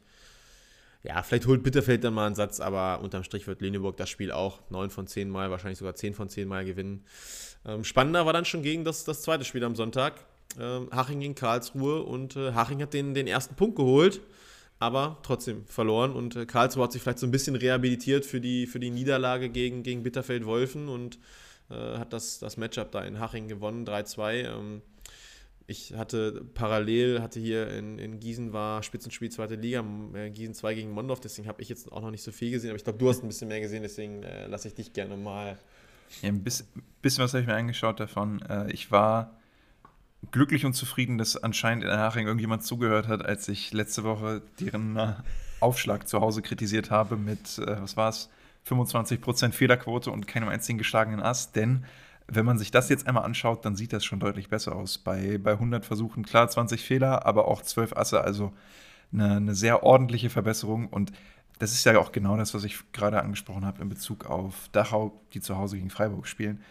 Ja, 1.03 1.23
vielleicht 1.23 1.47
holt 1.47 1.63
Bitterfeld 1.63 2.03
dann 2.03 2.13
mal 2.13 2.25
einen 2.25 2.35
Satz, 2.35 2.59
aber 2.59 3.01
unterm 3.01 3.23
Strich 3.23 3.47
wird 3.47 3.61
Lüneburg 3.61 3.95
das 3.95 4.09
Spiel 4.09 4.31
auch 4.31 4.59
9 4.69 4.89
von 4.89 5.07
10 5.07 5.29
Mal, 5.29 5.49
wahrscheinlich 5.49 5.79
sogar 5.79 5.95
10 5.95 6.13
von 6.13 6.27
10 6.27 6.47
Mal 6.47 6.65
gewinnen. 6.65 7.05
Ähm, 7.65 7.83
spannender 7.85 8.25
war 8.25 8.33
dann 8.33 8.45
schon 8.45 8.63
gegen 8.63 8.83
das, 8.83 9.05
das 9.05 9.21
zweite 9.21 9.45
Spiel 9.45 9.63
am 9.63 9.75
Sonntag. 9.75 10.25
Ähm, 10.59 10.89
Haching 10.91 11.21
gegen 11.21 11.35
Karlsruhe 11.35 12.03
und 12.03 12.35
äh, 12.35 12.51
Haching 12.51 12.81
hat 12.81 12.93
den, 12.93 13.13
den 13.13 13.27
ersten 13.27 13.55
Punkt 13.55 13.77
geholt, 13.77 14.19
aber 14.79 15.19
trotzdem 15.23 15.65
verloren 15.67 16.11
und 16.11 16.35
äh, 16.35 16.45
Karlsruhe 16.45 16.83
hat 16.83 16.91
sich 16.91 17.01
vielleicht 17.01 17.19
so 17.19 17.27
ein 17.27 17.31
bisschen 17.31 17.55
rehabilitiert 17.55 18.25
für 18.25 18.41
die, 18.41 18.67
für 18.67 18.79
die 18.79 18.89
Niederlage 18.89 19.49
gegen, 19.49 19.83
gegen 19.83 20.03
Bitterfeld-Wolfen 20.03 20.89
und 20.89 21.19
äh, 21.69 21.97
hat 21.97 22.11
das, 22.11 22.39
das 22.39 22.57
Matchup 22.57 22.91
da 22.91 23.03
in 23.03 23.19
Haching 23.19 23.47
gewonnen, 23.47 23.85
3-2. 23.85 24.33
Ähm, 24.33 24.81
ich 25.69 25.93
hatte 25.93 26.43
parallel, 26.55 27.21
hatte 27.21 27.39
hier 27.39 27.69
in, 27.69 27.99
in 27.99 28.19
Gießen 28.19 28.53
war 28.53 28.81
Spitzenspiel 28.81 29.29
zweite 29.29 29.53
Liga, 29.53 29.83
äh, 30.15 30.31
Gießen 30.31 30.55
2 30.55 30.73
gegen 30.73 30.91
Mondorf, 30.91 31.19
deswegen 31.19 31.47
habe 31.47 31.61
ich 31.61 31.69
jetzt 31.69 31.91
auch 31.91 32.01
noch 32.01 32.09
nicht 32.09 32.23
so 32.23 32.31
viel 32.31 32.49
gesehen, 32.49 32.71
aber 32.71 32.77
ich 32.77 32.83
glaube, 32.83 32.97
du 32.97 33.07
hast 33.07 33.23
ein 33.23 33.27
bisschen 33.27 33.49
mehr 33.49 33.61
gesehen, 33.61 33.83
deswegen 33.83 34.23
äh, 34.23 34.47
lasse 34.47 34.67
ich 34.67 34.73
dich 34.73 34.93
gerne 34.93 35.15
mal. 35.15 35.59
Ja, 36.23 36.29
ein 36.29 36.43
bisschen, 36.43 36.65
bisschen 37.03 37.23
was 37.23 37.33
habe 37.33 37.41
ich 37.41 37.47
mir 37.47 37.55
angeschaut 37.55 37.99
davon. 37.99 38.41
Äh, 38.41 38.71
ich 38.71 38.91
war 38.91 39.37
glücklich 40.31 40.65
und 40.65 40.73
zufrieden, 40.73 41.19
dass 41.19 41.37
anscheinend 41.37 41.83
in 41.83 41.91
Haching 41.91 42.25
irgendjemand 42.25 42.63
zugehört 42.63 43.07
hat, 43.07 43.23
als 43.23 43.47
ich 43.47 43.71
letzte 43.71 44.03
Woche 44.03 44.41
deren 44.59 44.97
äh, 44.97 45.13
Aufschlag 45.59 46.07
zu 46.07 46.19
Hause 46.19 46.41
kritisiert 46.41 46.89
habe 46.89 47.15
mit, 47.15 47.59
äh, 47.59 47.79
was 47.79 47.95
war 47.95 48.09
es, 48.09 48.29
25% 48.67 49.51
Fehlerquote 49.51 50.09
und 50.09 50.27
keinem 50.27 50.49
einzigen 50.49 50.79
geschlagenen 50.79 51.21
Ass. 51.21 51.51
Denn 51.51 51.85
wenn 52.31 52.45
man 52.45 52.57
sich 52.57 52.71
das 52.71 52.89
jetzt 52.89 53.07
einmal 53.07 53.23
anschaut, 53.23 53.65
dann 53.65 53.75
sieht 53.75 53.93
das 53.93 54.05
schon 54.05 54.19
deutlich 54.19 54.49
besser 54.49 54.75
aus. 54.75 54.97
Bei, 54.97 55.37
bei 55.37 55.53
100 55.53 55.85
Versuchen 55.85 56.23
klar 56.23 56.49
20 56.49 56.81
Fehler, 56.81 57.25
aber 57.25 57.47
auch 57.47 57.61
12 57.61 57.95
Asse, 57.95 58.21
also 58.21 58.53
eine, 59.11 59.37
eine 59.37 59.55
sehr 59.55 59.83
ordentliche 59.83 60.29
Verbesserung. 60.29 60.87
Und 60.87 61.11
das 61.59 61.71
ist 61.73 61.83
ja 61.85 61.97
auch 61.99 62.11
genau 62.11 62.37
das, 62.37 62.53
was 62.53 62.63
ich 62.63 62.91
gerade 62.93 63.21
angesprochen 63.21 63.65
habe 63.65 63.81
in 63.81 63.89
Bezug 63.89 64.25
auf 64.25 64.69
Dachau, 64.71 65.19
die 65.33 65.41
zu 65.41 65.57
Hause 65.57 65.77
gegen 65.77 65.89
Freiburg 65.89 66.27
spielen 66.27 66.63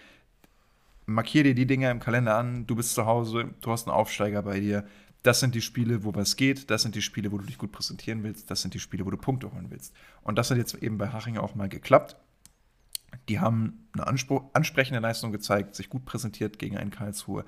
markier 1.09 1.43
dir 1.43 1.55
die 1.55 1.67
Dinge 1.67 1.91
im 1.91 2.01
Kalender 2.01 2.37
an, 2.37 2.67
du 2.67 2.77
bist 2.77 2.95
zu 2.95 3.07
Hause, 3.07 3.51
du 3.61 3.73
hast 3.73 3.89
einen 3.89 3.97
Aufsteiger 3.97 4.43
bei 4.43 4.61
dir. 4.61 4.85
Das 5.23 5.41
sind 5.41 5.55
die 5.55 5.63
Spiele, 5.63 6.05
wo 6.05 6.15
was 6.15 6.37
geht, 6.37 6.71
das 6.71 6.83
sind 6.83 6.95
die 6.95 7.03
Spiele, 7.03 7.33
wo 7.33 7.39
du 7.39 7.45
dich 7.45 7.59
gut 7.59 7.73
präsentieren 7.73 8.23
willst, 8.23 8.51
das 8.51 8.63
sind 8.63 8.75
die 8.75 8.79
Spiele, 8.79 9.05
wo 9.05 9.11
du 9.11 9.17
Punkte 9.17 9.51
holen 9.53 9.67
willst. 9.71 9.93
Und 10.23 10.39
das 10.39 10.51
hat 10.51 10.59
jetzt 10.59 10.75
eben 10.75 10.97
bei 10.97 11.09
Haching 11.09 11.39
auch 11.39 11.55
mal 11.55 11.69
geklappt. 11.69 12.17
Die 13.29 13.41
haben 13.41 13.89
eine 13.93 14.07
ansprechende 14.07 15.01
Leistung 15.01 15.33
gezeigt, 15.33 15.75
sich 15.75 15.91
gut 15.91 16.05
präsentiert 16.05 16.59
gegen 16.59 16.77
einen 16.77 16.91
Karlsruhe, 16.91 17.45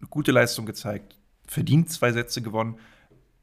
eine 0.00 0.08
gute 0.08 0.32
Leistung 0.32 0.66
gezeigt, 0.66 1.18
verdient 1.46 1.90
zwei 1.90 2.12
Sätze 2.12 2.42
gewonnen, 2.42 2.78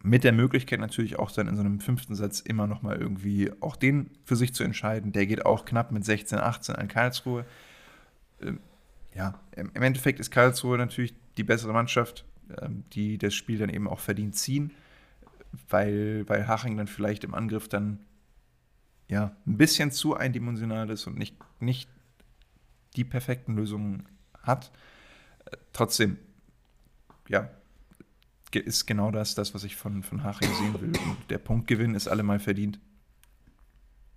mit 0.02 0.24
der 0.24 0.32
Möglichkeit 0.32 0.80
natürlich 0.80 1.20
auch 1.20 1.32
dann 1.32 1.48
in 1.48 1.56
so 1.56 1.62
einem 1.62 1.80
fünften 1.82 2.16
Satz 2.16 2.40
immer 2.40 2.68
noch 2.68 2.82
mal 2.82 2.96
irgendwie 2.96 3.52
auch 3.60 3.76
den 3.76 4.12
für 4.24 4.36
sich 4.36 4.54
zu 4.54 4.64
entscheiden. 4.64 5.12
Der 5.12 5.26
geht 5.26 5.46
auch 5.46 5.66
knapp 5.66 5.92
mit 5.92 6.06
16, 6.06 6.40
18 6.40 6.76
an 6.76 6.88
Karlsruhe. 6.88 7.46
Ähm, 8.42 8.60
ja, 9.14 9.40
im 9.56 9.82
Endeffekt 9.82 10.20
ist 10.20 10.32
Karlsruhe 10.32 10.78
natürlich 10.78 11.14
die 11.38 11.44
bessere 11.44 11.74
Mannschaft, 11.74 12.26
ähm, 12.62 12.86
die 12.94 13.18
das 13.18 13.34
Spiel 13.34 13.58
dann 13.58 13.70
eben 13.70 13.88
auch 13.88 14.00
verdient 14.00 14.36
ziehen, 14.36 14.72
weil, 15.68 16.28
weil 16.30 16.48
Haching 16.48 16.78
dann 16.78 16.88
vielleicht 16.88 17.26
im 17.26 17.34
Angriff 17.34 17.68
dann 17.68 18.00
ja, 19.10 19.36
ein 19.46 19.58
bisschen 19.58 19.92
zu 19.92 20.16
eindimensional 20.16 20.90
ist 20.92 21.08
und 21.08 21.18
nicht, 21.18 21.36
nicht 21.60 21.90
die 22.96 23.04
perfekten 23.04 23.56
Lösungen 23.56 24.08
hat. 24.44 24.72
Äh, 25.46 25.58
trotzdem, 25.74 26.18
ja, 27.28 27.50
ist 28.54 28.86
genau 28.86 29.12
das, 29.12 29.36
das, 29.36 29.54
was 29.54 29.64
ich 29.64 29.76
von, 29.76 30.04
von 30.04 30.24
Haching 30.24 30.54
sehen 30.54 30.82
will. 30.82 30.92
Und 31.04 31.18
der 31.30 31.40
Punktgewinn 31.40 31.96
ist 31.96 32.08
allemal 32.08 32.40
verdient. 32.40 32.80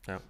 Ja. 0.06 0.20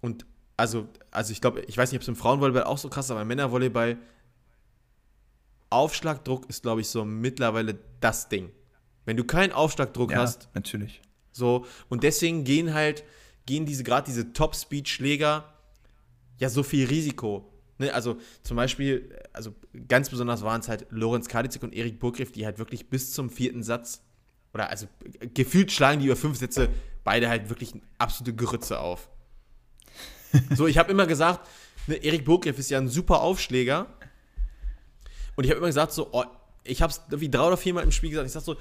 und 0.00 0.26
also, 0.56 0.88
also 1.10 1.32
ich 1.32 1.40
glaube, 1.40 1.62
ich 1.62 1.76
weiß 1.76 1.90
nicht, 1.90 1.98
ob 1.98 2.02
es 2.02 2.08
im 2.08 2.16
Frauenvolleyball 2.16 2.64
auch 2.64 2.78
so 2.78 2.88
krass 2.88 3.06
ist, 3.06 3.10
aber 3.12 3.22
im 3.22 3.28
Männervolleyball 3.28 3.98
Aufschlagdruck 5.70 6.48
ist, 6.48 6.62
glaube 6.62 6.82
ich, 6.82 6.88
so 6.88 7.04
mittlerweile 7.04 7.78
das 8.00 8.28
Ding. 8.28 8.50
Wenn 9.04 9.16
du 9.16 9.24
keinen 9.24 9.52
Aufschlagdruck 9.52 10.12
ja, 10.12 10.18
hast. 10.18 10.48
Natürlich. 10.54 11.02
So, 11.32 11.66
und 11.88 12.04
deswegen 12.04 12.44
gehen 12.44 12.74
halt, 12.74 13.04
gehen 13.46 13.66
diese, 13.66 13.82
gerade 13.82 14.06
diese 14.06 14.32
Top-Speed-Schläger 14.32 15.53
ja 16.38 16.48
so 16.48 16.62
viel 16.62 16.86
Risiko. 16.86 17.50
Ne? 17.78 17.92
Also 17.92 18.18
zum 18.42 18.56
Beispiel, 18.56 19.16
also 19.32 19.54
ganz 19.88 20.10
besonders 20.10 20.42
waren 20.42 20.60
es 20.60 20.68
halt 20.68 20.86
Lorenz 20.90 21.28
Kadizik 21.28 21.62
und 21.62 21.74
Erik 21.74 21.98
Burgriff, 21.98 22.32
die 22.32 22.44
halt 22.44 22.58
wirklich 22.58 22.88
bis 22.90 23.12
zum 23.12 23.30
vierten 23.30 23.62
Satz, 23.62 24.02
oder 24.52 24.70
also 24.70 24.86
gefühlt 25.34 25.72
schlagen 25.72 26.00
die 26.00 26.06
über 26.06 26.16
fünf 26.16 26.38
Sätze 26.38 26.68
beide 27.02 27.28
halt 27.28 27.48
wirklich 27.48 27.74
absolute 27.98 28.34
Grütze 28.34 28.78
auf. 28.78 29.08
so, 30.54 30.66
ich 30.66 30.78
habe 30.78 30.90
immer 30.90 31.06
gesagt, 31.06 31.46
ne, 31.86 31.96
Erik 31.96 32.24
Burgriff 32.24 32.58
ist 32.58 32.70
ja 32.70 32.78
ein 32.78 32.88
super 32.88 33.20
Aufschläger, 33.20 33.88
und 35.36 35.44
ich 35.44 35.50
habe 35.50 35.58
immer 35.58 35.68
gesagt, 35.68 35.92
so, 35.92 36.08
oh, 36.12 36.24
ich 36.64 36.82
habe 36.82 36.92
es 36.92 37.00
wie 37.20 37.28
drei 37.28 37.46
oder 37.46 37.56
viermal 37.56 37.84
im 37.84 37.92
Spiel 37.92 38.10
gesagt, 38.10 38.26
ich 38.26 38.32
sag 38.32 38.42
so, 38.42 38.56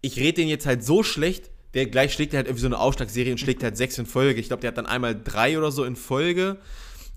ich 0.00 0.18
rede 0.18 0.34
den 0.34 0.48
jetzt 0.48 0.66
halt 0.66 0.84
so 0.84 1.02
schlecht, 1.02 1.50
der 1.74 1.86
gleich 1.86 2.12
schlägt 2.12 2.32
halt 2.34 2.46
irgendwie 2.46 2.62
so 2.62 2.68
eine 2.68 2.78
Aufschlagserie 2.78 3.32
und 3.32 3.38
schlägt 3.38 3.62
halt 3.62 3.76
sechs 3.76 3.98
in 3.98 4.06
Folge. 4.06 4.40
Ich 4.40 4.48
glaube, 4.48 4.60
der 4.60 4.68
hat 4.68 4.78
dann 4.78 4.86
einmal 4.86 5.20
drei 5.20 5.58
oder 5.58 5.70
so 5.70 5.84
in 5.84 5.96
Folge. 5.96 6.58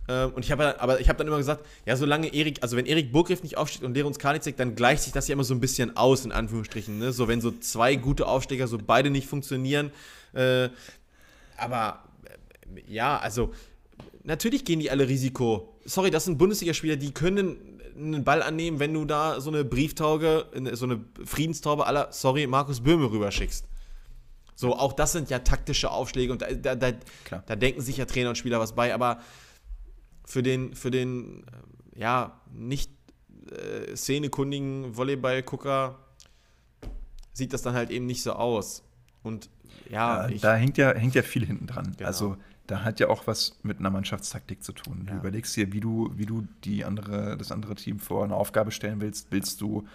Ähm, 0.10 0.34
und 0.34 0.44
ich 0.44 0.52
habe 0.52 0.82
aber 0.82 1.00
ich 1.00 1.08
habe 1.08 1.18
dann 1.18 1.28
immer 1.28 1.38
gesagt, 1.38 1.64
ja, 1.86 1.96
solange 1.96 2.34
Erik, 2.34 2.58
also 2.62 2.76
wenn 2.76 2.88
Erik 2.88 3.12
Burgriff 3.12 3.44
nicht 3.44 3.58
aufsteht 3.58 3.84
und 3.84 3.94
Lehruns 3.94 4.18
Karnitzek, 4.18 4.58
dann 4.58 4.76
gleicht 4.76 5.04
sich 5.04 5.14
das 5.14 5.28
ja 5.28 5.34
immer 5.34 5.44
so 5.44 5.54
ein 5.54 5.60
bisschen 5.60 5.96
aus, 5.96 6.26
in 6.26 6.32
Anführungsstrichen. 6.32 6.98
Ne? 6.98 7.14
So, 7.14 7.28
wenn 7.28 7.40
so 7.40 7.52
zwei 7.52 7.96
gute 7.96 8.28
Aufsteiger 8.28 8.68
so 8.68 8.80
beide 8.84 9.12
nicht 9.12 9.28
funktionieren. 9.28 9.92
Äh, 10.34 10.70
aber 11.58 12.04
äh, 12.26 12.92
ja, 12.92 13.20
also 13.20 13.54
natürlich 14.24 14.66
gehen 14.66 14.80
die 14.80 14.90
alle 14.90 15.08
Risiko. 15.08 15.76
Sorry, 15.86 16.10
das 16.10 16.26
sind 16.26 16.40
Bundesligaspieler, 16.40 16.96
die 16.96 17.12
können 17.12 17.80
einen 17.96 18.24
Ball 18.24 18.42
annehmen, 18.42 18.80
wenn 18.80 18.94
du 18.94 19.06
da 19.06 19.42
so 19.42 19.52
eine 19.52 19.64
Brieftaube, 19.66 20.48
so 20.74 20.86
eine 20.86 21.04
Friedenstaube 21.26 21.86
aller, 21.86 22.08
sorry, 22.12 22.48
Markus 22.48 22.82
Böhme 22.82 23.12
rüberschickst. 23.12 23.66
So, 24.56 24.76
auch 24.76 24.94
das 24.94 25.14
sind 25.14 25.30
ja 25.30 25.40
taktische 25.40 25.92
Aufschläge 25.92 26.32
und 26.32 26.42
da, 26.42 26.52
da, 26.52 26.76
da, 26.76 26.92
da, 27.46 27.56
denken 27.56 27.82
sich 27.82 27.98
ja 27.98 28.06
Trainer 28.06 28.30
und 28.30 28.38
Spieler 28.38 28.60
was 28.60 28.74
bei, 28.74 28.94
aber 28.94 29.20
für 30.30 30.44
den, 30.44 30.76
für 30.76 30.92
den 30.92 31.44
äh, 31.96 32.00
ja, 32.00 32.40
nicht 32.54 32.92
äh, 33.52 33.96
szenekundigen 33.96 34.96
Volleyball-Gucker 34.96 35.98
sieht 37.34 37.52
das 37.52 37.64
dann 37.64 37.74
halt 37.74 37.90
eben 37.90 38.06
nicht 38.06 38.22
so 38.22 38.34
aus. 38.34 38.84
Und 39.24 39.50
ja, 39.90 40.30
ja 40.30 40.38
da 40.38 40.56
hängt 40.56 40.78
ja, 40.78 40.94
hängt 40.94 41.16
ja 41.16 41.24
viel 41.24 41.46
hinten 41.46 41.66
dran. 41.66 41.96
Genau. 41.98 42.08
Also 42.08 42.38
da 42.68 42.84
hat 42.84 43.00
ja 43.00 43.10
auch 43.10 43.26
was 43.26 43.58
mit 43.64 43.80
einer 43.80 43.90
Mannschaftstaktik 43.90 44.64
zu 44.64 44.72
tun. 44.72 45.08
Du 45.08 45.16
überlegst 45.16 45.56
dir, 45.56 45.74
wie 45.74 45.80
du, 45.80 46.12
wie 46.16 46.28
du 46.28 46.48
die 46.64 46.86
andere, 46.86 47.36
das 47.36 47.52
andere 47.52 47.74
Team 47.74 47.98
vor 48.00 48.24
eine 48.24 48.36
Aufgabe 48.36 48.70
stellen 48.70 49.02
willst. 49.02 49.32
Willst 49.32 49.60
du 49.62 49.88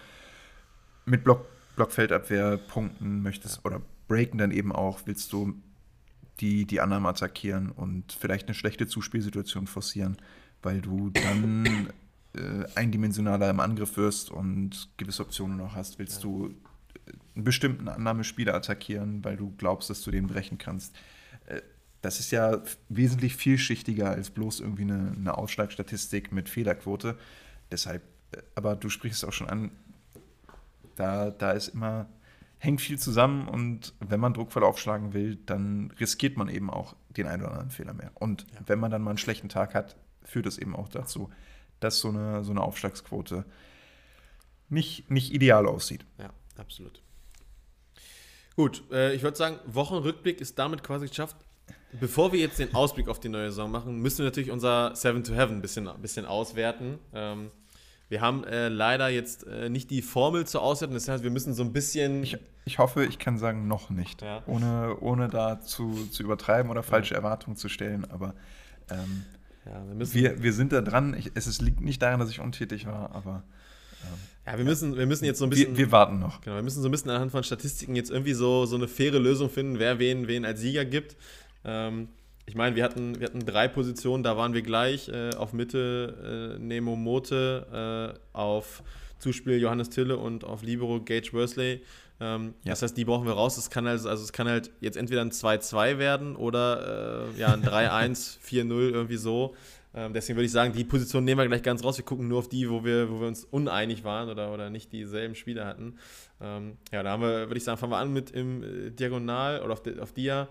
mit 1.05 1.23
Block, 1.23 1.45
Blockfeldabwehr 1.77 2.57
punkten 2.57 3.21
möchtest 3.21 3.57
ja. 3.57 3.61
oder 3.63 3.81
breaken 4.09 4.37
dann 4.37 4.51
eben 4.51 4.73
auch? 4.73 4.99
Willst 5.05 5.31
du 5.31 5.55
die, 6.39 6.65
die 6.65 6.81
anderen 6.81 7.05
attackieren 7.05 7.71
und 7.71 8.11
vielleicht 8.11 8.47
eine 8.47 8.55
schlechte 8.55 8.87
Zuspielsituation 8.87 9.67
forcieren, 9.67 10.17
weil 10.61 10.81
du 10.81 11.09
dann 11.09 11.89
äh, 12.35 12.65
eindimensionaler 12.75 13.49
im 13.49 13.59
Angriff 13.59 13.97
wirst 13.97 14.29
und 14.29 14.89
gewisse 14.97 15.23
Optionen 15.23 15.57
noch 15.57 15.75
hast? 15.75 15.99
Willst 15.99 16.23
du 16.23 16.53
einen 17.35 17.43
bestimmten 17.43 17.87
Annahmespieler 17.87 18.53
attackieren, 18.53 19.23
weil 19.23 19.37
du 19.37 19.53
glaubst, 19.57 19.89
dass 19.89 20.01
du 20.01 20.11
den 20.11 20.27
brechen 20.27 20.57
kannst? 20.57 20.95
Äh, 21.45 21.61
das 22.01 22.19
ist 22.19 22.31
ja 22.31 22.61
wesentlich 22.89 23.35
vielschichtiger 23.35 24.11
als 24.11 24.29
bloß 24.29 24.59
irgendwie 24.59 24.83
eine, 24.83 25.13
eine 25.17 25.37
Ausschlagstatistik 25.37 26.31
mit 26.31 26.49
Fehlerquote. 26.49 27.17
Deshalb, 27.71 28.03
äh, 28.31 28.41
aber 28.55 28.75
du 28.75 28.89
sprichst 28.89 29.23
es 29.23 29.29
auch 29.29 29.33
schon 29.33 29.49
an, 29.49 29.71
da, 30.95 31.29
da 31.29 31.51
ist 31.51 31.69
immer, 31.69 32.07
hängt 32.65 32.81
viel 32.81 32.99
zusammen 32.99 33.47
und 33.47 33.93
wenn 33.99 34.19
man 34.19 34.33
druckvoll 34.33 34.63
aufschlagen 34.63 35.13
will, 35.13 35.37
dann 35.45 35.91
riskiert 35.99 36.37
man 36.37 36.49
eben 36.49 36.69
auch 36.69 36.95
den 37.09 37.27
einen 37.27 37.43
oder 37.43 37.51
anderen 37.51 37.71
Fehler 37.71 37.93
mehr. 37.93 38.11
Und 38.15 38.45
ja. 38.53 38.59
wenn 38.65 38.79
man 38.79 38.91
dann 38.91 39.01
mal 39.01 39.11
einen 39.11 39.17
schlechten 39.17 39.49
Tag 39.49 39.73
hat, 39.73 39.95
führt 40.23 40.45
es 40.45 40.57
eben 40.57 40.75
auch 40.75 40.89
dazu, 40.89 41.29
dass 41.79 41.99
so 41.99 42.09
eine, 42.09 42.43
so 42.43 42.51
eine 42.51 42.61
Aufschlagsquote 42.61 43.45
nicht, 44.69 45.09
nicht 45.09 45.33
ideal 45.33 45.67
aussieht. 45.67 46.05
Ja, 46.17 46.31
absolut. 46.57 47.01
Gut, 48.55 48.83
äh, 48.91 49.13
ich 49.13 49.21
würde 49.21 49.37
sagen, 49.37 49.59
Wochenrückblick 49.65 50.41
ist 50.41 50.57
damit 50.57 50.83
quasi 50.83 51.07
geschafft. 51.07 51.35
Bevor 51.99 52.33
wir 52.33 52.39
jetzt 52.39 52.59
den 52.59 52.73
Ausblick 52.73 53.07
auf 53.07 53.19
die 53.19 53.29
neue 53.29 53.49
Saison 53.49 53.71
machen, 53.71 54.01
müssen 54.01 54.19
wir 54.19 54.25
natürlich 54.25 54.51
unser 54.51 54.95
Seven 54.95 55.23
to 55.23 55.33
Heaven 55.33 55.57
ein 55.57 55.61
bisschen, 55.61 55.87
ein 55.87 56.01
bisschen 56.01 56.25
auswerten. 56.25 56.99
Ähm, 57.13 57.51
wir 58.07 58.21
haben 58.21 58.43
äh, 58.43 58.69
leider 58.69 59.09
jetzt 59.09 59.47
äh, 59.47 59.69
nicht 59.69 59.89
die 59.89 60.01
Formel 60.01 60.45
zur 60.45 60.61
Auswertung, 60.61 60.93
das 60.93 61.07
heißt, 61.07 61.23
wir 61.23 61.31
müssen 61.31 61.53
so 61.53 61.63
ein 61.63 61.73
bisschen. 61.73 62.23
Ich, 62.23 62.37
ich 62.65 62.77
hoffe, 62.79 63.05
ich 63.05 63.17
kann 63.17 63.37
sagen, 63.37 63.67
noch 63.67 63.89
nicht. 63.89 64.21
Ja. 64.21 64.43
Ohne, 64.45 64.97
ohne 64.99 65.27
da 65.27 65.59
zu, 65.59 66.07
zu 66.07 66.23
übertreiben 66.23 66.69
oder 66.69 66.83
falsche 66.83 67.13
ja. 67.13 67.19
Erwartungen 67.19 67.57
zu 67.57 67.67
stellen. 67.67 68.05
Aber 68.05 68.35
ähm, 68.91 69.25
ja, 69.65 69.83
wir, 69.97 70.13
wir, 70.13 70.43
wir, 70.43 70.53
sind 70.53 70.71
da 70.71 70.81
dran. 70.81 71.15
Ich, 71.17 71.31
es 71.33 71.47
ist, 71.47 71.61
liegt 71.61 71.81
nicht 71.81 72.01
daran, 72.01 72.19
dass 72.19 72.29
ich 72.29 72.39
untätig 72.39 72.85
war, 72.85 73.15
aber. 73.15 73.43
Ähm, 74.03 74.19
Ja, 74.45 74.57
wir 74.59 74.65
müssen, 74.65 74.95
wir 74.95 75.07
müssen 75.07 75.25
jetzt 75.25 75.39
so 75.39 75.45
ein 75.45 75.49
bisschen. 75.49 75.71
Wir, 75.71 75.87
wir, 75.87 75.91
warten 75.91 76.19
noch. 76.19 76.41
Genau, 76.41 76.57
wir 76.57 76.63
müssen 76.63 76.83
so 76.83 76.87
ein 76.87 76.91
bisschen 76.91 77.09
anhand 77.09 77.31
von 77.31 77.43
Statistiken 77.43 77.95
jetzt 77.95 78.11
irgendwie 78.11 78.33
so, 78.33 78.67
so 78.67 78.75
eine 78.75 78.87
faire 78.87 79.17
Lösung 79.19 79.49
finden, 79.49 79.79
wer 79.79 79.97
wen, 79.97 80.27
wen 80.27 80.45
als 80.45 80.59
Sieger 80.59 80.85
gibt. 80.85 81.17
Ähm, 81.63 82.09
ich 82.45 82.55
meine, 82.55 82.75
wir 82.75 82.83
hatten, 82.83 83.19
wir 83.19 83.27
hatten 83.27 83.45
drei 83.45 83.67
Positionen, 83.67 84.23
da 84.23 84.37
waren 84.37 84.53
wir 84.53 84.61
gleich. 84.61 85.09
Äh, 85.09 85.31
auf 85.35 85.53
Mitte 85.53 86.55
äh, 86.57 86.59
Nemo 86.59 86.95
Mote, 86.95 88.13
äh, 88.13 88.37
auf 88.37 88.83
Zuspiel 89.17 89.59
Johannes 89.59 89.89
Tille 89.89 90.17
und 90.17 90.43
auf 90.43 90.61
Libero 90.61 91.01
Gage 91.01 91.33
Worsley. 91.33 91.81
Ähm, 92.19 92.53
ja. 92.63 92.71
Das 92.71 92.81
heißt, 92.81 92.95
die 92.95 93.05
brauchen 93.05 93.25
wir 93.25 93.33
raus. 93.33 93.57
Es 93.57 93.69
kann 93.69 93.87
halt, 93.87 94.05
also 94.05 94.23
es 94.23 94.31
kann 94.31 94.47
halt 94.47 94.71
jetzt 94.79 94.95
entweder 94.97 95.21
ein 95.21 95.31
2-2 95.31 95.97
werden 95.97 96.35
oder 96.35 97.27
äh, 97.35 97.39
ja, 97.39 97.53
ein 97.53 97.63
3-1, 97.63 98.37
4-0, 98.39 98.71
irgendwie 98.91 99.17
so. 99.17 99.55
Ähm, 99.93 100.13
deswegen 100.13 100.37
würde 100.37 100.45
ich 100.45 100.51
sagen, 100.51 100.73
die 100.73 100.83
Position 100.83 101.23
nehmen 101.23 101.39
wir 101.39 101.47
gleich 101.47 101.63
ganz 101.63 101.83
raus. 101.83 101.97
Wir 101.97 102.05
gucken 102.05 102.27
nur 102.27 102.39
auf 102.39 102.49
die, 102.49 102.69
wo 102.69 102.83
wir, 102.83 103.09
wo 103.09 103.21
wir 103.21 103.27
uns 103.27 103.45
uneinig 103.45 104.03
waren 104.03 104.29
oder, 104.29 104.53
oder 104.53 104.69
nicht 104.69 104.91
dieselben 104.91 105.35
Spieler 105.35 105.65
hatten. 105.65 105.97
Ähm, 106.41 106.77
ja, 106.91 107.01
da 107.01 107.11
haben 107.11 107.21
wir, 107.21 107.47
würde 107.47 107.57
ich 107.57 107.63
sagen, 107.63 107.77
fangen 107.77 107.93
wir 107.93 107.97
an 107.97 108.13
mit 108.13 108.31
im 108.31 108.63
äh, 108.63 108.91
Diagonal 108.91 109.61
oder 109.61 109.73
auf, 109.73 109.81
auf 109.99 110.11
Dia. 110.11 110.47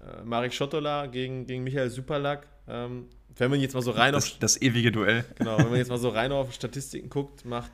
Äh, 0.00 0.24
Marek 0.24 0.52
Schottola 0.52 1.06
gegen, 1.06 1.46
gegen 1.46 1.64
Michael 1.64 1.90
Superlack. 1.90 2.46
Ähm, 2.68 3.06
wenn 3.36 3.50
man 3.50 3.60
jetzt 3.60 3.74
mal 3.74 3.82
so 3.82 3.92
rein 3.92 4.12
das, 4.12 4.32
auf. 4.32 4.38
Das 4.38 4.60
ewige 4.60 4.92
Duell. 4.92 5.24
Genau, 5.36 5.58
wenn 5.58 5.70
man 5.70 5.76
jetzt 5.76 5.88
mal 5.88 5.98
so 5.98 6.08
rein 6.08 6.32
auf 6.32 6.52
Statistiken 6.52 7.08
guckt, 7.08 7.44
macht 7.44 7.72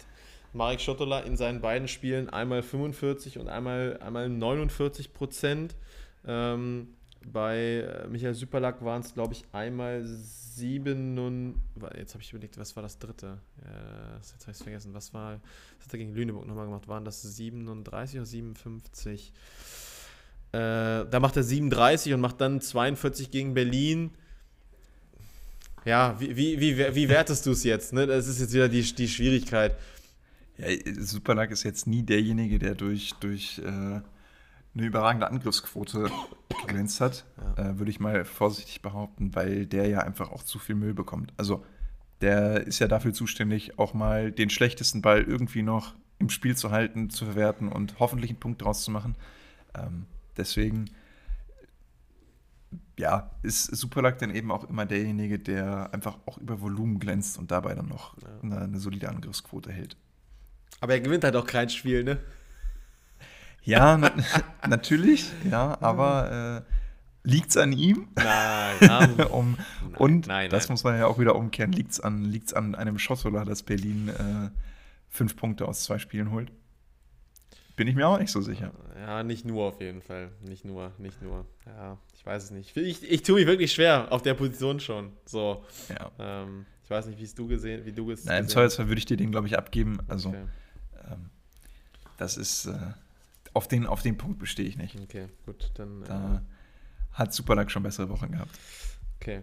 Marek 0.53 0.81
Schottola 0.81 1.21
in 1.21 1.37
seinen 1.37 1.61
beiden 1.61 1.89
Spielen 1.89 2.29
einmal 2.31 2.63
45 2.63 3.39
und 3.39 3.49
einmal, 3.49 3.99
einmal 4.01 4.29
49 4.29 5.13
Prozent. 5.13 5.75
Ähm, 6.27 6.89
bei 7.33 7.59
äh, 7.59 8.07
Michael 8.09 8.35
Superlack 8.35 8.85
waren 8.85 9.03
es, 9.03 9.15
glaube 9.15 9.35
ich, 9.35 9.45
einmal 9.53 10.05
7 10.05 11.19
und. 11.19 11.63
Jetzt 11.97 12.15
habe 12.15 12.23
ich 12.23 12.31
überlegt, 12.31 12.59
was 12.59 12.77
war 12.77 12.83
das 12.83 12.99
dritte? 12.99 13.39
Äh, 13.63 14.17
jetzt 14.17 14.43
habe 14.43 14.53
ich 14.53 14.59
es 14.59 14.63
vergessen. 14.63 14.95
Was 14.95 15.13
war. 15.13 15.41
Was 15.79 15.87
hat 15.87 15.95
er 15.95 15.99
gegen 15.99 16.15
Lüneburg 16.15 16.47
nochmal 16.47 16.67
gemacht? 16.67 16.89
Waren 16.89 17.05
das 17.05 17.23
37 17.23 18.19
oder 18.19 18.27
57? 18.27 19.33
Äh, 20.53 21.07
da 21.11 21.21
macht 21.21 21.37
er 21.37 21.43
37 21.43 22.15
und 22.15 22.21
macht 22.21 22.41
dann 22.41 22.61
42 22.61 23.31
gegen 23.31 23.55
Berlin. 23.55 24.11
Ja, 25.85 26.17
wie, 26.19 26.37
wie, 26.37 26.61
wie, 26.61 26.95
wie 26.95 27.09
wertest 27.09 27.47
du 27.47 27.53
es 27.53 27.63
jetzt? 27.63 27.93
Ne? 27.93 28.07
Das 28.07 28.27
ist 28.27 28.41
jetzt 28.41 28.53
wieder 28.53 28.69
die, 28.69 28.83
die 28.83 29.09
Schwierigkeit. 29.09 29.77
Ja, 30.59 30.67
Superlack 30.99 31.51
ist 31.51 31.63
jetzt 31.63 31.87
nie 31.87 32.03
derjenige, 32.03 32.59
der 32.59 32.75
durch, 32.75 33.15
durch 33.21 33.59
äh, 33.59 33.67
eine 33.69 34.03
überragende 34.75 35.29
Angriffsquote 35.29 36.11
geglänzt 36.67 37.01
hat, 37.01 37.25
ja. 37.57 37.71
äh, 37.71 37.79
würde 37.79 37.91
ich 37.91 38.01
mal 38.01 38.25
vorsichtig 38.25 38.83
behaupten, 38.83 39.35
weil 39.35 39.67
der 39.67 39.89
ja 39.89 40.01
einfach 40.01 40.31
auch 40.31 40.43
zu 40.43 40.59
viel 40.59 40.75
Müll 40.75 40.95
bekommt. 40.95 41.33
Also 41.37 41.65
der 42.21 42.67
ist 42.67 42.79
ja 42.79 42.89
dafür 42.89 43.13
zuständig, 43.13 43.79
auch 43.79 43.95
mal 43.95 44.33
den 44.33 44.51
schlechtesten 44.51 45.03
Ball 45.03 45.23
irgendwie 45.23 45.63
noch 45.63 45.95
im 46.19 46.31
Spiel 46.31 46.57
zu 46.57 46.71
halten, 46.71 47.11
zu 47.11 47.27
verwerten 47.27 47.69
und 47.69 47.99
hoffentlich 47.99 48.31
einen 48.31 48.41
Punkt 48.41 48.63
draus 48.63 48.83
zu 48.83 48.91
machen. 48.91 49.17
Ähm, 49.75 50.07
deswegen 50.37 50.91
ja, 52.99 53.31
ist 53.43 53.65
Superlack 53.77 54.19
dann 54.19 54.35
eben 54.35 54.51
auch 54.51 54.69
immer 54.69 54.87
derjenige, 54.87 55.39
der 55.39 55.93
einfach 55.93 56.17
auch 56.27 56.39
über 56.39 56.61
Volumen 56.61 56.99
glänzt 56.99 57.39
und 57.39 57.51
dabei 57.51 57.75
dann 57.75 57.89
noch 57.89 58.17
ja. 58.23 58.29
eine, 58.43 58.61
eine, 58.63 58.79
solide 58.79 59.09
Angriffsquote 59.09 59.71
hält. 59.71 59.97
Aber 60.81 60.95
er 60.95 61.01
gewinnt 61.01 61.25
halt 61.25 61.37
auch 61.37 61.47
kein 61.47 61.69
Spiel, 61.69 62.05
ne? 62.05 62.19
Ja, 63.63 63.99
na, 63.99 64.13
natürlich, 64.69 65.31
ja, 65.51 65.77
aber 65.81 66.65
äh, 66.67 67.29
liegt 67.29 67.51
es 67.51 67.57
an 67.57 67.73
ihm? 67.73 68.09
Nein, 68.15 69.27
um, 69.31 69.57
nein 69.83 69.95
Und 69.97 70.27
nein, 70.27 70.49
das 70.51 70.65
nein. 70.65 70.73
muss 70.73 70.85
man 70.85 70.99
ja 70.99 71.07
auch 71.07 71.19
wieder 71.19 71.35
umkehren, 71.35 71.73
liegt 71.73 71.93
es 71.93 72.01
an, 72.01 72.25
liegt's 72.25 72.55
an 72.55 72.75
einem 72.75 72.99
Schossola, 72.99 73.45
dass 73.45 73.63
Berlin 73.63 74.09
äh, 74.09 74.51
fünf 75.11 75.37
Punkte 75.37 75.67
aus 75.67 75.85
zwei 75.85 75.99
Spielen 75.99 76.31
holt? 76.31 76.51
Bin 77.77 77.89
ich 77.89 77.95
mir 77.95 78.09
auch 78.09 78.19
nicht 78.19 78.33
so 78.33 78.41
sicher. 78.41 78.73
Ja, 78.99 79.23
nicht 79.23 79.45
nur 79.45 79.65
auf 79.65 79.81
jeden 79.81 80.01
Fall. 80.01 80.31
Nicht 80.41 80.65
nur, 80.65 80.93
nicht 80.99 81.21
nur. 81.21 81.45
Ja, 81.67 81.99
ich 82.15 82.25
weiß 82.25 82.45
es 82.45 82.51
nicht. 82.51 82.75
Ich, 82.77 83.03
ich 83.03 83.23
tue 83.23 83.37
mich 83.37 83.47
wirklich 83.47 83.71
schwer 83.73 84.11
auf 84.11 84.23
der 84.23 84.33
Position 84.33 84.81
schon. 84.81 85.13
So. 85.27 85.63
Ja. 85.91 86.11
Ähm, 86.19 86.65
ich 86.83 86.91
weiß 86.91 87.07
nicht, 87.07 87.21
wie 87.21 87.27
du 87.35 87.47
gesehen, 87.47 87.85
wie 87.85 87.93
du 87.93 88.11
es. 88.11 88.25
Nein, 88.25 88.45
im 88.45 88.49
Zweifelsfall 88.49 88.89
würde 88.89 88.99
ich 88.99 89.05
dir 89.05 89.19
den, 89.19 89.31
glaube 89.31 89.47
ich, 89.47 89.59
abgeben. 89.59 89.99
Also, 90.09 90.31
okay. 90.31 90.45
ähm, 91.11 91.31
das 92.17 92.39
ist. 92.39 92.67
Äh, 92.67 92.79
auf, 93.53 93.69
den, 93.69 93.87
auf 93.87 94.03
den 94.03 94.17
Punkt 94.17 94.39
bestehe 94.39 94.67
ich 94.67 94.77
nicht. 94.79 94.99
Okay, 95.01 95.29
gut. 95.45 95.71
Dann. 95.75 96.05
Da 96.05 96.37
äh, 96.37 96.41
hat 97.13 97.35
Superlag 97.35 97.71
schon 97.71 97.83
bessere 97.83 98.09
Wochen 98.09 98.33
gehabt. 98.33 98.59
Okay. 99.21 99.43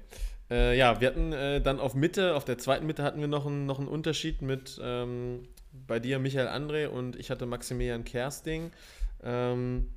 Äh, 0.50 0.78
ja, 0.78 1.00
wir 1.02 1.08
hatten 1.08 1.34
äh, 1.34 1.62
dann 1.62 1.80
auf 1.80 1.96
Mitte, 1.96 2.36
auf 2.36 2.46
der 2.46 2.58
zweiten 2.58 2.86
Mitte 2.86 3.04
hatten 3.04 3.20
wir 3.20 3.28
noch, 3.28 3.46
ein, 3.46 3.66
noch 3.66 3.80
einen 3.80 3.88
Unterschied 3.88 4.42
mit 4.42 4.80
ähm, 4.84 5.48
bei 5.88 6.00
dir 6.00 6.20
Michael 6.20 6.48
André 6.48 6.88
und 6.88 7.16
ich 7.16 7.32
hatte 7.32 7.46
Maximilian 7.46 8.04
Kersting. 8.04 8.72
Ähm, 9.24 9.90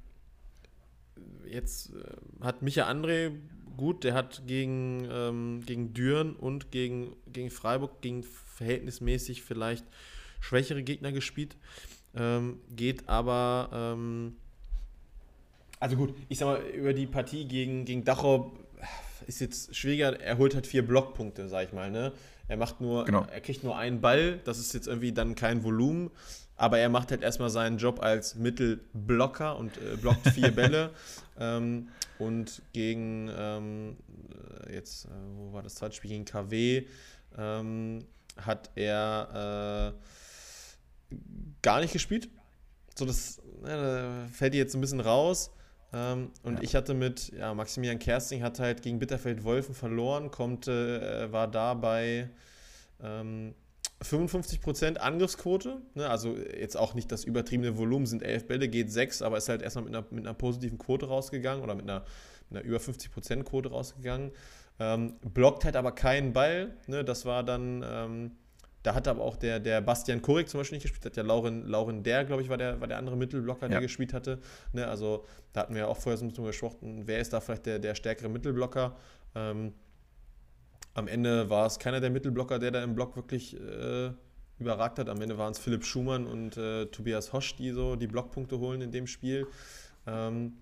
jetzt 1.50 1.90
äh, 1.94 2.44
hat 2.44 2.62
Michael 2.62 2.88
André 2.88 3.32
gut, 3.76 4.04
der 4.04 4.14
hat 4.14 4.42
gegen, 4.46 5.06
ähm, 5.10 5.62
gegen 5.66 5.92
Düren 5.92 6.34
und 6.34 6.70
gegen, 6.70 7.14
gegen 7.32 7.50
Freiburg, 7.50 8.00
gegen 8.00 8.22
verhältnismäßig 8.22 9.42
vielleicht 9.42 9.84
schwächere 10.40 10.82
Gegner 10.82 11.12
gespielt. 11.12 11.56
Ähm, 12.14 12.60
geht 12.74 13.08
aber, 13.08 13.68
ähm, 13.72 14.36
also 15.78 15.96
gut, 15.96 16.14
ich 16.28 16.38
sag 16.38 16.46
mal, 16.46 16.62
über 16.70 16.94
die 16.94 17.06
Partie 17.06 17.46
gegen, 17.46 17.84
gegen 17.84 18.04
Dachau 18.04 18.52
ist 19.26 19.40
jetzt 19.40 19.74
schwieriger. 19.76 20.18
Er 20.20 20.38
holt 20.38 20.54
halt 20.54 20.66
vier 20.66 20.86
Blockpunkte, 20.86 21.48
sag 21.48 21.68
ich 21.68 21.72
mal. 21.72 21.90
Ne? 21.90 22.12
Er 22.48 22.56
macht 22.56 22.80
nur, 22.80 23.04
genau. 23.04 23.26
er 23.32 23.40
kriegt 23.40 23.64
nur 23.64 23.76
einen 23.76 24.00
Ball, 24.00 24.38
das 24.44 24.58
ist 24.58 24.72
jetzt 24.72 24.86
irgendwie 24.86 25.12
dann 25.12 25.34
kein 25.34 25.64
Volumen, 25.64 26.10
aber 26.56 26.78
er 26.78 26.88
macht 26.88 27.10
halt 27.10 27.22
erstmal 27.22 27.50
seinen 27.50 27.78
Job 27.78 28.00
als 28.00 28.34
Mittelblocker 28.36 29.56
und 29.58 29.76
äh, 29.78 29.96
blockt 29.96 30.28
vier 30.28 30.50
Bälle. 30.54 30.90
Ähm, 31.38 31.88
und 32.18 32.62
gegen, 32.72 33.30
ähm, 33.36 33.96
äh, 34.66 34.74
jetzt, 34.74 35.06
äh, 35.06 35.08
wo 35.36 35.52
war 35.52 35.62
das 35.62 35.74
zweite 35.74 35.94
Spiel? 35.94 36.10
Gegen 36.10 36.24
KW 36.24 36.86
ähm, 37.36 38.04
hat 38.36 38.70
er 38.74 39.92
äh, 41.12 41.16
gar 41.62 41.80
nicht 41.80 41.92
gespielt. 41.92 42.28
So, 42.94 43.04
das 43.04 43.38
äh, 43.64 44.28
fällt 44.32 44.54
jetzt 44.54 44.74
ein 44.74 44.80
bisschen 44.80 45.00
raus. 45.00 45.50
Ähm, 45.96 46.30
und 46.42 46.56
ja. 46.56 46.62
ich 46.62 46.74
hatte 46.74 46.92
mit, 46.92 47.32
ja, 47.32 47.54
Maximilian 47.54 47.98
Kersting 47.98 48.42
hat 48.42 48.58
halt 48.58 48.82
gegen 48.82 48.98
Bitterfeld-Wolfen 48.98 49.74
verloren, 49.74 50.30
kommt, 50.30 50.68
äh, 50.68 51.32
war 51.32 51.48
da 51.48 51.72
bei 51.72 52.28
ähm, 53.02 53.54
55% 54.02 54.98
Angriffsquote. 54.98 55.80
Ne? 55.94 56.08
Also 56.08 56.36
jetzt 56.36 56.76
auch 56.76 56.92
nicht 56.92 57.10
das 57.10 57.24
übertriebene 57.24 57.78
Volumen, 57.78 58.04
sind 58.04 58.22
elf 58.22 58.46
Bälle, 58.46 58.68
geht 58.68 58.92
sechs, 58.92 59.22
aber 59.22 59.38
ist 59.38 59.48
halt 59.48 59.62
erstmal 59.62 59.84
mit 59.84 59.94
einer, 59.94 60.06
mit 60.10 60.26
einer 60.26 60.34
positiven 60.34 60.76
Quote 60.76 61.06
rausgegangen 61.06 61.64
oder 61.64 61.74
mit 61.74 61.88
einer, 61.88 62.04
mit 62.50 62.58
einer 62.58 62.68
über 62.68 62.78
50% 62.78 63.44
Quote 63.44 63.70
rausgegangen. 63.70 64.32
Ähm, 64.78 65.14
blockt 65.22 65.64
halt 65.64 65.76
aber 65.76 65.92
keinen 65.92 66.34
Ball. 66.34 66.76
Ne? 66.86 67.04
Das 67.04 67.24
war 67.24 67.42
dann 67.42 67.82
ähm, 67.88 68.32
da 68.86 68.94
hat 68.94 69.08
aber 69.08 69.22
auch 69.22 69.34
der, 69.34 69.58
der 69.58 69.80
Bastian 69.80 70.22
Kurik 70.22 70.48
zum 70.48 70.60
Beispiel 70.60 70.76
nicht 70.76 70.84
gespielt, 70.84 71.04
hat 71.04 71.16
ja 71.16 71.24
Lauren, 71.24 71.66
Lauren 71.66 72.04
Der, 72.04 72.24
glaube 72.24 72.42
ich, 72.42 72.48
war 72.48 72.56
der, 72.56 72.80
war 72.80 72.86
der 72.86 72.98
andere 72.98 73.16
Mittelblocker, 73.16 73.66
ja. 73.66 73.68
der 73.68 73.80
gespielt 73.80 74.12
hatte. 74.12 74.38
Ne, 74.72 74.86
also 74.86 75.24
da 75.52 75.62
hatten 75.62 75.74
wir 75.74 75.80
ja 75.80 75.86
auch 75.88 75.96
vorher 75.96 76.16
so 76.16 76.24
ein 76.24 76.28
bisschen 76.28 76.44
gesprochen, 76.44 77.02
wer 77.04 77.18
ist 77.18 77.32
da 77.32 77.40
vielleicht 77.40 77.66
der, 77.66 77.80
der 77.80 77.96
stärkere 77.96 78.28
Mittelblocker. 78.28 78.94
Ähm, 79.34 79.72
am 80.94 81.08
Ende 81.08 81.50
war 81.50 81.66
es 81.66 81.80
keiner 81.80 81.98
der 81.98 82.10
Mittelblocker, 82.10 82.60
der 82.60 82.70
da 82.70 82.84
im 82.84 82.94
Block 82.94 83.16
wirklich 83.16 83.60
äh, 83.60 84.12
überragt 84.60 85.00
hat. 85.00 85.08
Am 85.08 85.20
Ende 85.20 85.36
waren 85.36 85.50
es 85.50 85.58
Philipp 85.58 85.84
Schumann 85.84 86.24
und 86.24 86.56
äh, 86.56 86.86
Tobias 86.86 87.32
Hosch, 87.32 87.56
die 87.56 87.72
so 87.72 87.96
die 87.96 88.06
Blockpunkte 88.06 88.60
holen 88.60 88.82
in 88.82 88.92
dem 88.92 89.08
Spiel. 89.08 89.48
Ähm, 90.06 90.58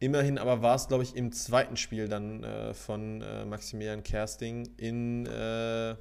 immerhin 0.00 0.36
aber 0.36 0.62
war 0.62 0.74
es, 0.74 0.88
glaube 0.88 1.04
ich, 1.04 1.14
im 1.14 1.30
zweiten 1.30 1.76
Spiel 1.76 2.08
dann 2.08 2.42
äh, 2.42 2.74
von 2.74 3.22
äh, 3.22 3.44
Maximilian 3.44 4.02
Kersting 4.02 4.68
in 4.78 5.26
äh, 5.26 5.94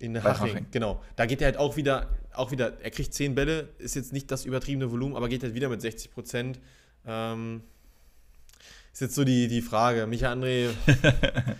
in 0.00 0.22
Haching, 0.22 0.48
Haching, 0.48 0.66
genau. 0.70 1.02
Da 1.16 1.26
geht 1.26 1.40
er 1.40 1.46
halt 1.46 1.56
auch 1.58 1.76
wieder, 1.76 2.08
auch 2.32 2.50
wieder, 2.50 2.80
er 2.80 2.90
kriegt 2.90 3.14
10 3.14 3.34
Bälle, 3.34 3.68
ist 3.78 3.94
jetzt 3.94 4.12
nicht 4.12 4.30
das 4.30 4.44
übertriebene 4.44 4.90
Volumen, 4.90 5.14
aber 5.14 5.28
geht 5.28 5.42
halt 5.42 5.54
wieder 5.54 5.68
mit 5.68 5.80
60 5.80 6.10
Prozent. 6.10 6.58
Ähm, 7.06 7.62
ist 8.92 9.00
jetzt 9.00 9.14
so 9.14 9.24
die, 9.24 9.46
die 9.48 9.62
Frage. 9.62 10.06
Micha 10.06 10.32
André. 10.32 10.70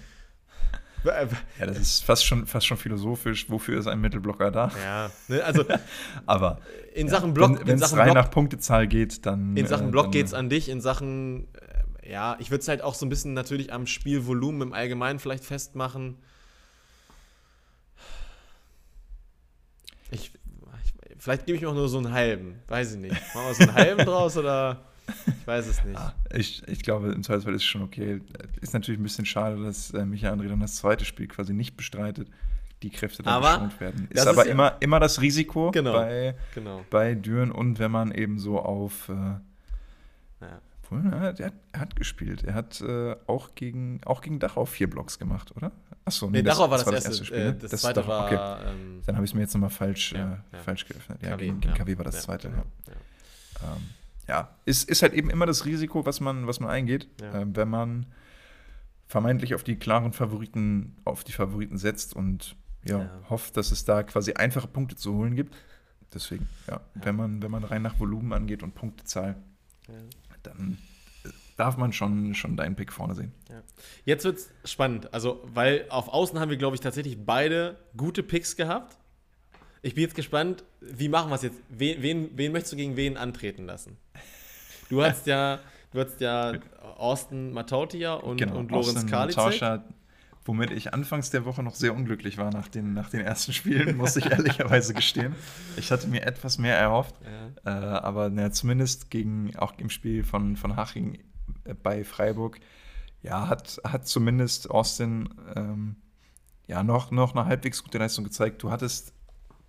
ja, 1.05 1.67
das 1.67 1.79
ist 1.79 2.05
fast 2.05 2.25
schon, 2.25 2.47
fast 2.47 2.67
schon 2.67 2.77
philosophisch. 2.77 3.49
Wofür 3.49 3.79
ist 3.79 3.87
ein 3.87 4.01
Mittelblocker 4.01 4.51
da? 4.51 4.73
Ja, 4.83 5.11
ne, 5.29 5.45
also. 5.45 5.65
aber. 6.27 6.61
In 6.95 7.07
ja, 7.07 7.13
Sachen 7.13 7.35
Block. 7.35 7.61
Wenn 7.65 7.81
es 7.81 7.97
rein 7.97 8.07
Block, 8.07 8.15
nach 8.15 8.31
Punktezahl 8.31 8.89
geht, 8.89 9.27
dann. 9.27 9.57
In 9.57 9.67
Sachen 9.67 9.89
äh, 9.89 9.91
Block 9.91 10.13
geht 10.13 10.27
es 10.27 10.35
an 10.35 10.49
dich. 10.49 10.69
In 10.69 10.81
Sachen. 10.81 11.47
Äh, 12.03 12.11
ja, 12.11 12.37
ich 12.41 12.51
würde 12.51 12.63
es 12.63 12.69
halt 12.69 12.83
auch 12.83 12.95
so 12.95 13.07
ein 13.07 13.09
bisschen 13.09 13.35
natürlich 13.35 13.73
am 13.73 13.87
Spielvolumen 13.87 14.63
im 14.63 14.73
Allgemeinen 14.73 15.21
vielleicht 15.21 15.45
festmachen. 15.45 16.17
Ich, 20.11 20.33
ich 20.85 20.93
vielleicht 21.21 21.47
gebe 21.47 21.57
ich 21.57 21.63
mir 21.63 21.69
auch 21.69 21.75
nur 21.75 21.89
so 21.89 21.99
einen 21.99 22.11
halben. 22.13 22.57
Weiß 22.67 22.95
ich 22.95 22.99
nicht. 22.99 23.15
Machen 23.35 23.47
wir 23.47 23.55
so 23.55 23.63
einen 23.63 23.75
halben 23.75 24.05
draus 24.05 24.37
oder. 24.37 24.81
Ich 25.27 25.47
weiß 25.47 25.67
es 25.67 25.85
nicht. 25.85 25.97
Ah, 25.99 26.15
ich, 26.33 26.63
ich 26.69 26.83
glaube, 26.83 27.13
im 27.13 27.23
Zweifelsfall 27.23 27.55
ist 27.55 27.63
es 27.63 27.69
schon 27.69 27.83
okay. 27.83 28.21
Ist 28.61 28.75
natürlich 28.75 29.01
ein 29.01 29.03
bisschen 29.03 29.27
schade, 29.27 29.63
dass 29.63 29.93
äh, 29.93 30.05
Michael 30.05 30.39
André 30.39 30.49
dann 30.49 30.61
das 30.61 30.77
zweite 30.77 31.05
Spiel 31.05 31.27
quasi 31.27 31.53
nicht 31.53 31.77
bestreitet. 31.77 32.29
die 32.83 32.91
Kräfte 32.91 33.23
dann 33.23 33.35
aber 33.35 33.55
geschont 33.55 33.81
werden. 33.81 34.09
Ist 34.11 34.27
aber 34.27 34.43
ist 34.43 34.47
ja 34.47 34.53
immer, 34.53 34.77
immer 34.81 35.01
das 35.01 35.21
Risiko 35.21 35.71
genau, 35.71 35.93
bei, 35.93 36.35
genau. 36.55 36.85
bei 36.91 37.15
Düren 37.15 37.51
und 37.51 37.79
wenn 37.79 37.91
man 37.91 38.13
eben 38.13 38.39
so 38.39 38.59
auf. 38.61 39.09
Äh, 39.09 39.13
ja. 39.13 40.61
Er, 40.91 41.21
hat, 41.21 41.41
er 41.41 41.53
hat 41.79 41.97
gespielt. 41.97 42.45
Er 42.45 42.55
hat 42.55 42.81
äh, 42.81 43.17
auch, 43.27 43.55
gegen, 43.55 44.01
auch 44.05 44.21
gegen 44.21 44.39
Dachau 44.39 44.65
vier 44.65 44.91
Blocks 44.91 45.19
gemacht, 45.19 45.55
oder? 45.57 45.73
Achso, 46.05 46.27
nee, 46.27 46.39
nee 46.39 46.43
Dachau 46.43 46.67
das, 46.69 46.87
war 46.87 46.93
das, 46.93 47.05
das, 47.05 47.13
erste, 47.13 47.25
Spiel. 47.27 47.39
Äh, 47.39 47.55
das, 47.57 47.71
das, 47.71 47.81
zweite 47.83 48.07
war. 48.07 48.27
Okay. 48.27 48.71
Ähm, 48.71 49.03
Dann 49.07 49.17
habe 49.17 49.25
ich 49.25 49.31
es 49.31 49.35
mir 49.35 49.43
jetzt 49.43 49.55
nochmal 49.55 49.71
falsch, 49.71 50.13
ja, 50.13 50.19
äh, 50.19 50.57
ja. 50.57 50.59
falsch 50.59 50.87
geöffnet. 50.87 51.23
Ja, 51.23 51.31
KW, 51.31 51.45
gegen, 51.45 51.61
gegen 51.61 51.75
KW 51.75 51.99
war 51.99 52.05
das 52.05 52.23
zweite. 52.23 52.51
Genau, 52.51 52.63
ja, 52.87 53.77
ähm, 53.77 53.83
ja. 54.29 54.49
Ist, 54.65 54.89
ist 54.89 55.03
halt 55.03 55.13
eben 55.13 55.31
immer 55.31 55.47
das 55.47 55.65
Risiko, 55.65 56.05
was 56.07 56.21
man, 56.21 56.47
was 56.47 56.61
man 56.61 56.71
eingeht, 56.71 57.09
äh, 57.21 57.45
wenn 57.47 57.69
man 57.69 58.07
vermeintlich 59.07 59.55
auf 59.55 59.65
die 59.65 59.77
klaren 59.77 60.13
Favoriten, 60.13 60.97
auf 61.05 61.25
die 61.25 61.33
Favoriten 61.33 61.79
setzt 61.79 62.15
und 62.15 62.57
ja, 62.85 63.01
ja, 63.01 63.11
hofft, 63.29 63.57
dass 63.57 63.73
es 63.73 63.85
da 63.85 64.03
quasi 64.03 64.33
einfache 64.33 64.69
Punkte 64.69 64.97
zu 64.97 65.15
holen 65.15 65.37
gibt. 65.37 65.55
Deswegen, 66.15 66.49
ja, 66.67 66.75
ja. 66.75 66.81
Wenn, 67.05 67.17
man, 67.17 67.43
wenn 67.43 67.51
man 67.51 67.65
rein 67.65 67.83
nach 67.83 68.01
Volumen 68.01 68.33
angeht 68.33 68.63
und 68.63 68.75
Punktezahl, 68.75 69.37
ja. 69.89 69.95
Dann 70.43 70.79
darf 71.57 71.77
man 71.77 71.93
schon, 71.93 72.35
schon 72.35 72.57
deinen 72.57 72.77
Pick 72.77 72.93
vorne 72.93 73.15
sehen. 73.15 73.33
Jetzt 74.05 74.25
wird 74.25 74.39
es 74.39 74.51
spannend. 74.71 75.13
Also, 75.13 75.43
weil 75.53 75.87
auf 75.91 76.09
Außen 76.09 76.39
haben 76.39 76.51
wir, 76.51 76.57
glaube 76.57 76.75
ich, 76.75 76.81
tatsächlich 76.81 77.19
beide 77.25 77.77
gute 77.97 78.23
Picks 78.23 78.57
gehabt. 78.57 78.97
Ich 79.83 79.95
bin 79.95 80.03
jetzt 80.03 80.15
gespannt, 80.15 80.65
wie 80.81 81.09
machen 81.09 81.31
wir 81.31 81.37
es 81.37 81.43
jetzt? 81.43 81.59
Wen, 81.69 82.03
wen, 82.03 82.31
wen 82.37 82.53
möchtest 82.53 82.73
du 82.73 82.77
gegen 82.77 82.97
wen 82.97 83.17
antreten 83.17 83.67
lassen? 83.67 83.97
Du 84.89 85.03
hast 85.03 85.27
ja 85.27 85.61
Du 85.93 85.99
hattest 85.99 86.21
ja 86.21 86.53
Austin 86.97 87.53
Matautia 87.53 88.15
und, 88.15 88.37
genau, 88.37 88.59
und 88.59 88.71
Lorenz 88.71 89.07
Karlitzek. 89.07 89.81
Womit 90.45 90.71
ich 90.71 90.95
anfangs 90.95 91.31
der 91.31 91.45
Woche 91.45 91.63
noch 91.63 91.75
sehr 91.75 91.95
unglücklich 91.95 92.39
war 92.39 92.51
nach 92.51 92.69
den, 92.69 92.95
nach 92.95 93.11
den 93.11 93.21
ersten 93.21 93.53
Spielen, 93.53 93.97
muss 93.99 94.17
ich 94.17 94.31
ehrlicherweise 94.31 94.95
gestehen. 94.95 95.35
Ich 95.77 95.93
hatte 95.93 96.09
mir 96.09 96.23
etwas 96.27 96.57
mehr 96.57 96.77
erhofft. 96.77 97.15
Ja. 97.65 97.97
Äh, 97.97 97.99
aber 97.99 98.31
na, 98.31 98.51
zumindest 98.51 99.11
gegen, 99.11 99.55
auch 99.57 99.75
im 99.77 99.91
Spiel 99.91 100.25
von, 100.25 100.57
von 100.57 100.77
Haching 100.77 101.19
äh, 101.65 101.75
bei 101.75 102.05
Freiburg, 102.05 102.59
ja, 103.23 103.49
hat, 103.49 103.81
hat 103.85 104.07
zumindest 104.09 104.71
Austin 104.71 105.29
ähm, 105.55 105.97
ja, 106.67 106.83
noch, 106.83 107.11
noch 107.11 107.35
eine 107.35 107.45
halbwegs 107.47 107.83
gute 107.83 107.99
Leistung 107.99 108.25
gezeigt. 108.25 108.63
Du 108.63 108.71
hattest, 108.71 109.13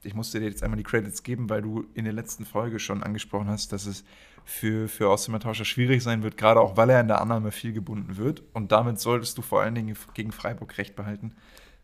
ich 0.03 0.13
musste 0.13 0.39
dir 0.39 0.47
jetzt 0.47 0.63
einmal 0.63 0.77
die 0.77 0.83
Credits 0.83 1.23
geben, 1.23 1.49
weil 1.49 1.61
du 1.61 1.85
in 1.95 2.05
der 2.05 2.13
letzten 2.13 2.45
Folge 2.45 2.79
schon 2.79 3.03
angesprochen 3.03 3.49
hast, 3.49 3.73
dass 3.73 3.85
es 3.85 4.05
für, 4.51 4.87
für 4.87 5.09
Außentauscher 5.09 5.65
schwierig 5.65 6.03
sein 6.03 6.23
wird, 6.23 6.37
gerade 6.37 6.59
auch 6.59 6.77
weil 6.77 6.89
er 6.89 6.99
in 6.99 7.07
der 7.07 7.21
Annahme 7.21 7.51
viel 7.51 7.73
gebunden 7.73 8.17
wird. 8.17 8.43
Und 8.53 8.71
damit 8.71 8.99
solltest 8.99 9.37
du 9.37 9.41
vor 9.41 9.61
allen 9.61 9.73
Dingen 9.73 9.95
gegen 10.13 10.31
Freiburg 10.31 10.77
recht 10.77 10.95
behalten. 10.95 11.33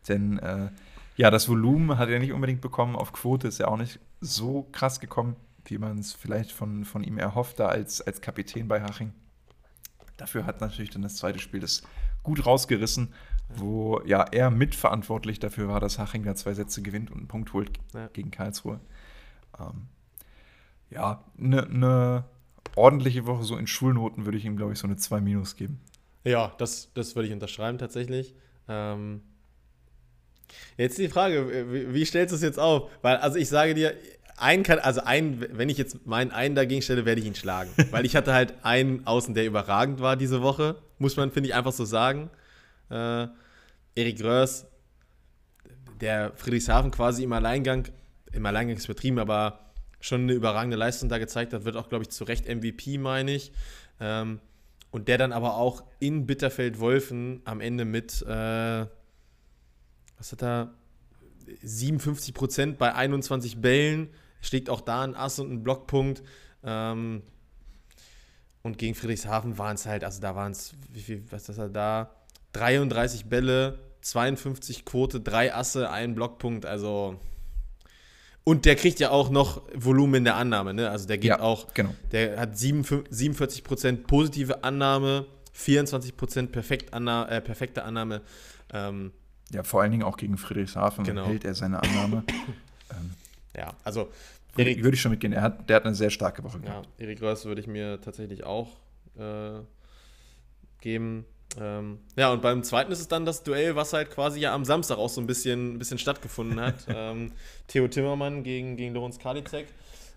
Denn 0.07 0.37
äh, 0.39 0.69
ja, 1.15 1.31
das 1.31 1.49
Volumen 1.49 1.97
hat 1.97 2.09
er 2.09 2.19
nicht 2.19 2.33
unbedingt 2.33 2.61
bekommen. 2.61 2.95
Auf 2.95 3.13
Quote 3.13 3.47
ist 3.47 3.59
er 3.59 3.69
auch 3.69 3.77
nicht 3.77 3.99
so 4.19 4.67
krass 4.71 4.99
gekommen, 4.99 5.35
wie 5.65 5.77
man 5.77 5.97
es 5.97 6.13
vielleicht 6.13 6.51
von, 6.51 6.85
von 6.85 7.03
ihm 7.03 7.17
erhoffte 7.17 7.67
als, 7.67 8.01
als 8.01 8.21
Kapitän 8.21 8.67
bei 8.67 8.81
Haching. 8.81 9.13
Dafür 10.17 10.45
hat 10.45 10.61
natürlich 10.61 10.89
dann 10.89 11.01
das 11.01 11.15
zweite 11.15 11.39
Spiel 11.39 11.61
das 11.61 11.83
gut 12.21 12.45
rausgerissen, 12.45 13.13
wo 13.49 14.01
ja 14.05 14.23
er 14.23 14.51
mitverantwortlich 14.51 15.39
dafür 15.39 15.69
war, 15.69 15.79
dass 15.79 15.99
Haching 15.99 16.23
da 16.23 16.35
zwei 16.35 16.53
Sätze 16.53 16.81
gewinnt 16.81 17.11
und 17.11 17.17
einen 17.17 17.27
Punkt 17.27 17.53
holt 17.53 17.71
ja. 17.93 18.07
gegen 18.07 18.31
Karlsruhe. 18.31 18.79
Ähm, 19.59 19.87
ja, 20.89 21.23
eine 21.37 21.67
ne 21.69 22.25
ordentliche 22.77 23.25
Woche, 23.25 23.43
so 23.43 23.57
in 23.57 23.67
Schulnoten 23.67 24.25
würde 24.25 24.37
ich 24.37 24.45
ihm, 24.45 24.57
glaube 24.57 24.73
ich, 24.73 24.79
so 24.79 24.87
eine 24.87 24.97
2 24.97 25.21
Minus 25.21 25.55
geben. 25.55 25.79
Ja, 26.23 26.53
das, 26.57 26.91
das 26.93 27.15
würde 27.15 27.27
ich 27.27 27.33
unterschreiben 27.33 27.77
tatsächlich. 27.77 28.35
Ähm, 28.67 29.21
jetzt 30.77 30.97
die 30.97 31.07
Frage, 31.07 31.71
wie, 31.71 31.93
wie 31.93 32.05
stellst 32.05 32.31
du 32.31 32.35
es 32.35 32.41
jetzt 32.41 32.59
auf? 32.59 32.89
Weil, 33.01 33.17
also 33.17 33.37
ich 33.37 33.49
sage 33.49 33.73
dir, 33.73 33.93
ein 34.37 34.63
kann, 34.63 34.79
also 34.79 35.01
ein, 35.01 35.45
wenn 35.57 35.69
ich 35.69 35.77
jetzt 35.77 36.05
meinen 36.05 36.31
einen 36.31 36.53
dagegen 36.53 36.81
stelle, 36.81 37.05
werde 37.05 37.21
ich 37.21 37.27
ihn 37.27 37.35
schlagen. 37.35 37.71
Weil 37.91 38.05
ich 38.05 38.15
hatte 38.15 38.33
halt 38.33 38.53
einen 38.63 39.05
außen, 39.07 39.33
der 39.33 39.45
überragend 39.45 39.99
war 39.99 40.15
diese 40.15 40.41
Woche, 40.41 40.75
muss 40.99 41.17
man, 41.17 41.31
finde 41.31 41.49
ich, 41.49 41.55
einfach 41.55 41.71
so 41.71 41.85
sagen. 41.85 42.29
Äh, 42.89 43.27
Erik 43.95 44.23
Röhrs, 44.23 44.67
der 46.01 46.33
Friedrichshafen 46.35 46.91
quasi 46.91 47.23
im 47.23 47.33
Alleingang, 47.33 47.87
im 48.31 48.45
Alleingang 48.45 48.77
ist 48.77 48.85
übertrieben, 48.85 49.17
aber 49.17 49.66
schon 49.99 50.21
eine 50.21 50.33
überragende 50.33 50.77
Leistung 50.77 51.09
da 51.09 51.17
gezeigt 51.17 51.53
hat, 51.53 51.65
wird 51.65 51.75
auch, 51.75 51.89
glaube 51.89 52.03
ich, 52.03 52.09
zu 52.09 52.23
Recht 52.23 52.47
MVP, 52.47 52.97
meine 52.97 53.31
ich. 53.31 53.51
Ähm, 53.99 54.39
und 54.91 55.07
der 55.07 55.17
dann 55.17 55.31
aber 55.31 55.57
auch 55.57 55.83
in 55.99 56.25
Bitterfeld-Wolfen 56.25 57.41
am 57.45 57.61
Ende 57.61 57.85
mit, 57.85 58.21
äh, 58.21 58.85
was 60.17 60.31
hat 60.31 60.43
er, 60.43 60.73
57 61.61 62.33
Prozent 62.33 62.77
bei 62.77 62.93
21 62.93 63.61
Bällen, 63.61 64.09
schlägt 64.41 64.69
auch 64.69 64.81
da 64.81 65.03
ein 65.03 65.15
Ass 65.15 65.39
und 65.39 65.51
ein 65.51 65.63
Blockpunkt. 65.63 66.23
Ähm, 66.63 67.23
und 68.63 68.77
gegen 68.77 68.95
Friedrichshafen 68.95 69.57
waren 69.57 69.75
es 69.75 69.85
halt, 69.85 70.03
also 70.03 70.19
da 70.19 70.35
waren 70.35 70.51
es, 70.51 70.73
wie 70.91 71.01
viel, 71.01 71.23
was 71.31 71.47
ist 71.47 71.57
das 71.57 71.71
da? 71.71 72.11
33 72.53 73.25
Bälle, 73.25 73.79
52 74.01 74.83
Quote, 74.83 75.21
drei 75.21 75.53
Asse, 75.53 75.89
ein 75.89 76.15
Blockpunkt, 76.15 76.65
also 76.65 77.19
und 78.47 78.63
der 78.63 78.77
kriegt 78.77 79.01
ja 79.01 79.09
auch 79.09 79.29
noch 79.29 79.61
Volumen 79.75 80.13
in 80.13 80.23
der 80.23 80.37
Annahme, 80.37 80.73
ne? 80.73 80.89
Also 80.89 81.05
der 81.05 81.17
geht 81.17 81.27
ja, 81.27 81.41
auch, 81.41 81.73
genau. 81.73 81.93
der 82.13 82.39
hat 82.39 82.55
47% 82.55 84.07
positive 84.07 84.63
Annahme, 84.63 85.25
24% 85.53 86.47
perfekt 86.47 86.93
Anna 86.93 87.27
äh, 87.27 87.41
perfekte 87.41 87.83
Annahme. 87.83 88.21
Ähm, 88.71 89.11
ja, 89.51 89.63
vor 89.63 89.81
allen 89.81 89.91
Dingen 89.91 90.03
auch 90.03 90.15
gegen 90.15 90.37
Friedrichshafen 90.37 91.03
genau. 91.03 91.25
hält 91.25 91.43
er 91.43 91.55
seine 91.55 91.83
Annahme. 91.83 92.23
ähm, 92.91 93.11
ja, 93.53 93.73
also 93.83 94.13
Erik, 94.55 94.81
würde 94.81 94.95
ich 94.95 95.01
schon 95.01 95.11
mitgehen. 95.11 95.33
Er 95.33 95.41
hat, 95.41 95.69
der 95.69 95.75
hat 95.75 95.85
eine 95.85 95.95
sehr 95.95 96.09
starke 96.09 96.41
Woche 96.45 96.61
gehabt. 96.61 96.87
Ja, 96.99 97.03
Erik 97.05 97.21
Röss 97.21 97.43
würde 97.43 97.59
ich 97.59 97.67
mir 97.67 97.99
tatsächlich 97.99 98.45
auch 98.45 98.77
äh, 99.17 99.59
geben. 100.79 101.25
Ähm, 101.59 101.99
ja, 102.15 102.31
und 102.31 102.41
beim 102.41 102.63
zweiten 102.63 102.91
ist 102.91 102.99
es 102.99 103.07
dann 103.07 103.25
das 103.25 103.43
Duell, 103.43 103.75
was 103.75 103.93
halt 103.93 104.11
quasi 104.11 104.39
ja 104.39 104.53
am 104.53 104.65
Samstag 104.65 104.97
auch 104.97 105.09
so 105.09 105.21
ein 105.21 105.27
bisschen, 105.27 105.73
ein 105.73 105.79
bisschen 105.79 105.97
stattgefunden 105.97 106.59
hat. 106.59 106.75
ähm, 106.87 107.31
Theo 107.67 107.87
Timmermann 107.87 108.43
gegen, 108.43 108.77
gegen 108.77 108.93
Lorenz 108.93 109.17
Karlitzek. 109.17 109.67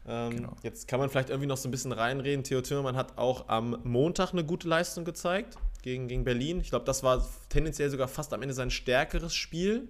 Ähm, 0.07 0.37
genau. 0.37 0.57
Jetzt 0.63 0.89
kann 0.89 1.01
man 1.01 1.09
vielleicht 1.09 1.31
irgendwie 1.31 1.47
noch 1.47 1.57
so 1.57 1.69
ein 1.69 1.71
bisschen 1.71 1.93
reinreden. 1.93 2.45
Theo 2.45 2.61
Timmermann 2.61 2.97
hat 2.97 3.17
auch 3.17 3.49
am 3.49 3.79
Montag 3.85 4.33
eine 4.33 4.45
gute 4.45 4.69
Leistung 4.69 5.05
gezeigt 5.05 5.57
gegen, 5.83 6.09
gegen 6.09 6.25
Berlin. 6.25 6.61
Ich 6.61 6.71
glaube, 6.71 6.85
das 6.85 7.03
war 7.03 7.27
tendenziell 7.49 7.91
sogar 7.91 8.09
fast 8.09 8.33
am 8.33 8.43
Ende 8.43 8.55
sein 8.55 8.71
stärkeres 8.71 9.35
Spiel. 9.35 9.89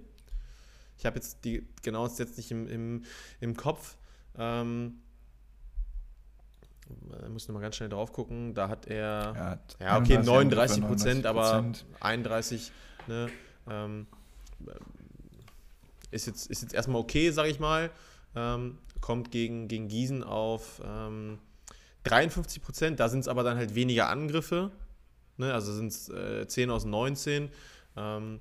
Ich 0.99 1.07
habe 1.07 1.17
jetzt 1.17 1.45
die 1.45 1.67
genau 1.83 2.07
jetzt 2.07 2.37
nicht 2.37 2.51
im, 2.51 2.69
im, 2.69 3.05
im 3.41 3.57
Kopf. 3.57 3.97
Ähm, 4.39 4.99
äh, 4.99 5.10
muss 7.31 7.49
noch 7.49 7.55
mal 7.55 7.61
ganz 7.61 7.77
schnell 7.77 7.89
drauf 7.89 8.13
gucken. 8.13 8.55
Da 8.55 8.69
hat 8.69 8.87
er, 8.87 9.35
hat 9.37 9.77
ja 9.81 9.99
okay 9.99 10.19
39 10.19 10.87
Prozent, 10.87 11.27
aber 11.27 11.65
31 12.01 12.73
ne, 13.07 13.29
ähm, 13.69 14.07
ist 16.11 16.27
jetzt 16.27 16.51
ist 16.51 16.63
jetzt 16.63 16.75
erstmal 16.75 17.01
okay, 17.01 17.31
sage 17.31 17.49
ich 17.49 17.61
mal. 17.61 17.91
Ähm, 18.35 18.79
kommt 19.01 19.31
gegen, 19.31 19.69
gegen 19.69 19.89
Gießen 19.89 20.23
auf 20.23 20.81
ähm, 20.85 21.39
53 22.05 22.63
Prozent. 22.63 23.01
Da 23.01 23.09
sind 23.09 23.21
es 23.21 23.29
aber 23.29 23.43
dann 23.43 23.57
halt 23.57 23.75
weniger 23.75 24.09
Angriffe. 24.09 24.71
Ne? 25.37 25.53
Also 25.53 25.73
sind 25.73 25.89
es 25.89 26.09
äh, 26.11 26.47
10 26.47 26.71
aus 26.71 26.85
19. 26.85 27.51
Ähm, 27.97 28.41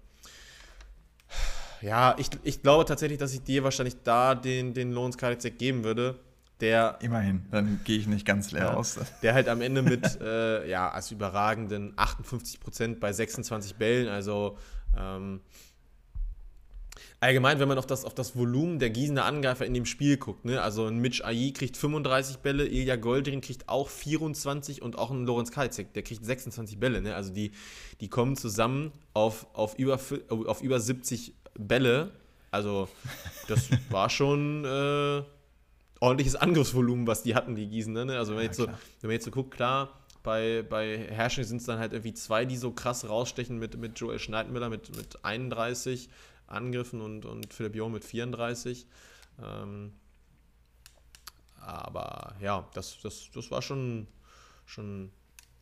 ja, 1.81 2.15
ich, 2.17 2.29
ich 2.43 2.61
glaube 2.61 2.85
tatsächlich, 2.85 3.19
dass 3.19 3.33
ich 3.33 3.41
dir 3.41 3.63
wahrscheinlich 3.63 3.95
da 4.03 4.35
den, 4.35 4.73
den 4.73 4.91
Lohns 4.91 5.17
geben 5.17 5.83
würde 5.83 6.19
der. 6.61 6.97
Immerhin, 7.01 7.45
dann 7.51 7.81
gehe 7.83 7.97
ich 7.97 8.07
nicht 8.07 8.25
ganz 8.25 8.51
leer 8.51 8.65
ja, 8.65 8.73
aus. 8.73 8.99
Der 9.21 9.33
halt 9.33 9.47
am 9.47 9.61
Ende 9.61 9.81
mit, 9.81 10.19
äh, 10.21 10.69
ja, 10.69 10.89
als 10.89 11.11
überragenden 11.11 11.93
58 11.95 12.59
Prozent 12.59 12.99
bei 12.99 13.13
26 13.13 13.75
Bällen, 13.75 14.07
also. 14.07 14.57
Ähm, 14.97 15.41
allgemein, 17.19 17.59
wenn 17.59 17.67
man 17.67 17.77
auf 17.77 17.85
das, 17.85 18.05
auf 18.05 18.13
das 18.13 18.35
Volumen 18.35 18.79
der 18.79 18.89
Gießener 18.89 19.25
Angreifer 19.25 19.65
in 19.65 19.73
dem 19.73 19.85
Spiel 19.85 20.17
guckt, 20.17 20.45
ne? 20.45 20.61
also 20.61 20.85
ein 20.85 20.99
Mitch 20.99 21.23
Ayi 21.23 21.51
kriegt 21.51 21.75
35 21.77 22.37
Bälle, 22.37 22.65
Ilja 22.65 22.95
Goldrin 22.95 23.41
kriegt 23.41 23.67
auch 23.67 23.89
24 23.89 24.81
und 24.81 24.97
auch 24.97 25.11
ein 25.11 25.25
Lorenz 25.25 25.51
Kalzek, 25.51 25.93
der 25.93 26.03
kriegt 26.03 26.23
26 26.25 26.79
Bälle. 26.79 27.01
Ne? 27.01 27.15
Also 27.15 27.33
die, 27.33 27.51
die 27.99 28.07
kommen 28.07 28.35
zusammen 28.37 28.91
auf, 29.13 29.47
auf, 29.53 29.77
über, 29.77 29.99
auf 30.29 30.61
über 30.61 30.79
70 30.79 31.33
Bälle. 31.57 32.11
Also 32.51 32.87
das 33.47 33.69
war 33.89 34.09
schon 34.09 34.65
äh, 34.65 35.23
ordentliches 35.99 36.35
Angriffsvolumen, 36.35 37.07
was 37.07 37.23
die 37.23 37.35
hatten, 37.35 37.55
die 37.55 37.67
Gießen. 37.67 37.93
Ne? 37.93 38.17
Also 38.17 38.33
wenn, 38.33 38.39
ja, 38.39 38.45
jetzt 38.45 38.57
so, 38.57 38.67
wenn 38.67 38.73
man 39.03 39.11
jetzt 39.11 39.25
so 39.25 39.31
guckt, 39.31 39.51
klar, 39.51 39.99
bei, 40.23 40.63
bei 40.67 40.97
Herrsching 40.97 41.43
sind 41.43 41.57
es 41.57 41.65
dann 41.65 41.79
halt 41.79 41.93
irgendwie 41.93 42.13
zwei, 42.13 42.45
die 42.45 42.57
so 42.57 42.71
krass 42.71 43.07
rausstechen 43.07 43.57
mit, 43.57 43.77
mit 43.77 43.99
Joel 43.99 44.19
Schneidmüller 44.19 44.69
mit, 44.69 44.95
mit 44.95 45.23
31 45.23 46.09
Angriffen 46.47 47.01
und, 47.01 47.25
und 47.25 47.53
Philipp 47.53 47.75
Joh 47.75 47.89
mit 47.89 48.03
34. 48.03 48.87
Ähm, 49.41 49.93
aber 51.61 52.35
ja, 52.41 52.67
das, 52.73 52.99
das, 53.01 53.29
das 53.33 53.51
war 53.51 53.61
schon, 53.61 54.07
schon 54.65 55.11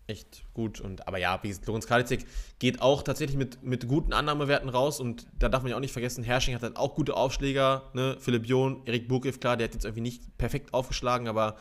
echt 0.07 0.43
gut. 0.53 0.79
Und, 0.79 1.07
aber 1.07 1.17
ja, 1.17 1.39
wie 1.43 1.53
Lorenz 1.65 1.85
Kalitzek 1.85 2.25
geht 2.59 2.81
auch 2.81 3.03
tatsächlich 3.03 3.37
mit, 3.37 3.61
mit 3.63 3.87
guten 3.87 4.13
Annahmewerten 4.13 4.69
raus 4.69 4.99
und 4.99 5.27
da 5.37 5.49
darf 5.49 5.63
man 5.63 5.69
ja 5.69 5.75
auch 5.75 5.81
nicht 5.81 5.91
vergessen, 5.91 6.23
Herrsching 6.23 6.55
hat 6.55 6.63
halt 6.63 6.77
auch 6.77 6.95
gute 6.95 7.15
Aufschläger. 7.15 7.83
Ne? 7.93 8.15
Philipp 8.19 8.45
John, 8.45 8.81
Erik 8.85 9.07
Burkiv, 9.07 9.39
klar, 9.39 9.57
der 9.57 9.67
hat 9.67 9.73
jetzt 9.73 9.85
irgendwie 9.85 10.01
nicht 10.01 10.37
perfekt 10.37 10.73
aufgeschlagen, 10.73 11.27
aber 11.27 11.57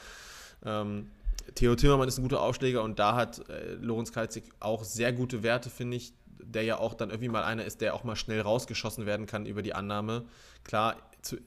ähm, 0.65 1.11
Theo 1.55 1.75
Timmermann 1.75 2.09
ist 2.09 2.19
ein 2.19 2.23
guter 2.23 2.41
Aufschläger 2.41 2.83
und 2.83 2.99
da 2.99 3.17
hat 3.17 3.49
äh, 3.49 3.75
Lorenz 3.75 4.13
Kalitzek 4.13 4.45
auch 4.61 4.85
sehr 4.85 5.13
gute 5.13 5.43
Werte, 5.43 5.69
finde 5.71 5.97
ich, 5.97 6.13
der 6.41 6.63
ja 6.63 6.79
auch 6.79 6.95
dann 6.95 7.11
irgendwie 7.11 7.29
mal 7.29 7.43
einer 7.43 7.65
ist, 7.65 7.81
der 7.81 7.95
auch 7.95 8.05
mal 8.05 8.17
schnell 8.17 8.41
rausgeschossen 8.41 9.07
werden 9.07 9.27
kann 9.27 9.47
über 9.47 9.63
die 9.63 9.75
Annahme. 9.75 10.25
Klar, 10.65 10.97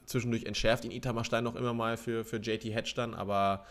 zwischendurch 0.04 0.44
entschärft 0.44 0.84
ihn 0.84 0.90
Itamar 0.90 1.24
Stein 1.24 1.44
noch 1.44 1.56
immer 1.56 1.72
mal 1.72 1.96
für, 1.96 2.24
für 2.24 2.36
JT 2.36 2.64
Hedge 2.64 2.92
dann, 2.94 3.14
aber 3.14 3.64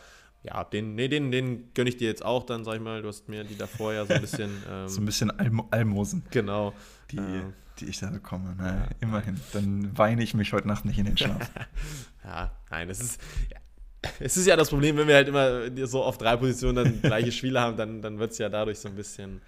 ja, 0.44 0.64
den, 0.64 0.96
nee, 0.96 1.08
den, 1.08 1.32
den 1.32 1.74
gönne 1.74 1.90
ich 1.90 1.98
dir 1.98 2.08
jetzt 2.08 2.24
auch 2.24 2.46
dann, 2.46 2.64
sag 2.64 2.76
ich 2.76 2.82
mal. 2.82 3.02
Du 3.02 3.10
hast 3.10 3.28
mir 3.28 3.44
die 3.44 3.58
davor 3.58 3.94
ja 3.94 4.06
so 4.06 4.14
ein 4.14 4.22
bisschen. 4.22 4.50
Ähm, 4.70 4.88
so 4.88 5.02
ein 5.02 5.06
bisschen 5.06 5.32
Alm 5.32 5.64
Almosen. 5.72 6.24
Genau. 6.32 6.74
Die, 7.12 7.18
äh, 7.18 7.44
die 7.80 7.86
ich 7.86 8.00
da 8.00 8.10
bekomme. 8.10 8.56
Na, 8.58 8.68
ja. 8.68 8.88
Immerhin. 9.00 9.40
Dann 9.54 9.98
weine 9.98 10.24
ich 10.24 10.34
mich 10.34 10.54
heute 10.54 10.68
Nacht 10.68 10.86
nicht 10.86 11.00
in 11.00 11.06
den 11.06 11.18
Schlaf. 11.18 11.50
ja, 12.24 12.52
nein, 12.70 12.90
es 12.90 13.02
ist. 13.02 13.22
Ja, 13.52 13.58
es 14.20 14.38
ist 14.38 14.46
ja 14.46 14.56
das 14.56 14.70
Problem, 14.70 14.96
wenn 14.98 15.08
wir 15.08 15.16
halt 15.16 15.28
immer 15.28 15.88
so 15.88 16.04
auf 16.04 16.18
drei 16.18 16.38
Positionen 16.38 16.76
dann 16.76 17.02
gleiche 17.02 17.32
Spiele 17.34 17.60
haben, 17.60 17.76
dann, 17.78 18.02
dann 18.02 18.20
wird 18.20 18.32
es 18.32 18.38
ja 18.38 18.50
dadurch 18.50 18.80
so 18.80 18.90
ein 18.90 18.96
bisschen. 18.96 19.42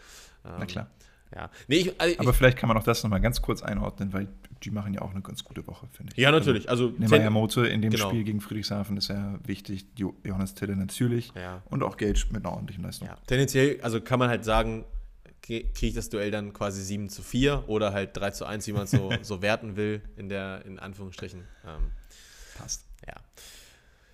Ähm, 0.44 0.52
Na 0.60 0.66
klar. 0.66 0.90
Ja. 1.36 1.50
Nee, 1.68 1.78
ich, 1.78 2.02
also 2.02 2.20
Aber 2.20 2.34
vielleicht 2.34 2.58
kann 2.58 2.68
man 2.68 2.78
auch 2.78 2.84
das 2.84 3.04
nochmal 3.04 3.22
ganz 3.22 3.42
kurz 3.42 3.62
einordnen, 3.62 4.12
weil 4.14 4.28
die 4.64 4.72
machen 4.72 4.94
ja 4.94 5.02
auch 5.02 5.12
eine 5.12 5.22
ganz 5.22 5.44
gute 5.44 5.66
Woche, 5.68 5.88
finde 5.92 6.14
ich. 6.14 6.22
Ja, 6.22 6.32
natürlich. 6.32 6.70
Also, 6.70 6.94
also 7.00 7.30
Mote 7.30 7.66
in 7.68 7.82
dem 7.82 7.92
genau. 7.92 8.10
Spiel 8.10 8.24
gegen 8.24 8.42
Friedrichshafen 8.42 8.98
ist 8.98 9.08
ja 9.08 9.40
wichtig. 9.46 9.86
Johannes 9.96 10.54
Tille 10.54 10.76
natürlich. 10.76 11.32
Ja. 11.36 11.64
Und 11.70 11.84
auch 11.84 11.98
Gage 11.98 12.26
mit 12.32 12.46
einer 12.46 12.54
ordentlichen 12.54 12.84
Leistung. 12.84 13.08
Ja. 13.08 13.18
Tendenziell, 13.28 13.80
also 13.82 14.02
kann 14.02 14.20
man 14.20 14.30
halt 14.30 14.44
sagen, 14.44 14.86
kriege 15.42 15.70
ich 15.82 15.94
das 15.94 16.10
Duell 16.10 16.32
dann 16.32 16.54
quasi 16.54 16.82
7 16.82 17.10
zu 17.10 17.24
4 17.24 17.64
oder 17.68 17.94
halt 17.94 18.16
3 18.16 18.32
zu 18.32 18.46
1, 18.46 18.68
wie 18.68 18.74
man 18.74 18.84
es 18.84 18.92
so, 18.92 19.12
so 19.22 19.42
werten 19.42 19.76
will, 19.76 20.02
in 20.16 20.30
der, 20.30 20.66
in 20.66 20.80
Anführungsstrichen. 20.80 21.42
Ähm, 21.66 21.92
Passt. 22.58 22.86
Ja. 23.08 23.16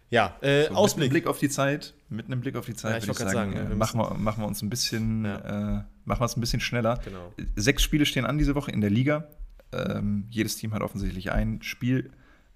Ja, 0.09 0.37
äh, 0.41 0.67
so, 0.67 0.75
Ausblick. 0.75 0.97
Mit 0.97 1.03
einem 1.03 1.09
Blick 1.09 1.27
auf 1.27 1.39
die 1.39 1.49
Zeit, 1.49 1.93
mit 2.07 2.27
einem 2.27 2.39
Blick 2.39 2.55
auf 2.55 2.65
die 2.65 2.75
Zeit, 2.75 2.91
ja, 2.91 2.97
ich 2.99 3.07
würde 3.07 3.23
ich 3.25 3.33
sagen, 3.33 3.53
sagen 3.53 3.71
äh, 3.71 3.75
machen, 3.75 3.99
wir, 3.99 4.13
machen 4.13 4.41
wir 4.41 4.47
uns 4.47 4.61
ein 4.61 4.69
bisschen, 4.69 5.25
ja. 5.25 5.79
äh, 5.79 5.83
machen 6.07 6.21
wir 6.21 6.25
es 6.25 6.35
ein 6.35 6.41
bisschen 6.41 6.59
schneller. 6.59 6.99
Genau. 7.03 7.33
Sechs 7.55 7.83
Spiele 7.83 8.05
stehen 8.05 8.25
an 8.25 8.37
diese 8.37 8.55
Woche 8.55 8.71
in 8.71 8.81
der 8.81 8.89
Liga. 8.89 9.27
Ähm, 9.71 10.25
jedes 10.29 10.55
Team 10.55 10.73
hat 10.73 10.81
offensichtlich 10.81 11.31
ein 11.31 11.61
Spiel 11.61 12.11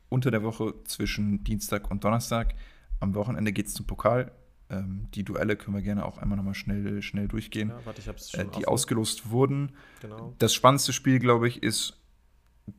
unter 0.10 0.32
der 0.32 0.44
Woche 0.44 0.74
zwischen 0.86 1.44
Dienstag 1.44 1.92
und 1.92 2.04
Donnerstag. 2.04 2.56
Am 3.00 3.14
Wochenende 3.16 3.52
geht 3.52 3.68
es 3.68 3.74
zum 3.74 3.86
Pokal. 3.86 4.32
Ähm, 4.70 5.08
die 5.14 5.24
Duelle 5.24 5.58
können 5.58 5.76
wir 5.76 5.82
gerne 5.82 6.06
auch 6.06 6.18
einmal 6.18 6.38
nochmal 6.38 6.54
schnell, 6.54 7.02
schnell 7.02 7.28
durchgehen. 7.28 7.70
Ja, 7.70 7.80
warte, 7.86 8.02
äh, 8.38 8.46
die 8.58 8.68
ausgelost 8.68 9.30
wurden. 9.30 9.74
Genau. 10.02 10.34
Das 10.40 10.54
spannendste 10.54 10.94
Spiel, 10.94 11.20
glaube 11.20 11.48
ich, 11.48 11.62
ist 11.62 11.98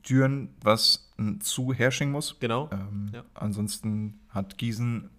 Düren, 0.09 0.55
was 0.63 1.13
zu 1.41 1.73
Hersching 1.75 2.11
muss. 2.11 2.39
Genau. 2.41 2.71
Ähm, 2.73 3.11
ja. 3.13 3.25
Ansonsten 3.35 4.21
hat 4.31 4.57
Gießen 4.57 5.11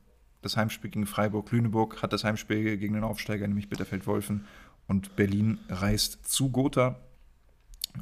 das 0.41 0.57
Heimspiel 0.57 0.91
gegen 0.91 1.05
Freiburg, 1.05 1.51
Lüneburg 1.51 2.01
hat 2.01 2.13
das 2.13 2.23
Heimspiel 2.23 2.77
gegen 2.77 2.93
den 2.93 3.03
Aufsteiger, 3.03 3.47
nämlich 3.47 3.69
Bitterfeld-Wolfen. 3.69 4.45
Und 4.87 5.15
Berlin 5.15 5.59
reist 5.69 6.27
zu 6.27 6.49
Gotha. 6.49 6.99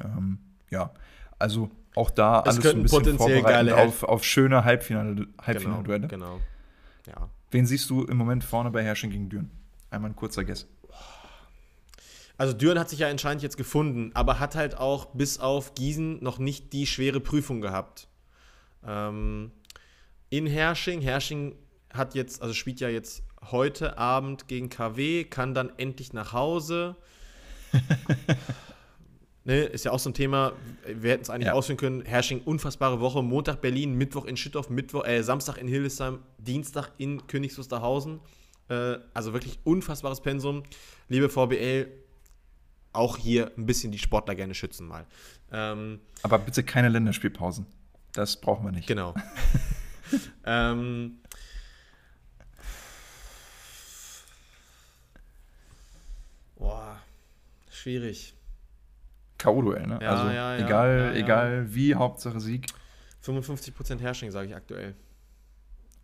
Ähm, 0.02 0.38
ja, 0.70 0.92
also 1.38 1.70
auch 1.94 2.10
da 2.10 2.42
es 2.46 2.56
alles 2.56 2.74
ein 2.74 2.82
bisschen 2.82 3.18
vorbereitet 3.18 3.72
auf, 3.74 4.02
auf 4.02 4.24
schöne 4.24 4.64
Halbfinale, 4.64 5.26
Halbfinale-Duelle. 5.40 6.08
Genau, 6.08 6.40
genau. 7.04 7.20
Ja. 7.20 7.28
Wen 7.50 7.66
siehst 7.66 7.90
du 7.90 8.04
im 8.04 8.16
Moment 8.16 8.44
vorne 8.44 8.70
bei 8.70 8.82
Hersching 8.82 9.10
gegen 9.10 9.28
Düren? 9.28 9.50
Einmal 9.90 10.10
ein 10.10 10.16
kurzer 10.16 10.44
Guess. 10.44 10.66
Also 12.38 12.54
Düren 12.54 12.78
hat 12.78 12.88
sich 12.88 13.00
ja 13.00 13.08
anscheinend 13.08 13.42
jetzt 13.42 13.56
gefunden, 13.56 14.10
aber 14.14 14.40
hat 14.40 14.54
halt 14.54 14.76
auch 14.76 15.06
bis 15.06 15.38
auf 15.38 15.74
Gießen 15.74 16.22
noch 16.22 16.38
nicht 16.38 16.72
die 16.72 16.86
schwere 16.86 17.20
Prüfung 17.20 17.60
gehabt. 17.60 18.08
Ähm, 18.84 19.52
in 20.30 20.46
Hersching, 20.46 21.02
Hersching 21.02 21.54
hat 21.92 22.14
jetzt, 22.14 22.40
also 22.40 22.54
spielt 22.54 22.80
ja 22.80 22.88
jetzt 22.88 23.22
heute 23.50 23.98
Abend 23.98 24.48
gegen 24.48 24.68
KW, 24.68 25.24
kann 25.24 25.54
dann 25.54 25.70
endlich 25.78 26.12
nach 26.12 26.32
Hause. 26.32 26.96
ne, 29.44 29.62
ist 29.64 29.84
ja 29.84 29.90
auch 29.92 29.98
so 29.98 30.10
ein 30.10 30.14
Thema, 30.14 30.52
wir 30.86 31.10
hätten 31.10 31.22
es 31.22 31.30
eigentlich 31.30 31.46
ja. 31.48 31.52
ausführen 31.52 31.78
können. 31.78 32.04
Hersching, 32.04 32.42
unfassbare 32.42 33.00
Woche. 33.00 33.22
Montag 33.22 33.60
Berlin, 33.60 33.94
Mittwoch 33.94 34.24
in 34.24 34.36
Schüttorf, 34.36 34.70
Mittwoch, 34.70 35.04
äh, 35.04 35.22
Samstag 35.22 35.58
in 35.58 35.68
Hildesheim, 35.68 36.20
Dienstag 36.38 36.92
in 36.98 37.26
Königs 37.26 37.58
Wusterhausen. 37.58 38.20
Äh, 38.68 38.98
also 39.14 39.32
wirklich 39.32 39.58
unfassbares 39.64 40.20
Pensum. 40.20 40.62
Liebe 41.08 41.28
VBL, 41.28 41.88
auch 42.92 43.16
hier 43.16 43.52
ein 43.56 43.66
bisschen 43.66 43.90
die 43.92 43.98
Sportler 43.98 44.34
gerne 44.34 44.54
schützen 44.54 44.86
mal. 44.86 45.06
Ähm, 45.50 46.00
Aber 46.22 46.38
bitte 46.38 46.62
keine 46.62 46.88
Länderspielpausen. 46.88 47.66
Das 48.12 48.40
brauchen 48.40 48.64
wir 48.64 48.72
nicht. 48.72 48.86
Genau. 48.86 49.14
ähm, 50.44 51.21
boah, 56.62 57.00
schwierig. 57.70 58.34
K.O.-Duell, 59.38 59.86
ne? 59.86 59.98
Ja, 60.00 60.10
also 60.10 60.28
ja, 60.28 60.56
ja, 60.56 60.64
egal, 60.64 61.16
egal 61.16 61.74
wie, 61.74 61.94
Hauptsache 61.94 62.40
Sieg. 62.40 62.66
55% 63.24 64.00
Herrsching, 64.00 64.30
sage 64.30 64.48
ich 64.48 64.54
aktuell. 64.54 64.94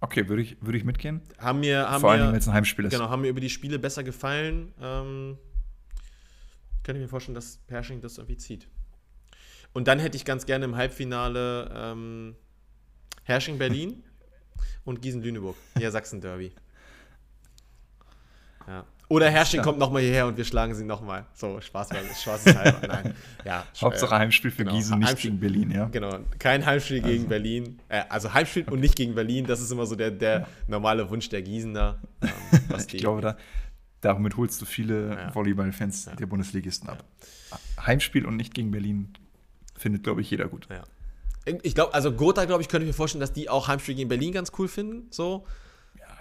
Okay, 0.00 0.28
würde 0.28 0.42
ich, 0.42 0.56
würd 0.60 0.76
ich 0.76 0.84
mitgehen. 0.84 1.20
Haben 1.38 1.60
mir, 1.60 1.88
haben 1.88 2.00
Vor 2.00 2.12
allem, 2.12 2.28
wenn 2.28 2.38
es 2.38 2.48
ein 2.48 2.54
Heimspiel 2.54 2.84
ist. 2.84 2.92
Genau, 2.92 3.08
haben 3.08 3.22
mir 3.22 3.28
über 3.28 3.40
die 3.40 3.50
Spiele 3.50 3.78
besser 3.78 4.04
gefallen. 4.04 4.72
Ähm, 4.80 5.38
könnte 6.84 7.00
ich 7.00 7.04
mir 7.04 7.08
vorstellen, 7.08 7.34
dass 7.34 7.58
Pershing 7.66 8.00
das 8.00 8.18
irgendwie 8.18 8.36
zieht. 8.36 8.68
Und 9.72 9.88
dann 9.88 9.98
hätte 9.98 10.16
ich 10.16 10.24
ganz 10.24 10.46
gerne 10.46 10.64
im 10.64 10.76
Halbfinale 10.76 11.70
ähm, 11.74 12.36
Hersching 13.24 13.58
Berlin 13.58 14.02
und 14.84 15.02
Gießen 15.02 15.22
Lüneburg. 15.22 15.56
Ja, 15.78 15.90
Sachsen 15.90 16.20
Derby. 16.20 16.52
Ja. 18.66 18.84
Oder 19.10 19.30
Hersching 19.30 19.58
ja. 19.58 19.64
kommt 19.64 19.78
nochmal 19.78 20.02
hierher 20.02 20.26
und 20.26 20.36
wir 20.36 20.44
schlagen 20.44 20.74
sie 20.74 20.84
nochmal. 20.84 21.24
So, 21.32 21.60
Spaß, 21.60 21.88
Spaß 22.20 22.46
ist 22.46 22.58
halber. 22.58 22.86
Nein. 22.88 23.14
Ja, 23.44 23.64
Hauptsache 23.80 24.14
Heimspiel 24.14 24.50
für 24.50 24.64
genau. 24.64 24.76
Gießen, 24.76 24.98
nicht 24.98 25.08
Heimspiel, 25.08 25.30
gegen 25.30 25.40
Berlin, 25.40 25.70
ja. 25.70 25.86
Genau, 25.86 26.18
kein 26.38 26.66
Heimspiel 26.66 26.98
also. 26.98 27.08
gegen 27.08 27.26
Berlin. 27.26 27.80
Äh, 27.88 28.02
also 28.10 28.34
Heimspiel 28.34 28.64
und 28.68 28.80
nicht 28.80 28.96
gegen 28.96 29.14
Berlin, 29.14 29.46
das 29.46 29.62
ist 29.62 29.70
immer 29.70 29.86
so 29.86 29.94
der, 29.94 30.10
der 30.10 30.46
normale 30.66 31.08
Wunsch 31.08 31.30
der 31.30 31.40
Gießener. 31.40 31.98
Ähm, 32.20 32.28
ich 32.76 32.98
glaube, 32.98 33.22
da, 33.22 33.36
damit 34.02 34.36
holst 34.36 34.60
du 34.60 34.66
viele 34.66 35.10
ja. 35.10 35.34
Volleyballfans 35.34 36.04
ja. 36.04 36.14
der 36.14 36.26
Bundesligisten 36.26 36.90
ab. 36.90 37.02
Heimspiel 37.80 38.26
und 38.26 38.36
nicht 38.36 38.52
gegen 38.52 38.70
Berlin 38.70 39.14
findet, 39.74 40.02
glaube 40.02 40.20
ich, 40.20 40.30
jeder 40.30 40.48
gut. 40.48 40.68
Ich 41.62 41.74
glaube, 41.74 41.94
also 41.94 42.12
Gotha, 42.12 42.44
glaube 42.44 42.60
ich, 42.62 42.68
könnte 42.68 42.84
ich 42.84 42.90
mir 42.90 42.94
vorstellen, 42.94 43.20
dass 43.20 43.32
die 43.32 43.48
auch 43.48 43.68
Heimspiel 43.68 43.94
gegen 43.94 44.10
Berlin 44.10 44.32
ganz 44.32 44.52
cool 44.58 44.68
finden. 44.68 45.06
So. 45.10 45.46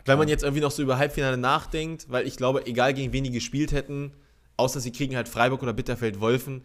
Wenn 0.07 0.17
man 0.17 0.27
jetzt 0.27 0.43
irgendwie 0.43 0.61
noch 0.61 0.71
so 0.71 0.81
über 0.81 0.97
Halbfinale 0.97 1.38
nachdenkt, 1.38 2.09
weil 2.09 2.25
ich 2.25 2.38
glaube, 2.38 2.65
egal 2.65 2.93
gegen 2.93 3.13
wen 3.13 3.23
die 3.23 3.31
gespielt 3.31 3.71
hätten, 3.71 4.11
außer 4.55 4.79
sie 4.79 4.91
kriegen 4.91 5.15
halt 5.15 5.27
Freiburg 5.27 5.61
oder 5.63 5.73
Bitterfeld-Wolfen, 5.73 6.63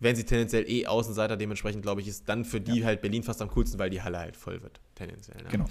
wären 0.00 0.16
sie 0.16 0.24
tendenziell 0.24 0.68
eh 0.68 0.86
Außenseiter. 0.86 1.36
Dementsprechend, 1.36 1.82
glaube 1.82 2.00
ich, 2.00 2.08
ist 2.08 2.28
dann 2.28 2.44
für 2.44 2.60
die 2.60 2.84
halt 2.84 3.02
Berlin 3.02 3.22
fast 3.22 3.42
am 3.42 3.50
coolsten, 3.50 3.78
weil 3.78 3.90
die 3.90 4.02
Halle 4.02 4.18
halt 4.18 4.36
voll 4.36 4.62
wird, 4.62 4.80
tendenziell. 4.94 5.42
Ne? 5.42 5.48
Genau. 5.50 5.66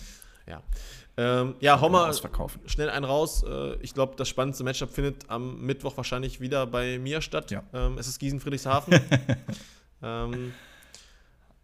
Ja. 0.45 0.61
Ähm, 1.15 1.55
ja, 1.59 1.77
mal 1.77 2.11
schnell 2.65 2.89
einen 2.89 3.05
raus. 3.05 3.43
Äh, 3.47 3.75
ich 3.75 3.93
glaube, 3.93 4.15
das 4.17 4.27
spannendste 4.27 4.63
Matchup 4.63 4.89
findet 4.89 5.29
am 5.29 5.61
Mittwoch 5.61 5.95
wahrscheinlich 5.95 6.41
wieder 6.41 6.65
bei 6.65 6.99
mir 6.99 7.21
statt. 7.21 7.51
Ja. 7.51 7.63
Ähm, 7.71 7.97
es 7.97 8.07
ist 8.07 8.19
Gießen-Friedrichshafen. 8.19 8.99
ähm, 10.03 10.53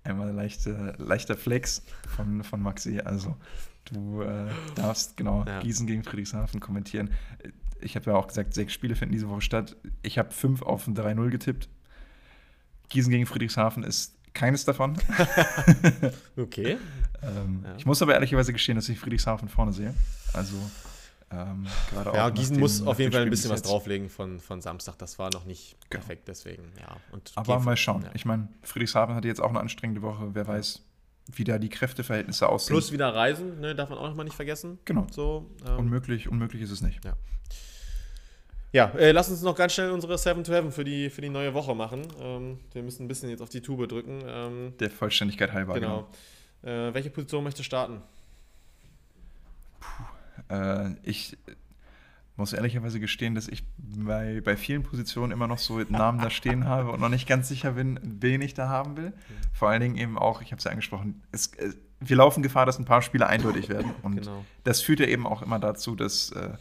Einmal 0.03 0.31
leichte, 0.31 0.95
leichter 0.97 1.35
Flex 1.35 1.83
von, 2.15 2.43
von 2.43 2.61
Maxi. 2.61 3.01
Also, 3.03 3.35
du 3.85 4.21
äh, 4.21 4.47
darfst 4.75 5.17
genau 5.17 5.45
ja. 5.45 5.59
Gießen 5.59 5.87
gegen 5.87 6.03
Friedrichshafen 6.03 6.59
kommentieren. 6.59 7.11
Ich 7.81 7.95
habe 7.95 8.11
ja 8.11 8.17
auch 8.17 8.27
gesagt, 8.27 8.53
sechs 8.53 8.73
Spiele 8.73 8.95
finden 8.95 9.13
diese 9.13 9.29
Woche 9.29 9.41
statt. 9.41 9.77
Ich 10.01 10.17
habe 10.17 10.31
fünf 10.31 10.61
auf 10.61 10.87
ein 10.87 10.95
3-0 10.95 11.29
getippt. 11.29 11.69
Gießen 12.89 13.11
gegen 13.11 13.25
Friedrichshafen 13.25 13.83
ist 13.83 14.15
keines 14.33 14.65
davon. 14.65 14.97
okay. 16.37 16.77
ähm, 17.21 17.63
ja. 17.63 17.75
Ich 17.77 17.85
muss 17.85 18.01
aber 18.01 18.13
ehrlicherweise 18.13 18.53
gestehen, 18.53 18.75
dass 18.75 18.89
ich 18.89 18.99
Friedrichshafen 18.99 19.49
vorne 19.49 19.73
sehe. 19.73 19.93
Also 20.33 20.55
ähm, 21.31 21.67
gerade 21.91 22.11
auch. 22.11 22.15
Ja, 22.15 22.29
Gießen 22.29 22.55
dem, 22.55 22.61
muss 22.61 22.81
auf 22.81 22.99
jeden 22.99 23.11
Fall 23.11 23.21
ein 23.21 23.29
bisschen 23.29 23.51
was 23.51 23.61
drauflegen 23.61 24.09
von, 24.09 24.39
von 24.39 24.61
Samstag. 24.61 24.97
Das 24.97 25.19
war 25.19 25.29
noch 25.31 25.45
nicht 25.45 25.77
genau. 25.89 26.01
perfekt, 26.01 26.27
deswegen, 26.27 26.63
ja. 26.79 26.97
Und 27.11 27.31
aber 27.35 27.59
mal 27.59 27.77
schauen. 27.77 28.03
Ja. 28.03 28.11
Ich 28.13 28.25
meine, 28.25 28.47
Friedrichshafen 28.63 29.15
hatte 29.15 29.27
jetzt 29.27 29.41
auch 29.41 29.49
eine 29.49 29.59
anstrengende 29.59 30.01
Woche. 30.01 30.29
Wer 30.33 30.47
weiß, 30.47 30.81
wie 31.31 31.43
da 31.43 31.57
die 31.57 31.69
Kräfteverhältnisse 31.69 32.47
aussehen. 32.49 32.73
Plus 32.73 32.91
wieder 32.91 33.13
Reisen, 33.13 33.59
ne, 33.59 33.75
darf 33.75 33.89
man 33.89 33.97
auch 33.97 34.09
noch 34.09 34.15
mal 34.15 34.23
nicht 34.23 34.35
vergessen. 34.35 34.79
Genau. 34.85 35.07
So, 35.11 35.49
ähm, 35.67 35.77
unmöglich, 35.77 36.27
unmöglich 36.29 36.61
ist 36.61 36.71
es 36.71 36.81
nicht. 36.81 37.03
Ja. 37.05 37.13
Ja, 38.71 38.89
äh, 38.91 39.11
lass 39.11 39.29
uns 39.29 39.41
noch 39.41 39.55
ganz 39.55 39.73
schnell 39.73 39.89
unsere 39.89 40.15
7 40.17 40.43
to 40.43 40.53
Heaven 40.53 40.71
für 40.71 40.83
die, 40.83 41.09
für 41.09 41.21
die 41.21 41.29
neue 41.29 41.55
Woche 41.55 41.73
machen. 41.73 42.03
Ähm, 42.21 42.59
wir 42.71 42.83
müssen 42.83 43.05
ein 43.05 43.07
bisschen 43.07 43.29
jetzt 43.29 43.41
auf 43.41 43.49
die 43.49 43.61
Tube 43.61 43.87
drücken. 43.87 44.21
Ähm, 44.27 44.73
Der 44.79 44.91
Vollständigkeit 44.91 45.53
halber. 45.53 45.73
Genau. 45.73 46.07
genau. 46.61 46.89
Äh, 46.89 46.93
welche 46.93 47.09
Position 47.09 47.43
möchtest 47.43 47.61
du 47.61 47.63
starten? 47.63 48.01
Puh, 49.79 50.53
äh, 50.53 50.91
ich 51.01 51.35
muss 52.39 52.53
ehrlicherweise 52.53 52.99
gestehen, 52.99 53.35
dass 53.35 53.47
ich 53.47 53.63
bei, 53.77 54.41
bei 54.41 54.57
vielen 54.57 54.83
Positionen 54.83 55.31
immer 55.31 55.47
noch 55.47 55.59
so 55.59 55.79
Namen 55.79 56.19
da 56.19 56.29
stehen 56.29 56.65
habe 56.65 56.91
und 56.91 56.99
noch 56.99 57.09
nicht 57.09 57.27
ganz 57.27 57.47
sicher 57.47 57.73
bin, 57.73 57.99
wen 58.01 58.41
ich 58.41 58.53
da 58.53 58.69
haben 58.69 58.97
will. 58.97 59.13
Vor 59.53 59.69
allen 59.69 59.81
Dingen 59.81 59.97
eben 59.97 60.17
auch, 60.17 60.41
ich 60.41 60.51
habe 60.51 60.57
es 60.57 60.63
ja 60.63 60.71
angesprochen, 60.71 61.21
es, 61.31 61.51
es, 61.57 61.77
wir 61.99 62.15
laufen 62.15 62.41
Gefahr, 62.41 62.65
dass 62.65 62.79
ein 62.79 62.85
paar 62.85 63.01
Spiele 63.01 63.27
eindeutig 63.27 63.69
werden. 63.69 63.91
Und 64.01 64.15
genau. 64.15 64.45
das 64.63 64.81
führt 64.81 65.01
ja 65.01 65.07
eben 65.07 65.27
auch 65.27 65.41
immer 65.41 65.59
dazu, 65.59 65.95
dass 65.95 66.31
äh, 66.31 66.51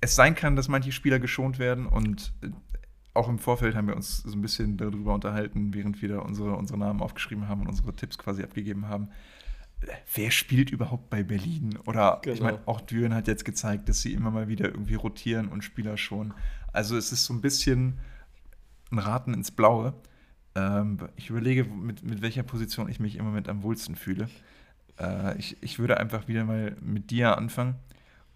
es 0.00 0.14
sein 0.16 0.34
kann, 0.34 0.56
dass 0.56 0.68
manche 0.68 0.92
Spieler 0.92 1.18
geschont 1.18 1.58
werden 1.58 1.86
und 1.86 2.32
äh, 2.42 2.48
auch 3.14 3.28
im 3.28 3.38
Vorfeld 3.38 3.74
haben 3.74 3.88
wir 3.88 3.96
uns 3.96 4.18
so 4.18 4.36
ein 4.36 4.42
bisschen 4.42 4.76
darüber 4.76 5.12
unterhalten, 5.12 5.74
während 5.74 6.00
wir 6.00 6.08
da 6.08 6.18
unsere, 6.20 6.54
unsere 6.54 6.78
Namen 6.78 7.02
aufgeschrieben 7.02 7.48
haben 7.48 7.62
und 7.62 7.68
unsere 7.68 7.94
Tipps 7.94 8.16
quasi 8.16 8.44
abgegeben 8.44 8.88
haben. 8.88 9.08
Wer 10.14 10.30
spielt 10.30 10.70
überhaupt 10.70 11.08
bei 11.10 11.22
Berlin? 11.22 11.78
Oder 11.86 12.20
genau. 12.22 12.34
ich 12.34 12.40
meine, 12.40 12.58
auch 12.66 12.80
Düren 12.80 13.14
hat 13.14 13.28
jetzt 13.28 13.44
gezeigt, 13.44 13.88
dass 13.88 14.02
sie 14.02 14.12
immer 14.12 14.30
mal 14.30 14.48
wieder 14.48 14.66
irgendwie 14.66 14.96
rotieren 14.96 15.48
und 15.48 15.62
Spieler 15.62 15.96
schon. 15.96 16.34
Also 16.72 16.96
es 16.96 17.12
ist 17.12 17.24
so 17.24 17.34
ein 17.34 17.40
bisschen 17.40 17.98
ein 18.90 18.98
Raten 18.98 19.34
ins 19.34 19.50
Blaue. 19.50 19.94
Ähm, 20.54 20.98
ich 21.16 21.30
überlege, 21.30 21.64
mit, 21.64 22.02
mit 22.02 22.22
welcher 22.22 22.42
Position 22.42 22.88
ich 22.88 23.00
mich 23.00 23.16
im 23.16 23.24
Moment 23.24 23.48
am 23.48 23.62
wohlsten 23.62 23.94
fühle. 23.94 24.28
Äh, 24.98 25.38
ich, 25.38 25.56
ich 25.60 25.78
würde 25.78 25.98
einfach 25.98 26.26
wieder 26.28 26.44
mal 26.44 26.76
mit 26.80 27.10
dir 27.10 27.36
anfangen. 27.36 27.76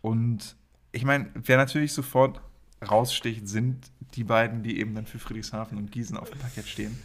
Und 0.01 0.57
ich 0.93 1.05
meine, 1.05 1.31
wer 1.35 1.57
natürlich 1.57 1.93
sofort 1.93 2.41
raussticht, 2.89 3.49
sind 3.49 3.91
die 4.15 4.25
beiden, 4.25 4.63
die 4.63 4.79
eben 4.79 4.95
dann 4.95 5.07
für 5.07 5.19
Friedrichshafen 5.19 5.79
und 5.79 5.91
Gießen 5.91 6.17
auf 6.17 6.31
dem 6.31 6.39
Parkett 6.39 6.67
stehen, 6.67 6.99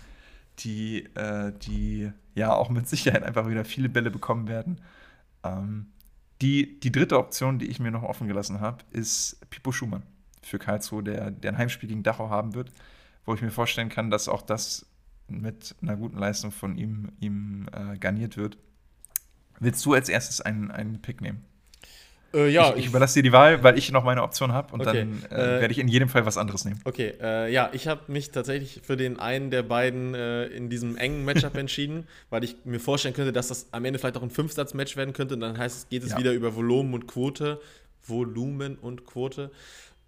die, 0.60 1.06
äh, 1.16 1.52
die 1.62 2.12
ja 2.36 2.54
auch 2.54 2.70
mit 2.70 2.88
Sicherheit 2.88 3.24
einfach 3.24 3.48
wieder 3.48 3.66
viele 3.66 3.90
Bälle 3.90 4.12
bekommen 4.12 4.48
werden. 4.48 4.82
Ähm, 5.44 5.88
die, 6.42 6.80
die 6.80 6.92
dritte 6.92 7.18
Option, 7.18 7.60
die 7.60 7.68
ich 7.68 7.80
mir 7.80 7.92
noch 7.92 8.04
offen 8.04 8.28
gelassen 8.28 8.62
habe, 8.62 8.84
ist 8.92 9.40
Pipo 9.50 9.72
Schumann 9.72 10.04
für 10.44 10.60
Karlsruhe, 10.60 11.04
der, 11.04 11.32
der 11.32 11.52
ein 11.52 11.58
Heimspiel 11.58 11.90
gegen 11.90 12.04
Dachau 12.04 12.30
haben 12.30 12.54
wird, 12.54 12.72
wo 13.26 13.34
ich 13.34 13.42
mir 13.42 13.52
vorstellen 13.52 13.90
kann, 13.90 14.12
dass 14.12 14.30
auch 14.30 14.42
das 14.42 14.86
mit 15.28 15.76
einer 15.82 15.98
guten 15.98 16.18
Leistung 16.18 16.52
von 16.52 16.78
ihm, 16.78 17.12
ihm 17.20 17.68
äh, 17.74 17.98
garniert 17.98 18.38
wird. 18.38 18.58
Willst 19.60 19.86
du 19.86 19.94
als 19.94 20.10
erstes 20.10 20.40
einen, 20.42 20.72
einen 20.72 21.02
Pick 21.02 21.22
nehmen? 21.22 21.44
Äh, 22.38 22.50
ja, 22.50 22.72
ich, 22.74 22.82
ich, 22.82 22.86
überlasse 22.88 23.16
dir 23.16 23.24
die 23.24 23.32
Wahl, 23.32 23.64
weil 23.64 23.78
ich 23.78 23.92
noch 23.92 24.04
meine 24.04 24.22
Option 24.22 24.52
habe 24.52 24.74
und 24.74 24.82
okay. 24.82 25.08
dann 25.30 25.32
äh, 25.32 25.58
äh, 25.58 25.62
werde 25.62 25.72
ich 25.72 25.80
in 25.80 25.88
jedem 25.88 26.08
Fall 26.08 26.26
was 26.26 26.38
anderes 26.38 26.66
nehmen. 26.66 26.80
Okay, 26.86 27.14
äh, 27.20 27.52
ja, 27.52 27.70
ich 27.74 27.88
habe 27.88 28.12
mich 28.12 28.30
tatsächlich 28.32 28.82
für 28.84 28.96
den 28.96 29.20
einen 29.20 29.50
der 29.50 29.64
beiden 29.64 30.14
äh, 30.14 30.46
in 30.46 30.70
diesem 30.70 30.98
engen 30.98 31.26
Matchup 31.26 31.58
entschieden, 31.58 32.08
weil 32.30 32.44
ich 32.44 32.58
mir 32.64 32.80
vorstellen 32.80 33.16
könnte, 33.16 33.34
dass 33.34 33.48
das 33.48 33.68
am 33.72 33.86
Ende 33.86 33.98
vielleicht 33.98 34.18
auch 34.18 34.24
ein 34.24 34.30
Fünfsatz-Match 34.30 34.96
werden 34.98 35.14
könnte 35.14 35.34
und 35.34 35.42
dann 35.42 35.58
heißt 35.58 35.78
es, 35.78 35.90
geht 35.90 36.04
es 36.04 36.12
ja. 36.12 36.18
wieder 36.18 36.34
über 36.34 36.56
Volumen 36.56 36.94
und 36.94 37.08
Quote. 37.08 37.60
Volumen 38.06 38.78
und 38.78 39.06
Quote. 39.06 39.52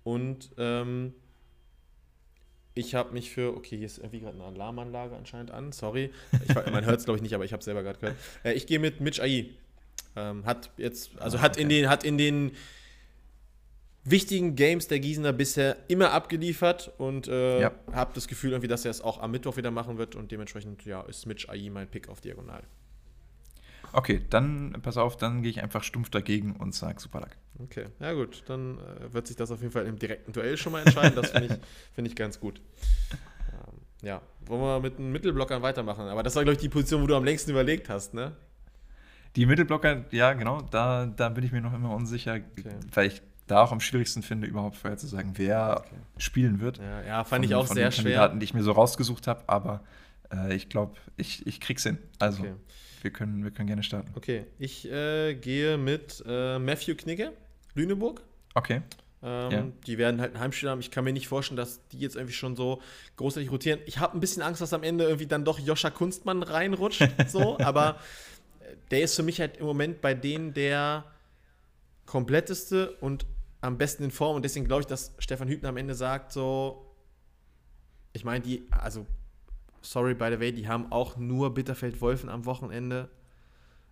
Und 0.04 0.52
ähm, 0.58 1.14
ich 2.76 2.96
habe 2.96 3.12
mich 3.14 3.32
für, 3.32 3.56
okay, 3.58 3.78
hier 3.78 3.86
ist 3.86 3.98
irgendwie 3.98 4.22
gerade 4.22 4.36
eine 4.36 4.46
Alarmanlage 4.46 5.16
anscheinend 5.16 5.52
an, 5.52 5.72
sorry. 5.72 6.12
Ich, 6.48 6.56
man 6.56 6.86
hört 6.86 7.00
es, 7.00 7.06
glaube 7.06 7.18
ich, 7.18 7.22
nicht, 7.24 7.34
aber 7.34 7.44
ich 7.44 7.52
habe 7.52 7.60
es 7.60 7.66
selber 7.66 7.84
gerade 7.84 8.00
gehört. 8.00 8.18
Äh, 8.44 8.54
ich 8.54 8.68
gehe 8.68 8.80
mit 8.80 9.02
Mitch 9.02 9.22
Ai. 9.22 9.50
Ähm, 10.20 10.46
hat 10.46 10.72
jetzt, 10.78 11.20
also 11.20 11.38
ah, 11.38 11.42
hat 11.42 11.58
in 11.58 11.70
den, 11.70 11.90
hat 11.90 12.04
in 12.04 12.18
den 12.18 12.52
wichtigen 14.04 14.56
Games 14.56 14.88
der 14.88 15.00
Gießener 15.00 15.34
bisher 15.34 15.78
immer 15.88 16.12
abgeliefert 16.12 16.92
und 16.98 17.28
äh, 17.28 17.62
ja. 17.62 17.72
habe 17.92 18.12
das 18.14 18.28
Gefühl 18.28 18.52
irgendwie, 18.52 18.68
dass 18.68 18.86
er 18.86 18.92
es 18.92 19.02
auch 19.02 19.22
am 19.22 19.32
Mittwoch 19.32 19.58
wieder 19.58 19.72
machen 19.72 19.98
wird 19.98 20.16
und 20.16 20.32
dementsprechend 20.32 20.86
ja, 20.86 21.02
ist 21.02 21.26
Mitch 21.26 21.50
Ai 21.50 21.70
mein 21.72 21.88
Pick 21.88 22.10
auf 22.10 22.22
Diagonal. 22.22 22.64
Okay, 23.92 24.22
dann 24.30 24.74
pass 24.84 24.98
auf, 24.98 25.18
dann 25.18 25.42
gehe 25.42 25.50
ich 25.50 25.64
einfach 25.64 25.84
stumpf 25.84 26.10
dagegen 26.10 26.56
und 26.56 26.76
sage 26.76 27.00
Superlack. 27.00 27.38
Okay, 27.60 27.86
ja 28.00 28.14
gut, 28.14 28.44
dann 28.48 28.78
äh, 28.78 29.14
wird 29.14 29.28
sich 29.28 29.36
das 29.36 29.52
auf 29.52 29.62
jeden 29.62 29.72
Fall 29.72 29.86
im 29.86 29.98
direkten 29.98 30.32
Duell 30.32 30.58
schon 30.58 30.72
mal 30.72 30.82
entscheiden. 30.82 31.16
Das 31.16 31.32
finde 31.32 31.48
ich, 31.48 31.60
find 31.94 32.08
ich 32.08 32.16
ganz 32.16 32.40
gut. 32.40 32.62
Ähm, 33.52 34.08
ja, 34.08 34.22
wollen 34.46 34.62
wir 34.62 34.80
mit 34.80 35.00
den 35.00 35.12
Mittelblockern 35.12 35.62
weitermachen. 35.62 36.06
Aber 36.08 36.24
das 36.24 36.36
war, 36.36 36.44
glaube 36.44 36.54
ich, 36.54 36.62
die 36.62 36.70
Position, 36.70 37.02
wo 37.02 37.08
du 37.08 37.16
am 37.16 37.24
längsten 37.24 37.52
überlegt 37.52 37.90
hast, 37.90 38.14
ne? 38.14 38.36
Die 39.36 39.46
Mittelblocker, 39.46 40.06
ja, 40.12 40.34
genau, 40.34 40.62
da, 40.62 41.06
da 41.06 41.30
bin 41.30 41.44
ich 41.44 41.52
mir 41.52 41.62
noch 41.62 41.74
immer 41.74 41.94
unsicher, 41.94 42.36
okay. 42.36 42.70
weil 42.94 43.08
ich 43.08 43.22
da 43.48 43.64
auch 43.64 43.72
am 43.72 43.80
schwierigsten 43.80 44.22
finde, 44.22 44.48
überhaupt 44.48 44.76
vorher 44.76 44.98
zu 44.98 45.08
sagen, 45.08 45.34
wer 45.36 45.82
okay. 45.86 45.96
spielen 46.18 46.60
wird. 46.60 46.78
Ja, 46.78 47.02
ja 47.02 47.24
fand 47.24 47.44
von, 47.44 47.44
ich 47.44 47.56
auch 47.56 47.68
von 47.68 47.76
sehr 47.76 47.90
den 47.90 47.96
Kandidaten, 47.96 48.40
die 48.40 48.44
ich 48.44 48.54
mir 48.54 48.64
so 48.64 48.72
rausgesucht 48.72 49.28
habe, 49.28 49.44
aber 49.48 49.82
äh, 50.32 50.56
ich 50.56 50.70
glaube, 50.70 50.96
ich, 51.18 51.46
ich 51.48 51.60
krieg's 51.60 51.84
hin. 51.84 51.98
Also, 52.20 52.44
okay. 52.44 52.54
wir, 53.02 53.12
können, 53.12 53.44
wir 53.44 53.52
können 53.52 53.68
gerne 53.68 53.84
starten. 53.84 54.12
Okay, 54.16 54.46
ich 54.58 54.90
äh, 54.90 55.36
gehe 55.36 55.78
mit 55.78 56.24
äh, 56.28 56.60
Matthew 56.60 56.96
Knigge, 56.96 57.34
Lüneburg. 57.76 58.22
Okay. 58.54 58.82
Ähm, 59.22 59.52
ja. 59.52 59.68
Die 59.86 59.98
werden 59.98 60.22
halt 60.22 60.36
ein 60.36 60.40
Heimspiel 60.40 60.70
haben. 60.70 60.80
Ich 60.80 60.92
kann 60.92 61.04
mir 61.04 61.12
nicht 61.12 61.28
vorstellen, 61.28 61.58
dass 61.58 61.86
die 61.90 62.00
jetzt 62.00 62.16
irgendwie 62.16 62.34
schon 62.34 62.56
so 62.56 62.82
großartig 63.18 63.52
rotieren. 63.52 63.80
Ich 63.86 64.00
habe 64.00 64.18
ein 64.18 64.22
bisschen 64.22 64.42
Angst, 64.42 64.62
dass 64.62 64.74
am 64.74 64.84
Ende 64.84 65.04
irgendwie 65.04 65.28
dann 65.28 65.44
doch 65.44 65.60
Joscha 65.60 65.90
Kunstmann 65.90 66.42
reinrutscht. 66.42 67.06
so, 67.28 67.60
aber 67.60 68.00
der 68.92 69.02
ist 69.02 69.16
für 69.16 69.24
mich 69.24 69.40
halt 69.40 69.58
im 69.58 69.66
Moment 69.66 70.02
bei 70.02 70.14
denen 70.14 70.54
der 70.54 71.06
kompletteste 72.06 72.92
und 72.98 73.26
am 73.62 73.78
besten 73.78 74.04
in 74.04 74.12
Form. 74.12 74.36
Und 74.36 74.44
deswegen 74.44 74.66
glaube 74.66 74.82
ich, 74.82 74.88
dass 74.88 75.14
Stefan 75.20 75.48
Hübner 75.48 75.70
am 75.70 75.78
Ende 75.78 75.96
sagt, 75.96 76.32
so, 76.32 76.96
ich 78.14 78.24
meine, 78.24 78.44
die, 78.44 78.68
also, 78.72 79.06
sorry 79.82 80.14
by 80.14 80.30
the 80.32 80.40
way, 80.40 80.52
die 80.52 80.68
haben 80.68 80.92
auch 80.92 81.18
nur 81.18 81.54
Bitterfeld-Wolfen 81.54 82.30
am 82.30 82.46
Wochenende. 82.46 83.10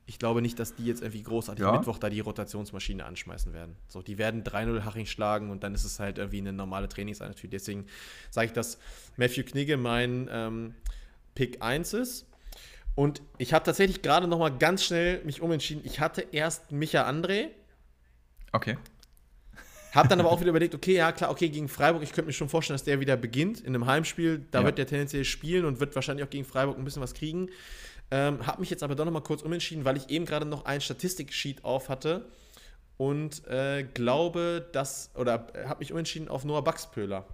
Ich 0.06 0.20
glaube 0.20 0.41
nicht, 0.41 0.58
dass 0.58 0.74
die 0.74 0.86
jetzt 0.86 1.02
irgendwie 1.02 1.24
großartig 1.24 1.64
ja. 1.64 1.72
Mittwoch 1.74 1.99
da 1.99 2.10
die 2.10 2.22
Rotationsmaschine 2.22 3.06
anschmeißen 3.06 3.54
werden. 3.54 3.76
So, 3.90 4.02
die 4.02 4.18
werden 4.18 4.44
3-0 4.44 4.86
Haching 4.86 5.06
schlagen 5.06 5.49
und 5.52 5.64
dann 5.64 5.76
ist 5.76 5.84
es 5.84 5.99
halt 5.99 6.18
irgendwie 6.18 6.38
eine 6.38 6.54
normale 6.54 6.88
Trainingseinheit. 6.88 7.38
Deswegen 7.52 7.86
sage 8.32 8.48
ich, 8.48 8.54
dass 8.54 8.80
Matthew 9.18 9.44
Knigge 9.44 9.76
mein 9.76 10.30
ähm, 10.32 10.76
Pick 11.36 11.62
1 11.62 11.94
ist. 11.94 12.26
Und 12.98 13.22
ich 13.38 13.53
habe 13.53 13.64
tatsächlich 13.64 14.02
gerade 14.02 14.28
noch 14.28 14.40
mal 14.40 14.49
ganz 14.49 14.84
schnell 14.84 15.24
mich 15.24 15.44
umentschieden. 15.44 15.84
Ich 15.86 15.99
hatte 15.99 16.26
erst 16.32 16.72
Micha 16.72 17.07
André. 17.07 17.49
Okay. 18.52 18.76
Hab 19.94 20.10
dann 20.10 20.19
aber 20.19 20.32
auch 20.32 20.40
wieder 20.41 20.49
überlegt, 20.49 20.74
okay, 20.74 20.95
ja 20.95 21.11
klar, 21.11 21.30
okay, 21.30 21.48
gegen 21.49 21.69
Freiburg, 21.69 22.02
ich 22.02 22.11
könnte 22.11 22.26
mir 22.26 22.34
schon 22.34 22.49
vorstellen, 22.49 22.74
dass 22.74 22.86
der 22.86 22.99
wieder 22.99 23.15
beginnt 23.15 23.60
in 23.60 23.76
einem 23.76 23.86
Heimspiel. 23.86 24.44
Da 24.49 24.61
ja. 24.61 24.65
wird 24.65 24.80
der 24.80 24.88
tendenziell 24.88 25.26
spielen 25.26 25.65
und 25.65 25.80
wird 25.80 25.94
wahrscheinlich 25.94 26.26
auch 26.26 26.30
gegen 26.32 26.44
Freiburg 26.44 26.76
ein 26.76 26.84
bisschen 26.84 27.03
was 27.03 27.14
kriegen. 27.14 27.49
Ähm, 28.10 28.48
hab 28.48 28.57
mich 28.57 28.72
jetzt 28.72 28.82
aber 28.82 28.95
doch 28.95 29.06
noch 29.06 29.11
mal 29.11 29.22
kurz 29.22 29.44
umentschieden, 29.44 29.86
weil 29.86 29.95
ich 29.95 30.10
eben 30.10 30.26
gerade 30.26 30.48
noch 30.48 30.65
ein 30.65 30.82
Statistik-Sheet 30.82 31.64
auf 31.64 31.90
hatte 31.90 32.26
und 32.98 33.45
äh, 33.45 33.84
glaube, 33.94 34.68
dass, 34.72 35.11
oder 35.14 35.49
äh, 35.53 35.65
habe 35.65 35.82
mich 35.82 35.91
umentschieden 35.91 36.30
auf 36.30 36.45
Noah 36.45 36.64
Baxpöhler 36.64 37.28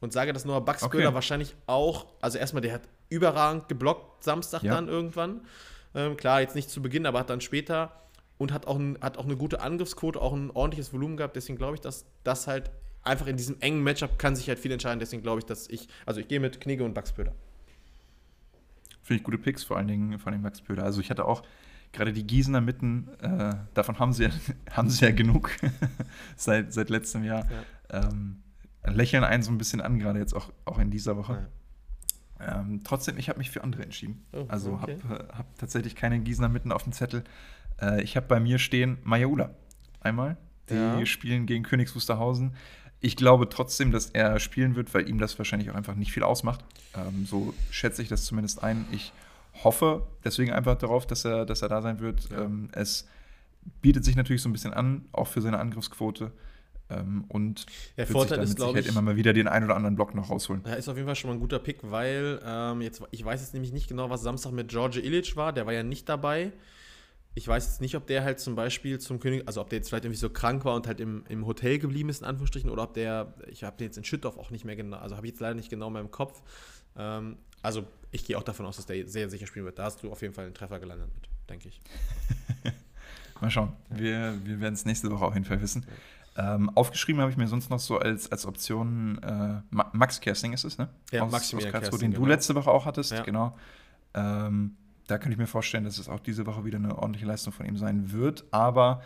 und 0.00 0.14
sage, 0.14 0.32
dass 0.32 0.46
Noah 0.46 0.64
Baxpöhler 0.64 1.08
okay. 1.08 1.14
wahrscheinlich 1.14 1.54
auch, 1.66 2.06
also 2.22 2.38
erstmal, 2.38 2.62
der 2.62 2.72
hat 2.72 2.82
überragend 3.08 3.68
geblockt 3.68 4.24
Samstag 4.24 4.62
ja. 4.62 4.74
dann 4.74 4.88
irgendwann. 4.88 5.42
Ähm, 5.94 6.16
klar, 6.16 6.40
jetzt 6.40 6.54
nicht 6.54 6.70
zu 6.70 6.82
Beginn, 6.82 7.06
aber 7.06 7.20
hat 7.20 7.30
dann 7.30 7.40
später 7.40 7.92
und 8.38 8.52
hat 8.52 8.66
auch, 8.66 8.76
ein, 8.76 8.98
hat 9.00 9.16
auch 9.16 9.24
eine 9.24 9.36
gute 9.36 9.60
Angriffsquote, 9.60 10.20
auch 10.20 10.32
ein 10.32 10.50
ordentliches 10.50 10.92
Volumen 10.92 11.16
gehabt. 11.16 11.36
Deswegen 11.36 11.56
glaube 11.56 11.74
ich, 11.74 11.80
dass 11.80 12.06
das 12.24 12.46
halt 12.46 12.70
einfach 13.02 13.26
in 13.26 13.36
diesem 13.36 13.60
engen 13.60 13.82
Matchup 13.82 14.18
kann 14.18 14.34
sich 14.34 14.48
halt 14.48 14.58
viel 14.58 14.72
entscheiden. 14.72 14.98
Deswegen 14.98 15.22
glaube 15.22 15.40
ich, 15.40 15.46
dass 15.46 15.68
ich, 15.68 15.88
also 16.06 16.20
ich 16.20 16.28
gehe 16.28 16.40
mit 16.40 16.60
Knigge 16.60 16.84
und 16.84 16.94
Max 16.94 17.12
Pöder. 17.12 17.32
Finde 19.02 19.18
ich 19.18 19.24
gute 19.24 19.38
Picks, 19.38 19.62
vor 19.62 19.76
allen 19.76 19.86
Dingen, 19.86 20.18
vor 20.18 20.32
allem 20.32 20.42
Max 20.42 20.60
Pöder. 20.60 20.84
Also 20.84 21.00
ich 21.00 21.10
hatte 21.10 21.26
auch 21.26 21.42
gerade 21.92 22.12
die 22.12 22.26
Gießener 22.26 22.60
mitten, 22.60 23.08
äh, 23.20 23.54
davon 23.74 23.98
haben 23.98 24.12
sie, 24.12 24.24
ja, 24.24 24.30
haben 24.72 24.90
sie 24.90 25.04
ja 25.04 25.12
genug 25.12 25.50
seit, 26.36 26.72
seit 26.72 26.90
letztem 26.90 27.24
Jahr. 27.24 27.46
Ja. 27.90 28.08
Ähm, 28.08 28.42
lächeln 28.84 29.24
einen 29.24 29.42
so 29.42 29.50
ein 29.50 29.58
bisschen 29.58 29.80
an, 29.80 29.98
gerade 29.98 30.18
jetzt 30.18 30.34
auch, 30.34 30.52
auch 30.64 30.78
in 30.78 30.90
dieser 30.90 31.16
Woche. 31.16 31.32
Ja. 31.34 31.48
Ähm, 32.46 32.80
trotzdem, 32.84 33.18
ich 33.18 33.28
habe 33.28 33.38
mich 33.38 33.50
für 33.50 33.62
andere 33.62 33.82
entschieden. 33.82 34.24
Oh, 34.32 34.44
also 34.48 34.72
okay. 34.72 34.98
habe 35.08 35.24
äh, 35.24 35.36
hab 35.36 35.58
tatsächlich 35.58 35.96
keinen 35.96 36.24
Gießener 36.24 36.48
mitten 36.48 36.72
auf 36.72 36.84
dem 36.84 36.92
Zettel. 36.92 37.24
Äh, 37.80 38.02
ich 38.02 38.16
habe 38.16 38.26
bei 38.26 38.40
mir 38.40 38.58
stehen 38.58 38.98
Majaula. 39.04 39.50
Einmal. 40.00 40.36
Die 40.68 40.74
ja. 40.74 41.04
spielen 41.06 41.46
gegen 41.46 41.62
Königs 41.62 41.94
Wusterhausen. 41.94 42.54
Ich 43.00 43.16
glaube 43.16 43.48
trotzdem, 43.48 43.90
dass 43.90 44.06
er 44.06 44.38
spielen 44.40 44.76
wird, 44.76 44.94
weil 44.94 45.08
ihm 45.08 45.18
das 45.18 45.36
wahrscheinlich 45.38 45.70
auch 45.70 45.74
einfach 45.74 45.94
nicht 45.94 46.12
viel 46.12 46.22
ausmacht. 46.22 46.64
Ähm, 46.96 47.26
so 47.26 47.52
schätze 47.70 48.00
ich 48.00 48.08
das 48.08 48.24
zumindest 48.24 48.62
ein. 48.62 48.86
Ich 48.92 49.12
hoffe 49.62 50.06
deswegen 50.24 50.52
einfach 50.52 50.76
darauf, 50.76 51.06
dass 51.06 51.24
er, 51.24 51.44
dass 51.44 51.62
er 51.62 51.68
da 51.68 51.82
sein 51.82 52.00
wird. 52.00 52.30
Ja. 52.30 52.42
Ähm, 52.42 52.68
es 52.72 53.06
bietet 53.82 54.04
sich 54.04 54.16
natürlich 54.16 54.42
so 54.42 54.48
ein 54.48 54.52
bisschen 54.52 54.72
an, 54.72 55.04
auch 55.12 55.28
für 55.28 55.40
seine 55.40 55.58
Angriffsquote. 55.58 56.32
Ähm, 56.90 57.24
und 57.28 57.66
der 57.96 58.06
Vorteil 58.06 58.42
ist, 58.42 58.56
glaube 58.56 58.80
ich, 58.80 58.86
immer 58.86 59.02
mal 59.02 59.16
wieder 59.16 59.32
den 59.32 59.48
einen 59.48 59.64
oder 59.64 59.76
anderen 59.76 59.96
Block 59.96 60.14
noch 60.14 60.30
rausholen. 60.30 60.62
Ja, 60.66 60.74
ist 60.74 60.88
auf 60.88 60.96
jeden 60.96 61.06
Fall 61.06 61.16
schon 61.16 61.30
mal 61.30 61.34
ein 61.34 61.40
guter 61.40 61.58
Pick, 61.58 61.78
weil 61.82 62.40
ähm, 62.44 62.82
jetzt, 62.82 63.02
ich 63.10 63.24
weiß 63.24 63.40
jetzt 63.40 63.54
nämlich 63.54 63.72
nicht 63.72 63.88
genau, 63.88 64.10
was 64.10 64.22
Samstag 64.22 64.52
mit 64.52 64.68
George 64.68 65.00
Illich 65.00 65.36
war. 65.36 65.52
Der 65.52 65.66
war 65.66 65.72
ja 65.72 65.82
nicht 65.82 66.08
dabei. 66.08 66.52
Ich 67.36 67.48
weiß 67.48 67.66
jetzt 67.66 67.80
nicht, 67.80 67.96
ob 67.96 68.06
der 68.06 68.22
halt 68.22 68.38
zum 68.38 68.54
Beispiel 68.54 69.00
zum 69.00 69.18
König, 69.18 69.42
also 69.46 69.60
ob 69.60 69.68
der 69.68 69.78
jetzt 69.78 69.88
vielleicht 69.88 70.04
irgendwie 70.04 70.20
so 70.20 70.30
krank 70.30 70.64
war 70.64 70.76
und 70.76 70.86
halt 70.86 71.00
im, 71.00 71.24
im 71.28 71.46
Hotel 71.46 71.78
geblieben 71.78 72.08
ist, 72.08 72.20
in 72.20 72.26
Anführungsstrichen, 72.26 72.70
oder 72.70 72.84
ob 72.84 72.94
der, 72.94 73.34
ich 73.48 73.64
habe 73.64 73.76
den 73.76 73.86
jetzt 73.86 73.98
in 73.98 74.04
Schüttorf 74.04 74.38
auch 74.38 74.50
nicht 74.50 74.64
mehr 74.64 74.76
genau, 74.76 74.98
also 74.98 75.16
habe 75.16 75.26
ich 75.26 75.32
jetzt 75.32 75.40
leider 75.40 75.54
nicht 75.54 75.68
genau 75.68 75.88
in 75.88 75.94
meinem 75.94 76.10
Kopf. 76.12 76.42
Ähm, 76.96 77.38
also 77.60 77.86
ich 78.12 78.24
gehe 78.24 78.38
auch 78.38 78.44
davon 78.44 78.66
aus, 78.66 78.76
dass 78.76 78.86
der 78.86 79.08
sehr 79.08 79.28
sicher 79.30 79.46
spielen 79.46 79.64
wird. 79.64 79.78
Da 79.78 79.84
hast 79.84 80.02
du 80.02 80.12
auf 80.12 80.22
jeden 80.22 80.34
Fall 80.34 80.44
einen 80.44 80.54
Treffer 80.54 80.78
gelandet 80.78 81.08
mit, 81.12 81.28
denke 81.48 81.68
ich. 81.68 81.80
mal 83.40 83.50
schauen. 83.50 83.72
Wir, 83.90 84.38
wir 84.44 84.60
werden 84.60 84.74
es 84.74 84.84
nächste 84.84 85.10
Woche 85.10 85.24
auf 85.24 85.34
jeden 85.34 85.46
Fall 85.46 85.60
wissen. 85.60 85.84
Ähm, 86.36 86.68
aufgeschrieben 86.70 87.20
habe 87.20 87.30
ich 87.30 87.36
mir 87.36 87.46
sonst 87.46 87.70
noch 87.70 87.78
so 87.78 87.98
als, 87.98 88.30
als 88.32 88.44
Option 88.44 89.18
äh, 89.22 89.60
Max 89.70 90.20
Kersting 90.20 90.52
ist 90.52 90.64
es, 90.64 90.78
ne? 90.78 90.88
Ja, 91.12 91.22
aus, 91.22 91.30
Maximilian 91.30 91.72
aus 91.74 91.80
Kersting, 91.80 92.00
den 92.00 92.10
genau. 92.12 92.24
du 92.24 92.28
letzte 92.28 92.54
Woche 92.56 92.70
auch 92.70 92.86
hattest, 92.86 93.12
ja. 93.12 93.22
genau. 93.22 93.56
Ähm, 94.14 94.76
da 95.06 95.18
könnte 95.18 95.32
ich 95.32 95.38
mir 95.38 95.46
vorstellen, 95.46 95.84
dass 95.84 95.98
es 95.98 96.08
auch 96.08 96.20
diese 96.20 96.46
Woche 96.46 96.64
wieder 96.64 96.78
eine 96.78 96.96
ordentliche 96.96 97.26
Leistung 97.26 97.52
von 97.52 97.66
ihm 97.66 97.76
sein 97.76 98.10
wird. 98.12 98.44
Aber 98.50 99.02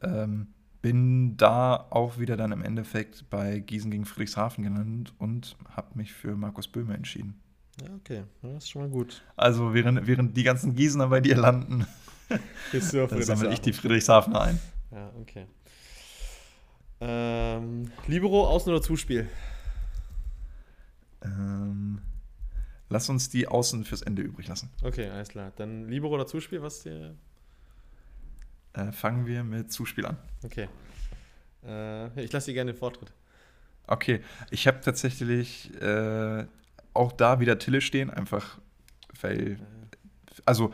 ähm, 0.00 0.48
bin 0.80 1.36
da 1.36 1.86
auch 1.90 2.18
wieder 2.18 2.36
dann 2.36 2.52
im 2.52 2.62
Endeffekt 2.62 3.30
bei 3.30 3.60
Gießen 3.60 3.90
gegen 3.90 4.04
Friedrichshafen 4.04 4.64
genannt 4.64 5.14
und 5.18 5.56
habe 5.68 5.88
mich 5.94 6.12
für 6.12 6.36
Markus 6.36 6.68
Böhme 6.68 6.94
entschieden. 6.94 7.40
Ja, 7.80 7.94
okay, 7.94 8.24
das 8.42 8.64
ist 8.64 8.70
schon 8.70 8.82
mal 8.82 8.90
gut. 8.90 9.22
Also 9.36 9.72
während, 9.72 10.06
während 10.06 10.36
die 10.36 10.42
ganzen 10.42 10.74
Gießener 10.74 11.08
bei 11.08 11.20
dir 11.20 11.36
landen, 11.36 11.86
sammle 12.72 13.52
ich 13.52 13.60
die 13.60 13.72
Friedrichshafener 13.72 14.40
ein. 14.40 14.58
Ja, 14.90 15.10
okay. 15.20 15.46
Ähm, 17.04 17.90
Libero, 18.06 18.48
Außen- 18.48 18.68
oder 18.68 18.80
Zuspiel? 18.80 19.28
Ähm, 21.24 22.00
lass 22.88 23.08
uns 23.08 23.28
die 23.28 23.48
Außen 23.48 23.84
fürs 23.84 24.02
Ende 24.02 24.22
übrig 24.22 24.46
lassen. 24.46 24.70
Okay, 24.84 25.08
alles 25.08 25.28
klar. 25.28 25.52
Dann 25.56 25.88
Libero 25.88 26.14
oder 26.14 26.28
Zuspiel, 26.28 26.62
was 26.62 26.84
dir. 26.84 27.16
Äh, 28.74 28.92
fangen 28.92 29.26
wir 29.26 29.42
mit 29.42 29.72
Zuspiel 29.72 30.06
an. 30.06 30.16
Okay. 30.44 30.68
Äh, 31.66 32.22
ich 32.22 32.30
lasse 32.32 32.52
dir 32.52 32.54
gerne 32.54 32.72
den 32.72 32.78
Vortritt. 32.78 33.12
Okay, 33.88 34.20
ich 34.50 34.68
habe 34.68 34.80
tatsächlich 34.80 35.74
äh, 35.82 36.46
auch 36.94 37.10
da 37.10 37.40
wieder 37.40 37.58
Tille 37.58 37.80
stehen, 37.80 38.10
einfach 38.10 38.58
weil. 39.20 39.58
Also 40.44 40.72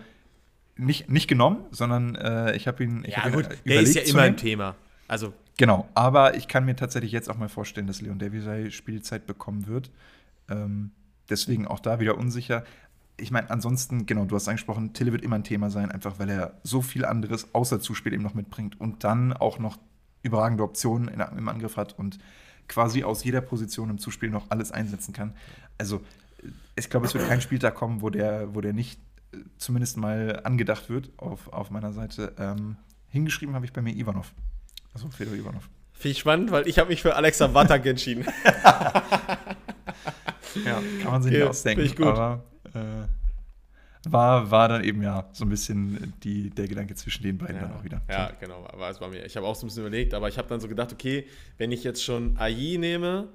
nicht, 0.76 1.08
nicht 1.08 1.26
genommen, 1.26 1.64
sondern 1.70 2.16
äh, 2.16 2.54
ich 2.54 2.68
habe 2.68 2.84
ihn. 2.84 3.02
Ich 3.04 3.14
ja, 3.14 3.24
hab 3.24 3.32
gut, 3.32 3.46
ihn 3.46 3.58
der 3.64 3.80
ist 3.80 3.94
ja 3.94 4.02
immer 4.02 4.22
ein 4.22 4.36
Thema. 4.36 4.76
Also. 5.06 5.32
Genau, 5.58 5.88
aber 5.94 6.36
ich 6.36 6.46
kann 6.46 6.64
mir 6.64 6.76
tatsächlich 6.76 7.10
jetzt 7.10 7.28
auch 7.28 7.36
mal 7.36 7.48
vorstellen, 7.48 7.88
dass 7.88 8.00
Leon 8.00 8.20
Davies 8.20 8.72
Spielzeit 8.72 9.26
bekommen 9.26 9.66
wird. 9.66 9.90
Ähm, 10.48 10.92
deswegen 11.28 11.66
auch 11.66 11.80
da 11.80 11.98
wieder 11.98 12.16
unsicher. 12.16 12.64
Ich 13.16 13.32
meine, 13.32 13.50
ansonsten, 13.50 14.06
genau, 14.06 14.24
du 14.24 14.36
hast 14.36 14.46
angesprochen, 14.46 14.92
Tille 14.92 15.10
wird 15.10 15.22
immer 15.22 15.34
ein 15.34 15.42
Thema 15.42 15.68
sein, 15.68 15.90
einfach 15.90 16.20
weil 16.20 16.30
er 16.30 16.60
so 16.62 16.80
viel 16.80 17.04
anderes 17.04 17.54
außer 17.56 17.80
Zuspiel 17.80 18.12
eben 18.12 18.22
noch 18.22 18.34
mitbringt 18.34 18.80
und 18.80 19.02
dann 19.02 19.32
auch 19.32 19.58
noch 19.58 19.78
überragende 20.22 20.62
Optionen 20.62 21.08
in, 21.08 21.20
im 21.20 21.48
Angriff 21.48 21.76
hat 21.76 21.98
und 21.98 22.20
quasi 22.68 23.02
aus 23.02 23.24
jeder 23.24 23.40
Position 23.40 23.90
im 23.90 23.98
Zuspiel 23.98 24.30
noch 24.30 24.46
alles 24.50 24.70
einsetzen 24.70 25.12
kann. 25.12 25.34
Also, 25.76 26.02
ich 26.76 26.88
glaube, 26.88 27.06
es 27.06 27.14
wird 27.14 27.26
kein 27.26 27.40
Spieltag 27.40 27.74
kommen, 27.74 28.00
wo 28.00 28.10
der, 28.10 28.54
wo 28.54 28.60
der 28.60 28.72
nicht 28.72 29.00
äh, 29.32 29.38
zumindest 29.56 29.96
mal 29.96 30.40
angedacht 30.44 30.88
wird 30.88 31.10
auf, 31.16 31.52
auf 31.52 31.72
meiner 31.72 31.92
Seite. 31.92 32.34
Ähm, 32.38 32.76
hingeschrieben 33.08 33.56
habe 33.56 33.64
ich 33.64 33.72
bei 33.72 33.82
mir 33.82 33.96
Ivanov. 33.96 34.32
Also 34.98 35.10
Fedor 35.10 35.34
Ivanov. 35.34 35.68
Finde 35.92 36.12
ich 36.12 36.18
spannend, 36.18 36.50
weil 36.50 36.66
ich 36.66 36.78
habe 36.80 36.90
mich 36.90 37.02
für 37.02 37.14
Alexa 37.14 37.54
Watak 37.54 37.86
entschieden. 37.86 38.26
ja, 40.64 40.82
kann 41.02 41.12
man 41.12 41.22
sich 41.22 41.32
nicht 41.32 41.42
ausdenken. 41.42 41.84
Ich 41.84 41.94
gut. 41.94 42.06
Aber 42.06 42.44
äh, 42.74 44.10
war, 44.10 44.50
war 44.50 44.68
dann 44.68 44.82
eben 44.82 45.00
ja 45.02 45.28
so 45.32 45.44
ein 45.44 45.50
bisschen 45.50 46.14
die, 46.24 46.50
der 46.50 46.66
Gedanke 46.66 46.96
zwischen 46.96 47.22
den 47.22 47.38
beiden 47.38 47.56
ja, 47.56 47.62
dann 47.62 47.74
auch 47.74 47.84
wieder. 47.84 48.02
Ja, 48.10 48.32
genau. 48.40 48.66
Aber 48.72 48.90
es 48.90 49.00
war 49.00 49.08
mir. 49.08 49.24
Ich 49.24 49.36
habe 49.36 49.46
auch 49.46 49.54
so 49.54 49.66
ein 49.66 49.68
bisschen 49.68 49.86
überlegt, 49.86 50.14
aber 50.14 50.28
ich 50.28 50.36
habe 50.36 50.48
dann 50.48 50.58
so 50.58 50.66
gedacht, 50.66 50.92
okay, 50.92 51.28
wenn 51.58 51.70
ich 51.70 51.84
jetzt 51.84 52.02
schon 52.02 52.36
AI 52.38 52.76
nehme, 52.76 53.28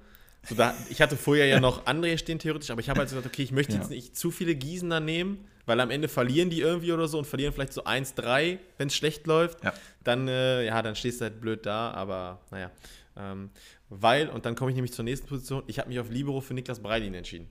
so 0.48 0.56
da, 0.56 0.74
ich 0.90 1.02
hatte 1.02 1.16
vorher 1.18 1.46
ja 1.46 1.60
noch 1.62 1.86
andere 1.86 2.18
stehen 2.18 2.40
theoretisch, 2.40 2.70
aber 2.70 2.82
ich 2.82 2.90
habe 2.90 3.00
halt 3.00 3.10
gedacht, 3.10 3.26
okay, 3.26 3.44
ich 3.44 3.52
möchte 3.52 3.74
ja. 3.74 3.80
jetzt 3.80 3.90
nicht 3.90 4.18
zu 4.18 4.32
viele 4.32 4.56
Gießener 4.56 5.00
nehmen, 5.00 5.46
weil 5.66 5.80
am 5.80 5.90
Ende 5.90 6.08
verlieren 6.08 6.50
die 6.50 6.62
irgendwie 6.62 6.92
oder 6.92 7.08
so 7.08 7.18
und 7.18 7.26
verlieren 7.26 7.54
vielleicht 7.54 7.74
so 7.74 7.84
1-3, 7.86 8.58
wenn 8.78 8.88
es 8.88 8.96
schlecht 8.96 9.26
läuft. 9.28 9.64
Ja. 9.64 9.74
Dann, 10.04 10.28
äh, 10.28 10.66
ja, 10.66 10.82
dann 10.82 10.96
stehst 10.96 11.22
du 11.22 11.26
halt 11.26 11.40
blöd 11.40 11.66
da, 11.66 11.92
aber 11.92 12.42
naja. 12.52 12.72
Ähm, 13.16 13.52
weil, 13.90 14.28
und 14.30 14.46
dann 14.46 14.56
komme 14.56 14.72
ich 14.72 14.76
nämlich 14.76 14.94
zur 14.94 15.06
nächsten 15.06 15.28
Position, 15.28 15.64
ich 15.68 15.80
habe 15.80 15.90
mich 15.90 16.00
auf 16.00 16.10
Libero 16.10 16.42
für 16.42 16.54
Niklas 16.54 16.82
Breilin 16.82 17.14
entschieden. 17.14 17.50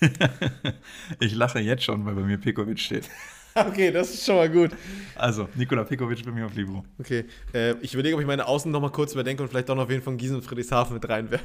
ich 1.20 1.34
lache 1.34 1.60
jetzt 1.60 1.84
schon, 1.84 2.04
weil 2.06 2.14
bei 2.14 2.22
mir 2.22 2.38
Pekovic 2.38 2.78
steht. 2.78 3.08
Okay, 3.54 3.90
das 3.90 4.14
ist 4.14 4.24
schon 4.24 4.36
mal 4.36 4.48
gut. 4.48 4.70
Also, 5.14 5.46
Nikola 5.56 5.84
Pekovic 5.84 6.24
bei 6.24 6.30
mir 6.30 6.46
auf 6.46 6.54
Libro. 6.54 6.86
Okay, 6.98 7.26
äh, 7.52 7.74
ich 7.82 7.92
überlege, 7.92 8.14
ob 8.14 8.22
ich 8.22 8.26
meine 8.26 8.46
Außen 8.46 8.72
noch 8.72 8.80
mal 8.80 8.90
kurz 8.90 9.12
überdenke 9.12 9.42
und 9.42 9.50
vielleicht 9.50 9.68
doch 9.68 9.76
noch 9.76 9.90
wen 9.90 10.00
von 10.00 10.16
Gießen 10.16 10.36
und 10.36 10.42
Friedrichshafen 10.42 10.94
mit 10.94 11.06
reinwerfe. 11.06 11.44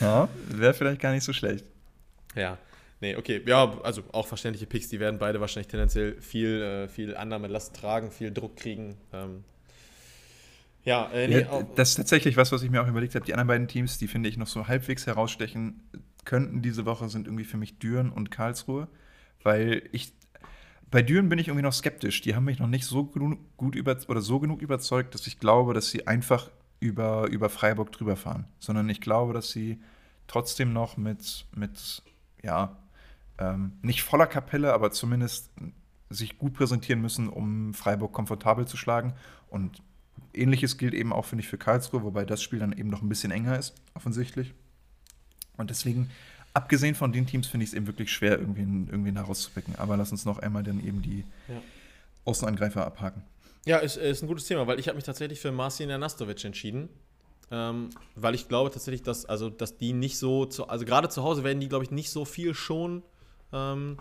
Ja, 0.00 0.28
wäre 0.48 0.74
vielleicht 0.74 1.00
gar 1.00 1.12
nicht 1.12 1.24
so 1.24 1.32
schlecht. 1.32 1.64
Ja, 2.34 2.58
nee, 3.00 3.16
okay. 3.16 3.42
Ja, 3.46 3.78
also 3.82 4.02
auch 4.12 4.26
verständliche 4.26 4.66
Picks, 4.66 4.88
die 4.88 5.00
werden 5.00 5.18
beide 5.18 5.40
wahrscheinlich 5.40 5.68
tendenziell 5.68 6.20
viel, 6.20 6.62
äh, 6.62 6.88
viel 6.88 7.16
Annahmelast 7.16 7.74
tragen, 7.76 8.10
viel 8.10 8.32
Druck 8.32 8.56
kriegen. 8.56 8.96
Ähm, 9.12 9.44
ja, 10.84 11.10
äh, 11.12 11.28
nee, 11.28 11.40
ja, 11.40 11.62
das 11.76 11.90
ist 11.90 11.96
tatsächlich 11.96 12.36
was, 12.36 12.52
was 12.52 12.62
ich 12.62 12.70
mir 12.70 12.82
auch 12.82 12.88
überlegt 12.88 13.14
habe. 13.14 13.24
Die 13.24 13.32
anderen 13.34 13.48
beiden 13.48 13.68
Teams, 13.68 13.98
die 13.98 14.08
finde 14.08 14.28
ich 14.28 14.36
noch 14.36 14.46
so 14.46 14.66
halbwegs 14.66 15.06
herausstechen 15.06 15.82
könnten 16.24 16.62
diese 16.62 16.86
Woche, 16.86 17.08
sind 17.08 17.26
irgendwie 17.26 17.44
für 17.44 17.56
mich 17.56 17.78
Düren 17.78 18.10
und 18.10 18.30
Karlsruhe. 18.30 18.88
Weil 19.42 19.82
ich. 19.92 20.12
Bei 20.90 21.02
Düren 21.02 21.28
bin 21.28 21.38
ich 21.38 21.46
irgendwie 21.46 21.62
noch 21.62 21.72
skeptisch. 21.72 22.20
Die 22.20 22.34
haben 22.34 22.44
mich 22.44 22.58
noch 22.58 22.66
nicht 22.66 22.84
so 22.84 23.04
gut 23.04 23.76
über, 23.76 23.96
oder 24.08 24.20
so 24.20 24.40
genug 24.40 24.60
überzeugt, 24.60 25.14
dass 25.14 25.26
ich 25.28 25.38
glaube, 25.38 25.72
dass 25.72 25.90
sie 25.90 26.08
einfach 26.08 26.50
über, 26.80 27.28
über 27.28 27.48
Freiburg 27.48 27.92
drüber 27.92 28.16
fahren. 28.16 28.46
Sondern 28.58 28.88
ich 28.88 29.00
glaube, 29.00 29.32
dass 29.32 29.50
sie 29.50 29.80
trotzdem 30.26 30.72
noch 30.72 30.96
mit, 30.96 31.46
mit 31.54 32.02
ja, 32.42 32.76
ähm, 33.38 33.72
nicht 33.82 34.02
voller 34.02 34.26
Kapelle, 34.26 34.72
aber 34.72 34.90
zumindest 34.90 35.50
sich 36.08 36.38
gut 36.38 36.54
präsentieren 36.54 37.00
müssen, 37.00 37.28
um 37.28 37.74
Freiburg 37.74 38.12
komfortabel 38.12 38.66
zu 38.66 38.76
schlagen. 38.76 39.14
Und 39.48 39.82
ähnliches 40.34 40.78
gilt 40.78 40.94
eben 40.94 41.12
auch, 41.12 41.24
finde 41.24 41.42
ich, 41.42 41.48
für 41.48 41.58
Karlsruhe, 41.58 42.02
wobei 42.02 42.24
das 42.24 42.42
Spiel 42.42 42.58
dann 42.58 42.72
eben 42.72 42.90
noch 42.90 43.02
ein 43.02 43.08
bisschen 43.08 43.30
enger 43.30 43.58
ist, 43.58 43.74
offensichtlich. 43.94 44.54
Und 45.56 45.70
deswegen, 45.70 46.10
abgesehen 46.54 46.94
von 46.94 47.12
den 47.12 47.26
Teams, 47.26 47.46
finde 47.46 47.64
ich 47.64 47.70
es 47.70 47.74
eben 47.74 47.86
wirklich 47.86 48.12
schwer, 48.12 48.38
irgendwen, 48.38 48.88
irgendwen 48.88 49.16
herauszupicken. 49.16 49.76
Aber 49.76 49.96
lass 49.96 50.10
uns 50.10 50.24
noch 50.24 50.38
einmal 50.38 50.62
dann 50.62 50.84
eben 50.84 51.02
die 51.02 51.24
ja. 51.48 51.60
Außenangreifer 52.24 52.86
abhaken. 52.86 53.22
Ja, 53.66 53.78
ist, 53.78 53.96
ist 53.96 54.22
ein 54.22 54.26
gutes 54.26 54.46
Thema, 54.46 54.66
weil 54.66 54.78
ich 54.78 54.88
habe 54.88 54.96
mich 54.96 55.04
tatsächlich 55.04 55.40
für 55.40 55.52
Marcin 55.52 55.90
Anastovic 55.90 56.44
entschieden. 56.44 56.88
Ähm, 57.52 57.90
weil 58.14 58.34
ich 58.34 58.48
glaube 58.48 58.70
tatsächlich, 58.70 59.02
dass, 59.02 59.26
also, 59.26 59.50
dass 59.50 59.76
die 59.76 59.92
nicht 59.92 60.18
so, 60.18 60.46
zu, 60.46 60.68
also 60.68 60.84
gerade 60.84 61.08
zu 61.08 61.22
Hause 61.22 61.42
werden 61.42 61.60
die, 61.60 61.68
glaube 61.68 61.84
ich, 61.84 61.90
nicht 61.90 62.10
so 62.10 62.24
viel 62.24 62.54
schon. 62.54 63.02
Ähm, 63.52 63.98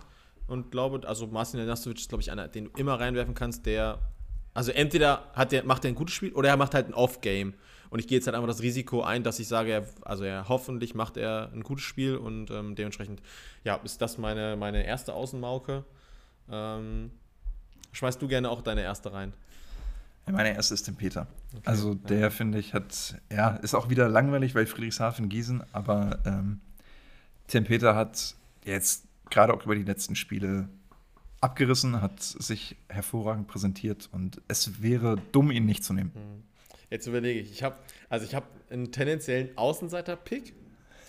und 0.48 0.72
glaube, 0.72 1.08
also 1.08 1.28
Marcin 1.28 1.60
Anastovic 1.60 2.00
ist, 2.00 2.10
glaube 2.10 2.22
ich, 2.22 2.32
einer, 2.32 2.48
den 2.48 2.66
du 2.66 2.72
immer 2.78 3.00
reinwerfen 3.00 3.34
kannst, 3.34 3.66
der, 3.66 4.00
also 4.54 4.72
entweder 4.72 5.30
hat 5.34 5.52
der, 5.52 5.64
macht 5.64 5.84
er 5.84 5.90
ein 5.90 5.96
gutes 5.96 6.16
Spiel 6.16 6.32
oder 6.34 6.50
er 6.50 6.58
macht 6.58 6.74
halt 6.74 6.88
ein 6.88 6.94
Off-Game. 6.94 7.54
Und 7.90 8.00
ich 8.00 8.08
gehe 8.08 8.20
jetzt 8.20 8.28
halt 8.28 8.36
einfach 8.36 8.48
das 8.48 8.62
Risiko 8.62 9.02
ein, 9.02 9.24
dass 9.24 9.40
ich 9.40 9.48
sage, 9.48 9.72
er, 9.72 9.86
also 10.04 10.24
er 10.24 10.48
hoffentlich 10.48 10.94
macht 10.94 11.18
er 11.18 11.52
ein 11.54 11.64
gutes 11.64 11.84
Spiel 11.84 12.18
und 12.18 12.52
ähm, 12.52 12.76
dementsprechend, 12.76 13.22
ja, 13.64 13.76
ist 13.78 14.00
das 14.00 14.20
meine, 14.20 14.56
meine 14.58 14.86
erste 14.86 15.14
Außenmauke. 15.14 15.86
Ähm, 16.52 17.12
schmeißt 17.94 18.22
du 18.22 18.28
gerne 18.28 18.50
auch 18.52 18.62
deine 18.62 18.82
erste 18.82 19.12
rein? 19.12 19.34
Meine 20.32 20.56
erste 20.56 20.74
ist 20.74 20.84
Tim 20.84 20.96
Peter. 20.96 21.28
Okay, 21.54 21.62
also 21.66 21.94
der, 21.94 22.20
ja. 22.20 22.30
finde 22.30 22.60
ich, 22.60 22.74
hat, 22.74 23.16
ja, 23.32 23.56
ist 23.58 23.74
auch 23.74 23.90
wieder 23.90 24.08
langweilig, 24.08 24.56
weil 24.56 24.66
Friedrichshafen 24.66 25.30
Gießen, 25.30 25.64
aber 25.72 26.20
ähm, 26.26 26.62
Tim 27.48 27.64
Peter 27.64 27.96
hat 27.96 28.36
jetzt 28.64 29.06
gerade 29.30 29.54
auch 29.54 29.64
über 29.64 29.76
die 29.76 29.84
letzten 29.84 30.16
Spiele 30.16 30.70
abgerissen, 31.42 32.02
hat 32.02 32.22
sich 32.22 32.76
hervorragend 32.90 33.48
präsentiert 33.48 34.10
und 34.12 34.42
es 34.48 34.82
wäre 34.82 35.18
dumm, 35.32 35.52
ihn 35.52 35.66
nicht 35.66 35.84
zu 35.84 35.94
nehmen. 35.94 36.12
Mhm. 36.14 36.44
Jetzt 36.90 37.08
überlege 37.08 37.40
ich, 37.40 37.52
ich 37.52 37.64
habe 37.64 37.76
also 38.10 38.26
ich 38.26 38.36
habe 38.36 38.48
einen 38.70 38.92
tendenziellen 38.92 39.56
Außenseiter-Pick 39.58 40.54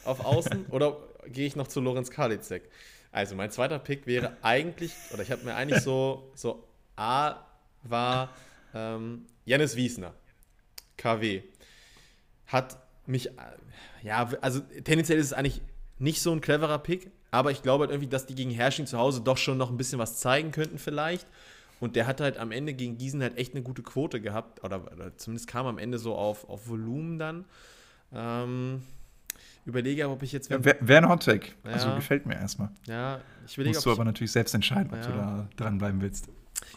auf 0.04 0.24
Außen 0.24 0.66
oder 0.70 0.98
gehe 1.26 1.46
ich 1.46 1.56
noch 1.56 1.68
zu 1.68 1.80
Lorenz 1.80 2.10
Karlitzek? 2.10 2.70
Also 3.12 3.34
mein 3.34 3.50
zweiter 3.50 3.78
Pick 3.78 4.06
wäre 4.06 4.36
eigentlich, 4.42 4.92
oder 5.12 5.22
ich 5.22 5.32
habe 5.32 5.42
mir 5.44 5.54
eigentlich 5.54 5.82
so, 5.82 6.30
so 6.34 6.64
A 6.96 7.46
war 7.82 8.30
ähm, 8.74 9.26
Janis 9.44 9.76
Wiesner, 9.76 10.14
KW. 10.96 11.42
Hat 12.46 12.78
mich, 13.06 13.28
äh, 13.28 13.32
ja, 14.02 14.30
also 14.40 14.60
tendenziell 14.84 15.18
ist 15.18 15.26
es 15.26 15.32
eigentlich 15.32 15.60
nicht 15.98 16.22
so 16.22 16.32
ein 16.32 16.40
cleverer 16.40 16.78
Pick, 16.78 17.10
aber 17.30 17.50
ich 17.50 17.62
glaube 17.62 17.82
halt 17.82 17.90
irgendwie, 17.90 18.08
dass 18.08 18.26
die 18.26 18.34
gegen 18.34 18.50
Herrsching 18.50 18.86
zu 18.86 18.98
Hause 18.98 19.20
doch 19.20 19.36
schon 19.36 19.58
noch 19.58 19.70
ein 19.70 19.76
bisschen 19.76 19.98
was 19.98 20.18
zeigen 20.18 20.50
könnten 20.50 20.78
vielleicht. 20.78 21.26
Und 21.80 21.96
der 21.96 22.06
hat 22.06 22.20
halt 22.20 22.36
am 22.36 22.52
Ende 22.52 22.74
gegen 22.74 22.98
Gießen 22.98 23.22
halt 23.22 23.38
echt 23.38 23.54
eine 23.54 23.62
gute 23.62 23.82
Quote 23.82 24.20
gehabt. 24.20 24.62
Oder, 24.62 24.92
oder 24.92 25.16
zumindest 25.16 25.48
kam 25.48 25.66
am 25.66 25.78
Ende 25.78 25.98
so 25.98 26.14
auf, 26.14 26.48
auf 26.48 26.68
Volumen 26.68 27.18
dann. 27.18 27.46
Ähm, 28.12 28.82
überlege 29.64 30.04
aber, 30.04 30.14
ob 30.14 30.22
ich 30.22 30.32
jetzt. 30.32 30.50
Ja, 30.50 30.62
Wäre 30.62 31.02
ein 31.02 31.08
Hottake. 31.08 31.52
Ja. 31.64 31.70
Also 31.70 31.94
gefällt 31.94 32.26
mir 32.26 32.34
erstmal. 32.34 32.68
Ja, 32.86 33.20
ich 33.46 33.54
überlege. 33.56 33.74
Musst 33.74 33.86
du 33.86 33.92
aber 33.92 34.04
natürlich 34.04 34.32
selbst 34.32 34.54
entscheiden, 34.54 34.92
ob 34.92 34.98
ja. 34.98 35.06
du 35.06 35.12
da 35.12 35.48
dranbleiben 35.56 36.02
willst. 36.02 36.28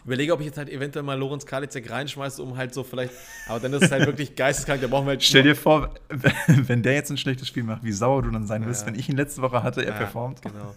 Überlege, 0.04 0.32
ob 0.32 0.40
ich 0.40 0.46
jetzt 0.46 0.58
halt 0.58 0.68
eventuell 0.68 1.02
mal 1.02 1.18
Lorenz 1.18 1.46
Kalizek 1.46 1.90
reinschmeiße, 1.90 2.42
um 2.42 2.56
halt 2.56 2.74
so 2.74 2.82
vielleicht. 2.82 3.12
Aber 3.48 3.60
dann 3.60 3.72
ist 3.72 3.84
es 3.84 3.90
halt 3.90 4.06
wirklich 4.06 4.36
geisteskrank, 4.36 4.80
da 4.80 4.86
brauchen 4.86 5.06
wir 5.06 5.10
halt. 5.10 5.22
Stell 5.22 5.42
dir 5.42 5.56
vor, 5.56 5.94
wenn 6.46 6.82
der 6.82 6.94
jetzt 6.94 7.10
ein 7.10 7.16
schlechtes 7.16 7.48
Spiel 7.48 7.62
macht, 7.62 7.84
wie 7.84 7.92
sauer 7.92 8.22
du 8.22 8.30
dann 8.30 8.46
sein 8.46 8.62
ja. 8.62 8.68
wirst, 8.68 8.86
wenn 8.86 8.94
ich 8.94 9.08
ihn 9.08 9.16
letzte 9.16 9.42
Woche 9.42 9.62
hatte, 9.62 9.82
er 9.82 9.92
ja, 9.92 9.98
performt. 9.98 10.42
Genau. 10.42 10.74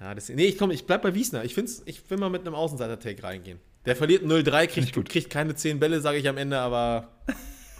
Ja, 0.00 0.14
das, 0.14 0.28
nee, 0.28 0.44
ich, 0.44 0.58
komm, 0.58 0.70
ich 0.70 0.86
bleib 0.86 1.02
bei 1.02 1.14
Wiesner. 1.14 1.44
Ich, 1.44 1.54
find's, 1.54 1.82
ich 1.86 2.08
will 2.10 2.18
mal 2.18 2.30
mit 2.30 2.42
einem 2.42 2.54
Außenseiter-Take 2.54 3.22
reingehen. 3.22 3.58
Der 3.84 3.94
verliert 3.94 4.24
0-3, 4.24 4.66
kriegt, 4.66 5.08
kriegt 5.08 5.30
keine 5.30 5.54
10 5.54 5.78
Bälle, 5.78 6.00
sage 6.00 6.18
ich 6.18 6.28
am 6.28 6.36
Ende, 6.38 6.58
aber 6.58 7.08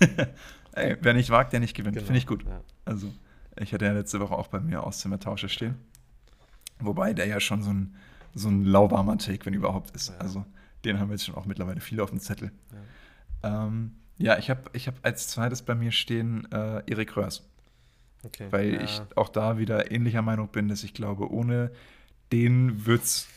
Ey, 0.73 0.97
wer 1.01 1.15
nicht 1.15 1.31
wagt, 1.31 1.53
der 1.53 1.61
nicht 1.61 1.75
gewinnt. 1.75 1.95
Genau. 1.95 2.07
Finde 2.07 2.19
ich 2.19 2.27
gut. 2.27 2.45
Ja. 2.45 2.61
Also, 2.85 3.13
ich 3.59 3.73
hatte 3.73 3.85
ja 3.85 3.93
letzte 3.93 4.21
Woche 4.21 4.35
auch 4.35 4.49
bei 4.49 4.61
mir 4.61 4.85
Auszimmertausche 4.85 5.49
stehen. 5.49 5.77
Wobei 6.79 7.15
der 7.15 7.27
ja 7.27 7.41
schon 7.41 7.63
so 7.63 7.71
ein, 7.71 7.97
so 8.35 8.49
ein 8.49 8.65
lauwarmer 8.65 9.17
Take, 9.17 9.47
wenn 9.47 9.55
überhaupt 9.55 9.93
ist. 9.93 10.13
Also, 10.19 10.45
den 10.87 11.01
haben 11.01 11.09
wir 11.09 11.15
jetzt 11.15 11.27
schon 11.27 11.35
auch 11.35 11.47
mittlerweile 11.47 11.81
viele 11.81 12.03
auf 12.03 12.11
dem 12.11 12.21
Zettel. 12.21 12.53
Ja, 13.43 13.67
ähm, 13.67 13.97
ja 14.19 14.39
ich 14.39 14.49
habe 14.51 14.71
ich 14.73 14.87
hab 14.87 14.95
als 15.03 15.29
zweites 15.29 15.63
bei 15.63 15.75
mir 15.75 15.93
stehen 15.93 16.51
äh, 16.53 16.83
Erik 16.87 17.17
Röhrs. 17.17 17.49
Okay, 18.25 18.49
weil 18.51 18.75
ja. 18.75 18.81
ich 18.83 19.03
auch 19.15 19.29
da 19.29 19.59
wieder 19.59 19.91
ähnlicher 19.91 20.23
Meinung 20.23 20.49
bin, 20.49 20.69
dass 20.69 20.83
ich 20.83 20.95
glaube, 20.95 21.31
ohne 21.31 21.71
den 22.33 22.87
wird 22.87 23.03
es 23.03 23.29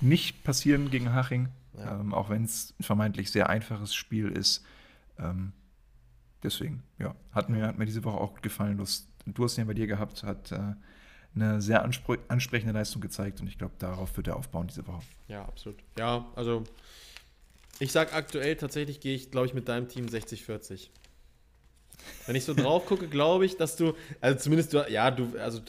nicht 0.00 0.44
passieren 0.44 0.90
gegen 0.90 1.14
Haching. 1.14 1.48
Ja. 1.78 2.00
Ähm, 2.00 2.12
auch 2.12 2.28
wenn 2.28 2.44
es 2.44 2.74
ein 2.78 2.82
vermeintlich 2.82 3.30
sehr 3.30 3.48
einfaches 3.48 3.94
Spiel 3.94 4.28
ist. 4.28 4.64
Ähm, 5.18 5.52
deswegen, 6.42 6.82
ja, 6.98 7.14
hat 7.32 7.48
mir, 7.48 7.66
hat 7.66 7.78
mir 7.78 7.86
diese 7.86 8.04
Woche 8.04 8.18
auch 8.18 8.32
gut 8.32 8.42
gefallen. 8.42 8.76
Du 8.76 8.82
hast, 8.82 9.08
du 9.24 9.44
hast 9.44 9.56
ihn 9.56 9.66
bei 9.66 9.74
dir 9.74 9.86
gehabt, 9.86 10.22
hat 10.22 10.52
äh, 10.52 10.74
eine 11.34 11.62
sehr 11.62 11.82
ansprechende 11.82 12.72
Leistung 12.72 13.00
gezeigt 13.00 13.40
und 13.40 13.46
ich 13.46 13.58
glaube, 13.58 13.74
darauf 13.78 14.16
wird 14.16 14.28
er 14.28 14.36
aufbauen 14.36 14.66
diese 14.66 14.86
Woche. 14.86 15.02
Ja, 15.28 15.44
absolut. 15.44 15.78
Ja, 15.98 16.26
also 16.34 16.64
ich 17.78 17.92
sage 17.92 18.12
aktuell 18.12 18.56
tatsächlich 18.56 19.00
gehe 19.00 19.14
ich, 19.14 19.30
glaube 19.30 19.46
ich, 19.46 19.54
mit 19.54 19.68
deinem 19.68 19.88
Team 19.88 20.06
60-40. 20.06 20.88
Wenn 22.26 22.36
ich 22.36 22.44
so 22.44 22.54
drauf 22.54 22.86
gucke, 22.86 23.08
glaube 23.08 23.46
ich, 23.46 23.56
dass 23.56 23.76
du, 23.76 23.94
also 24.20 24.38
zumindest 24.38 24.72
du, 24.72 24.84
ja, 24.90 25.10
du, 25.10 25.38
also 25.38 25.60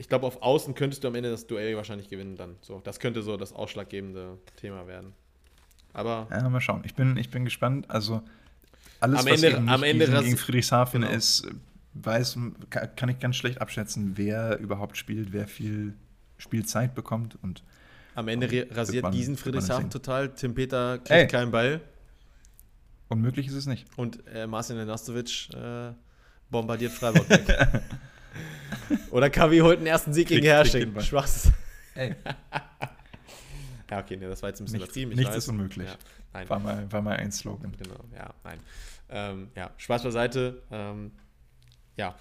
ich 0.00 0.08
glaube, 0.08 0.26
auf 0.26 0.42
Außen 0.42 0.74
könntest 0.74 1.04
du 1.04 1.08
am 1.08 1.14
Ende 1.14 1.30
das 1.30 1.46
Duell 1.46 1.76
wahrscheinlich 1.76 2.08
gewinnen 2.08 2.36
dann. 2.36 2.56
So, 2.62 2.80
das 2.82 3.00
könnte 3.00 3.22
so 3.22 3.36
das 3.36 3.52
ausschlaggebende 3.52 4.38
Thema 4.56 4.86
werden. 4.86 5.12
Aber. 5.92 6.26
Ja, 6.30 6.48
mal 6.48 6.60
schauen. 6.60 6.82
Ich 6.84 6.94
bin, 6.94 7.16
ich 7.16 7.30
bin 7.30 7.44
gespannt. 7.44 7.90
Also, 7.90 8.22
alles, 9.00 9.20
am 9.20 9.26
was 9.26 9.42
Ende, 9.42 9.70
am 9.70 9.82
Ende 9.82 10.06
gegen, 10.06 10.20
gegen 10.22 10.36
Friedrichshafen 10.36 11.02
genau. 11.02 11.12
ist, 11.12 11.46
weiß, 11.94 12.38
kann 12.70 13.08
ich 13.08 13.18
ganz 13.18 13.36
schlecht 13.36 13.60
abschätzen, 13.60 14.12
wer 14.16 14.58
überhaupt 14.58 14.96
spielt, 14.96 15.32
wer 15.32 15.48
viel 15.48 15.94
Spielzeit 16.38 16.94
bekommt. 16.94 17.38
Und 17.42 17.62
am 18.14 18.28
Ende 18.28 18.66
rasiert 18.70 19.04
man, 19.04 19.12
Gießen 19.12 19.36
Friedrichshafen 19.36 19.90
total. 19.90 20.34
Tim 20.34 20.54
Peter 20.54 20.98
kriegt 20.98 21.10
Ey. 21.10 21.26
keinen 21.26 21.50
Ball. 21.50 21.80
Unmöglich 23.08 23.48
ist 23.48 23.54
es 23.54 23.66
nicht. 23.66 23.86
Und 23.96 24.24
äh, 24.28 24.46
Marcin 24.46 24.84
Nastovic 24.86 25.48
äh, 25.54 25.92
bombardiert 26.48 26.92
Freiburg 26.92 27.28
weg. 27.28 27.82
Oder 29.10 29.30
Kavi 29.30 29.58
holt 29.58 29.80
den 29.80 29.86
ersten 29.86 30.12
Sieg 30.12 30.28
gegen 30.28 30.46
Herrsching. 30.46 30.98
Schwachs. 31.00 31.50
Ey. 31.94 32.14
ja, 33.90 33.98
okay, 33.98 34.16
nee, 34.16 34.26
das 34.26 34.42
war 34.42 34.50
jetzt 34.50 34.60
ein 34.60 34.64
bisschen 34.64 34.78
nichts, 34.78 34.96
übertrieben. 34.96 35.16
nichts 35.16 35.30
weiß. 35.30 35.38
ist 35.38 35.48
unmöglich. 35.48 35.88
Ja, 35.88 35.96
nein. 36.32 36.48
War, 36.48 36.58
mal, 36.60 36.92
war 36.92 37.02
mal 37.02 37.16
ein 37.16 37.32
Slogan. 37.32 37.74
Genau, 37.76 38.04
ja, 38.14 38.32
nein. 38.44 38.60
Ähm, 39.08 39.48
ja, 39.56 39.70
Spaß 39.76 40.04
beiseite. 40.04 40.62
Ähm, 40.70 41.10
ja. 41.96 42.14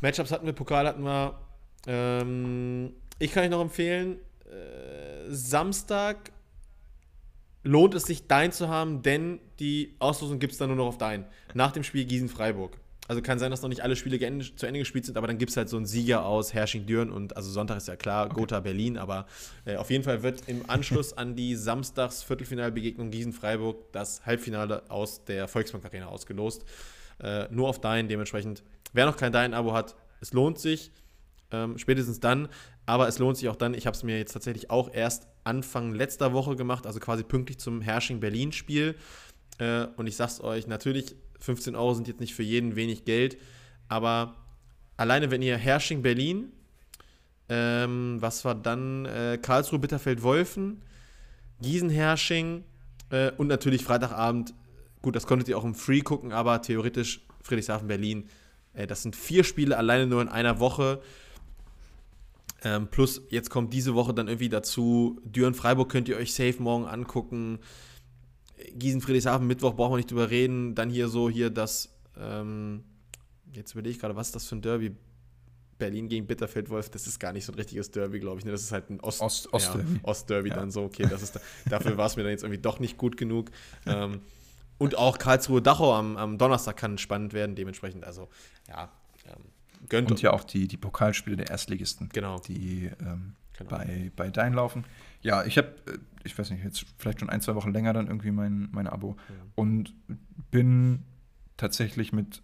Matchups 0.00 0.30
hatten 0.30 0.46
wir, 0.46 0.52
Pokal 0.52 0.86
hatten 0.86 1.02
wir. 1.02 1.38
Ähm, 1.86 2.94
ich 3.18 3.32
kann 3.32 3.44
euch 3.44 3.50
noch 3.50 3.60
empfehlen, 3.60 4.18
äh, 4.46 5.30
Samstag 5.30 6.32
lohnt 7.62 7.94
es 7.94 8.04
sich, 8.04 8.26
dein 8.26 8.52
zu 8.52 8.68
haben, 8.68 9.02
denn 9.02 9.40
die 9.58 9.94
Auslosung 9.98 10.38
gibt 10.38 10.52
es 10.52 10.58
dann 10.58 10.68
nur 10.68 10.76
noch 10.76 10.86
auf 10.86 10.98
dein. 10.98 11.24
Nach 11.54 11.72
dem 11.72 11.82
Spiel 11.82 12.04
Gießen-Freiburg. 12.04 12.76
Also 13.06 13.20
kann 13.20 13.38
sein, 13.38 13.50
dass 13.50 13.60
noch 13.60 13.68
nicht 13.68 13.82
alle 13.82 13.96
Spiele 13.96 14.18
zu 14.56 14.66
Ende 14.66 14.78
gespielt 14.78 15.04
sind, 15.04 15.18
aber 15.18 15.26
dann 15.26 15.36
gibt 15.36 15.50
es 15.50 15.56
halt 15.58 15.68
so 15.68 15.76
einen 15.76 15.84
Sieger 15.84 16.24
aus 16.24 16.54
Hersching-Düren 16.54 17.10
und 17.10 17.36
also 17.36 17.50
Sonntag 17.50 17.76
ist 17.76 17.88
ja 17.88 17.96
klar, 17.96 18.26
okay. 18.26 18.34
Gotha 18.34 18.60
Berlin, 18.60 18.96
aber 18.96 19.26
äh, 19.66 19.76
auf 19.76 19.90
jeden 19.90 20.04
Fall 20.04 20.22
wird 20.22 20.48
im 20.48 20.68
Anschluss 20.70 21.12
an 21.12 21.36
die 21.36 21.54
Samstags-Viertelfinalbegegnung 21.54 23.10
Gießen-Freiburg 23.10 23.92
das 23.92 24.24
Halbfinale 24.24 24.90
aus 24.90 25.22
der 25.24 25.48
Volksbank 25.48 25.84
Arena 25.84 26.06
ausgelost. 26.06 26.64
Äh, 27.20 27.48
nur 27.50 27.68
auf 27.68 27.80
Dein, 27.80 28.08
dementsprechend, 28.08 28.62
wer 28.92 29.06
noch 29.06 29.16
kein 29.16 29.32
Dein-Abo 29.32 29.72
hat, 29.72 29.96
es 30.20 30.32
lohnt 30.32 30.58
sich, 30.58 30.90
ähm, 31.50 31.78
spätestens 31.78 32.20
dann, 32.20 32.48
aber 32.86 33.08
es 33.08 33.18
lohnt 33.18 33.36
sich 33.36 33.48
auch 33.48 33.56
dann, 33.56 33.74
ich 33.74 33.86
habe 33.86 33.96
es 33.96 34.02
mir 34.02 34.18
jetzt 34.18 34.32
tatsächlich 34.32 34.70
auch 34.70 34.92
erst 34.92 35.26
Anfang 35.44 35.94
letzter 35.94 36.32
Woche 36.32 36.56
gemacht, 36.56 36.86
also 36.86 37.00
quasi 37.00 37.22
pünktlich 37.22 37.58
zum 37.58 37.80
Hersching-Berlin-Spiel. 37.80 38.96
Äh, 39.58 39.86
und 39.96 40.06
ich 40.06 40.16
sag's 40.16 40.40
euch, 40.40 40.66
natürlich 40.66 41.14
15 41.40 41.76
Euro 41.76 41.94
sind 41.94 42.08
jetzt 42.08 42.20
nicht 42.20 42.34
für 42.34 42.42
jeden 42.42 42.76
wenig 42.76 43.04
Geld, 43.04 43.36
aber 43.88 44.34
alleine 44.96 45.30
wenn 45.30 45.42
ihr 45.42 45.56
Hersching 45.56 46.02
Berlin, 46.02 46.52
ähm, 47.48 48.16
was 48.20 48.44
war 48.44 48.54
dann 48.54 49.04
äh, 49.04 49.38
Karlsruhe 49.40 49.78
Bitterfeld 49.78 50.22
Wolfen, 50.22 50.82
Gießen 51.60 51.90
Hersching 51.90 52.64
äh, 53.10 53.30
und 53.32 53.48
natürlich 53.48 53.84
Freitagabend, 53.84 54.54
gut, 55.04 55.14
das 55.14 55.26
konntet 55.26 55.48
ihr 55.48 55.56
auch 55.56 55.64
im 55.64 55.74
Free 55.74 56.00
gucken, 56.00 56.32
aber 56.32 56.60
theoretisch 56.62 57.20
Friedrichshafen 57.42 57.86
Berlin, 57.86 58.28
äh, 58.72 58.86
das 58.86 59.02
sind 59.02 59.14
vier 59.14 59.44
Spiele 59.44 59.76
alleine 59.76 60.06
nur 60.06 60.22
in 60.22 60.28
einer 60.28 60.58
Woche. 60.58 61.00
Ähm, 62.64 62.88
plus, 62.88 63.22
jetzt 63.28 63.50
kommt 63.50 63.72
diese 63.74 63.94
Woche 63.94 64.14
dann 64.14 64.26
irgendwie 64.26 64.48
dazu, 64.48 65.20
Düren 65.24 65.54
Freiburg 65.54 65.90
könnt 65.90 66.08
ihr 66.08 66.16
euch 66.16 66.32
safe 66.32 66.60
morgen 66.60 66.86
angucken. 66.86 67.58
Gießen, 68.74 69.02
Friedrichshafen, 69.02 69.46
Mittwoch 69.46 69.74
brauchen 69.74 69.92
wir 69.92 69.96
nicht 69.98 70.10
drüber 70.10 70.30
reden. 70.30 70.74
Dann 70.74 70.88
hier 70.88 71.08
so, 71.08 71.28
hier 71.28 71.50
das, 71.50 71.94
ähm, 72.18 72.82
jetzt 73.52 73.72
überlege 73.72 73.92
ich 73.92 74.00
gerade, 74.00 74.16
was 74.16 74.28
ist 74.28 74.36
das 74.36 74.46
für 74.46 74.56
ein 74.56 74.62
Derby? 74.62 74.96
Berlin 75.76 76.08
gegen 76.08 76.26
Bitterfeld-Wolf, 76.26 76.88
das 76.90 77.08
ist 77.08 77.18
gar 77.18 77.32
nicht 77.32 77.44
so 77.44 77.52
ein 77.52 77.56
richtiges 77.56 77.90
Derby, 77.90 78.20
glaube 78.20 78.38
ich. 78.38 78.44
Ne? 78.44 78.52
Das 78.52 78.62
ist 78.62 78.72
halt 78.72 78.90
ein 78.90 79.00
Ost, 79.00 79.20
Ost, 79.20 79.52
Ost, 79.52 79.74
ja, 79.74 79.80
Ostderby 80.04 80.48
ja. 80.48 80.54
dann 80.54 80.70
so. 80.70 80.84
Okay, 80.84 81.04
das 81.10 81.20
ist, 81.20 81.38
dafür 81.68 81.96
war 81.98 82.06
es 82.06 82.16
mir 82.16 82.22
dann 82.22 82.30
jetzt 82.30 82.44
irgendwie 82.44 82.62
doch 82.62 82.78
nicht 82.78 82.96
gut 82.96 83.16
genug. 83.16 83.50
Ähm, 83.84 84.20
und 84.78 84.96
auch 84.96 85.18
Karlsruhe-Dachau 85.18 85.94
am, 85.94 86.16
am, 86.16 86.38
Donnerstag 86.38 86.76
kann 86.76 86.98
spannend 86.98 87.32
werden, 87.32 87.54
dementsprechend. 87.54 88.04
Also, 88.04 88.28
ja, 88.68 88.90
ähm, 89.26 89.88
gönnt. 89.88 90.10
Und 90.10 90.22
ja 90.22 90.32
auch 90.32 90.44
die, 90.44 90.68
die 90.68 90.76
Pokalspiele 90.76 91.36
der 91.36 91.50
Erstligisten, 91.50 92.08
genau. 92.12 92.38
die 92.38 92.90
ähm, 93.00 93.34
genau. 93.56 93.70
bei, 93.70 94.10
bei 94.16 94.30
Dein 94.30 94.54
laufen. 94.54 94.84
Ja, 95.22 95.44
ich 95.44 95.58
habe, 95.58 95.68
äh, 95.86 95.98
ich 96.24 96.38
weiß 96.38 96.50
nicht, 96.50 96.64
jetzt 96.64 96.84
vielleicht 96.98 97.20
schon 97.20 97.30
ein, 97.30 97.40
zwei 97.40 97.54
Wochen 97.54 97.72
länger 97.72 97.92
dann 97.92 98.06
irgendwie 98.06 98.30
mein, 98.30 98.68
mein 98.72 98.86
Abo 98.86 99.16
ja. 99.28 99.34
und 99.54 99.94
bin 100.50 101.04
tatsächlich 101.56 102.12
mit 102.12 102.42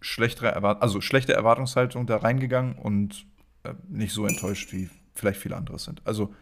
schlechterer 0.00 0.50
Erwart 0.50 0.82
also 0.82 1.00
schlechter 1.00 1.34
Erwartungshaltung 1.34 2.06
da 2.06 2.18
reingegangen 2.18 2.76
und 2.76 3.26
äh, 3.64 3.74
nicht 3.88 4.12
so 4.12 4.26
enttäuscht, 4.26 4.72
wie 4.72 4.90
vielleicht 5.14 5.40
viele 5.40 5.56
andere 5.56 5.78
sind. 5.78 6.02
Also 6.04 6.34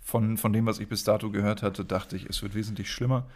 von, 0.00 0.36
von 0.36 0.52
dem, 0.52 0.66
was 0.66 0.78
ich 0.78 0.88
bis 0.88 1.04
dato 1.04 1.30
gehört 1.30 1.62
hatte, 1.62 1.84
dachte 1.84 2.16
ich, 2.16 2.26
es 2.26 2.42
wird 2.42 2.54
wesentlich 2.54 2.90
schlimmer. 2.90 3.28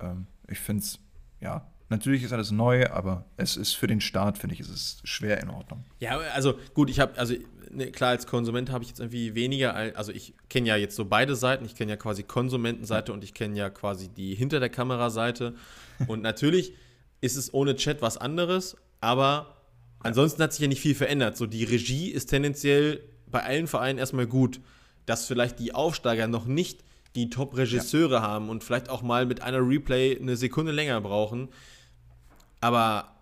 Ähm, 0.00 0.26
ich 0.48 0.58
finde 0.58 0.82
es, 0.82 0.98
ja, 1.40 1.66
Natürlich 1.90 2.22
ist 2.22 2.32
alles 2.32 2.50
neu, 2.50 2.86
aber 2.90 3.24
es 3.38 3.56
ist 3.56 3.72
für 3.72 3.86
den 3.86 4.02
Start, 4.02 4.36
finde 4.36 4.54
ich, 4.54 4.60
ist 4.60 4.68
es 4.68 5.00
schwer 5.04 5.40
in 5.42 5.48
Ordnung. 5.48 5.84
Ja, 6.00 6.18
also 6.34 6.58
gut, 6.74 6.90
ich 6.90 7.00
habe, 7.00 7.16
also 7.18 7.34
ne, 7.70 7.90
klar, 7.90 8.10
als 8.10 8.26
Konsument 8.26 8.70
habe 8.70 8.84
ich 8.84 8.90
jetzt 8.90 9.00
irgendwie 9.00 9.34
weniger, 9.34 9.74
also 9.74 10.12
ich 10.12 10.34
kenne 10.50 10.68
ja 10.68 10.76
jetzt 10.76 10.96
so 10.96 11.06
beide 11.06 11.34
Seiten. 11.34 11.64
Ich 11.64 11.74
kenne 11.74 11.90
ja 11.90 11.96
quasi 11.96 12.24
Konsumentenseite 12.24 13.12
und 13.12 13.24
ich 13.24 13.32
kenne 13.32 13.56
ja 13.56 13.70
quasi 13.70 14.08
die 14.08 14.34
hinter 14.34 14.60
der 14.60 14.68
Kamera-Seite. 14.68 15.54
Und 16.06 16.20
natürlich 16.20 16.74
ist 17.22 17.36
es 17.36 17.54
ohne 17.54 17.74
Chat 17.74 18.02
was 18.02 18.18
anderes, 18.18 18.76
aber 19.00 19.56
ansonsten 20.00 20.42
hat 20.42 20.52
sich 20.52 20.60
ja 20.60 20.68
nicht 20.68 20.82
viel 20.82 20.94
verändert. 20.94 21.38
So, 21.38 21.46
die 21.46 21.64
Regie 21.64 22.10
ist 22.10 22.26
tendenziell 22.26 23.00
bei 23.26 23.42
allen 23.42 23.66
Vereinen 23.66 23.98
erstmal 23.98 24.26
gut. 24.26 24.60
Dass 25.06 25.24
vielleicht 25.24 25.58
die 25.58 25.74
Aufsteiger 25.74 26.26
noch 26.26 26.44
nicht 26.44 26.84
die 27.18 27.30
Top-Regisseure 27.30 28.14
ja. 28.14 28.22
haben 28.22 28.48
und 28.48 28.64
vielleicht 28.64 28.88
auch 28.88 29.02
mal 29.02 29.26
mit 29.26 29.42
einer 29.42 29.66
Replay 29.66 30.18
eine 30.18 30.36
Sekunde 30.36 30.72
länger 30.72 31.00
brauchen. 31.00 31.48
Aber 32.60 33.14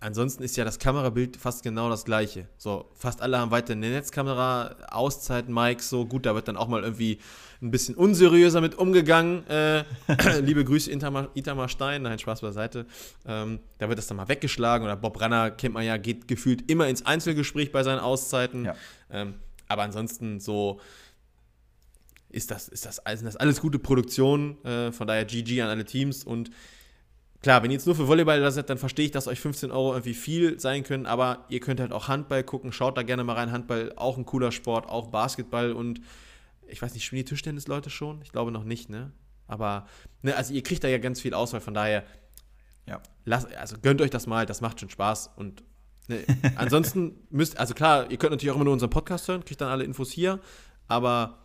ansonsten 0.00 0.42
ist 0.42 0.56
ja 0.56 0.64
das 0.64 0.78
Kamerabild 0.78 1.36
fast 1.36 1.62
genau 1.62 1.88
das 1.88 2.04
gleiche. 2.04 2.46
So, 2.58 2.90
fast 2.94 3.22
alle 3.22 3.38
haben 3.38 3.50
weiter 3.50 3.72
eine 3.72 3.90
Netzkamera, 3.90 4.76
Auszeit, 4.90 5.48
Mike, 5.48 5.82
so 5.82 6.04
gut, 6.04 6.26
da 6.26 6.34
wird 6.34 6.48
dann 6.48 6.56
auch 6.56 6.68
mal 6.68 6.82
irgendwie 6.82 7.18
ein 7.62 7.70
bisschen 7.70 7.94
unseriöser 7.94 8.60
mit 8.60 8.74
umgegangen. 8.76 9.46
Äh, 9.48 9.84
liebe 10.42 10.64
Grüße, 10.64 10.90
Itamar, 10.92 11.30
Itamar 11.34 11.68
Stein, 11.68 12.02
nein, 12.02 12.18
Spaß 12.18 12.42
beiseite. 12.42 12.86
Ähm, 13.26 13.60
da 13.78 13.88
wird 13.88 13.98
das 13.98 14.06
dann 14.06 14.18
mal 14.18 14.28
weggeschlagen 14.28 14.84
oder 14.84 14.96
Bob 14.96 15.20
Ranner, 15.20 15.50
kennt 15.50 15.74
man 15.74 15.84
ja, 15.84 15.96
geht 15.96 16.28
gefühlt 16.28 16.70
immer 16.70 16.88
ins 16.88 17.06
Einzelgespräch 17.06 17.72
bei 17.72 17.82
seinen 17.82 18.00
Auszeiten. 18.00 18.66
Ja. 18.66 18.74
Ähm, 19.10 19.34
aber 19.68 19.82
ansonsten 19.82 20.40
so 20.40 20.80
ist 22.34 22.50
das, 22.50 22.68
ist 22.68 22.84
das, 22.84 22.96
sind 22.96 23.24
das 23.24 23.36
alles 23.36 23.60
gute 23.60 23.78
Produktionen, 23.78 24.62
äh, 24.64 24.92
von 24.92 25.06
daher 25.06 25.24
GG 25.24 25.62
an 25.62 25.68
alle 25.68 25.84
Teams 25.84 26.24
und 26.24 26.50
Klar, 27.44 27.62
wenn 27.62 27.70
ihr 27.70 27.74
jetzt 27.74 27.84
nur 27.84 27.94
für 27.94 28.08
Volleyball 28.08 28.40
da 28.40 28.50
seid, 28.50 28.70
dann 28.70 28.78
verstehe 28.78 29.04
ich, 29.04 29.10
dass 29.10 29.28
euch 29.28 29.38
15 29.38 29.70
Euro 29.70 29.92
irgendwie 29.92 30.14
viel 30.14 30.58
sein 30.58 30.82
können, 30.82 31.04
aber 31.04 31.44
ihr 31.50 31.60
könnt 31.60 31.78
halt 31.78 31.92
auch 31.92 32.08
Handball 32.08 32.42
gucken, 32.42 32.72
schaut 32.72 32.96
da 32.96 33.02
gerne 33.02 33.22
mal 33.22 33.34
rein. 33.34 33.52
Handball, 33.52 33.92
auch 33.96 34.16
ein 34.16 34.24
cooler 34.24 34.50
Sport, 34.50 34.88
auch 34.88 35.08
Basketball 35.08 35.72
und 35.72 36.00
ich 36.66 36.80
weiß 36.80 36.94
nicht, 36.94 37.04
spielen 37.04 37.18
die 37.18 37.28
Tischtennis-Leute 37.28 37.90
schon? 37.90 38.22
Ich 38.22 38.32
glaube 38.32 38.50
noch 38.50 38.64
nicht, 38.64 38.88
ne? 38.88 39.12
Aber, 39.46 39.86
ne, 40.22 40.34
also 40.34 40.54
ihr 40.54 40.62
kriegt 40.62 40.84
da 40.84 40.88
ja 40.88 40.96
ganz 40.96 41.20
viel 41.20 41.34
Auswahl, 41.34 41.60
von 41.60 41.74
daher, 41.74 42.04
ja, 42.88 43.02
lasst, 43.26 43.54
also 43.54 43.76
gönnt 43.76 44.00
euch 44.00 44.08
das 44.08 44.26
mal, 44.26 44.46
das 44.46 44.62
macht 44.62 44.80
schon 44.80 44.88
Spaß 44.88 45.32
und 45.36 45.64
ne, 46.08 46.24
ansonsten 46.56 47.14
müsst, 47.28 47.58
also 47.58 47.74
klar, 47.74 48.10
ihr 48.10 48.16
könnt 48.16 48.30
natürlich 48.30 48.52
auch 48.52 48.56
immer 48.56 48.64
nur 48.64 48.72
unseren 48.72 48.88
Podcast 48.88 49.28
hören, 49.28 49.44
kriegt 49.44 49.60
dann 49.60 49.68
alle 49.68 49.84
Infos 49.84 50.10
hier, 50.10 50.40
aber 50.88 51.43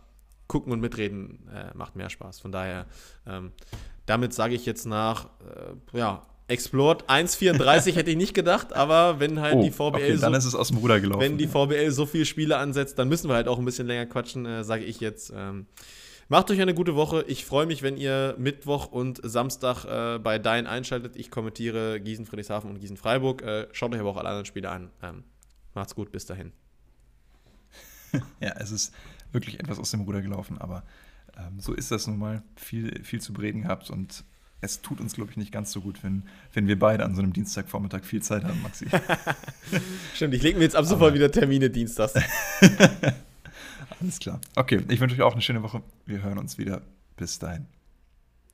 gucken 0.50 0.72
und 0.72 0.80
mitreden 0.80 1.48
äh, 1.54 1.76
macht 1.76 1.94
mehr 1.94 2.10
Spaß. 2.10 2.40
Von 2.40 2.50
daher, 2.50 2.86
ähm, 3.24 3.52
damit 4.04 4.34
sage 4.34 4.54
ich 4.54 4.66
jetzt 4.66 4.84
nach, 4.84 5.26
äh, 5.94 5.96
ja, 5.96 6.26
Explode 6.48 7.04
1,34 7.04 7.92
hätte 7.94 8.10
ich 8.10 8.16
nicht 8.16 8.34
gedacht, 8.34 8.72
aber 8.72 9.20
wenn 9.20 9.40
halt 9.40 9.54
oh, 9.54 9.62
die 9.62 9.70
VBL 9.70 9.86
okay, 9.94 10.16
dann 10.16 10.32
so, 10.32 10.38
ist 10.38 10.44
es 10.46 10.54
aus 10.56 10.68
dem 10.68 10.78
Ruder 10.78 11.00
gelaufen. 11.00 11.20
Wenn 11.20 11.38
die 11.38 11.46
VBL 11.46 11.92
so 11.92 12.04
viele 12.04 12.26
Spiele 12.26 12.56
ansetzt, 12.56 12.98
dann 12.98 13.08
müssen 13.08 13.28
wir 13.30 13.36
halt 13.36 13.46
auch 13.46 13.60
ein 13.60 13.64
bisschen 13.64 13.86
länger 13.86 14.06
quatschen, 14.06 14.44
äh, 14.44 14.64
sage 14.64 14.82
ich 14.82 14.98
jetzt. 14.98 15.32
Ähm, 15.34 15.66
macht 16.28 16.50
euch 16.50 16.60
eine 16.60 16.74
gute 16.74 16.96
Woche. 16.96 17.24
Ich 17.28 17.44
freue 17.44 17.66
mich, 17.66 17.84
wenn 17.84 17.96
ihr 17.96 18.34
Mittwoch 18.36 18.90
und 18.90 19.20
Samstag 19.22 19.84
äh, 19.84 20.18
bei 20.18 20.40
Dein 20.40 20.66
einschaltet. 20.66 21.14
Ich 21.14 21.30
kommentiere 21.30 22.00
Gießen, 22.00 22.26
Friedrichshafen 22.26 22.68
und 22.68 22.80
Gießen, 22.80 22.96
Freiburg. 22.96 23.42
Äh, 23.42 23.68
schaut 23.70 23.94
euch 23.94 24.00
aber 24.00 24.10
auch 24.10 24.16
alle 24.16 24.30
anderen 24.30 24.46
Spiele 24.46 24.70
an. 24.70 24.90
Ähm, 25.00 25.22
macht's 25.74 25.94
gut, 25.94 26.10
bis 26.10 26.26
dahin. 26.26 26.50
ja, 28.40 28.54
es 28.58 28.72
ist 28.72 28.92
wirklich 29.32 29.60
etwas 29.60 29.78
aus 29.78 29.90
dem 29.90 30.02
Ruder 30.02 30.22
gelaufen, 30.22 30.58
aber 30.58 30.82
ähm, 31.36 31.60
so 31.60 31.74
ist 31.74 31.90
das 31.90 32.06
nun 32.06 32.18
mal. 32.18 32.42
Viel, 32.56 33.02
viel 33.04 33.20
zu 33.20 33.32
bereden 33.32 33.62
gehabt 33.62 33.90
und 33.90 34.24
es 34.60 34.82
tut 34.82 35.00
uns, 35.00 35.14
glaube 35.14 35.30
ich, 35.30 35.36
nicht 35.36 35.52
ganz 35.52 35.72
so 35.72 35.80
gut, 35.80 36.02
wenn, 36.04 36.24
wenn 36.52 36.66
wir 36.66 36.78
beide 36.78 37.04
an 37.04 37.14
so 37.14 37.22
einem 37.22 37.32
Dienstagvormittag 37.32 38.04
viel 38.04 38.22
Zeit 38.22 38.44
haben, 38.44 38.60
Maxi. 38.62 38.86
Stimmt, 40.14 40.34
ich 40.34 40.42
lege 40.42 40.58
mir 40.58 40.64
jetzt 40.64 40.76
ab 40.76 40.84
sofort 40.84 41.14
wieder 41.14 41.30
Termine 41.30 41.70
dienstags. 41.70 42.14
Alles 44.00 44.18
klar. 44.18 44.40
Okay, 44.56 44.82
ich 44.88 45.00
wünsche 45.00 45.16
euch 45.16 45.22
auch 45.22 45.32
eine 45.32 45.42
schöne 45.42 45.62
Woche. 45.62 45.82
Wir 46.06 46.22
hören 46.22 46.38
uns 46.38 46.58
wieder. 46.58 46.82
Bis 47.16 47.38
dahin. 47.38 47.66